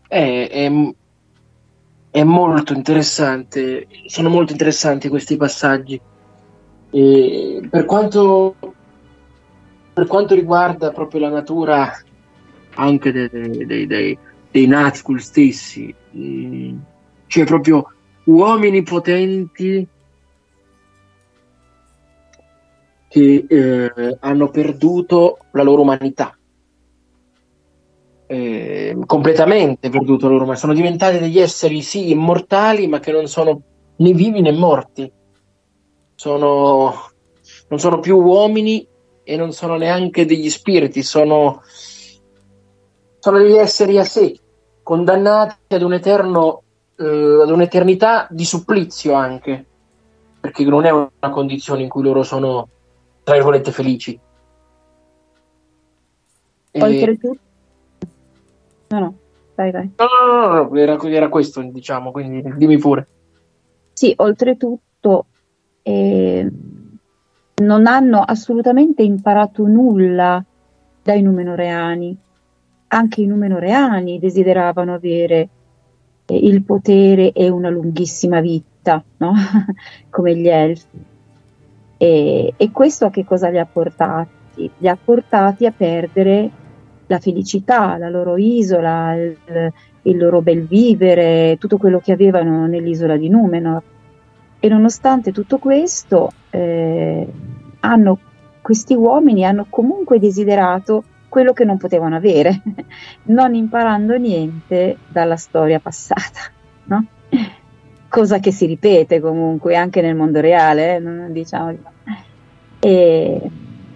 È, 0.07 0.49
è, 0.49 0.71
è 2.11 2.23
molto 2.23 2.71
interessante, 2.73 3.87
sono 4.05 4.29
molto 4.29 4.53
interessanti 4.53 5.09
questi 5.09 5.35
passaggi. 5.35 5.99
E 6.95 7.67
per, 7.71 7.85
quanto, 7.85 8.55
per 9.93 10.05
quanto 10.05 10.35
riguarda 10.35 10.91
proprio 10.91 11.21
la 11.21 11.29
natura 11.29 11.91
anche 12.75 13.11
dei, 13.11 13.65
dei, 13.65 13.87
dei, 13.87 14.17
dei 14.51 14.67
Nazgûl 14.67 15.17
stessi, 15.17 15.93
mh, 16.11 16.75
cioè 17.25 17.45
proprio 17.45 17.91
uomini 18.25 18.83
potenti 18.83 19.87
che 23.07 23.45
eh, 23.47 24.17
hanno 24.19 24.49
perduto 24.49 25.39
la 25.53 25.63
loro 25.63 25.81
umanità. 25.81 26.37
Eh, 28.27 28.95
completamente 29.07 29.89
perduto 29.89 30.25
la 30.25 30.33
loro 30.33 30.43
umanità. 30.43 30.67
Sono 30.67 30.75
diventati 30.75 31.17
degli 31.17 31.39
esseri 31.39 31.81
sì 31.81 32.11
immortali, 32.11 32.87
ma 32.87 32.99
che 32.99 33.11
non 33.11 33.27
sono 33.27 33.61
né 33.95 34.13
vivi 34.13 34.41
né 34.41 34.51
morti 34.51 35.11
sono, 36.23 36.93
non 37.67 37.79
sono 37.79 37.99
più 37.99 38.17
uomini 38.17 38.87
e 39.23 39.35
non 39.35 39.51
sono 39.51 39.75
neanche 39.75 40.25
degli 40.25 40.49
spiriti, 40.49 41.03
sono, 41.03 41.61
sono 43.19 43.37
degli 43.39 43.57
esseri 43.57 43.99
a 43.99 44.05
sé, 44.05 44.39
condannati 44.81 45.75
ad 45.75 45.81
un 45.81 45.91
eterno, 45.91 46.63
eh, 46.95 47.41
ad 47.43 47.49
un'eternità 47.49 48.27
di 48.29 48.45
supplizio 48.45 49.11
anche, 49.11 49.65
perché 50.39 50.63
non 50.63 50.85
è 50.85 50.91
una 50.91 51.09
condizione 51.29 51.81
in 51.81 51.89
cui 51.89 52.03
loro 52.03 52.23
sono, 52.23 52.69
tra 53.21 53.33
virgolette, 53.33 53.71
felici. 53.71 54.17
Oltretutto, 56.71 57.39
no, 58.87 58.99
no, 58.99 59.13
dai, 59.55 59.71
dai. 59.71 59.91
No, 59.97 60.05
no, 60.05 60.47
no, 60.47 60.63
no 60.69 60.77
era, 60.77 60.97
era 61.01 61.27
questo, 61.27 61.61
diciamo, 61.61 62.11
quindi 62.11 62.41
dimmi 62.55 62.77
pure. 62.77 63.07
Sì, 63.91 64.13
oltretutto 64.15 65.25
e 65.83 66.49
non 67.55 67.85
hanno 67.85 68.21
assolutamente 68.21 69.03
imparato 69.03 69.67
nulla 69.67 70.43
dai 71.03 71.21
numenoreani. 71.21 72.17
Anche 72.87 73.21
i 73.21 73.27
numenoreani 73.27 74.19
desideravano 74.19 74.93
avere 74.93 75.49
eh, 76.25 76.35
il 76.35 76.63
potere 76.63 77.31
e 77.31 77.49
una 77.49 77.69
lunghissima 77.69 78.39
vita, 78.39 79.03
no? 79.17 79.33
come 80.09 80.35
gli 80.35 80.47
elfi. 80.47 81.11
E, 81.97 82.53
e, 82.55 82.71
questo 82.71 83.05
a 83.05 83.09
che 83.09 83.25
cosa 83.25 83.49
li 83.49 83.59
ha 83.59 83.65
portati? 83.65 84.69
Li 84.77 84.87
ha 84.87 84.97
portati 85.01 85.65
a 85.65 85.71
perdere 85.71 86.49
la 87.07 87.19
felicità, 87.19 87.97
la 87.97 88.09
loro 88.09 88.37
isola, 88.37 89.13
il, 89.15 89.37
il 90.03 90.17
loro 90.17 90.41
bel 90.41 90.65
vivere, 90.65 91.57
tutto 91.59 91.77
quello 91.77 91.99
che 91.99 92.11
avevano 92.11 92.67
nell'isola 92.67 93.17
di 93.17 93.29
Numenor 93.29 93.83
e 94.63 94.69
nonostante 94.69 95.33
tutto 95.33 95.57
questo, 95.57 96.31
eh, 96.49 97.27
hanno, 97.81 98.19
questi 98.61 98.93
uomini 98.93 99.43
hanno 99.43 99.65
comunque 99.69 100.19
desiderato 100.19 101.03
quello 101.27 101.51
che 101.51 101.65
non 101.65 101.75
potevano 101.75 102.15
avere, 102.15 102.61
non 103.23 103.55
imparando 103.55 104.15
niente 104.15 104.99
dalla 105.09 105.35
storia 105.35 105.81
passata, 105.81 106.39
no? 106.87 107.05
cosa 108.07 108.39
che 108.39 108.53
si 108.53 108.65
ripete 108.65 109.19
comunque 109.19 109.75
anche 109.75 109.99
nel 109.99 110.15
mondo 110.15 110.39
reale, 110.39 110.95
eh, 110.95 111.31
diciamo. 111.33 111.77
e, 112.79 113.51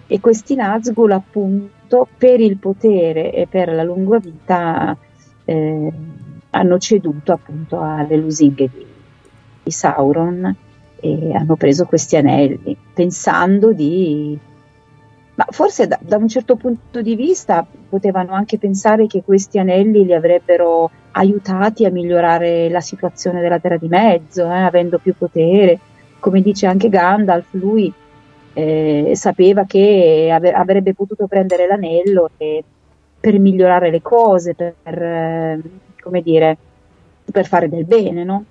e 0.06 0.20
questi 0.20 0.54
Nazgûl 0.54 1.12
appunto 1.12 2.06
per 2.18 2.40
il 2.40 2.58
potere 2.58 3.32
e 3.32 3.46
per 3.46 3.72
la 3.72 3.84
lunga 3.84 4.18
vita 4.18 4.94
eh, 5.46 5.92
hanno 6.50 6.78
ceduto 6.78 7.32
appunto 7.32 7.80
alle 7.80 8.16
lusinghe 8.16 8.68
di 8.70 8.87
Sauron 9.70 10.56
e 11.00 11.32
hanno 11.34 11.56
preso 11.56 11.84
questi 11.86 12.16
anelli 12.16 12.76
pensando 12.92 13.72
di... 13.72 14.38
Ma 15.34 15.46
forse 15.50 15.86
da, 15.86 15.96
da, 16.02 16.16
un 16.16 16.26
certo 16.26 16.56
punto 16.56 17.00
di 17.00 17.14
vista 17.14 17.64
potevano 17.88 18.32
anche 18.32 18.58
pensare 18.58 19.06
che 19.06 19.22
questi 19.22 19.60
anelli 19.60 20.04
li 20.04 20.12
avrebbero 20.12 20.90
aiutati 21.12 21.84
a 21.84 21.90
migliorare 21.90 22.68
la 22.68 22.80
situazione 22.80 23.40
della 23.40 23.60
Terra 23.60 23.76
di 23.76 23.86
Mezzo, 23.86 24.42
eh, 24.42 24.62
avendo 24.62 24.98
più 24.98 25.14
potere. 25.16 25.78
Come 26.18 26.40
dice 26.42 26.66
anche 26.66 26.88
Gandalf, 26.88 27.46
lui 27.52 27.92
eh, 28.52 29.12
sapeva 29.14 29.64
che 29.64 30.36
avrebbe 30.52 30.92
potuto 30.92 31.28
prendere 31.28 31.68
l'anello 31.68 32.30
e, 32.36 32.64
per 33.20 33.38
migliorare 33.38 33.90
le 33.90 34.02
cose, 34.02 34.54
per 34.56 34.74
eh, 35.02 35.60
come 36.00 36.20
dire, 36.20 36.58
per 37.30 37.46
fare 37.46 37.68
del 37.68 37.84
bene, 37.84 38.24
no? 38.24 38.44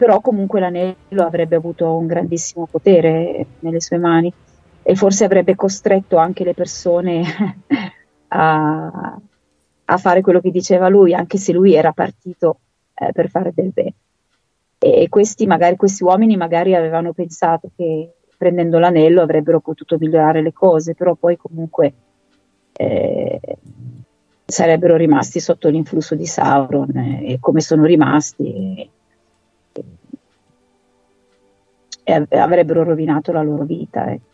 Però 0.00 0.22
comunque 0.22 0.60
l'anello 0.60 1.26
avrebbe 1.26 1.56
avuto 1.56 1.94
un 1.94 2.06
grandissimo 2.06 2.64
potere 2.64 3.44
nelle 3.58 3.82
sue 3.82 3.98
mani 3.98 4.32
e 4.82 4.94
forse 4.94 5.24
avrebbe 5.24 5.54
costretto 5.54 6.16
anche 6.16 6.42
le 6.42 6.54
persone 6.54 7.22
a, 8.28 9.20
a 9.84 9.96
fare 9.98 10.22
quello 10.22 10.40
che 10.40 10.50
diceva 10.50 10.88
lui, 10.88 11.12
anche 11.12 11.36
se 11.36 11.52
lui 11.52 11.74
era 11.74 11.92
partito 11.92 12.60
eh, 12.94 13.12
per 13.12 13.28
fare 13.28 13.52
del 13.54 13.72
bene. 13.74 13.92
E 14.78 15.10
questi, 15.10 15.46
magari, 15.46 15.76
questi 15.76 16.02
uomini 16.02 16.34
magari 16.34 16.74
avevano 16.74 17.12
pensato 17.12 17.70
che 17.76 18.10
prendendo 18.38 18.78
l'anello 18.78 19.20
avrebbero 19.20 19.60
potuto 19.60 19.98
migliorare 19.98 20.40
le 20.40 20.54
cose, 20.54 20.94
però 20.94 21.14
poi 21.14 21.36
comunque 21.36 21.92
eh, 22.72 23.38
sarebbero 24.46 24.96
rimasti 24.96 25.40
sotto 25.40 25.68
l'influsso 25.68 26.14
di 26.14 26.24
Sauron 26.24 26.96
eh, 26.96 27.32
e 27.32 27.38
come 27.38 27.60
sono 27.60 27.84
rimasti 27.84 28.90
e 32.10 32.12
av- 32.12 32.32
avrebbero 32.32 32.82
rovinato 32.82 33.30
la 33.32 33.42
loro 33.42 33.64
vita. 33.64 34.10
ecco. 34.10 34.28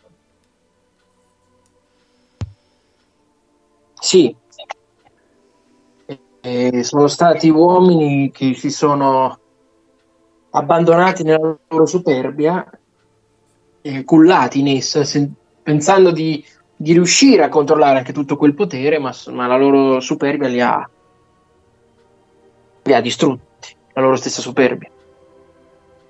Sì, 3.99 4.35
E 6.39 6.83
sono 6.83 7.07
stati 7.07 7.49
uomini 7.49 8.31
che 8.31 8.53
si 8.53 8.69
sono 8.69 9.37
abbandonati 10.51 11.23
nella 11.23 11.57
loro 11.67 11.85
superbia, 11.85 12.65
e 13.81 14.03
cullati 14.05 14.59
in 14.59 14.69
essa, 14.69 15.03
sen- 15.03 15.33
pensando 15.61 16.11
di, 16.11 16.43
di 16.75 16.93
riuscire 16.93 17.43
a 17.43 17.49
controllare 17.49 17.97
anche 17.97 18.13
tutto 18.13 18.37
quel 18.37 18.53
potere, 18.53 18.97
ma, 18.97 19.13
ma 19.31 19.47
la 19.47 19.57
loro 19.57 19.99
superbia 19.99 20.47
li 20.47 20.61
ha, 20.61 20.89
li 22.83 22.93
ha 22.93 23.01
distrutti, 23.01 23.75
la 23.93 24.01
loro 24.01 24.15
stessa 24.15 24.41
superbia. 24.41 24.89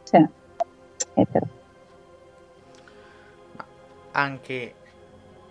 Sì, 0.04 0.18
è 0.18 1.22
vero. 1.32 1.57
Anche 4.18 4.74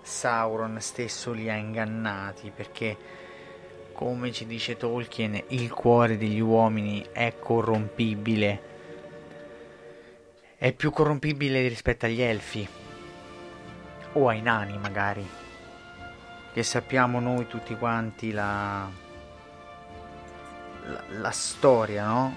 Sauron 0.02 0.80
stesso 0.80 1.30
li 1.30 1.48
ha 1.48 1.54
ingannati 1.54 2.50
perché, 2.50 2.96
come 3.92 4.32
ci 4.32 4.44
dice 4.44 4.76
Tolkien, 4.76 5.40
il 5.50 5.72
cuore 5.72 6.18
degli 6.18 6.40
uomini 6.40 7.06
è 7.12 7.34
corrompibile. 7.38 8.60
È 10.56 10.72
più 10.72 10.90
corrompibile 10.90 11.68
rispetto 11.68 12.06
agli 12.06 12.20
elfi 12.20 12.68
o 14.14 14.26
ai 14.28 14.42
nani, 14.42 14.76
magari. 14.78 15.24
Che 16.52 16.62
sappiamo 16.64 17.20
noi 17.20 17.46
tutti 17.46 17.76
quanti 17.76 18.32
la, 18.32 18.90
la, 20.86 21.04
la 21.20 21.30
storia, 21.30 22.04
no? 22.04 22.34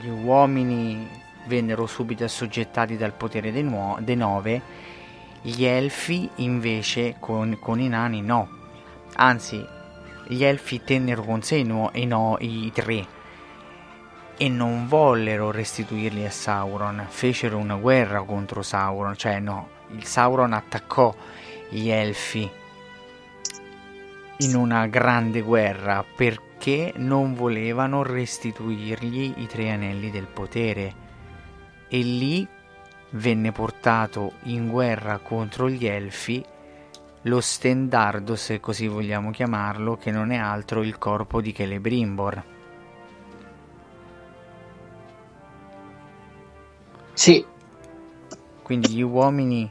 Gli 0.00 0.08
uomini 0.08 1.06
vennero 1.44 1.86
subito 1.86 2.24
assoggettati 2.24 2.96
dal 2.96 3.12
potere 3.12 3.52
dei, 3.52 3.62
nuo- 3.62 3.98
dei 4.00 4.16
nove 4.16 4.85
gli 5.42 5.64
elfi 5.64 6.28
invece 6.36 7.16
con, 7.20 7.58
con 7.60 7.80
i 7.80 7.88
nani 7.88 8.20
no. 8.22 8.48
Anzi, 9.16 9.64
gli 10.26 10.42
elfi 10.42 10.82
tennero 10.82 11.22
con 11.22 11.42
sé 11.42 11.56
i, 11.56 11.64
nuo- 11.64 11.90
i 11.94 12.04
no- 12.06 12.36
i 12.40 12.70
tre 12.72 13.14
e 14.36 14.48
non 14.48 14.86
vollero 14.86 15.50
restituirli 15.50 16.24
a 16.26 16.30
Sauron. 16.30 17.06
Fecero 17.08 17.56
una 17.56 17.76
guerra 17.76 18.22
contro 18.22 18.62
Sauron, 18.62 19.16
cioè 19.16 19.38
no, 19.38 19.68
il 19.92 20.04
Sauron 20.04 20.52
attaccò 20.52 21.14
gli 21.68 21.88
elfi 21.88 22.48
in 24.38 24.54
una 24.54 24.86
grande 24.86 25.40
guerra 25.40 26.04
perché 26.04 26.92
non 26.96 27.34
volevano 27.34 28.02
restituirgli 28.02 29.34
i 29.36 29.46
tre 29.46 29.70
anelli 29.70 30.10
del 30.10 30.26
potere. 30.26 31.04
E 31.88 31.98
lì 31.98 32.46
venne 33.16 33.52
portato 33.52 34.34
in 34.44 34.68
guerra 34.68 35.18
contro 35.18 35.68
gli 35.68 35.86
elfi 35.86 36.44
lo 37.26 37.40
stendardo, 37.40 38.36
se 38.36 38.60
così 38.60 38.86
vogliamo 38.86 39.30
chiamarlo, 39.30 39.96
che 39.96 40.12
non 40.12 40.30
è 40.30 40.36
altro 40.36 40.82
il 40.82 40.96
corpo 40.96 41.40
di 41.40 41.52
Celebrimbor. 41.52 42.44
Sì. 47.12 47.44
Quindi 48.62 48.90
gli 48.90 49.02
uomini, 49.02 49.70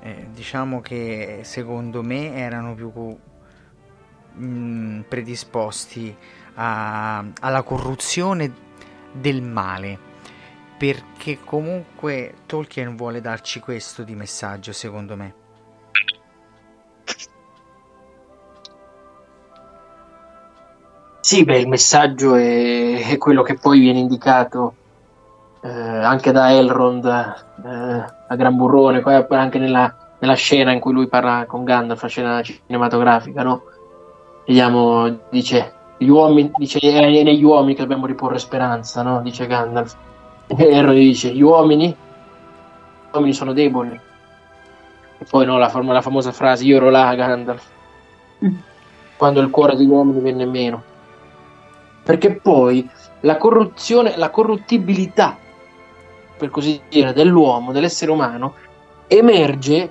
eh, 0.00 0.26
diciamo 0.32 0.80
che 0.80 1.40
secondo 1.42 2.02
me 2.02 2.34
erano 2.34 2.74
più 2.74 2.92
mm, 4.38 5.02
predisposti 5.02 6.16
a- 6.54 7.24
alla 7.40 7.62
corruzione 7.62 8.52
del 9.12 9.42
male 9.42 10.03
perché 10.84 11.38
comunque 11.42 12.34
Tolkien 12.44 12.94
vuole 12.94 13.22
darci 13.22 13.58
questo 13.58 14.02
di 14.02 14.14
messaggio 14.14 14.72
secondo 14.72 15.16
me 15.16 15.34
Sì, 21.20 21.42
beh, 21.42 21.58
il 21.60 21.68
messaggio 21.68 22.34
è, 22.34 23.08
è 23.08 23.16
quello 23.16 23.42
che 23.42 23.54
poi 23.54 23.78
viene 23.78 23.98
indicato 23.98 24.74
eh, 25.62 25.70
anche 25.70 26.32
da 26.32 26.52
Elrond 26.52 27.04
eh, 27.06 28.04
a 28.28 28.36
Gran 28.36 28.54
Burrone, 28.54 29.00
poi 29.00 29.24
anche 29.30 29.58
nella, 29.58 30.16
nella 30.18 30.34
scena 30.34 30.70
in 30.70 30.80
cui 30.80 30.92
lui 30.92 31.08
parla 31.08 31.46
con 31.46 31.64
Gandalf, 31.64 32.02
la 32.02 32.08
scena 32.08 32.42
cinematografica, 32.42 33.42
no? 33.42 33.62
Vediamo, 34.46 35.20
dice, 35.30 35.72
gli 35.96 36.08
uomini, 36.08 36.52
dice, 36.56 36.78
è 36.78 37.22
negli 37.22 37.42
uomini 37.42 37.74
che 37.74 37.80
dobbiamo 37.80 38.04
riporre 38.04 38.38
speranza, 38.38 39.00
no? 39.00 39.22
Dice 39.22 39.46
Gandalf. 39.46 39.96
E 40.56 40.64
Elrond 40.64 40.96
dice, 40.96 41.32
gli 41.32 41.42
uomini, 41.42 41.88
gli 41.88 41.94
uomini 43.12 43.32
sono 43.32 43.52
deboli. 43.52 44.00
E 45.18 45.24
poi 45.28 45.46
no, 45.46 45.58
la, 45.58 45.68
fam- 45.68 45.90
la 45.90 46.02
famosa 46.02 46.32
frase, 46.32 46.64
io 46.64 46.76
ero 46.76 46.90
là, 46.90 47.14
Gandalf, 47.14 47.66
quando 49.16 49.40
il 49.40 49.50
cuore 49.50 49.76
degli 49.76 49.88
uomini 49.88 50.20
venne 50.20 50.46
meno 50.46 50.92
perché 52.04 52.36
poi 52.36 52.88
la 53.20 53.38
corruzione, 53.38 54.16
la 54.16 54.28
corruttibilità, 54.28 55.36
per 56.36 56.50
così 56.50 56.80
dire, 56.88 57.14
dell'uomo, 57.14 57.72
dell'essere 57.72 58.10
umano, 58.10 58.54
emerge 59.08 59.90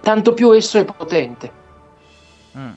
tanto 0.00 0.34
più 0.34 0.50
esso 0.50 0.78
è 0.78 0.84
potente. 0.84 1.52
Mm. 2.58 2.72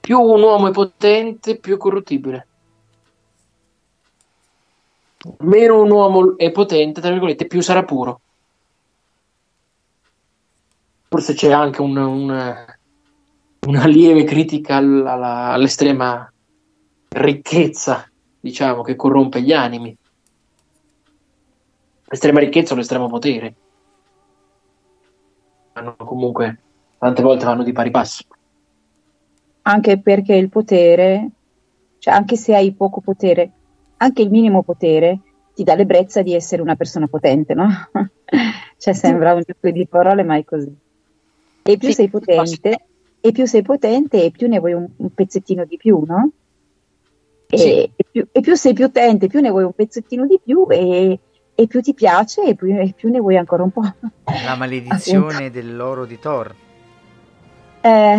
Più 0.00 0.20
un 0.20 0.42
uomo 0.42 0.68
è 0.68 0.72
potente, 0.72 1.56
più 1.56 1.74
è 1.76 1.78
corruttibile. 1.78 2.48
Meno 5.38 5.80
un 5.80 5.90
uomo 5.90 6.36
è 6.36 6.50
potente, 6.50 7.00
tra 7.00 7.10
virgolette, 7.10 7.46
più 7.46 7.62
sarà 7.62 7.82
puro. 7.84 8.20
Forse 11.08 11.34
c'è 11.34 11.52
anche 11.52 11.80
un- 11.80 11.96
un- 11.96 12.66
una 13.66 13.86
lieve 13.86 14.24
critica 14.24 14.76
alla- 14.76 15.52
all'estrema 15.52 16.30
ricchezza, 17.08 18.06
diciamo, 18.40 18.82
che 18.82 18.96
corrompe 18.96 19.40
gli 19.40 19.52
animi. 19.52 19.96
L'estrema 22.06 22.40
ricchezza 22.40 22.74
o 22.74 22.76
l'estremo 22.76 23.08
potere. 23.08 23.54
Vanno 25.72 25.96
comunque, 25.96 26.58
tante 26.98 27.22
volte 27.22 27.44
vanno 27.44 27.62
di 27.62 27.72
pari 27.72 27.90
passo. 27.90 28.24
Anche 29.62 30.00
perché 30.00 30.34
il 30.34 30.50
potere, 30.50 31.30
cioè 31.98 32.12
anche 32.12 32.36
se 32.36 32.54
hai 32.54 32.74
poco 32.74 33.00
potere, 33.00 33.50
anche 34.04 34.22
il 34.22 34.30
minimo 34.30 34.62
potere 34.62 35.20
ti 35.54 35.64
dà 35.64 35.74
l'ebbrezza 35.74 36.22
di 36.22 36.34
essere 36.34 36.62
una 36.62 36.76
persona 36.76 37.06
potente, 37.06 37.54
no? 37.54 37.68
cioè 38.76 38.92
sembra 38.92 39.34
un 39.34 39.42
gioco 39.44 39.70
di 39.70 39.86
parole, 39.86 40.22
ma 40.22 40.36
è 40.36 40.44
così. 40.44 40.72
E 41.62 41.76
più 41.78 41.92
sei 41.92 42.08
potente, 42.08 42.86
e 43.20 43.32
più 43.32 43.46
sei 43.46 43.62
potente, 43.62 44.22
e 44.22 44.30
più 44.30 44.48
ne 44.48 44.58
vuoi 44.58 44.74
un, 44.74 44.86
un 44.96 45.10
pezzettino 45.10 45.64
di 45.64 45.76
più, 45.76 46.02
no? 46.06 46.30
E, 47.48 47.56
Sì. 47.56 47.72
e 47.96 48.04
più, 48.10 48.26
e 48.30 48.40
più 48.40 48.54
sei 48.54 48.74
più 48.74 48.86
potente, 48.86 49.28
più 49.28 49.40
ne 49.40 49.50
vuoi 49.50 49.64
un 49.64 49.72
pezzettino 49.72 50.26
di 50.26 50.38
più, 50.44 50.66
e, 50.68 51.18
e 51.54 51.66
più 51.66 51.80
ti 51.80 51.94
piace, 51.94 52.42
e 52.42 52.54
più, 52.54 52.66
e 52.76 52.92
più 52.94 53.10
ne 53.10 53.20
vuoi 53.20 53.38
ancora 53.38 53.62
un 53.62 53.70
po'. 53.70 53.82
la 54.44 54.54
maledizione 54.56 55.50
dell'oro 55.50 56.04
di 56.04 56.18
Thor 56.18 56.54
Eh, 57.80 58.18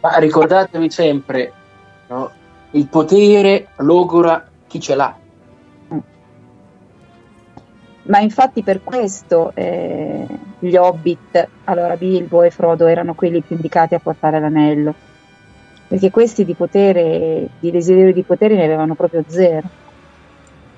Ma 0.00 0.16
ricordatevi 0.18 0.90
sempre, 0.90 1.52
no? 2.08 2.40
Il 2.72 2.86
potere 2.88 3.68
logora 3.76 4.46
chi 4.66 4.80
ce 4.80 4.94
l'ha. 4.94 5.16
Ma 8.04 8.18
infatti 8.18 8.62
per 8.62 8.82
questo 8.82 9.52
eh, 9.54 10.26
gli 10.58 10.74
hobbit, 10.76 11.48
allora 11.64 11.96
Bilbo 11.96 12.42
e 12.42 12.50
Frodo 12.50 12.86
erano 12.86 13.14
quelli 13.14 13.42
più 13.42 13.54
indicati 13.54 13.94
a 13.94 14.00
portare 14.00 14.40
l'anello, 14.40 14.92
perché 15.86 16.10
questi 16.10 16.44
di 16.44 16.54
potere, 16.54 17.48
di 17.60 17.70
desiderio 17.70 18.12
di 18.12 18.22
potere 18.22 18.56
ne 18.56 18.64
avevano 18.64 18.94
proprio 18.94 19.22
zero. 19.26 19.68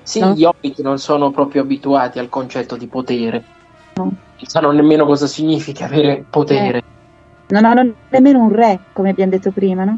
Sì, 0.03 0.19
No? 0.19 0.33
gli 0.33 0.43
hobbit 0.43 0.81
non 0.81 0.99
sono 0.99 1.31
proprio 1.31 1.63
abituati 1.63 2.19
al 2.19 2.29
concetto 2.29 2.77
di 2.77 2.85
potere. 2.85 3.43
Non 3.95 4.15
sanno 4.37 4.71
nemmeno 4.71 5.05
cosa 5.05 5.25
significa 5.25 5.85
avere 5.85 6.23
potere. 6.29 6.83
Non 7.47 7.65
hanno 7.65 7.91
nemmeno 8.09 8.43
un 8.43 8.51
re, 8.51 8.79
come 8.93 9.09
abbiamo 9.09 9.31
detto 9.31 9.49
prima, 9.49 9.83
no? 9.83 9.97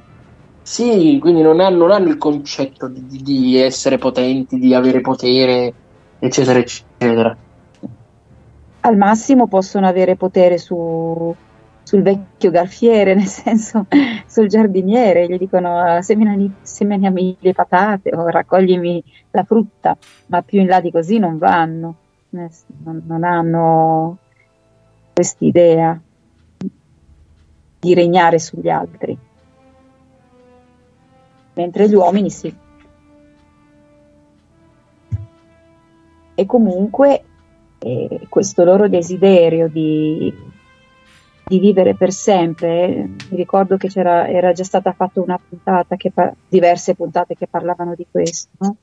Sì, 0.68 1.18
quindi 1.22 1.42
non 1.42 1.62
hanno, 1.62 1.78
non 1.78 1.92
hanno 1.92 2.10
il 2.10 2.18
concetto 2.18 2.90
di, 2.90 3.24
di- 3.24 3.56
essere 3.56 3.98
potenti, 3.98 4.60
di 4.60 4.74
avere 4.74 5.00
potere, 5.00 5.74
eccetera, 6.20 6.60
eccetera. 6.60 7.38
Al 8.82 8.98
massimo 8.98 9.48
possono 9.48 9.88
avere 9.88 10.18
potere 10.18 10.58
su, 10.58 11.34
sul 11.84 12.02
vecchio 12.02 12.52
garfiere, 12.52 13.16
nel 13.16 13.28
senso 13.28 13.86
sul 14.28 14.50
giardiniere, 14.50 15.26
gli 15.28 15.38
dicono 15.38 15.80
"Ah, 15.80 16.02
seminami, 16.02 16.52
seminiami 16.62 17.38
le 17.40 17.54
patate 17.54 18.14
o 18.14 18.28
raccoglimi 18.28 19.02
la 19.32 19.46
frutta, 19.46 19.98
ma 20.26 20.42
più 20.42 20.60
in 20.60 20.68
là 20.68 20.82
di 20.82 20.92
così 20.92 21.18
non 21.18 21.38
vanno, 21.38 21.96
non, 22.32 23.04
non 23.08 23.24
hanno 23.24 24.18
quest'idea 25.14 25.98
di 27.80 27.94
regnare 27.94 28.38
sugli 28.38 28.68
altri. 28.68 29.26
Mentre 31.58 31.90
gli 31.90 31.95
uomini 31.95 32.30
sì. 32.30 32.56
e 36.40 36.45
comunque 36.45 37.24
eh, 37.80 38.27
questo 38.30 38.64
loro 38.64 38.88
desiderio 38.88 39.68
di, 39.68 40.32
di, 41.48 41.60
vivere 41.60 41.95
per 41.95 42.11
sempre, 42.11 43.10
mi 43.32 43.38
ricordo 43.38 43.76
che 43.76 43.90
era 43.95 44.52
già 44.52 44.64
stata 44.64 44.92
fatta 44.92 45.19
una 45.19 45.40
puntata, 45.40 45.95
che, 45.95 46.11
diverse 46.48 46.94
puntate 46.94 47.34
che 47.34 47.48
parlavano 47.48 47.95
di 47.95 48.06
questo, 48.11 48.50
no? 48.60 48.76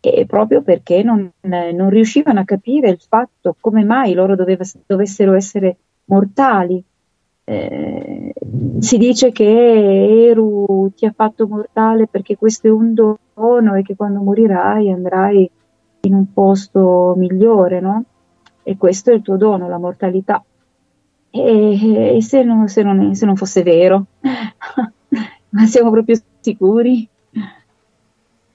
e 0.00 0.26
proprio 0.26 0.62
perché 0.62 1.04
non, 1.04 1.30
non, 1.42 1.90
riuscivano 1.90 2.40
a 2.40 2.44
capire 2.44 2.88
il 2.90 3.00
fatto 3.08 3.54
come 3.60 3.84
mai 3.84 4.14
loro 4.14 4.34
doveva, 4.34 4.64
dovessero 4.84 5.34
essere 5.34 5.76
mortali. 6.06 6.82
Eh, 7.50 8.34
si 8.80 8.98
dice 8.98 9.32
che 9.32 10.28
Eru 10.28 10.92
ti 10.94 11.06
ha 11.06 11.14
fatto 11.16 11.48
mortale 11.48 12.06
perché 12.06 12.36
questo 12.36 12.66
è 12.66 12.70
un 12.70 12.92
dono 12.92 13.74
e 13.74 13.80
che 13.80 13.96
quando 13.96 14.20
morirai 14.20 14.90
andrai 14.92 15.50
in 16.00 16.14
un 16.14 16.30
posto 16.30 17.14
migliore, 17.16 17.80
no? 17.80 18.04
E 18.62 18.76
questo 18.76 19.12
è 19.12 19.14
il 19.14 19.22
tuo 19.22 19.38
dono, 19.38 19.66
la 19.66 19.78
mortalità. 19.78 20.44
E, 21.30 22.16
e 22.16 22.22
se, 22.22 22.42
non, 22.42 22.68
se, 22.68 22.82
non, 22.82 23.14
se 23.14 23.24
non 23.24 23.36
fosse 23.36 23.62
vero, 23.62 24.04
ma 25.48 25.64
siamo 25.64 25.90
proprio 25.90 26.20
sicuri? 26.40 27.08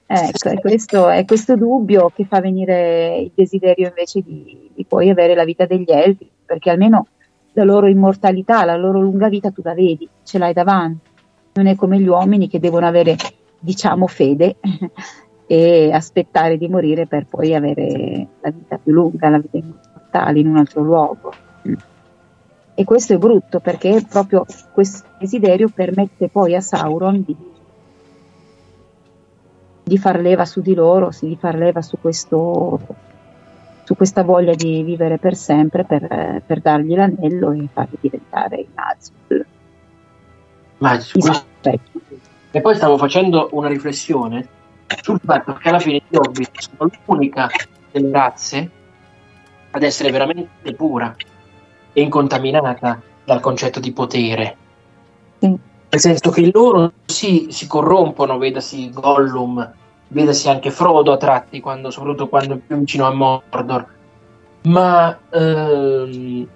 Ecco, 0.06 0.48
è 0.50 0.60
questo, 0.60 1.08
è 1.08 1.24
questo, 1.24 1.56
dubbio 1.56 2.12
che 2.14 2.26
fa 2.26 2.40
venire 2.40 3.18
il 3.18 3.32
desiderio 3.34 3.88
invece 3.88 4.20
di, 4.20 4.70
di, 4.72 4.84
poi 4.84 5.10
avere 5.10 5.34
la 5.34 5.44
vita 5.44 5.66
degli 5.66 5.90
elfi, 5.90 6.30
perché 6.44 6.70
almeno 6.70 7.08
la 7.54 7.64
loro 7.64 7.86
immortalità, 7.86 8.64
la 8.64 8.76
loro 8.76 9.00
lunga 9.00 9.28
vita 9.28 9.50
tu 9.50 9.62
la 9.64 9.74
vedi, 9.74 10.08
ce 10.22 10.38
l'hai 10.38 10.52
davanti. 10.52 11.10
Non 11.54 11.66
è 11.66 11.76
come 11.76 11.98
gli 11.98 12.08
uomini 12.08 12.48
che 12.48 12.58
devono 12.58 12.86
avere, 12.86 13.16
diciamo, 13.58 14.06
fede 14.06 14.56
e 15.46 15.90
aspettare 15.92 16.56
di 16.56 16.68
morire 16.68 17.06
per 17.06 17.26
poi 17.26 17.54
avere 17.54 18.26
la 18.40 18.50
vita 18.50 18.78
più 18.78 18.92
lunga, 18.92 19.28
la 19.28 19.38
vita 19.38 19.56
immortale 19.56 20.40
in 20.40 20.48
un 20.48 20.56
altro 20.56 20.82
luogo. 20.82 21.32
E 22.76 22.82
questo 22.82 23.12
è 23.12 23.18
brutto 23.18 23.60
perché 23.60 24.04
proprio 24.08 24.44
questo 24.72 25.06
desiderio 25.20 25.68
permette 25.72 26.28
poi 26.28 26.56
a 26.56 26.60
Sauron 26.60 27.22
di, 27.22 27.36
di 29.84 29.98
far 29.98 30.18
leva 30.18 30.44
su 30.44 30.60
di 30.60 30.74
loro, 30.74 31.10
di 31.20 31.36
far 31.36 31.54
leva 31.54 31.82
su, 31.82 31.98
questo, 32.00 32.80
su 33.84 33.96
questa 33.96 34.22
voglia 34.22 34.54
di 34.54 34.82
vivere 34.82 35.18
per 35.18 35.36
sempre 35.36 35.84
per, 35.84 36.42
per 36.44 36.60
dargli 36.60 36.94
l'anello 36.94 37.52
e 37.52 37.68
farli 37.72 37.98
diventare 38.00 38.56
i 38.56 38.68
Nazgûl. 38.74 39.44
Ma 40.78 40.98
e 42.50 42.60
poi 42.60 42.74
stavo 42.74 42.96
facendo 42.96 43.48
una 43.52 43.68
riflessione 43.68 44.46
sul 45.02 45.20
fatto 45.24 45.54
che 45.54 45.68
alla 45.68 45.78
fine 45.78 46.02
gli 46.08 46.16
Hobbit 46.16 46.60
sono 46.60 46.90
l'unica 47.04 47.48
delle 47.90 48.10
razze 48.10 48.70
ad 49.70 49.82
essere 49.82 50.10
veramente 50.10 50.72
pura 50.74 51.14
e 51.92 52.00
incontaminata 52.00 53.00
dal 53.24 53.40
concetto 53.40 53.80
di 53.80 53.92
potere. 53.92 54.56
Sì. 55.38 55.46
Nel 55.48 56.00
senso 56.00 56.30
che 56.30 56.50
loro 56.52 56.92
sì, 57.06 57.48
si 57.50 57.66
corrompono, 57.66 58.38
vedasi 58.38 58.90
Gollum, 58.90 59.72
vedasi 60.08 60.48
anche 60.48 60.70
Frodo 60.70 61.12
a 61.12 61.16
tratti, 61.16 61.60
quando, 61.60 61.90
soprattutto 61.90 62.28
quando 62.28 62.54
è 62.54 62.58
più 62.58 62.76
vicino 62.76 63.06
a 63.06 63.12
Mordor, 63.12 63.86
ma 64.62 65.18
ehm, 65.30 66.46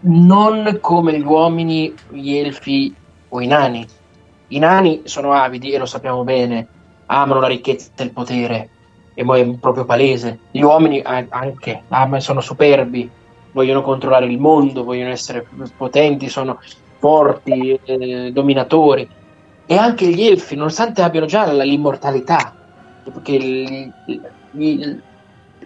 non 0.00 0.78
come 0.80 1.18
gli 1.18 1.24
uomini, 1.24 1.94
gli 2.10 2.34
elfi 2.34 2.94
o 3.28 3.40
i 3.40 3.46
nani. 3.46 3.86
I 4.48 4.58
nani 4.58 5.02
sono 5.04 5.32
avidi 5.32 5.70
e 5.70 5.78
lo 5.78 5.86
sappiamo 5.86 6.24
bene, 6.24 6.66
amano 7.06 7.40
la 7.40 7.46
ricchezza 7.46 7.90
e 7.96 8.04
il 8.04 8.12
potere, 8.12 8.68
e 9.14 9.24
poi 9.24 9.40
è 9.40 9.58
proprio 9.58 9.84
palese. 9.84 10.40
Gli 10.50 10.60
uomini 10.60 11.00
anche 11.02 11.82
amano, 11.88 12.20
sono 12.20 12.40
superbi, 12.40 13.10
vogliono 13.52 13.82
controllare 13.82 14.26
il 14.26 14.38
mondo, 14.38 14.84
vogliono 14.84 15.10
essere 15.10 15.46
potenti, 15.76 16.28
sono 16.28 16.60
forti, 16.98 17.78
eh, 17.82 18.30
dominatori. 18.32 19.08
E 19.64 19.76
anche 19.76 20.06
gli 20.06 20.24
elfi, 20.24 20.54
nonostante 20.54 21.02
abbiano 21.02 21.26
già 21.26 21.50
l'immortalità, 21.50 22.54
che, 23.22 23.92
gli, 24.50 25.00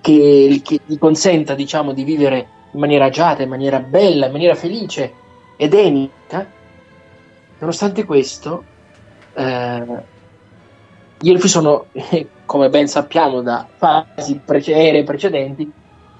che, 0.00 0.60
che 0.62 0.80
gli 0.84 0.98
consenta 0.98 1.54
diciamo, 1.54 1.92
di 1.92 2.04
vivere 2.04 2.48
in 2.72 2.80
maniera 2.80 3.06
agiata, 3.06 3.42
in 3.42 3.48
maniera 3.48 3.80
bella, 3.80 4.26
in 4.26 4.32
maniera 4.32 4.54
felice 4.54 5.12
ed 5.56 5.74
enica, 5.74 6.46
nonostante 7.58 8.04
questo, 8.04 8.64
eh, 9.34 10.14
gli 11.18 11.30
elfi 11.30 11.48
sono, 11.48 11.86
come 12.44 12.68
ben 12.68 12.86
sappiamo 12.86 13.40
da 13.40 13.66
fasi 13.76 14.40
prece- 14.44 15.02
precedenti, 15.04 15.70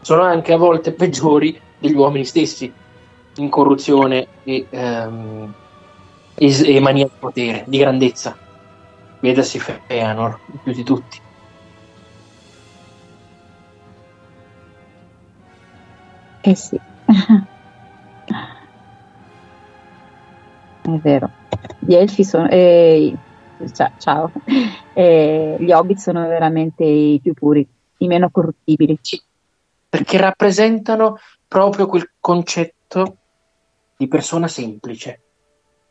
sono 0.00 0.22
anche 0.22 0.52
a 0.52 0.56
volte 0.56 0.92
peggiori 0.92 1.60
degli 1.78 1.94
uomini 1.94 2.24
stessi 2.24 2.72
in 3.36 3.48
corruzione 3.50 4.26
e, 4.44 4.66
ehm, 4.70 5.52
e, 6.34 6.74
e 6.76 6.80
mania 6.80 7.04
di 7.04 7.10
potere, 7.18 7.64
di 7.66 7.78
grandezza. 7.78 8.36
Vedasi 9.20 9.58
Feanor, 9.58 10.40
più 10.62 10.72
di 10.72 10.82
tutti. 10.82 11.20
Eh 16.42 16.54
sì. 16.54 16.78
È 20.82 20.98
vero. 21.02 21.30
Gli 21.80 21.94
elfi 21.94 22.24
sono... 22.24 22.48
Eh, 22.48 23.14
ciao. 23.98 24.32
Eh, 24.98 25.58
gli 25.60 25.72
hobbit 25.72 25.98
sono 25.98 26.26
veramente 26.26 26.82
i 26.82 27.20
più 27.22 27.34
puri, 27.34 27.68
i 27.98 28.06
meno 28.06 28.30
corruttibili. 28.30 28.98
Sì, 29.02 29.20
perché 29.90 30.16
rappresentano 30.16 31.18
proprio 31.46 31.86
quel 31.86 32.12
concetto 32.18 33.16
di 33.94 34.08
persona 34.08 34.48
semplice, 34.48 35.20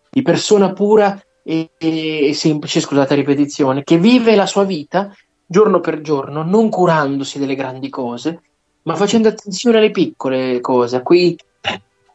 di 0.09 0.23
persona 0.23 0.73
pura 0.73 1.15
e, 1.47 1.69
e, 1.77 2.33
semplice, 2.33 2.79
scusate 2.79 3.13
la 3.13 3.21
ripetizione, 3.21 3.83
che 3.83 3.99
vive 3.99 4.35
la 4.35 4.47
sua 4.47 4.63
vita 4.63 5.15
giorno 5.45 5.79
per 5.79 6.01
giorno, 6.01 6.41
non 6.41 6.69
curandosi 6.69 7.37
delle 7.37 7.53
grandi 7.53 7.89
cose, 7.89 8.41
ma 8.83 8.95
facendo 8.95 9.27
attenzione 9.27 9.77
alle 9.77 9.91
piccole 9.91 10.59
cose, 10.59 10.95
a 10.95 11.03
quei, 11.03 11.37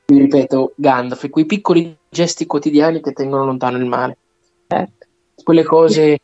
vi 0.07 0.18
ripeto, 0.18 0.73
Gandalf, 0.75 1.31
quei 1.31 1.47
piccoli 1.47 1.97
gesti 2.09 2.44
quotidiani 2.47 3.00
che 3.00 3.12
tengono 3.12 3.44
lontano 3.44 3.76
il 3.76 3.86
male. 3.86 4.17
Certo. 4.67 5.07
Quelle 5.44 5.62
cose 5.62 6.18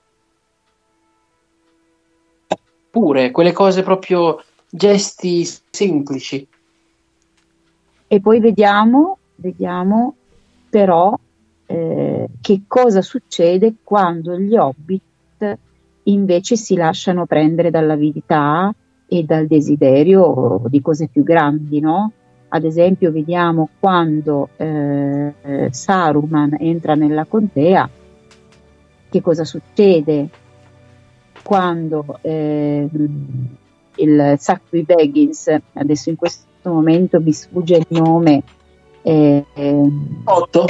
pure, 2.91 3.31
quelle 3.31 3.53
cose 3.53 3.85
proprio 3.85 4.43
gesti 4.69 5.49
semplici. 5.71 6.47
E 8.09 8.21
poi 8.21 8.41
vediamo, 8.41 9.19
vediamo 9.37 10.17
però 10.69 11.17
eh, 11.67 12.29
che 12.41 12.63
cosa 12.67 13.03
succede 13.03 13.75
quando 13.83 14.39
gli 14.39 14.57
hobbit 14.57 15.59
invece 16.05 16.57
si 16.57 16.77
lasciano 16.77 17.27
prendere 17.27 17.71
dall'avidità 17.71 18.73
e 19.09 19.23
dal 19.25 19.47
desiderio 19.47 20.63
di 20.69 20.81
cose 20.81 21.09
più 21.09 21.23
grandi, 21.23 21.81
no? 21.81 22.13
Ad 22.49 22.65
esempio, 22.65 23.11
vediamo 23.11 23.69
quando 23.79 24.51
eh, 24.57 25.33
Saruman 25.71 26.57
entra 26.59 26.95
nella 26.95 27.25
contea, 27.25 27.89
che 29.09 29.21
cosa 29.21 29.45
succede 29.45 30.29
quando 31.43 32.19
eh, 32.23 32.89
il 33.97 34.35
Sacri 34.39 34.83
Baggins, 34.83 35.55
adesso 35.75 36.11
in 36.11 36.17
questo 36.17 36.45
momento 36.63 37.21
mi 37.21 37.33
sfugge 37.33 37.77
il 37.77 37.87
nome, 37.89 38.43
eh, 39.03 39.45
Otto. 40.25 40.67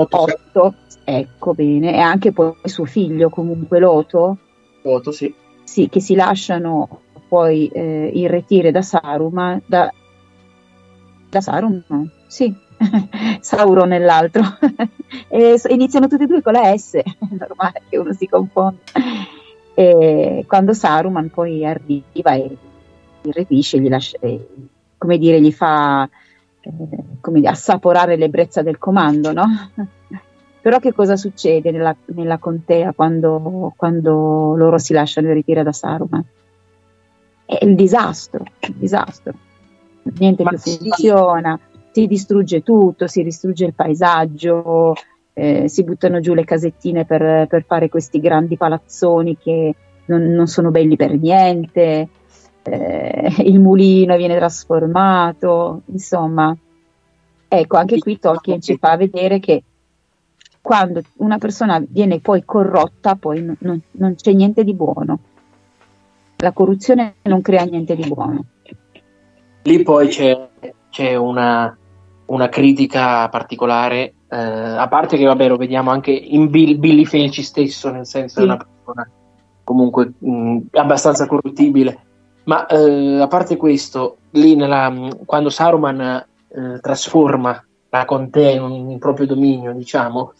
Otto. 0.00 0.74
Ecco 1.04 1.54
bene, 1.54 1.94
e 1.94 2.00
anche 2.00 2.32
poi 2.32 2.52
suo 2.64 2.84
figlio 2.84 3.30
comunque 3.30 3.78
Loto. 3.78 4.36
Loto, 4.82 5.10
sì. 5.10 5.32
Sì, 5.64 5.88
che 5.88 6.00
si 6.00 6.14
lasciano 6.14 7.00
poi 7.28 7.68
eh, 7.68 8.10
irretire 8.12 8.70
da 8.70 8.82
Saruman, 8.82 9.62
da, 9.66 9.92
da 11.28 11.40
Saruman, 11.40 12.10
sì, 12.26 12.54
Sauron 13.40 13.88
nell'altro, 13.88 14.42
e 15.28 15.60
iniziano 15.68 16.08
tutti 16.08 16.24
e 16.24 16.26
due 16.26 16.42
con 16.42 16.52
la 16.52 16.76
S, 16.76 16.94
è 16.94 17.04
normale 17.38 17.82
che 17.88 17.98
uno 17.98 18.12
si 18.12 18.26
confonda. 18.28 18.78
E 19.74 20.44
quando 20.46 20.72
Saruman 20.72 21.30
poi 21.30 21.64
arriva 21.64 22.32
e 22.32 22.56
irretisce, 23.22 23.78
gli 23.78 23.88
lascia, 23.88 24.18
come 24.96 25.18
dire, 25.18 25.40
gli 25.40 25.52
fa 25.52 26.08
come 27.20 27.40
dire, 27.40 27.50
assaporare 27.50 28.16
l'ebbrezza 28.16 28.62
del 28.62 28.78
comando, 28.78 29.32
no? 29.32 29.46
Però 30.60 30.78
che 30.80 30.92
cosa 30.92 31.16
succede 31.16 31.70
nella, 31.70 31.96
nella 32.06 32.38
contea 32.38 32.92
quando, 32.92 33.72
quando, 33.76 34.54
loro 34.56 34.76
si 34.78 34.92
lasciano 34.92 35.32
ritirare 35.32 35.64
da 35.64 35.72
Saruman? 35.72 36.24
È 37.44 37.64
il 37.64 37.74
disastro, 37.74 38.44
il 38.60 38.74
disastro. 38.74 39.32
Niente 40.18 40.42
Ma 40.42 40.50
più 40.50 40.58
funziona, 40.58 41.58
si 41.92 42.06
distrugge 42.06 42.62
tutto, 42.62 43.06
si 43.06 43.22
distrugge 43.22 43.66
il 43.66 43.74
paesaggio, 43.74 44.94
eh, 45.32 45.68
si 45.68 45.84
buttano 45.84 46.20
giù 46.20 46.34
le 46.34 46.44
casettine 46.44 47.04
per, 47.04 47.46
per 47.46 47.64
fare 47.64 47.88
questi 47.88 48.20
grandi 48.20 48.56
palazzoni 48.56 49.38
che 49.38 49.74
non, 50.06 50.22
non 50.32 50.48
sono 50.48 50.70
belli 50.70 50.96
per 50.96 51.16
niente 51.16 52.08
eh, 52.70 53.34
il 53.44 53.60
mulino 53.60 54.16
viene 54.16 54.36
trasformato, 54.36 55.82
insomma. 55.86 56.56
Ecco, 57.48 57.76
anche 57.76 57.98
qui 57.98 58.18
Tolkien 58.18 58.60
ci 58.60 58.76
fa 58.76 58.96
vedere 58.96 59.40
che 59.40 59.62
quando 60.60 61.00
una 61.16 61.38
persona 61.38 61.82
viene 61.86 62.20
poi 62.20 62.44
corrotta, 62.44 63.14
poi 63.14 63.42
non, 63.42 63.56
non, 63.60 63.80
non 63.92 64.14
c'è 64.14 64.32
niente 64.32 64.64
di 64.64 64.74
buono. 64.74 65.18
La 66.36 66.52
corruzione 66.52 67.14
non 67.22 67.40
crea 67.40 67.64
niente 67.64 67.96
di 67.96 68.06
buono. 68.06 68.44
Lì 69.62 69.82
poi 69.82 70.08
c'è, 70.08 70.48
c'è 70.90 71.14
una, 71.14 71.76
una 72.26 72.48
critica 72.48 73.28
particolare, 73.28 74.14
eh, 74.28 74.36
a 74.36 74.86
parte 74.88 75.16
che 75.16 75.24
vabbè 75.24 75.48
lo 75.48 75.56
vediamo 75.56 75.90
anche 75.90 76.10
in 76.10 76.50
Bill, 76.50 76.78
Billy 76.78 77.04
Felci 77.04 77.42
stesso, 77.42 77.90
nel 77.90 78.06
senso 78.06 78.36
sì. 78.36 78.40
è 78.40 78.44
una 78.44 78.56
persona 78.56 79.10
comunque 79.64 80.12
mh, 80.18 80.58
abbastanza 80.72 81.26
corruttibile, 81.26 81.98
ma 82.48 82.66
eh, 82.66 83.20
a 83.20 83.26
parte 83.28 83.56
questo, 83.56 84.16
lì 84.30 84.56
nella, 84.56 85.10
quando 85.26 85.50
Saruman 85.50 86.00
eh, 86.00 86.80
trasforma 86.80 87.62
la 87.90 88.04
contea 88.06 88.50
in 88.50 88.62
un 88.62 88.98
proprio 88.98 89.26
dominio, 89.26 89.74
diciamo, 89.74 90.32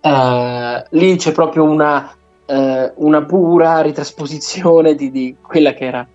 eh, 0.00 0.84
lì 0.90 1.16
c'è 1.16 1.30
proprio 1.30 1.62
una, 1.62 2.12
eh, 2.44 2.92
una 2.96 3.24
pura 3.24 3.80
ritrasposizione 3.82 4.96
di, 4.96 5.12
di, 5.12 5.36
quella 5.40 5.72
che 5.74 5.84
era 5.84 6.06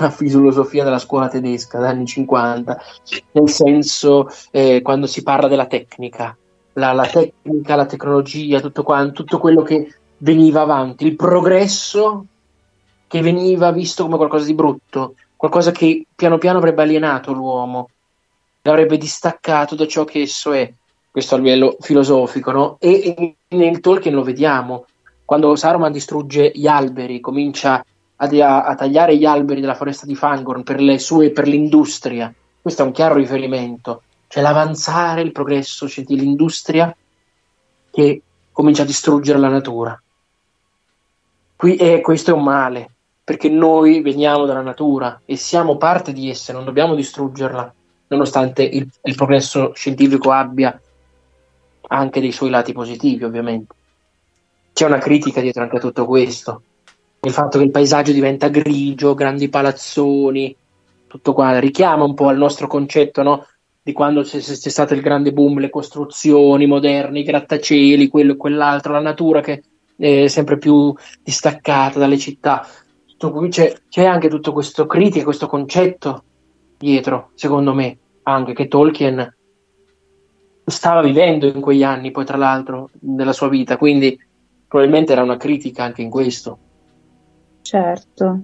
la 0.00 0.10
filosofia 0.10 0.82
della 0.82 0.98
scuola 0.98 1.28
tedesca 1.28 1.78
degli 1.78 1.88
anni 1.88 2.06
50, 2.06 2.80
nel 3.32 3.48
senso 3.48 4.28
eh, 4.50 4.82
quando 4.82 5.06
si 5.06 5.22
parla 5.22 5.46
della 5.46 5.66
tecnica, 5.66 6.36
la, 6.72 6.92
la, 6.92 7.06
tecnica, 7.06 7.76
la 7.76 7.86
tecnologia, 7.86 8.58
tutto, 8.58 8.82
quanto, 8.82 9.12
tutto 9.12 9.38
quello 9.38 9.62
che 9.62 9.94
veniva 10.18 10.62
avanti, 10.62 11.06
il 11.06 11.14
progresso 11.14 12.24
che 13.08 13.22
veniva 13.22 13.72
visto 13.72 14.04
come 14.04 14.16
qualcosa 14.16 14.44
di 14.44 14.54
brutto, 14.54 15.14
qualcosa 15.34 15.72
che 15.72 16.06
piano 16.14 16.38
piano 16.38 16.58
avrebbe 16.58 16.82
alienato 16.82 17.32
l'uomo, 17.32 17.88
l'avrebbe 18.62 18.98
distaccato 18.98 19.74
da 19.74 19.86
ciò 19.86 20.04
che 20.04 20.20
esso 20.20 20.52
è. 20.52 20.70
Questo 21.10 21.34
a 21.34 21.38
livello 21.38 21.76
filosofico, 21.80 22.52
no? 22.52 22.76
E, 22.78 23.34
nel 23.48 23.80
Tolkien 23.80 24.14
lo 24.14 24.22
vediamo, 24.22 24.84
quando 25.24 25.56
Saruman 25.56 25.90
distrugge 25.90 26.52
gli 26.54 26.66
alberi, 26.66 27.20
comincia 27.20 27.84
a, 28.16 28.26
a, 28.26 28.64
a, 28.64 28.74
tagliare 28.74 29.16
gli 29.16 29.24
alberi 29.24 29.60
della 29.60 29.74
foresta 29.74 30.06
di 30.06 30.14
Fangorn 30.14 30.62
per 30.62 30.80
le 30.80 30.98
sue, 30.98 31.30
per 31.30 31.48
l'industria, 31.48 32.32
questo 32.60 32.82
è 32.82 32.86
un 32.86 32.92
chiaro 32.92 33.14
riferimento, 33.14 34.02
cioè 34.26 34.42
l'avanzare, 34.42 35.22
il 35.22 35.32
progresso 35.32 35.88
cioè 35.88 36.04
l'industria 36.08 36.94
che 37.90 38.22
comincia 38.52 38.82
a 38.82 38.86
distruggere 38.86 39.38
la 39.38 39.48
natura. 39.48 40.00
Qui, 41.56 41.76
e 41.76 42.00
questo 42.00 42.30
è 42.30 42.34
un 42.34 42.42
male, 42.42 42.90
perché 43.28 43.50
noi 43.50 44.00
veniamo 44.00 44.46
dalla 44.46 44.62
natura 44.62 45.20
e 45.26 45.36
siamo 45.36 45.76
parte 45.76 46.14
di 46.14 46.30
essa, 46.30 46.54
non 46.54 46.64
dobbiamo 46.64 46.94
distruggerla, 46.94 47.74
nonostante 48.06 48.62
il, 48.62 48.88
il 49.02 49.14
progresso 49.16 49.72
scientifico 49.74 50.30
abbia 50.30 50.80
anche 51.88 52.20
dei 52.20 52.32
suoi 52.32 52.48
lati 52.48 52.72
positivi, 52.72 53.24
ovviamente. 53.24 53.74
C'è 54.72 54.86
una 54.86 54.96
critica 54.96 55.42
dietro 55.42 55.62
anche 55.62 55.76
a 55.76 55.80
tutto 55.80 56.06
questo. 56.06 56.62
Il 57.20 57.32
fatto 57.32 57.58
che 57.58 57.64
il 57.64 57.70
paesaggio 57.70 58.12
diventa 58.12 58.48
grigio, 58.48 59.12
grandi 59.12 59.50
palazzoni, 59.50 60.56
tutto 61.06 61.34
qua 61.34 61.58
richiama 61.58 62.04
un 62.04 62.14
po' 62.14 62.28
al 62.28 62.38
nostro 62.38 62.66
concetto, 62.66 63.22
no? 63.22 63.46
Di 63.82 63.92
quando 63.92 64.22
c'è, 64.22 64.38
c'è 64.38 64.70
stato 64.70 64.94
il 64.94 65.02
grande 65.02 65.34
boom, 65.34 65.58
le 65.58 65.68
costruzioni 65.68 66.64
moderne, 66.66 67.18
i 67.18 67.24
grattacieli, 67.24 68.08
quello 68.08 68.32
e 68.32 68.36
quell'altro, 68.38 68.94
la 68.94 69.00
natura 69.00 69.42
che 69.42 69.62
è 69.98 70.28
sempre 70.28 70.56
più 70.56 70.94
distaccata 71.22 71.98
dalle 71.98 72.16
città. 72.16 72.66
C'è, 73.48 73.74
c'è 73.88 74.04
anche 74.04 74.28
tutto 74.28 74.52
questo 74.52 74.86
critica, 74.86 75.24
questo 75.24 75.48
concetto 75.48 76.22
dietro, 76.78 77.30
secondo 77.34 77.74
me, 77.74 77.98
anche 78.22 78.52
che 78.52 78.68
Tolkien 78.68 79.36
stava 80.64 81.02
vivendo 81.02 81.46
in 81.46 81.60
quegli 81.60 81.82
anni, 81.82 82.12
poi 82.12 82.24
tra 82.24 82.36
l'altro, 82.36 82.90
della 82.92 83.32
sua 83.32 83.48
vita, 83.48 83.76
quindi 83.76 84.16
probabilmente 84.68 85.12
era 85.12 85.22
una 85.22 85.36
critica 85.36 85.82
anche 85.82 86.02
in 86.02 86.10
questo. 86.10 86.58
Certo. 87.62 88.40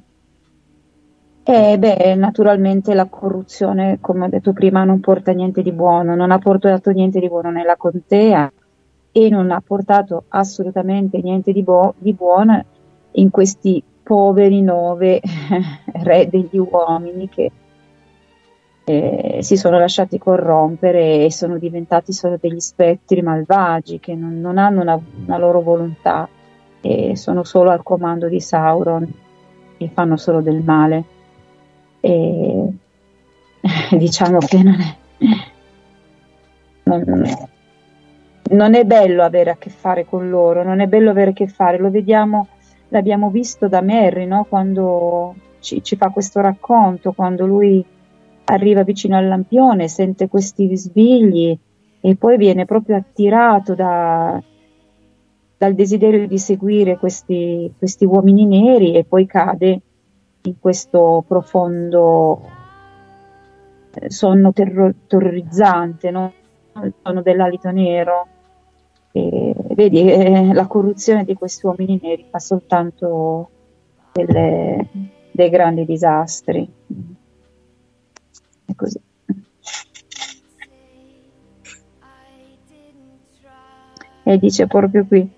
E 1.45 1.79
beh, 1.79 2.15
naturalmente 2.17 2.95
la 2.95 3.05
corruzione, 3.05 3.99
come 4.01 4.25
ho 4.25 4.29
detto 4.29 4.53
prima, 4.53 4.83
non 4.83 5.01
porta 5.01 5.33
niente 5.33 5.63
di 5.63 5.73
buono, 5.73 6.17
non 6.17 6.31
ha 6.31 6.39
portato 6.39 6.91
niente 6.91 7.21
di 7.21 7.29
buono 7.29 7.51
nella 7.51 7.77
contea 7.77 8.51
e 9.13 9.29
non 9.29 9.51
ha 9.51 9.61
portato 9.61 10.25
assolutamente 10.29 11.21
niente 11.21 11.53
di, 11.53 11.63
bo- 11.63 11.95
di 11.99 12.13
buono 12.15 12.65
in 13.13 13.31
questi 13.31 13.83
poveri 14.05 14.63
nove 14.63 15.21
re 16.05 16.29
degli 16.29 16.59
uomini 16.59 17.29
che 17.29 17.51
eh, 18.85 19.39
si 19.41 19.57
sono 19.57 19.79
lasciati 19.79 20.19
corrompere 20.19 21.25
e 21.25 21.33
sono 21.33 21.57
diventati 21.57 22.13
solo 22.13 22.37
degli 22.39 22.61
spettri 22.61 23.23
malvagi 23.23 23.99
che 23.99 24.15
non, 24.15 24.41
non 24.41 24.59
hanno 24.59 24.83
una, 24.83 25.01
una, 25.25 25.39
loro 25.39 25.63
volontà 25.63 26.29
e 26.83 27.17
sono 27.17 27.45
solo 27.45 27.71
al 27.71 27.83
comando 27.83 28.29
di 28.29 28.41
Sauron 28.41 29.11
e 29.79 29.91
fanno 29.93 30.17
solo 30.19 30.43
del 30.43 30.63
male. 30.63 31.05
E 32.01 32.69
diciamo 33.97 34.39
che 34.39 34.63
non 34.63 34.81
è, 34.81 34.97
non, 36.83 37.25
non 38.51 38.75
è 38.75 38.85
bello 38.85 39.23
avere 39.23 39.51
a 39.51 39.57
che 39.57 39.71
fare 39.71 40.05
con 40.05 40.29
loro, 40.29 40.63
non 40.63 40.81
è 40.81 40.87
bello 40.87 41.09
avere 41.09 41.31
a 41.31 41.35
che 41.35 41.47
fare, 41.47 41.79
lo 41.79 41.91
vediamo, 41.91 42.49
l'abbiamo 42.89 43.31
visto 43.31 43.69
da 43.69 43.81
Merry 43.81 44.27
no? 44.27 44.45
quando 44.49 45.35
ci, 45.61 45.83
ci 45.83 45.97
fa 45.97 46.11
questo 46.11 46.41
racconto, 46.41 47.13
quando 47.13 47.47
lui 47.47 47.85
arriva 48.45 48.83
vicino 48.83 49.17
al 49.17 49.27
lampione, 49.27 49.89
sente 49.89 50.29
questi 50.29 50.67
bisbigli 50.67 51.59
e 52.01 52.17
poi 52.17 52.37
viene 52.37 52.67
proprio 52.67 52.97
attirato 52.97 53.75
da, 53.75 54.41
dal 55.57 55.75
desiderio 55.75 56.27
di 56.27 56.39
seguire 56.39 56.99
questi, 56.99 57.73
questi, 57.79 58.05
uomini 58.05 58.45
neri 58.45 58.95
e 58.95 59.05
poi 59.05 59.25
cade 59.25 59.81
in 60.43 60.55
questo 60.61 61.25
profondo 61.27 62.43
eh, 63.95 64.11
sonno 64.11 64.53
terro- 64.53 64.93
terrorizzante, 65.07 66.11
no? 66.11 66.33
il 66.83 66.93
sonno 67.03 67.23
dell'alito 67.23 67.71
nero. 67.71 68.27
E, 69.17 69.55
vedi, 69.77 70.11
eh, 70.11 70.53
la 70.53 70.67
corruzione 70.67 71.25
di 71.25 71.35
questi 71.35 71.65
uomini 71.67 72.01
neri 72.03 72.27
fa 72.29 72.41
soltanto 72.41 73.49
delle, 74.13 74.89
dei 75.31 75.51
grandi 75.51 75.85
disastri. 75.85 76.69
È 78.65 78.75
così. 78.75 79.01
E 84.25 84.39
dice 84.39 84.67
proprio 84.67 85.07
qui, 85.07 85.31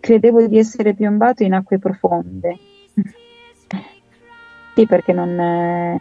credevo 0.00 0.46
di 0.46 0.56
essere 0.56 0.94
piombato 0.94 1.42
in 1.42 1.52
acque 1.52 1.78
profonde. 1.78 2.56
sì, 4.74 4.86
perché 4.86 5.12
non, 5.12 5.38
eh, 5.38 6.00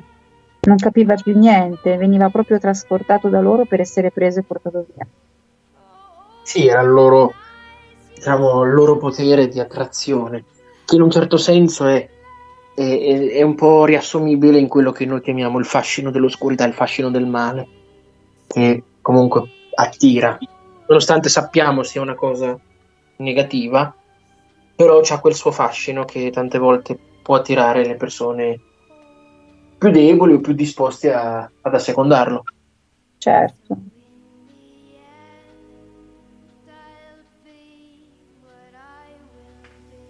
non 0.62 0.78
capiva 0.78 1.16
più 1.16 1.38
niente, 1.38 1.98
veniva 1.98 2.30
proprio 2.30 2.60
trasportato 2.60 3.28
da 3.28 3.42
loro 3.42 3.66
per 3.66 3.82
essere 3.82 4.10
preso 4.10 4.40
e 4.40 4.44
portato 4.44 4.86
via. 4.94 5.06
Sì, 6.50 6.66
era 6.66 6.82
il 6.82 6.90
loro, 6.90 7.34
diciamo, 8.16 8.64
il 8.64 8.74
loro 8.74 8.98
potere 8.98 9.50
di 9.50 9.60
attrazione, 9.60 10.46
che 10.84 10.96
in 10.96 11.04
un 11.04 11.12
certo 11.12 11.38
senso 11.38 11.86
è 11.86 12.10
è, 12.74 13.30
è, 13.34 13.42
un 13.44 13.54
po' 13.54 13.86
riassumibile 13.86 14.58
in 14.58 14.68
quello 14.68 14.92
che 14.92 15.06
noi 15.06 15.22
chiamiamo 15.22 15.60
il 15.60 15.66
fascino 15.66 16.10
dell'oscurità, 16.10 16.66
il 16.66 16.74
fascino 16.74 17.12
del 17.12 17.28
male, 17.28 17.68
che 18.48 18.82
comunque 19.00 19.44
attira, 19.76 20.40
nonostante 20.88 21.30
sappiamo 21.30 21.84
sia 21.84 22.02
una 22.02 22.16
cosa 22.16 22.58
negativa, 23.18 23.94
però 24.76 25.02
c'ha 25.04 25.20
quel 25.20 25.36
suo 25.36 25.52
fascino 25.52 26.04
che 26.04 26.32
tante 26.32 26.58
volte 26.58 26.98
può 27.22 27.36
attirare 27.36 27.86
le 27.86 27.96
persone 27.96 28.60
più 29.78 29.92
deboli 29.92 30.34
o 30.34 30.40
più 30.40 30.54
disposte 30.54 31.14
a, 31.14 31.48
ad 31.62 31.76
assecondarlo. 31.76 32.42
Certo. 33.20 33.78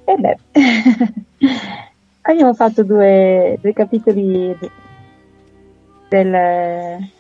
E 0.10 0.16
beh, 0.18 0.38
abbiamo 2.22 2.56
fatto 2.56 2.84
due, 2.84 3.60
due 3.62 3.74
capitoli 3.74 4.58
del, 6.10 6.34
eh, 6.34 7.12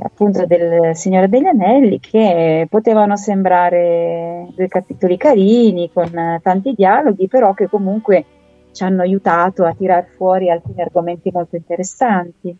appunto 0.00 0.44
del 0.44 0.96
Signore 0.96 1.28
degli 1.28 1.46
Anelli 1.46 2.00
che 2.00 2.66
potevano 2.68 3.16
sembrare 3.16 4.48
due 4.56 4.66
capitoli 4.66 5.16
carini 5.16 5.88
con 5.92 6.40
tanti 6.42 6.72
dialoghi, 6.74 7.28
però 7.28 7.54
che 7.54 7.68
comunque 7.68 8.24
ci 8.72 8.82
hanno 8.82 9.02
aiutato 9.02 9.64
a 9.64 9.72
tirar 9.72 10.04
fuori 10.16 10.50
alcuni 10.50 10.80
argomenti 10.80 11.30
molto 11.32 11.54
interessanti. 11.54 12.56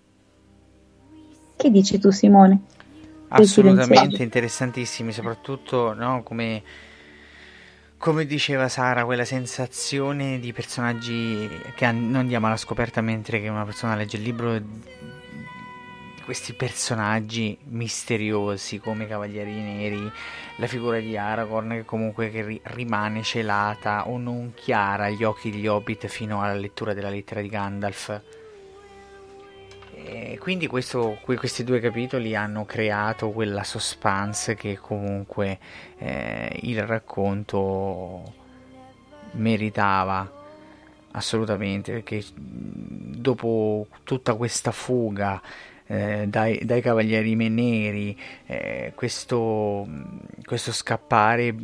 Che 1.57 1.71
dici 1.73 1.99
tu, 1.99 2.11
Simone? 2.11 2.61
Assolutamente 3.31 4.23
interessantissimi, 4.23 5.11
soprattutto 5.11 5.93
no, 5.93 6.23
come 6.23 6.63
come 8.03 8.27
diceva 8.27 8.69
Sara, 8.69 9.05
quella 9.05 9.25
sensazione 9.25 10.41
di 10.41 10.53
personaggi 10.53 11.49
che 11.77 11.93
non 11.93 12.17
andiamo 12.17 12.49
alla 12.49 12.57
scoperta 12.57 13.01
mentre 13.01 13.49
una 13.49 13.65
persona 13.65 13.95
legge 13.95 14.17
il 14.17 14.25
libro 14.25 14.61
questi 16.25 16.53
personaggi 16.53 17.57
misteriosi 17.67 18.81
come 18.81 19.05
i 19.05 19.07
Cavalieri 19.07 19.53
Neri, 19.53 20.11
la 20.57 20.67
figura 20.67 20.99
di 20.99 21.17
Aragorn 21.17 21.69
che 21.69 21.85
comunque 21.85 22.61
rimane 22.65 23.23
celata 23.23 24.09
o 24.09 24.19
non 24.19 24.53
chiara 24.53 25.05
agli 25.05 25.23
occhi 25.23 25.53
degli 25.53 25.69
Hobbit 25.69 26.09
fino 26.09 26.43
alla 26.43 26.55
lettura 26.55 26.95
della 26.95 27.09
lettera 27.09 27.41
di 27.41 27.49
Gandalf. 27.49 28.21
Quindi 30.43 30.67
questo, 30.67 31.19
questi 31.23 31.63
due 31.63 31.79
capitoli 31.79 32.35
hanno 32.35 32.65
creato 32.65 33.31
quella 33.31 33.63
suspense 33.63 34.57
che 34.57 34.77
comunque 34.77 35.59
eh, 35.99 36.59
il 36.63 36.83
racconto 36.83 38.35
meritava 39.33 40.41
assolutamente 41.13 41.93
perché 41.93 42.23
dopo 42.35 43.87
tutta 44.03 44.35
questa 44.35 44.73
fuga 44.73 45.41
eh, 45.87 46.27
dai, 46.27 46.61
dai, 46.65 46.81
cavalieri 46.81 47.35
neri 47.35 48.19
eh, 48.47 48.93
questo, 48.95 49.87
questo, 50.45 50.73
scappare 50.73 51.55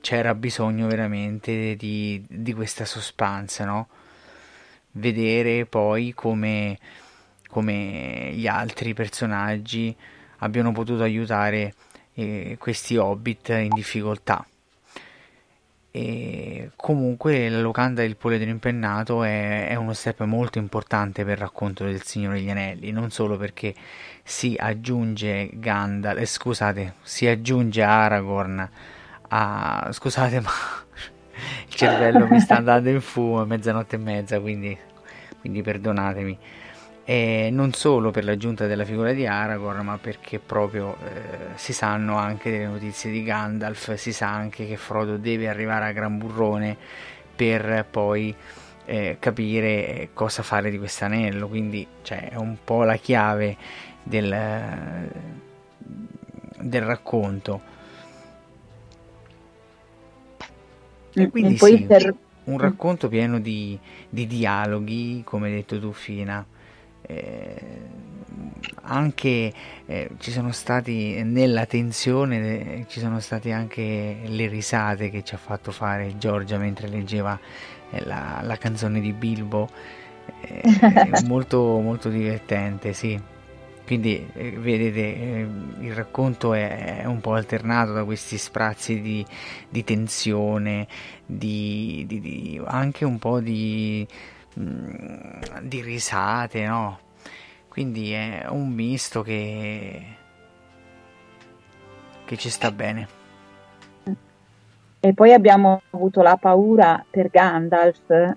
c'era 0.00 0.34
bisogno 0.34 0.86
veramente 0.86 1.76
di, 1.76 2.24
di 2.28 2.52
questa 2.52 2.84
suspense 2.84 3.64
no? 3.64 3.88
vedere 4.92 5.64
poi 5.66 6.12
come 6.12 6.78
come 7.52 8.30
gli 8.32 8.46
altri 8.46 8.94
personaggi 8.94 9.94
abbiano 10.38 10.72
potuto 10.72 11.02
aiutare 11.02 11.74
eh, 12.14 12.56
questi 12.58 12.96
hobbit 12.96 13.50
in 13.50 13.68
difficoltà. 13.74 14.46
E 15.90 16.70
comunque 16.74 17.50
la 17.50 17.60
locanda 17.60 18.00
del 18.00 18.16
poliedro 18.16 18.48
impennato 18.48 19.22
è, 19.22 19.68
è, 19.68 19.74
uno 19.74 19.92
step 19.92 20.22
molto 20.22 20.56
importante 20.56 21.24
per 21.24 21.32
il 21.32 21.40
racconto 21.40 21.84
del 21.84 22.02
Signore 22.02 22.38
degli 22.38 22.48
Anelli, 22.48 22.90
non 22.90 23.10
solo 23.10 23.36
perché 23.36 23.74
si 24.22 24.56
aggiunge 24.58 25.50
Gandalf, 25.52 26.20
eh, 26.20 26.24
scusate, 26.24 26.94
si 27.02 27.26
aggiunge 27.26 27.82
Aragorn 27.82 28.66
a... 29.28 29.88
scusate 29.92 30.40
ma 30.40 30.50
il 31.68 31.74
cervello 31.74 32.26
mi 32.28 32.40
sta 32.40 32.56
andando 32.56 32.88
in 32.88 33.02
fumo, 33.02 33.42
è 33.42 33.44
mezzanotte 33.44 33.96
e 33.96 33.98
mezza, 33.98 34.40
quindi, 34.40 34.74
quindi 35.40 35.60
perdonatemi 35.60 36.38
e 37.04 37.48
non 37.50 37.72
solo 37.72 38.10
per 38.10 38.24
l'aggiunta 38.24 38.66
della 38.66 38.84
figura 38.84 39.12
di 39.12 39.26
Aragorn, 39.26 39.84
ma 39.84 39.98
perché 39.98 40.38
proprio 40.38 40.96
eh, 41.04 41.56
si 41.56 41.72
sanno 41.72 42.16
anche 42.16 42.50
delle 42.50 42.66
notizie 42.66 43.10
di 43.10 43.22
Gandalf, 43.24 43.94
si 43.94 44.12
sa 44.12 44.28
anche 44.28 44.66
che 44.66 44.76
Frodo 44.76 45.16
deve 45.16 45.48
arrivare 45.48 45.86
a 45.86 45.92
Gran 45.92 46.16
Burrone 46.16 46.76
per 47.34 47.86
poi 47.90 48.34
eh, 48.84 49.16
capire 49.18 50.10
cosa 50.12 50.42
fare 50.42 50.70
di 50.70 50.78
questo 50.78 51.04
anello, 51.04 51.48
quindi 51.48 51.86
cioè, 52.02 52.30
è 52.30 52.36
un 52.36 52.56
po' 52.62 52.84
la 52.84 52.96
chiave 52.96 53.56
del, 54.02 55.08
del 56.58 56.82
racconto. 56.82 57.70
E 61.14 61.28
quindi 61.28 61.58
sì, 61.58 61.86
un 62.44 62.58
racconto 62.58 63.08
pieno 63.08 63.38
di, 63.38 63.78
di 64.08 64.26
dialoghi, 64.26 65.22
come 65.24 65.48
hai 65.48 65.54
detto 65.54 65.78
tu 65.78 65.92
Fina, 65.92 66.44
anche 68.82 69.52
eh, 69.86 70.10
ci 70.18 70.30
sono 70.30 70.52
stati 70.52 71.22
nella 71.22 71.66
tensione 71.66 72.78
eh, 72.80 72.86
ci 72.88 73.00
sono 73.00 73.20
state 73.20 73.52
anche 73.52 74.18
le 74.24 74.46
risate 74.48 75.10
che 75.10 75.22
ci 75.22 75.34
ha 75.34 75.38
fatto 75.38 75.70
fare 75.70 76.16
Giorgia 76.18 76.58
mentre 76.58 76.88
leggeva 76.88 77.38
eh, 77.90 78.04
la, 78.04 78.40
la, 78.42 78.56
canzone 78.56 79.00
di 79.00 79.12
Bilbo. 79.12 79.68
Eh, 80.40 81.22
molto 81.26 81.80
molto 81.80 82.08
divertente 82.08 82.92
sì. 82.92 83.20
Quindi 83.84 84.30
eh, 84.34 84.52
vedete 84.52 85.48
il 85.80 85.92
racconto 85.92 86.54
è, 86.54 87.00
è, 87.00 87.04
un 87.04 87.20
po' 87.20 87.34
alternato 87.34 87.92
da 87.92 88.04
questi 88.04 88.38
sprazzi 88.38 89.00
di, 89.00 89.26
di 89.68 89.82
tensione 89.84 90.86
di, 91.26 92.04
di, 92.06 92.20
di, 92.20 92.62
anche 92.64 93.04
un 93.04 93.18
po' 93.18 93.40
di 93.40 94.06
Mm, 94.58 95.62
di 95.62 95.80
risate, 95.80 96.66
no? 96.66 96.98
Quindi 97.68 98.12
è 98.12 98.44
un 98.48 98.68
misto 98.68 99.22
che, 99.22 100.02
che 102.24 102.36
ci 102.36 102.50
sta 102.50 102.70
bene. 102.70 103.20
E 105.00 105.14
poi 105.14 105.32
abbiamo 105.32 105.82
avuto 105.90 106.20
la 106.22 106.36
paura 106.36 107.02
per 107.08 107.28
Gandalf, 107.30 108.36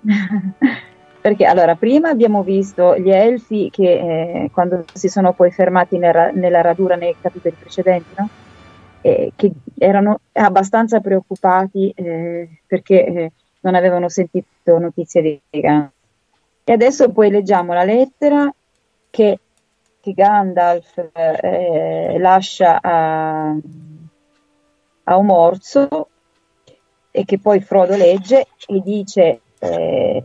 perché 1.20 1.44
allora 1.44 1.76
prima 1.76 2.08
abbiamo 2.08 2.42
visto 2.42 2.96
gli 2.98 3.10
elfi 3.10 3.68
che 3.70 4.44
eh, 4.44 4.50
quando 4.50 4.84
si 4.92 5.08
sono 5.08 5.32
poi 5.32 5.50
fermati 5.50 5.98
nella, 5.98 6.30
nella 6.32 6.62
radura 6.62 6.96
nei 6.96 7.14
capitoli 7.20 7.54
precedenti, 7.56 8.14
no? 8.16 8.28
eh, 9.02 9.32
che 9.36 9.52
erano 9.78 10.20
abbastanza 10.32 11.00
preoccupati 11.00 11.92
eh, 11.94 12.48
perché 12.66 13.04
eh, 13.04 13.32
non 13.60 13.74
avevano 13.74 14.08
sentito 14.08 14.78
notizie 14.78 15.22
di 15.22 15.40
Gandalf. 15.50 15.95
E 16.68 16.72
adesso 16.72 17.12
poi 17.12 17.30
leggiamo 17.30 17.72
la 17.72 17.84
lettera 17.84 18.52
che, 19.08 19.38
che 20.00 20.12
Gandalf 20.12 21.10
eh, 21.12 22.16
lascia 22.18 22.80
a, 22.82 23.56
a 25.04 25.16
Omorzo 25.16 26.08
e 27.12 27.24
che 27.24 27.38
poi 27.38 27.60
Frodo 27.60 27.94
legge 27.94 28.48
e 28.66 28.80
dice, 28.80 29.42
eh, 29.60 30.24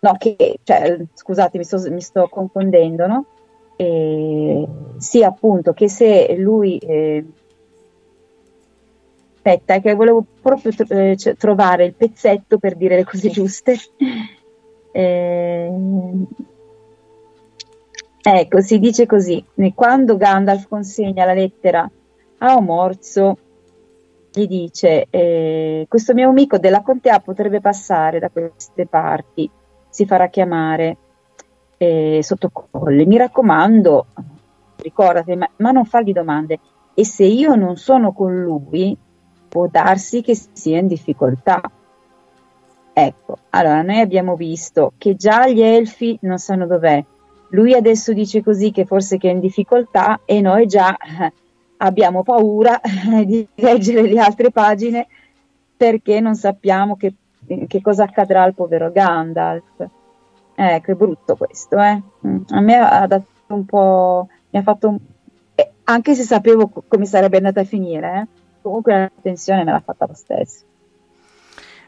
no, 0.00 0.16
che, 0.16 0.58
cioè, 0.62 1.04
scusate, 1.12 1.58
mi 1.58 1.64
sto, 1.64 1.78
mi 1.90 2.00
sto 2.00 2.28
confondendo, 2.28 3.06
no? 3.06 3.26
Eh, 3.76 4.66
sì, 4.96 5.22
appunto, 5.22 5.74
che 5.74 5.90
se 5.90 6.34
lui... 6.38 6.78
Eh, 6.78 7.24
aspetta, 9.34 9.80
che 9.80 9.94
volevo 9.94 10.24
proprio 10.40 10.72
tro- 10.72 11.16
cioè, 11.16 11.36
trovare 11.36 11.84
il 11.84 11.94
pezzetto 11.94 12.56
per 12.58 12.74
dire 12.74 12.96
le 12.96 13.04
cose 13.04 13.28
giuste. 13.28 13.76
Eh, 14.90 15.72
ecco, 18.22 18.60
si 18.60 18.78
dice 18.78 19.06
così, 19.06 19.44
quando 19.74 20.16
Gandalf 20.16 20.68
consegna 20.68 21.24
la 21.24 21.34
lettera 21.34 21.90
a 22.38 22.56
Omorzo, 22.56 23.36
gli 24.32 24.46
dice, 24.46 25.06
eh, 25.10 25.86
questo 25.88 26.14
mio 26.14 26.28
amico 26.28 26.58
della 26.58 26.82
contea 26.82 27.20
potrebbe 27.20 27.60
passare 27.60 28.18
da 28.18 28.28
queste 28.28 28.86
parti, 28.86 29.50
si 29.88 30.06
farà 30.06 30.28
chiamare 30.28 30.96
eh, 31.78 32.20
sottocolle. 32.22 33.06
Mi 33.06 33.16
raccomando, 33.16 34.06
ricordati, 34.76 35.34
ma, 35.34 35.48
ma 35.56 35.70
non 35.70 35.84
fargli 35.84 36.12
domande. 36.12 36.58
E 36.94 37.04
se 37.04 37.24
io 37.24 37.54
non 37.54 37.76
sono 37.76 38.12
con 38.12 38.40
lui, 38.40 38.96
può 39.48 39.66
darsi 39.68 40.20
che 40.20 40.34
sia 40.34 40.78
in 40.78 40.88
difficoltà. 40.88 41.60
Ecco, 43.00 43.38
allora 43.50 43.82
noi 43.82 44.00
abbiamo 44.00 44.34
visto 44.34 44.92
che 44.98 45.14
già 45.14 45.46
gli 45.48 45.60
elfi 45.60 46.18
non 46.22 46.38
sanno 46.38 46.66
dov'è. 46.66 47.04
Lui 47.50 47.72
adesso 47.72 48.12
dice 48.12 48.42
così 48.42 48.72
che 48.72 48.86
forse 48.86 49.18
che 49.18 49.30
è 49.30 49.32
in 49.32 49.38
difficoltà 49.38 50.22
e 50.24 50.40
noi 50.40 50.66
già 50.66 50.96
abbiamo 51.78 52.24
paura 52.24 52.80
di 53.24 53.46
leggere 53.54 54.02
le 54.02 54.18
altre 54.18 54.50
pagine 54.50 55.06
perché 55.76 56.18
non 56.18 56.34
sappiamo 56.34 56.96
che, 56.96 57.14
che 57.68 57.80
cosa 57.80 58.02
accadrà 58.02 58.42
al 58.42 58.54
povero 58.54 58.90
Gandalf. 58.90 59.86
Ecco, 60.56 60.90
è 60.90 60.94
brutto 60.94 61.36
questo, 61.36 61.78
eh? 61.78 62.02
Mm, 62.26 62.40
a 62.48 62.60
me 62.60 62.74
ha 62.78 63.06
dato 63.06 63.26
un 63.46 63.64
po'... 63.64 64.26
mi 64.50 64.58
ha 64.58 64.62
fatto 64.62 64.88
un... 64.88 64.98
eh, 65.54 65.70
anche 65.84 66.16
se 66.16 66.24
sapevo 66.24 66.68
come 66.88 67.04
sarebbe 67.04 67.36
andata 67.36 67.60
a 67.60 67.64
finire, 67.64 68.18
eh? 68.18 68.26
comunque 68.60 68.92
la 68.92 69.10
tensione 69.22 69.62
me 69.62 69.70
l'ha 69.70 69.82
fatta 69.84 70.04
lo 70.04 70.14
stesso. 70.14 70.66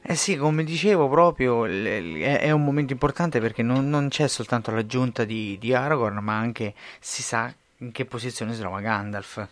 Eh 0.02 0.14
sì, 0.14 0.36
come 0.36 0.64
dicevo 0.64 1.08
proprio, 1.08 1.66
è 1.66 2.50
un 2.50 2.64
momento 2.64 2.92
importante 2.92 3.38
perché 3.38 3.62
non, 3.62 3.88
non 3.88 4.08
c'è 4.08 4.26
soltanto 4.28 4.70
l'aggiunta 4.70 5.24
di, 5.24 5.58
di, 5.60 5.74
Aragorn, 5.74 6.18
ma 6.18 6.36
anche 6.36 6.74
si 6.98 7.22
sa 7.22 7.52
in 7.78 7.92
che 7.92 8.06
posizione 8.06 8.54
si 8.54 8.60
trova 8.60 8.80
Gandalf. 8.80 9.48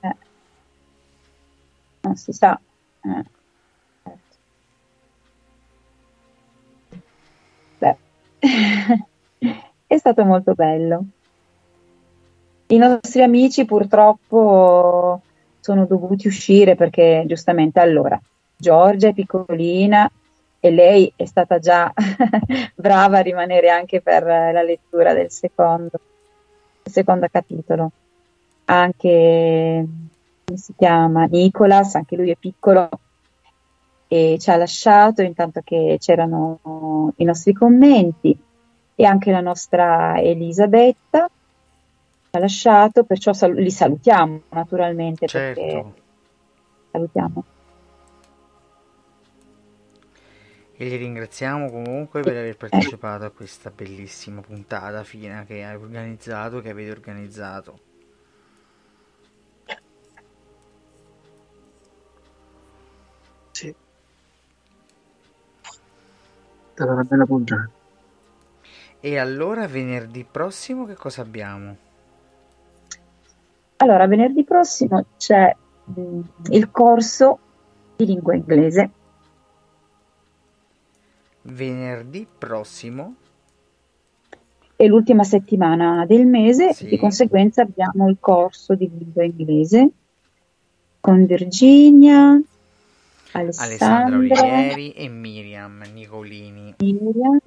Eh. 0.00 0.16
Non 2.00 2.16
si 2.16 2.32
sa. 2.32 2.58
Eh. 3.02 3.24
Beh. 7.78 7.96
è 9.86 9.98
stato 9.98 10.24
molto 10.24 10.54
bello. 10.54 11.04
I 12.68 12.78
nostri 12.78 13.22
amici 13.22 13.64
purtroppo 13.66 15.20
sono 15.60 15.84
dovuti 15.84 16.26
uscire 16.26 16.74
perché 16.74 17.24
giustamente 17.26 17.78
allora 17.78 18.20
Giorgia 18.56 19.08
è 19.08 19.12
piccolina 19.12 20.10
e 20.58 20.70
lei 20.70 21.12
è 21.14 21.24
stata 21.26 21.58
già 21.58 21.92
brava 22.74 23.18
a 23.18 23.22
rimanere 23.22 23.70
anche 23.70 24.00
per 24.00 24.24
la 24.24 24.62
lettura 24.62 25.12
del 25.12 25.30
secondo, 25.30 26.00
del 26.82 26.92
secondo 26.92 27.26
capitolo. 27.30 27.90
Anche, 28.64 29.86
come 30.44 30.58
si 30.58 30.74
chiama, 30.76 31.24
Nicolas, 31.26 31.94
anche 31.94 32.16
lui 32.16 32.30
è 32.30 32.36
piccolo 32.36 32.88
e 34.08 34.36
ci 34.40 34.50
ha 34.50 34.56
lasciato 34.56 35.22
intanto 35.22 35.60
che 35.64 35.96
c'erano 36.00 37.12
i 37.16 37.24
nostri 37.24 37.52
commenti 37.52 38.36
e 38.94 39.04
anche 39.04 39.30
la 39.30 39.40
nostra 39.40 40.18
Elisabetta 40.20 41.28
ci 41.28 42.30
ha 42.36 42.38
lasciato, 42.38 43.04
perciò 43.04 43.32
sal- 43.32 43.54
li 43.54 43.70
salutiamo 43.70 44.42
naturalmente 44.50 45.26
Certo. 45.26 45.60
perché 45.60 45.84
salutiamo. 46.90 47.44
E 50.78 50.84
li 50.84 50.96
ringraziamo 50.96 51.70
comunque 51.70 52.20
per 52.20 52.36
aver 52.36 52.56
partecipato 52.58 53.24
a 53.24 53.30
questa 53.30 53.70
bellissima 53.70 54.42
puntata 54.42 55.04
fina 55.04 55.44
che 55.44 55.64
hai 55.64 55.74
organizzato, 55.74 56.60
che 56.60 56.68
avete 56.68 56.90
organizzato. 56.90 57.78
Sì. 63.52 63.68
È 63.68 63.74
stata 66.74 66.92
una 66.92 67.04
bella 67.04 67.24
puntata. 67.24 67.70
E 69.00 69.18
allora 69.18 69.66
venerdì 69.66 70.26
prossimo 70.30 70.84
che 70.84 70.94
cosa 70.94 71.22
abbiamo? 71.22 71.76
Allora, 73.76 74.06
venerdì 74.06 74.44
prossimo 74.44 75.06
c'è 75.16 75.56
mh, 75.84 76.20
il 76.50 76.70
corso 76.70 77.38
di 77.96 78.04
lingua 78.04 78.34
inglese. 78.34 78.90
Venerdì 81.48 82.26
prossimo? 82.38 83.14
È 84.74 84.84
l'ultima 84.86 85.24
settimana 85.24 86.04
del 86.06 86.26
mese, 86.26 86.72
Sì. 86.74 86.86
di 86.86 86.98
conseguenza 86.98 87.62
abbiamo 87.62 88.08
il 88.08 88.16
corso 88.20 88.74
di 88.74 88.90
lingua 88.98 89.24
inglese 89.24 89.88
con 91.00 91.24
Virginia, 91.24 92.38
Alessandra 93.32 94.16
Alessandra, 94.16 94.16
Olivieri 94.18 94.90
e 94.92 95.08
Miriam 95.08 95.82
Nicolini. 95.92 96.74
Miriam 96.80 97.38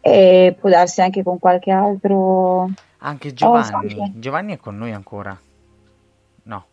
e 0.00 0.56
può 0.58 0.68
darsi 0.70 1.00
anche 1.00 1.22
con 1.22 1.38
qualche 1.38 1.70
altro 1.70 2.70
Anche 2.98 3.32
Giovanni. 3.32 3.86
ospite. 3.86 4.12
Giovanni 4.16 4.52
è 4.52 4.58
con 4.58 4.76
noi 4.76 4.92
ancora? 4.92 5.36
No. 6.44 6.64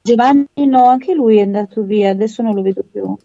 Giovanni 0.00 0.48
no, 0.66 0.86
anche 0.86 1.14
lui 1.14 1.38
è 1.38 1.42
andato 1.42 1.82
via, 1.82 2.10
adesso 2.10 2.42
non 2.42 2.54
lo 2.54 2.62
vedo 2.62 2.82
più. 2.82 3.16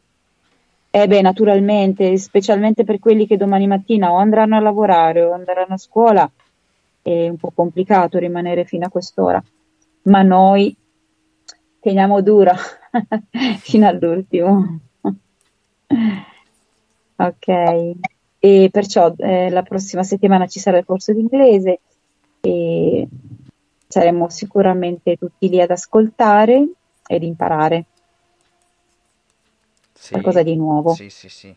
Eh 1.00 1.06
beh, 1.06 1.22
naturalmente, 1.22 2.18
specialmente 2.18 2.84
per 2.84 2.98
quelli 2.98 3.28
che 3.28 3.38
domani 3.38 3.68
mattina 3.68 4.12
o 4.12 4.16
andranno 4.16 4.56
a 4.56 4.60
lavorare 4.60 5.22
o 5.22 5.32
andranno 5.32 5.76
a 5.76 5.78
scuola, 5.78 6.28
è 7.04 7.30
un 7.30 7.38
po' 7.38 7.52
complicato 7.54 8.18
rimanere 8.18 8.66
fino 8.66 8.88
a 8.88 8.90
quest'ora. 8.90 9.40
Ma 10.04 10.24
noi 10.24 10.76
teniamo 11.80 12.22
duro 12.24 12.54
fino 13.62 13.88
all'ultimo. 13.88 14.80
Ok, 17.20 17.48
e 18.38 18.70
perciò 18.72 19.12
eh, 19.18 19.50
la 19.50 19.64
prossima 19.64 20.04
settimana 20.04 20.46
ci 20.46 20.60
sarà 20.60 20.78
il 20.78 20.86
corso 20.86 21.14
di 21.14 21.22
inglese 21.22 21.80
e 22.42 23.08
saremo 23.88 24.30
sicuramente 24.30 25.16
tutti 25.16 25.50
lì 25.50 25.60
ad 25.60 25.72
ascoltare 25.72 26.68
ed 27.08 27.24
imparare 27.24 27.86
Sì. 30.08 30.14
qualcosa 30.14 30.42
di 30.42 30.56
nuovo. 30.56 30.94
Sì, 30.94 31.10
sì, 31.10 31.28
sì. 31.28 31.56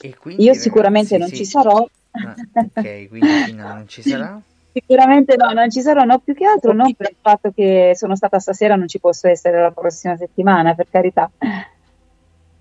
Io 0.00 0.10
ragazzi, 0.20 0.60
sicuramente 0.60 1.16
non 1.16 1.28
sì. 1.28 1.36
ci 1.36 1.44
sarò. 1.46 1.84
Ah, 2.10 2.34
ok, 2.52 3.08
quindi 3.08 3.44
Tina 3.44 3.72
non 3.72 3.88
ci 3.88 4.02
sarà? 4.02 4.38
Sicuramente 4.70 5.34
no, 5.36 5.50
non 5.50 5.70
ci 5.70 5.80
sarò, 5.80 6.04
no, 6.04 6.18
più 6.18 6.34
che 6.34 6.44
altro 6.44 6.72
non 6.72 6.94
per 6.94 7.10
il 7.10 7.16
fatto 7.20 7.50
che 7.52 7.92
sono 7.96 8.14
stata 8.14 8.38
stasera, 8.38 8.76
non 8.76 8.86
ci 8.86 9.00
posso 9.00 9.26
essere 9.26 9.60
la 9.60 9.70
prossima 9.70 10.16
settimana, 10.16 10.74
per 10.74 10.86
carità. 10.90 11.28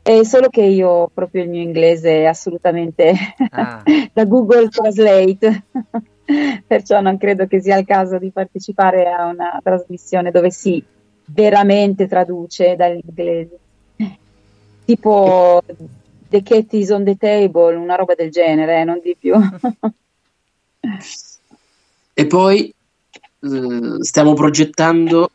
È 0.02 0.24
solo 0.24 0.48
che 0.48 0.62
io 0.62 0.90
ho 0.90 1.08
proprio 1.10 1.44
il 1.44 1.50
mio 1.50 1.62
inglese 1.62 2.22
è 2.22 2.26
assolutamente 2.26 3.14
Ah, 3.52 3.84
da 4.14 4.26
Google 4.26 4.70
Translate, 4.70 5.66
perciò 6.68 7.00
non 7.00 7.18
credo 7.18 7.48
che 7.48 7.62
sia 7.62 7.78
il 7.78 7.86
caso 7.86 8.18
di 8.18 8.32
partecipare 8.32 9.10
a 9.10 9.26
una 9.28 9.60
trasmissione 9.64 10.32
dove 10.32 10.52
si 10.52 10.84
veramente 11.26 12.08
traduce 12.08 12.76
dall'inglese. 12.76 13.58
Tipo 14.86 15.62
The 16.30 16.44
Cat 16.44 16.74
is 16.74 16.90
on 16.90 17.04
the 17.04 17.16
Table, 17.18 17.76
una 17.76 17.96
roba 17.96 18.14
del 18.16 18.30
genere, 18.32 18.82
eh, 18.82 18.84
non 18.84 19.00
di 19.02 19.16
più. 19.20 19.36
E 22.14 22.26
poi 22.26 22.74
eh, 23.42 23.98
stiamo 24.00 24.34
progettando. 24.34 25.30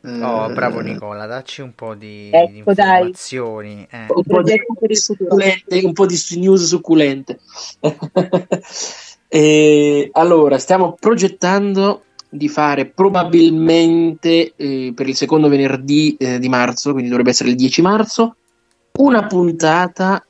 eh, 0.00 0.22
oh, 0.22 0.48
bravo 0.52 0.80
Nicola, 0.80 1.26
dacci 1.26 1.60
un 1.62 1.74
po' 1.74 1.94
di, 1.94 2.30
Ecco, 2.32 2.50
di 2.50 2.58
informazioni. 2.58 3.86
eh. 3.90 4.06
un 4.08 4.22
po' 4.22 4.42
di, 4.42 4.62
per 4.78 4.90
il 4.90 4.98
futuro. 4.98 5.30
succulente, 5.30 5.80
un 5.84 5.92
po' 5.92 6.06
di 6.06 6.16
news 6.36 6.64
succulente. 6.64 7.38
E, 9.28 10.08
allora, 10.12 10.58
stiamo 10.58 10.96
progettando 10.98 12.02
di 12.28 12.48
fare 12.48 12.86
probabilmente 12.86 14.52
eh, 14.56 14.92
per 14.94 15.08
il 15.08 15.16
secondo 15.16 15.48
venerdì 15.48 16.16
eh, 16.18 16.38
di 16.38 16.48
marzo, 16.48 16.92
quindi 16.92 17.08
dovrebbe 17.08 17.30
essere 17.30 17.50
il 17.50 17.56
10 17.56 17.82
marzo, 17.82 18.36
una 18.98 19.26
puntata 19.26 20.24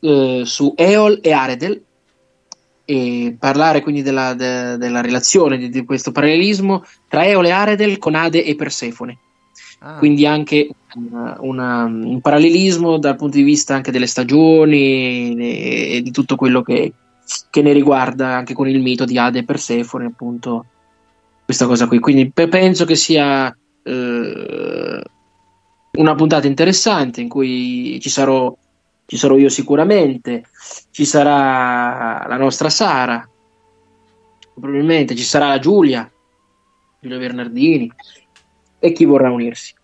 eh, 0.00 0.42
su 0.44 0.72
Eol 0.76 1.18
e 1.22 1.32
Aredel 1.32 1.82
e 2.84 3.36
parlare 3.38 3.82
quindi 3.82 4.02
della, 4.02 4.34
de- 4.34 4.76
della 4.76 5.00
relazione 5.00 5.56
di, 5.58 5.68
di 5.68 5.84
questo 5.84 6.10
parallelismo 6.10 6.84
tra 7.08 7.24
Eol 7.26 7.46
e 7.46 7.50
Aredel 7.50 7.98
con 7.98 8.14
Ade 8.14 8.44
e 8.44 8.54
Persefone. 8.56 9.18
Ah, 9.82 9.94
quindi 9.94 10.26
anche 10.26 10.68
una- 10.94 11.36
una- 11.40 11.84
un 11.84 12.20
parallelismo 12.20 12.98
dal 12.98 13.16
punto 13.16 13.36
di 13.36 13.42
vista 13.42 13.74
anche 13.74 13.90
delle 13.90 14.06
stagioni 14.06 15.36
e, 15.38 15.96
e 15.96 16.00
di 16.02 16.10
tutto 16.10 16.36
quello 16.36 16.62
che, 16.62 16.92
che 17.50 17.62
ne 17.62 17.72
riguarda 17.72 18.36
anche 18.36 18.54
con 18.54 18.68
il 18.68 18.80
mito 18.80 19.04
di 19.04 19.18
Ade 19.18 19.40
e 19.40 19.44
Persefone 19.44 20.06
appunto 20.06 20.66
questa 21.44 21.66
cosa 21.66 21.86
qui 21.86 21.98
quindi 21.98 22.30
pe- 22.30 22.48
penso 22.48 22.84
che 22.84 22.96
sia 22.96 23.56
eh, 23.82 25.02
una 25.92 26.14
puntata 26.14 26.46
interessante 26.46 27.20
in 27.20 27.28
cui 27.28 27.98
ci 28.00 28.10
sarò 28.10 28.56
ci 29.06 29.16
sarò 29.16 29.36
io 29.36 29.48
sicuramente 29.48 30.44
ci 30.90 31.04
sarà 31.04 32.26
la 32.28 32.36
nostra 32.36 32.70
Sara 32.70 33.28
probabilmente 34.54 35.16
ci 35.16 35.24
sarà 35.24 35.48
la 35.48 35.58
Giulia 35.58 36.10
Giulia 37.00 37.18
Bernardini 37.18 37.90
e 38.78 38.92
chi 38.92 39.04
vorrà 39.04 39.30
unirsi. 39.30 39.74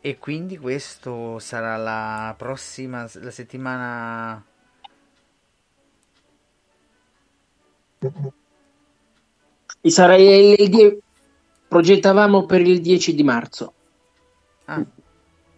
E 0.00 0.18
quindi 0.18 0.56
questo 0.56 1.38
sarà 1.38 1.76
la 1.76 2.34
prossima, 2.36 3.08
la 3.14 3.30
settimana... 3.30 4.44
Sarà 9.82 10.16
il, 10.16 10.54
il 10.58 10.68
die- 10.68 10.98
progettavamo 11.66 12.46
per 12.46 12.60
il 12.60 12.80
10 12.80 13.14
di 13.14 13.22
marzo. 13.24 13.72
Ah, 14.66 14.84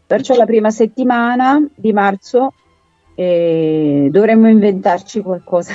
Perciò 0.06 0.34
la 0.36 0.46
prima 0.46 0.70
settimana 0.70 1.64
di 1.74 1.92
marzo 1.92 2.54
eh, 3.14 4.08
dovremmo 4.10 4.48
inventarci 4.48 5.20
qualcosa. 5.20 5.74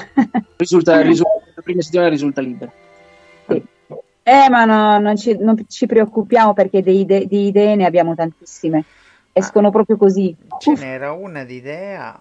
Risulta, 0.58 1.00
risulta- 1.02 1.52
la 1.56 1.62
prima 1.62 1.82
settimana 1.82 2.10
risulta 2.10 2.42
libera. 2.42 2.74
Eh, 4.28 4.50
ma 4.50 4.66
no, 4.66 4.98
non 4.98 5.16
ci, 5.16 5.38
non 5.38 5.56
ci 5.68 5.86
preoccupiamo 5.86 6.54
perché 6.54 6.82
di 6.82 7.02
ide- 7.02 7.28
di 7.28 7.46
idee 7.48 7.76
ne 7.76 7.86
abbiamo 7.86 8.16
tantissime. 8.16 8.84
Escono 9.32 9.70
proprio 9.70 9.98
così. 9.98 10.36
ce 10.60 10.72
n'era 10.74 11.12
una 11.12 11.44
d'idea, 11.44 12.20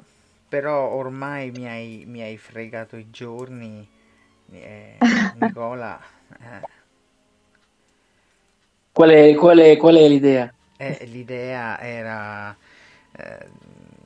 però 0.49 0.91
ormai 0.91 1.50
mi 1.50 1.66
hai, 1.66 2.05
mi 2.07 2.20
hai 2.20 2.36
fregato 2.36 2.97
i 2.97 3.08
giorni, 3.10 3.89
eh, 4.52 4.97
Nicola. 5.39 5.99
eh. 6.39 6.73
Qual 8.92 9.08
è, 9.10 9.34
qual 9.34 9.58
è- 9.58 9.76
qual 9.78 9.97
è 9.97 10.07
l'idea? 10.07 10.52
Eh, 10.76 11.07
l'idea 11.07 11.81
era, 11.81 12.55
eh, 13.16 13.47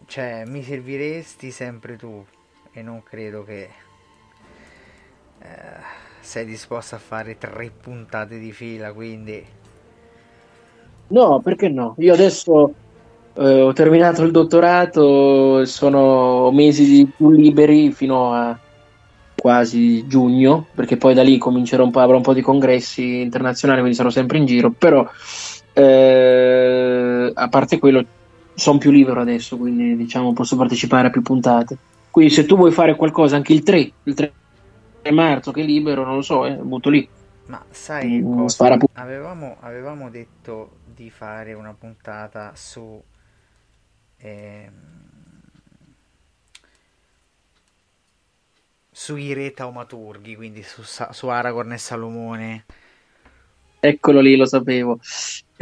cioè, 0.07 0.45
mi 0.47 0.63
serviresti 0.63 1.51
sempre 1.51 1.97
tu 1.97 2.25
e 2.71 2.83
non 2.83 3.03
credo 3.03 3.43
che 3.45 3.69
eh, 5.41 6.07
sei 6.29 6.45
disposto 6.45 6.95
a 6.95 6.99
fare 6.99 7.39
tre 7.39 7.73
puntate 7.81 8.39
di 8.39 8.53
fila, 8.53 8.93
quindi 8.93 9.43
No, 11.07 11.41
perché 11.41 11.71
no? 11.71 11.95
Io 12.01 12.13
adesso 12.13 12.75
eh, 13.33 13.63
ho 13.63 13.73
terminato 13.73 14.23
il 14.25 14.31
dottorato, 14.31 15.65
sono 15.65 16.51
mesi 16.53 17.11
più 17.17 17.31
liberi 17.31 17.93
fino 17.93 18.35
a 18.35 18.59
quasi 19.35 20.07
giugno, 20.07 20.67
perché 20.75 20.99
poi 20.99 21.15
da 21.15 21.23
lì 21.23 21.39
comincerò 21.39 21.83
un 21.83 21.91
po', 21.91 22.01
avrò 22.01 22.17
un 22.17 22.23
po' 22.23 22.35
di 22.35 22.43
congressi 22.43 23.23
internazionali, 23.23 23.81
quindi 23.81 23.97
sarò 23.97 24.11
sempre 24.11 24.37
in 24.37 24.45
giro, 24.45 24.71
però 24.71 25.09
eh, 25.73 27.33
a 27.33 27.49
parte 27.49 27.79
quello 27.79 28.05
sono 28.53 28.77
più 28.77 28.91
libero 28.91 29.23
adesso, 29.23 29.57
quindi 29.57 29.97
diciamo 29.97 30.35
posso 30.35 30.57
partecipare 30.57 31.07
a 31.07 31.11
più 31.11 31.23
puntate. 31.23 31.79
Quindi 32.11 32.35
se 32.35 32.45
tu 32.45 32.55
vuoi 32.57 32.73
fare 32.73 32.97
qualcosa, 32.97 33.37
anche 33.37 33.55
il 33.55 33.63
3, 33.63 33.93
il 34.03 34.15
3 34.15 34.33
3 34.33 34.33
marzo 35.13 35.53
che 35.53 35.63
è 35.63 35.65
libero, 35.65 36.05
non 36.05 36.17
lo 36.17 36.23
so, 36.23 36.47
eh, 36.47 36.55
butto 36.55 36.91
lì. 36.91 37.09
Ma 37.47 37.65
sai 37.71 38.23
Mm, 38.25 38.47
cosa? 38.47 38.77
Avevamo, 38.93 39.57
avevamo 39.61 40.11
detto 40.11 40.79
di 40.85 41.11
fare 41.11 41.53
una 41.55 41.73
puntata 41.75 42.53
su 42.55 43.03
ehm, 44.19 44.73
sui 48.93 49.33
re 49.33 49.55
taumaturghi, 49.55 50.37
quindi 50.37 50.63
su, 50.63 50.83
su 50.83 51.29
Aragorn 51.29 51.73
e 51.73 51.79
Salomone. 51.79 52.65
Eccolo 53.81 54.21
lì, 54.21 54.37
lo 54.37 54.47
sapevo. 54.47 54.99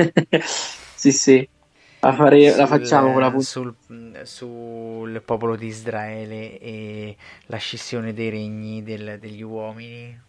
sì, 0.96 1.12
sì. 1.12 1.48
La, 2.06 2.12
fare- 2.12 2.56
la 2.56 2.66
sul- 2.66 2.78
facciamo 2.78 3.12
quella 3.12 3.30
puntata. 3.30 3.50
sul, 3.50 3.74
sul 4.22 5.22
popolo 5.24 5.56
di 5.56 5.66
Israele 5.66 6.58
e 6.58 7.16
la 7.46 7.56
scissione 7.56 8.14
dei 8.14 8.30
regni 8.30 8.82
del- 8.82 9.18
degli 9.20 9.42
uomini. 9.42 10.20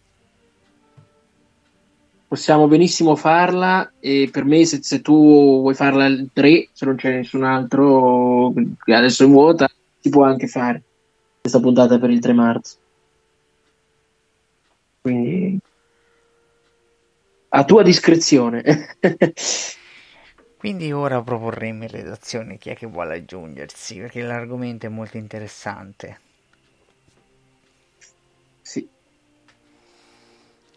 Possiamo 2.26 2.66
benissimo 2.66 3.16
farla 3.16 3.92
e 4.00 4.28
per 4.30 4.44
me 4.44 4.66
se, 4.66 4.82
se 4.82 5.00
tu 5.00 5.60
vuoi 5.60 5.74
farla 5.74 6.04
il 6.06 6.28
3, 6.32 6.68
se 6.72 6.84
non 6.84 6.96
c'è 6.96 7.10
nessun 7.10 7.42
altro 7.42 8.52
che 8.84 8.92
adesso 8.94 9.24
è 9.24 9.26
vuota, 9.26 9.66
si 9.98 10.10
può 10.10 10.24
anche 10.24 10.46
fare 10.46 10.82
questa 11.40 11.60
puntata 11.60 11.98
per 11.98 12.10
il 12.10 12.20
3 12.20 12.32
marzo. 12.34 12.76
Quindi 15.00 15.58
a 17.50 17.64
tua 17.64 17.82
discrezione. 17.82 18.62
Quindi 20.58 20.90
ora 20.90 21.22
proporremo 21.22 21.84
in 21.84 21.88
redazione 21.88 22.58
chi 22.58 22.70
è 22.70 22.74
che 22.74 22.86
vuole 22.86 23.14
aggiungersi, 23.14 23.98
perché 23.98 24.22
l'argomento 24.22 24.86
è 24.86 24.88
molto 24.88 25.16
interessante. 25.16 26.20
Sì. 28.60 28.88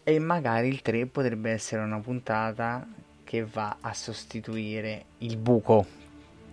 E 0.04 0.18
magari 0.20 0.68
il 0.68 0.82
3 0.82 1.06
potrebbe 1.06 1.50
essere 1.50 1.82
una 1.82 1.98
puntata 1.98 2.86
che 3.24 3.44
va 3.44 3.78
a 3.80 3.92
sostituire 3.92 5.06
il 5.18 5.36
buco, 5.36 5.84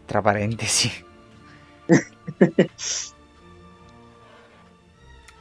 tra 0.05 0.21
parentesi. 0.21 0.89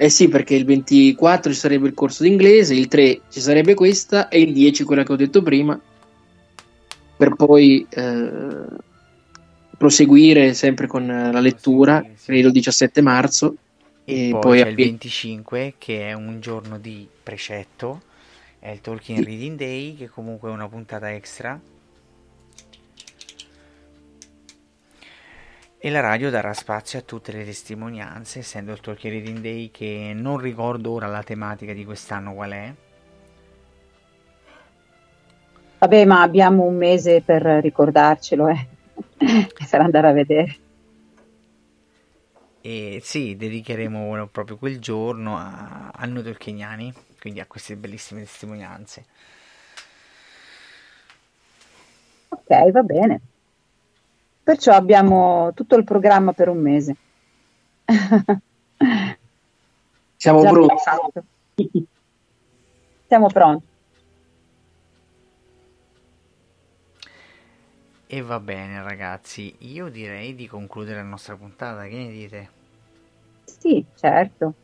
Eh 0.01 0.11
sì, 0.11 0.29
perché 0.29 0.55
il 0.55 0.65
24 0.65 1.53
ci 1.53 1.59
sarebbe 1.59 1.89
il 1.89 1.95
corso 1.95 2.23
d'inglese, 2.23 2.73
il 2.73 2.87
3 2.87 3.23
ci 3.31 3.41
sarebbe 3.41 3.75
questa 3.75 4.29
e 4.29 4.41
il 4.41 4.53
10 4.53 4.85
quella 4.85 5.03
che 5.03 5.13
ho 5.13 5.17
detto 5.17 5.43
prima, 5.43 5.81
per 7.19 7.35
poi 7.37 7.87
eh, 7.91 8.67
proseguire 9.77 10.55
sempre 10.55 10.87
con 10.87 11.07
la 11.07 11.41
lettura, 11.41 12.07
credo 12.25 12.49
il 12.49 12.53
17 12.55 13.01
marzo. 13.03 13.57
E, 14.05 14.29
E 14.29 14.29
poi, 14.29 14.41
poi 14.41 14.63
c'è 14.63 14.69
il 14.69 14.77
abbi- 14.77 14.83
25 14.83 15.75
che 15.79 16.09
è 16.09 16.13
un 16.15 16.41
giorno 16.41 16.79
di 16.79 17.09
precetto, 17.23 18.03
è 18.59 18.71
il 18.71 18.81
Tolkien 18.81 19.25
Reading 19.25 19.59
Day 19.59 19.97
che 19.97 20.09
comunque 20.09 20.51
è 20.51 20.53
una 20.53 20.69
puntata 20.69 21.13
extra. 21.13 21.61
E 25.79 25.91
la 25.91 26.01
radio 26.01 26.31
darà 26.31 26.53
spazio 26.53 26.99
a 26.99 27.03
tutte 27.03 27.33
le 27.33 27.45
testimonianze, 27.45 28.41
essendo 28.41 28.73
il 28.73 28.81
Tolkien 28.81 29.13
Reading 29.15 29.39
Day 29.41 29.71
che 29.73 30.13
non 30.15 30.39
ricordo 30.39 30.93
ora 30.93 31.07
la 31.09 31.23
tematica 31.25 31.73
di 31.73 31.85
quest'anno 31.85 32.35
qual 32.35 32.51
è. 32.53 32.75
Vabbè, 35.79 36.05
ma 36.05 36.23
abbiamo 36.23 36.65
un 36.65 36.77
mese 36.77 37.23
per 37.23 37.43
ricordarcelo, 37.43 38.49
eh. 38.49 38.67
per 39.71 39.81
andare 39.81 40.09
a 40.09 40.13
vedere. 40.13 40.57
E 42.61 43.01
sì, 43.03 43.37
dedicheremo 43.37 44.27
proprio 44.33 44.57
quel 44.57 44.81
giorno 44.81 45.37
a, 45.37 45.91
a 45.95 46.07
noi 46.07 46.25
tolkieniani, 46.25 46.93
quindi 47.21 47.41
a 47.41 47.47
queste 47.47 47.77
bellissime 47.77 48.23
testimonianze. 48.23 49.05
Ok, 52.31 52.71
va 52.73 52.83
bene. 52.83 53.21
Perciò 54.43 54.73
abbiamo 54.73 55.53
tutto 55.55 55.77
il 55.77 55.85
programma 55.85 56.33
per 56.33 56.49
un 56.49 56.59
mese. 56.59 56.97
Siamo 60.17 60.43
Già 60.43 60.51
pronti. 60.51 60.75
Siamo 63.07 63.29
pronti. 63.29 63.68
E 68.11 68.23
va 68.23 68.41
bene 68.41 68.83
ragazzi, 68.83 69.55
io 69.59 69.91
direi 69.91 70.35
di 70.35 70.47
concludere 70.47 70.97
la 70.97 71.09
nostra 71.09 71.37
puntata, 71.37 71.83
che 71.83 71.95
ne 71.95 72.09
dite? 72.09 72.49
Sì, 73.45 73.85
certo. 73.97 74.55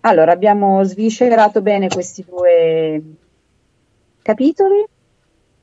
Allora, 0.00 0.32
abbiamo 0.32 0.82
sviscerato 0.82 1.62
bene 1.62 1.86
questi 1.86 2.24
due 2.28 3.00
capitoli. 4.20 4.84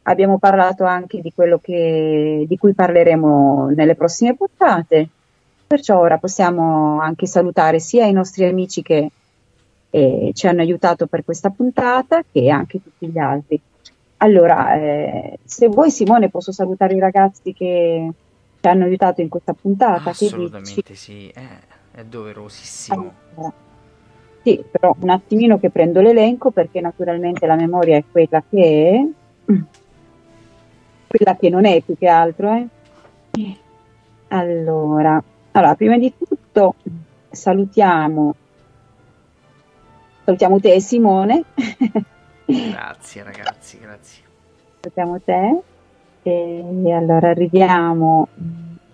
Abbiamo 0.04 0.40
parlato 0.40 0.86
anche 0.86 1.20
di 1.20 1.34
quello 1.34 1.60
che, 1.60 2.46
di 2.48 2.58
cui 2.58 2.74
parleremo 2.74 3.72
nelle 3.76 3.96
prossime 3.96 4.38
puntate. 4.38 5.10
Perciò 5.68 6.00
ora 6.00 6.20
possiamo 6.20 7.02
anche 7.02 7.26
salutare 7.26 7.82
sia 7.82 8.06
i 8.06 8.14
nostri 8.14 8.46
amici 8.46 8.82
che 8.82 9.12
eh, 9.90 10.32
ci 10.34 10.48
hanno 10.48 10.62
aiutato 10.62 11.06
per 11.06 11.26
questa 11.26 11.50
puntata, 11.50 12.24
che 12.32 12.50
anche 12.50 12.82
tutti 12.82 13.08
gli 13.08 13.18
altri. 13.20 13.62
Allora, 14.24 14.76
eh, 14.76 15.40
se 15.44 15.68
vuoi 15.68 15.90
Simone 15.90 16.30
posso 16.30 16.52
salutare 16.52 16.94
i 16.94 17.00
ragazzi 17.00 17.54
che 17.54 18.12
ci 18.60 18.68
hanno 18.68 18.86
aiutato 18.86 19.22
in 19.22 19.30
questa 19.30 19.54
puntata. 19.54 20.12
Assolutamente 20.12 20.94
sì, 20.94 21.28
eh, 21.30 21.60
è 21.92 22.04
doverosissimo. 22.04 23.14
Allora, 23.36 23.54
sì, 24.44 24.64
però 24.70 24.96
un 25.00 25.10
attimino 25.10 25.60
che 25.60 25.72
prendo 25.72 26.02
l'elenco 26.02 26.52
perché 26.52 26.82
naturalmente 26.82 27.48
la 27.48 27.56
memoria 27.56 27.98
è 27.98 28.04
quella 28.10 28.44
che 28.48 29.14
è, 29.48 29.54
quella 31.08 31.36
che 31.36 31.50
non 31.50 31.66
è 31.66 31.82
più 31.82 31.98
che 31.98 32.08
altro. 32.08 32.54
Eh. 32.54 33.58
Allora, 34.28 35.22
allora, 35.52 35.76
prima 35.76 35.98
di 35.98 36.14
tutto 36.16 36.76
salutiamo, 37.32 38.36
salutiamo 40.26 40.60
te 40.60 40.80
Simone, 40.80 41.44
Grazie 42.72 43.24
ragazzi, 43.24 43.80
grazie. 43.80 44.24
salutiamo 44.82 45.22
te 45.22 45.62
e 46.24 46.94
allora 46.94 47.30
arriviamo 47.30 48.28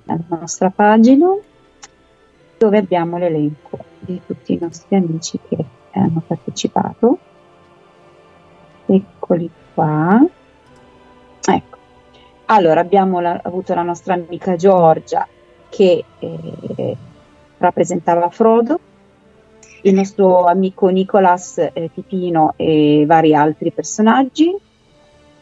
alla 0.06 0.24
nostra 0.28 0.70
pagina 0.70 1.28
dove 2.58 2.78
abbiamo 2.78 3.18
l'elenco 3.18 3.80
di 4.00 4.22
tutti 4.26 4.54
i 4.54 4.58
nostri 4.60 4.96
amici 4.96 5.40
che 5.48 5.58
hanno 5.92 6.22
partecipato. 6.26 7.18
Eccoli 8.86 9.50
qua. 9.74 10.26
Ecco. 11.50 11.78
Allora, 12.46 12.80
abbiamo 12.80 13.20
la- 13.20 13.40
avuto 13.44 13.74
la 13.74 13.82
nostra 13.84 14.14
amica 14.14 14.56
Giorgia 14.56 15.28
che 15.70 16.04
eh, 16.20 16.98
rappresentava 17.58 18.30
Frodo, 18.30 18.80
il 19.84 19.94
nostro 19.94 20.46
amico 20.46 20.88
Nicolas 20.88 21.58
eh, 21.58 21.90
Pipino 21.94 22.54
e 22.56 23.04
vari 23.06 23.34
altri 23.34 23.72
personaggi, 23.72 24.56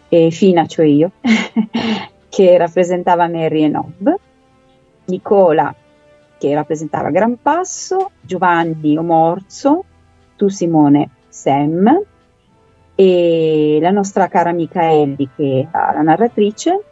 e 0.07 0.29
Fina, 0.31 0.65
cioè 0.65 0.85
io, 0.85 1.11
che 2.29 2.57
rappresentava 2.57 3.27
Mary 3.27 3.63
e 3.63 3.67
Nob, 3.67 4.15
Nicola 5.05 5.73
che 6.37 6.53
rappresentava 6.53 7.09
Gran 7.09 7.37
Passo, 7.41 8.11
Giovanni 8.21 8.97
Omorzo, 8.97 9.83
tu 10.35 10.49
Simone 10.49 11.09
Sam 11.29 12.01
e 12.93 13.77
la 13.81 13.91
nostra 13.91 14.27
cara 14.27 14.49
amica 14.49 14.89
Ellie 14.91 15.29
che 15.35 15.67
era 15.69 15.91
la 15.93 16.01
narratrice 16.01 16.83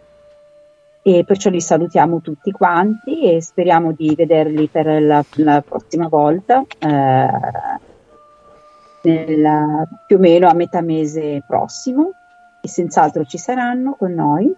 e 1.05 1.25
perciò 1.25 1.49
li 1.49 1.59
salutiamo 1.59 2.21
tutti 2.21 2.51
quanti 2.51 3.29
e 3.29 3.41
speriamo 3.41 3.91
di 3.91 4.15
vederli 4.15 4.69
per 4.69 5.01
la, 5.01 5.23
la 5.35 5.61
prossima 5.61 6.07
volta 6.07 6.63
eh, 6.79 7.27
nella- 9.01 9.85
più 10.07 10.15
o 10.15 10.19
meno 10.19 10.47
a 10.47 10.53
metà 10.53 10.79
mese 10.79 11.43
prossimo. 11.45 12.11
E 12.61 12.69
senz'altro 12.69 13.25
ci 13.25 13.37
saranno 13.37 13.95
con 13.99 14.13
noi. 14.13 14.55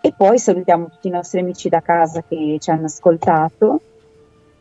E 0.00 0.14
poi 0.16 0.38
salutiamo 0.38 0.88
tutti 0.88 1.08
i 1.08 1.10
nostri 1.10 1.40
amici 1.40 1.68
da 1.68 1.80
casa 1.80 2.22
che 2.22 2.58
ci 2.60 2.70
hanno 2.70 2.84
ascoltato. 2.84 3.80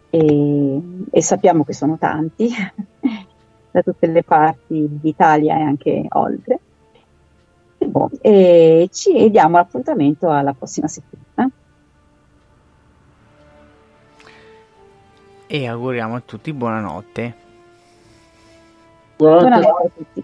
E, 0.10 0.82
e 1.12 1.22
sappiamo 1.22 1.64
che 1.64 1.74
sono 1.74 1.96
tanti 2.00 2.50
da 3.70 3.84
tutte 3.84 4.08
le 4.08 4.24
parti 4.24 4.88
d'Italia 4.90 5.58
e 5.58 5.62
anche 5.62 6.06
oltre. 6.10 6.60
E, 7.84 7.88
boh, 7.88 8.10
e 8.22 8.88
ci 8.92 9.30
diamo 9.30 9.58
appuntamento 9.58 10.30
alla 10.30 10.54
prossima 10.54 10.88
settimana. 10.88 11.52
E 15.48 15.68
auguriamo 15.68 16.16
a 16.16 16.22
tutti 16.22 16.54
buonanotte. 16.54 17.36
Buonanotte. 19.18 19.60
Buonanotte 19.60 19.86
a 19.86 19.92
tutti. 19.96 20.24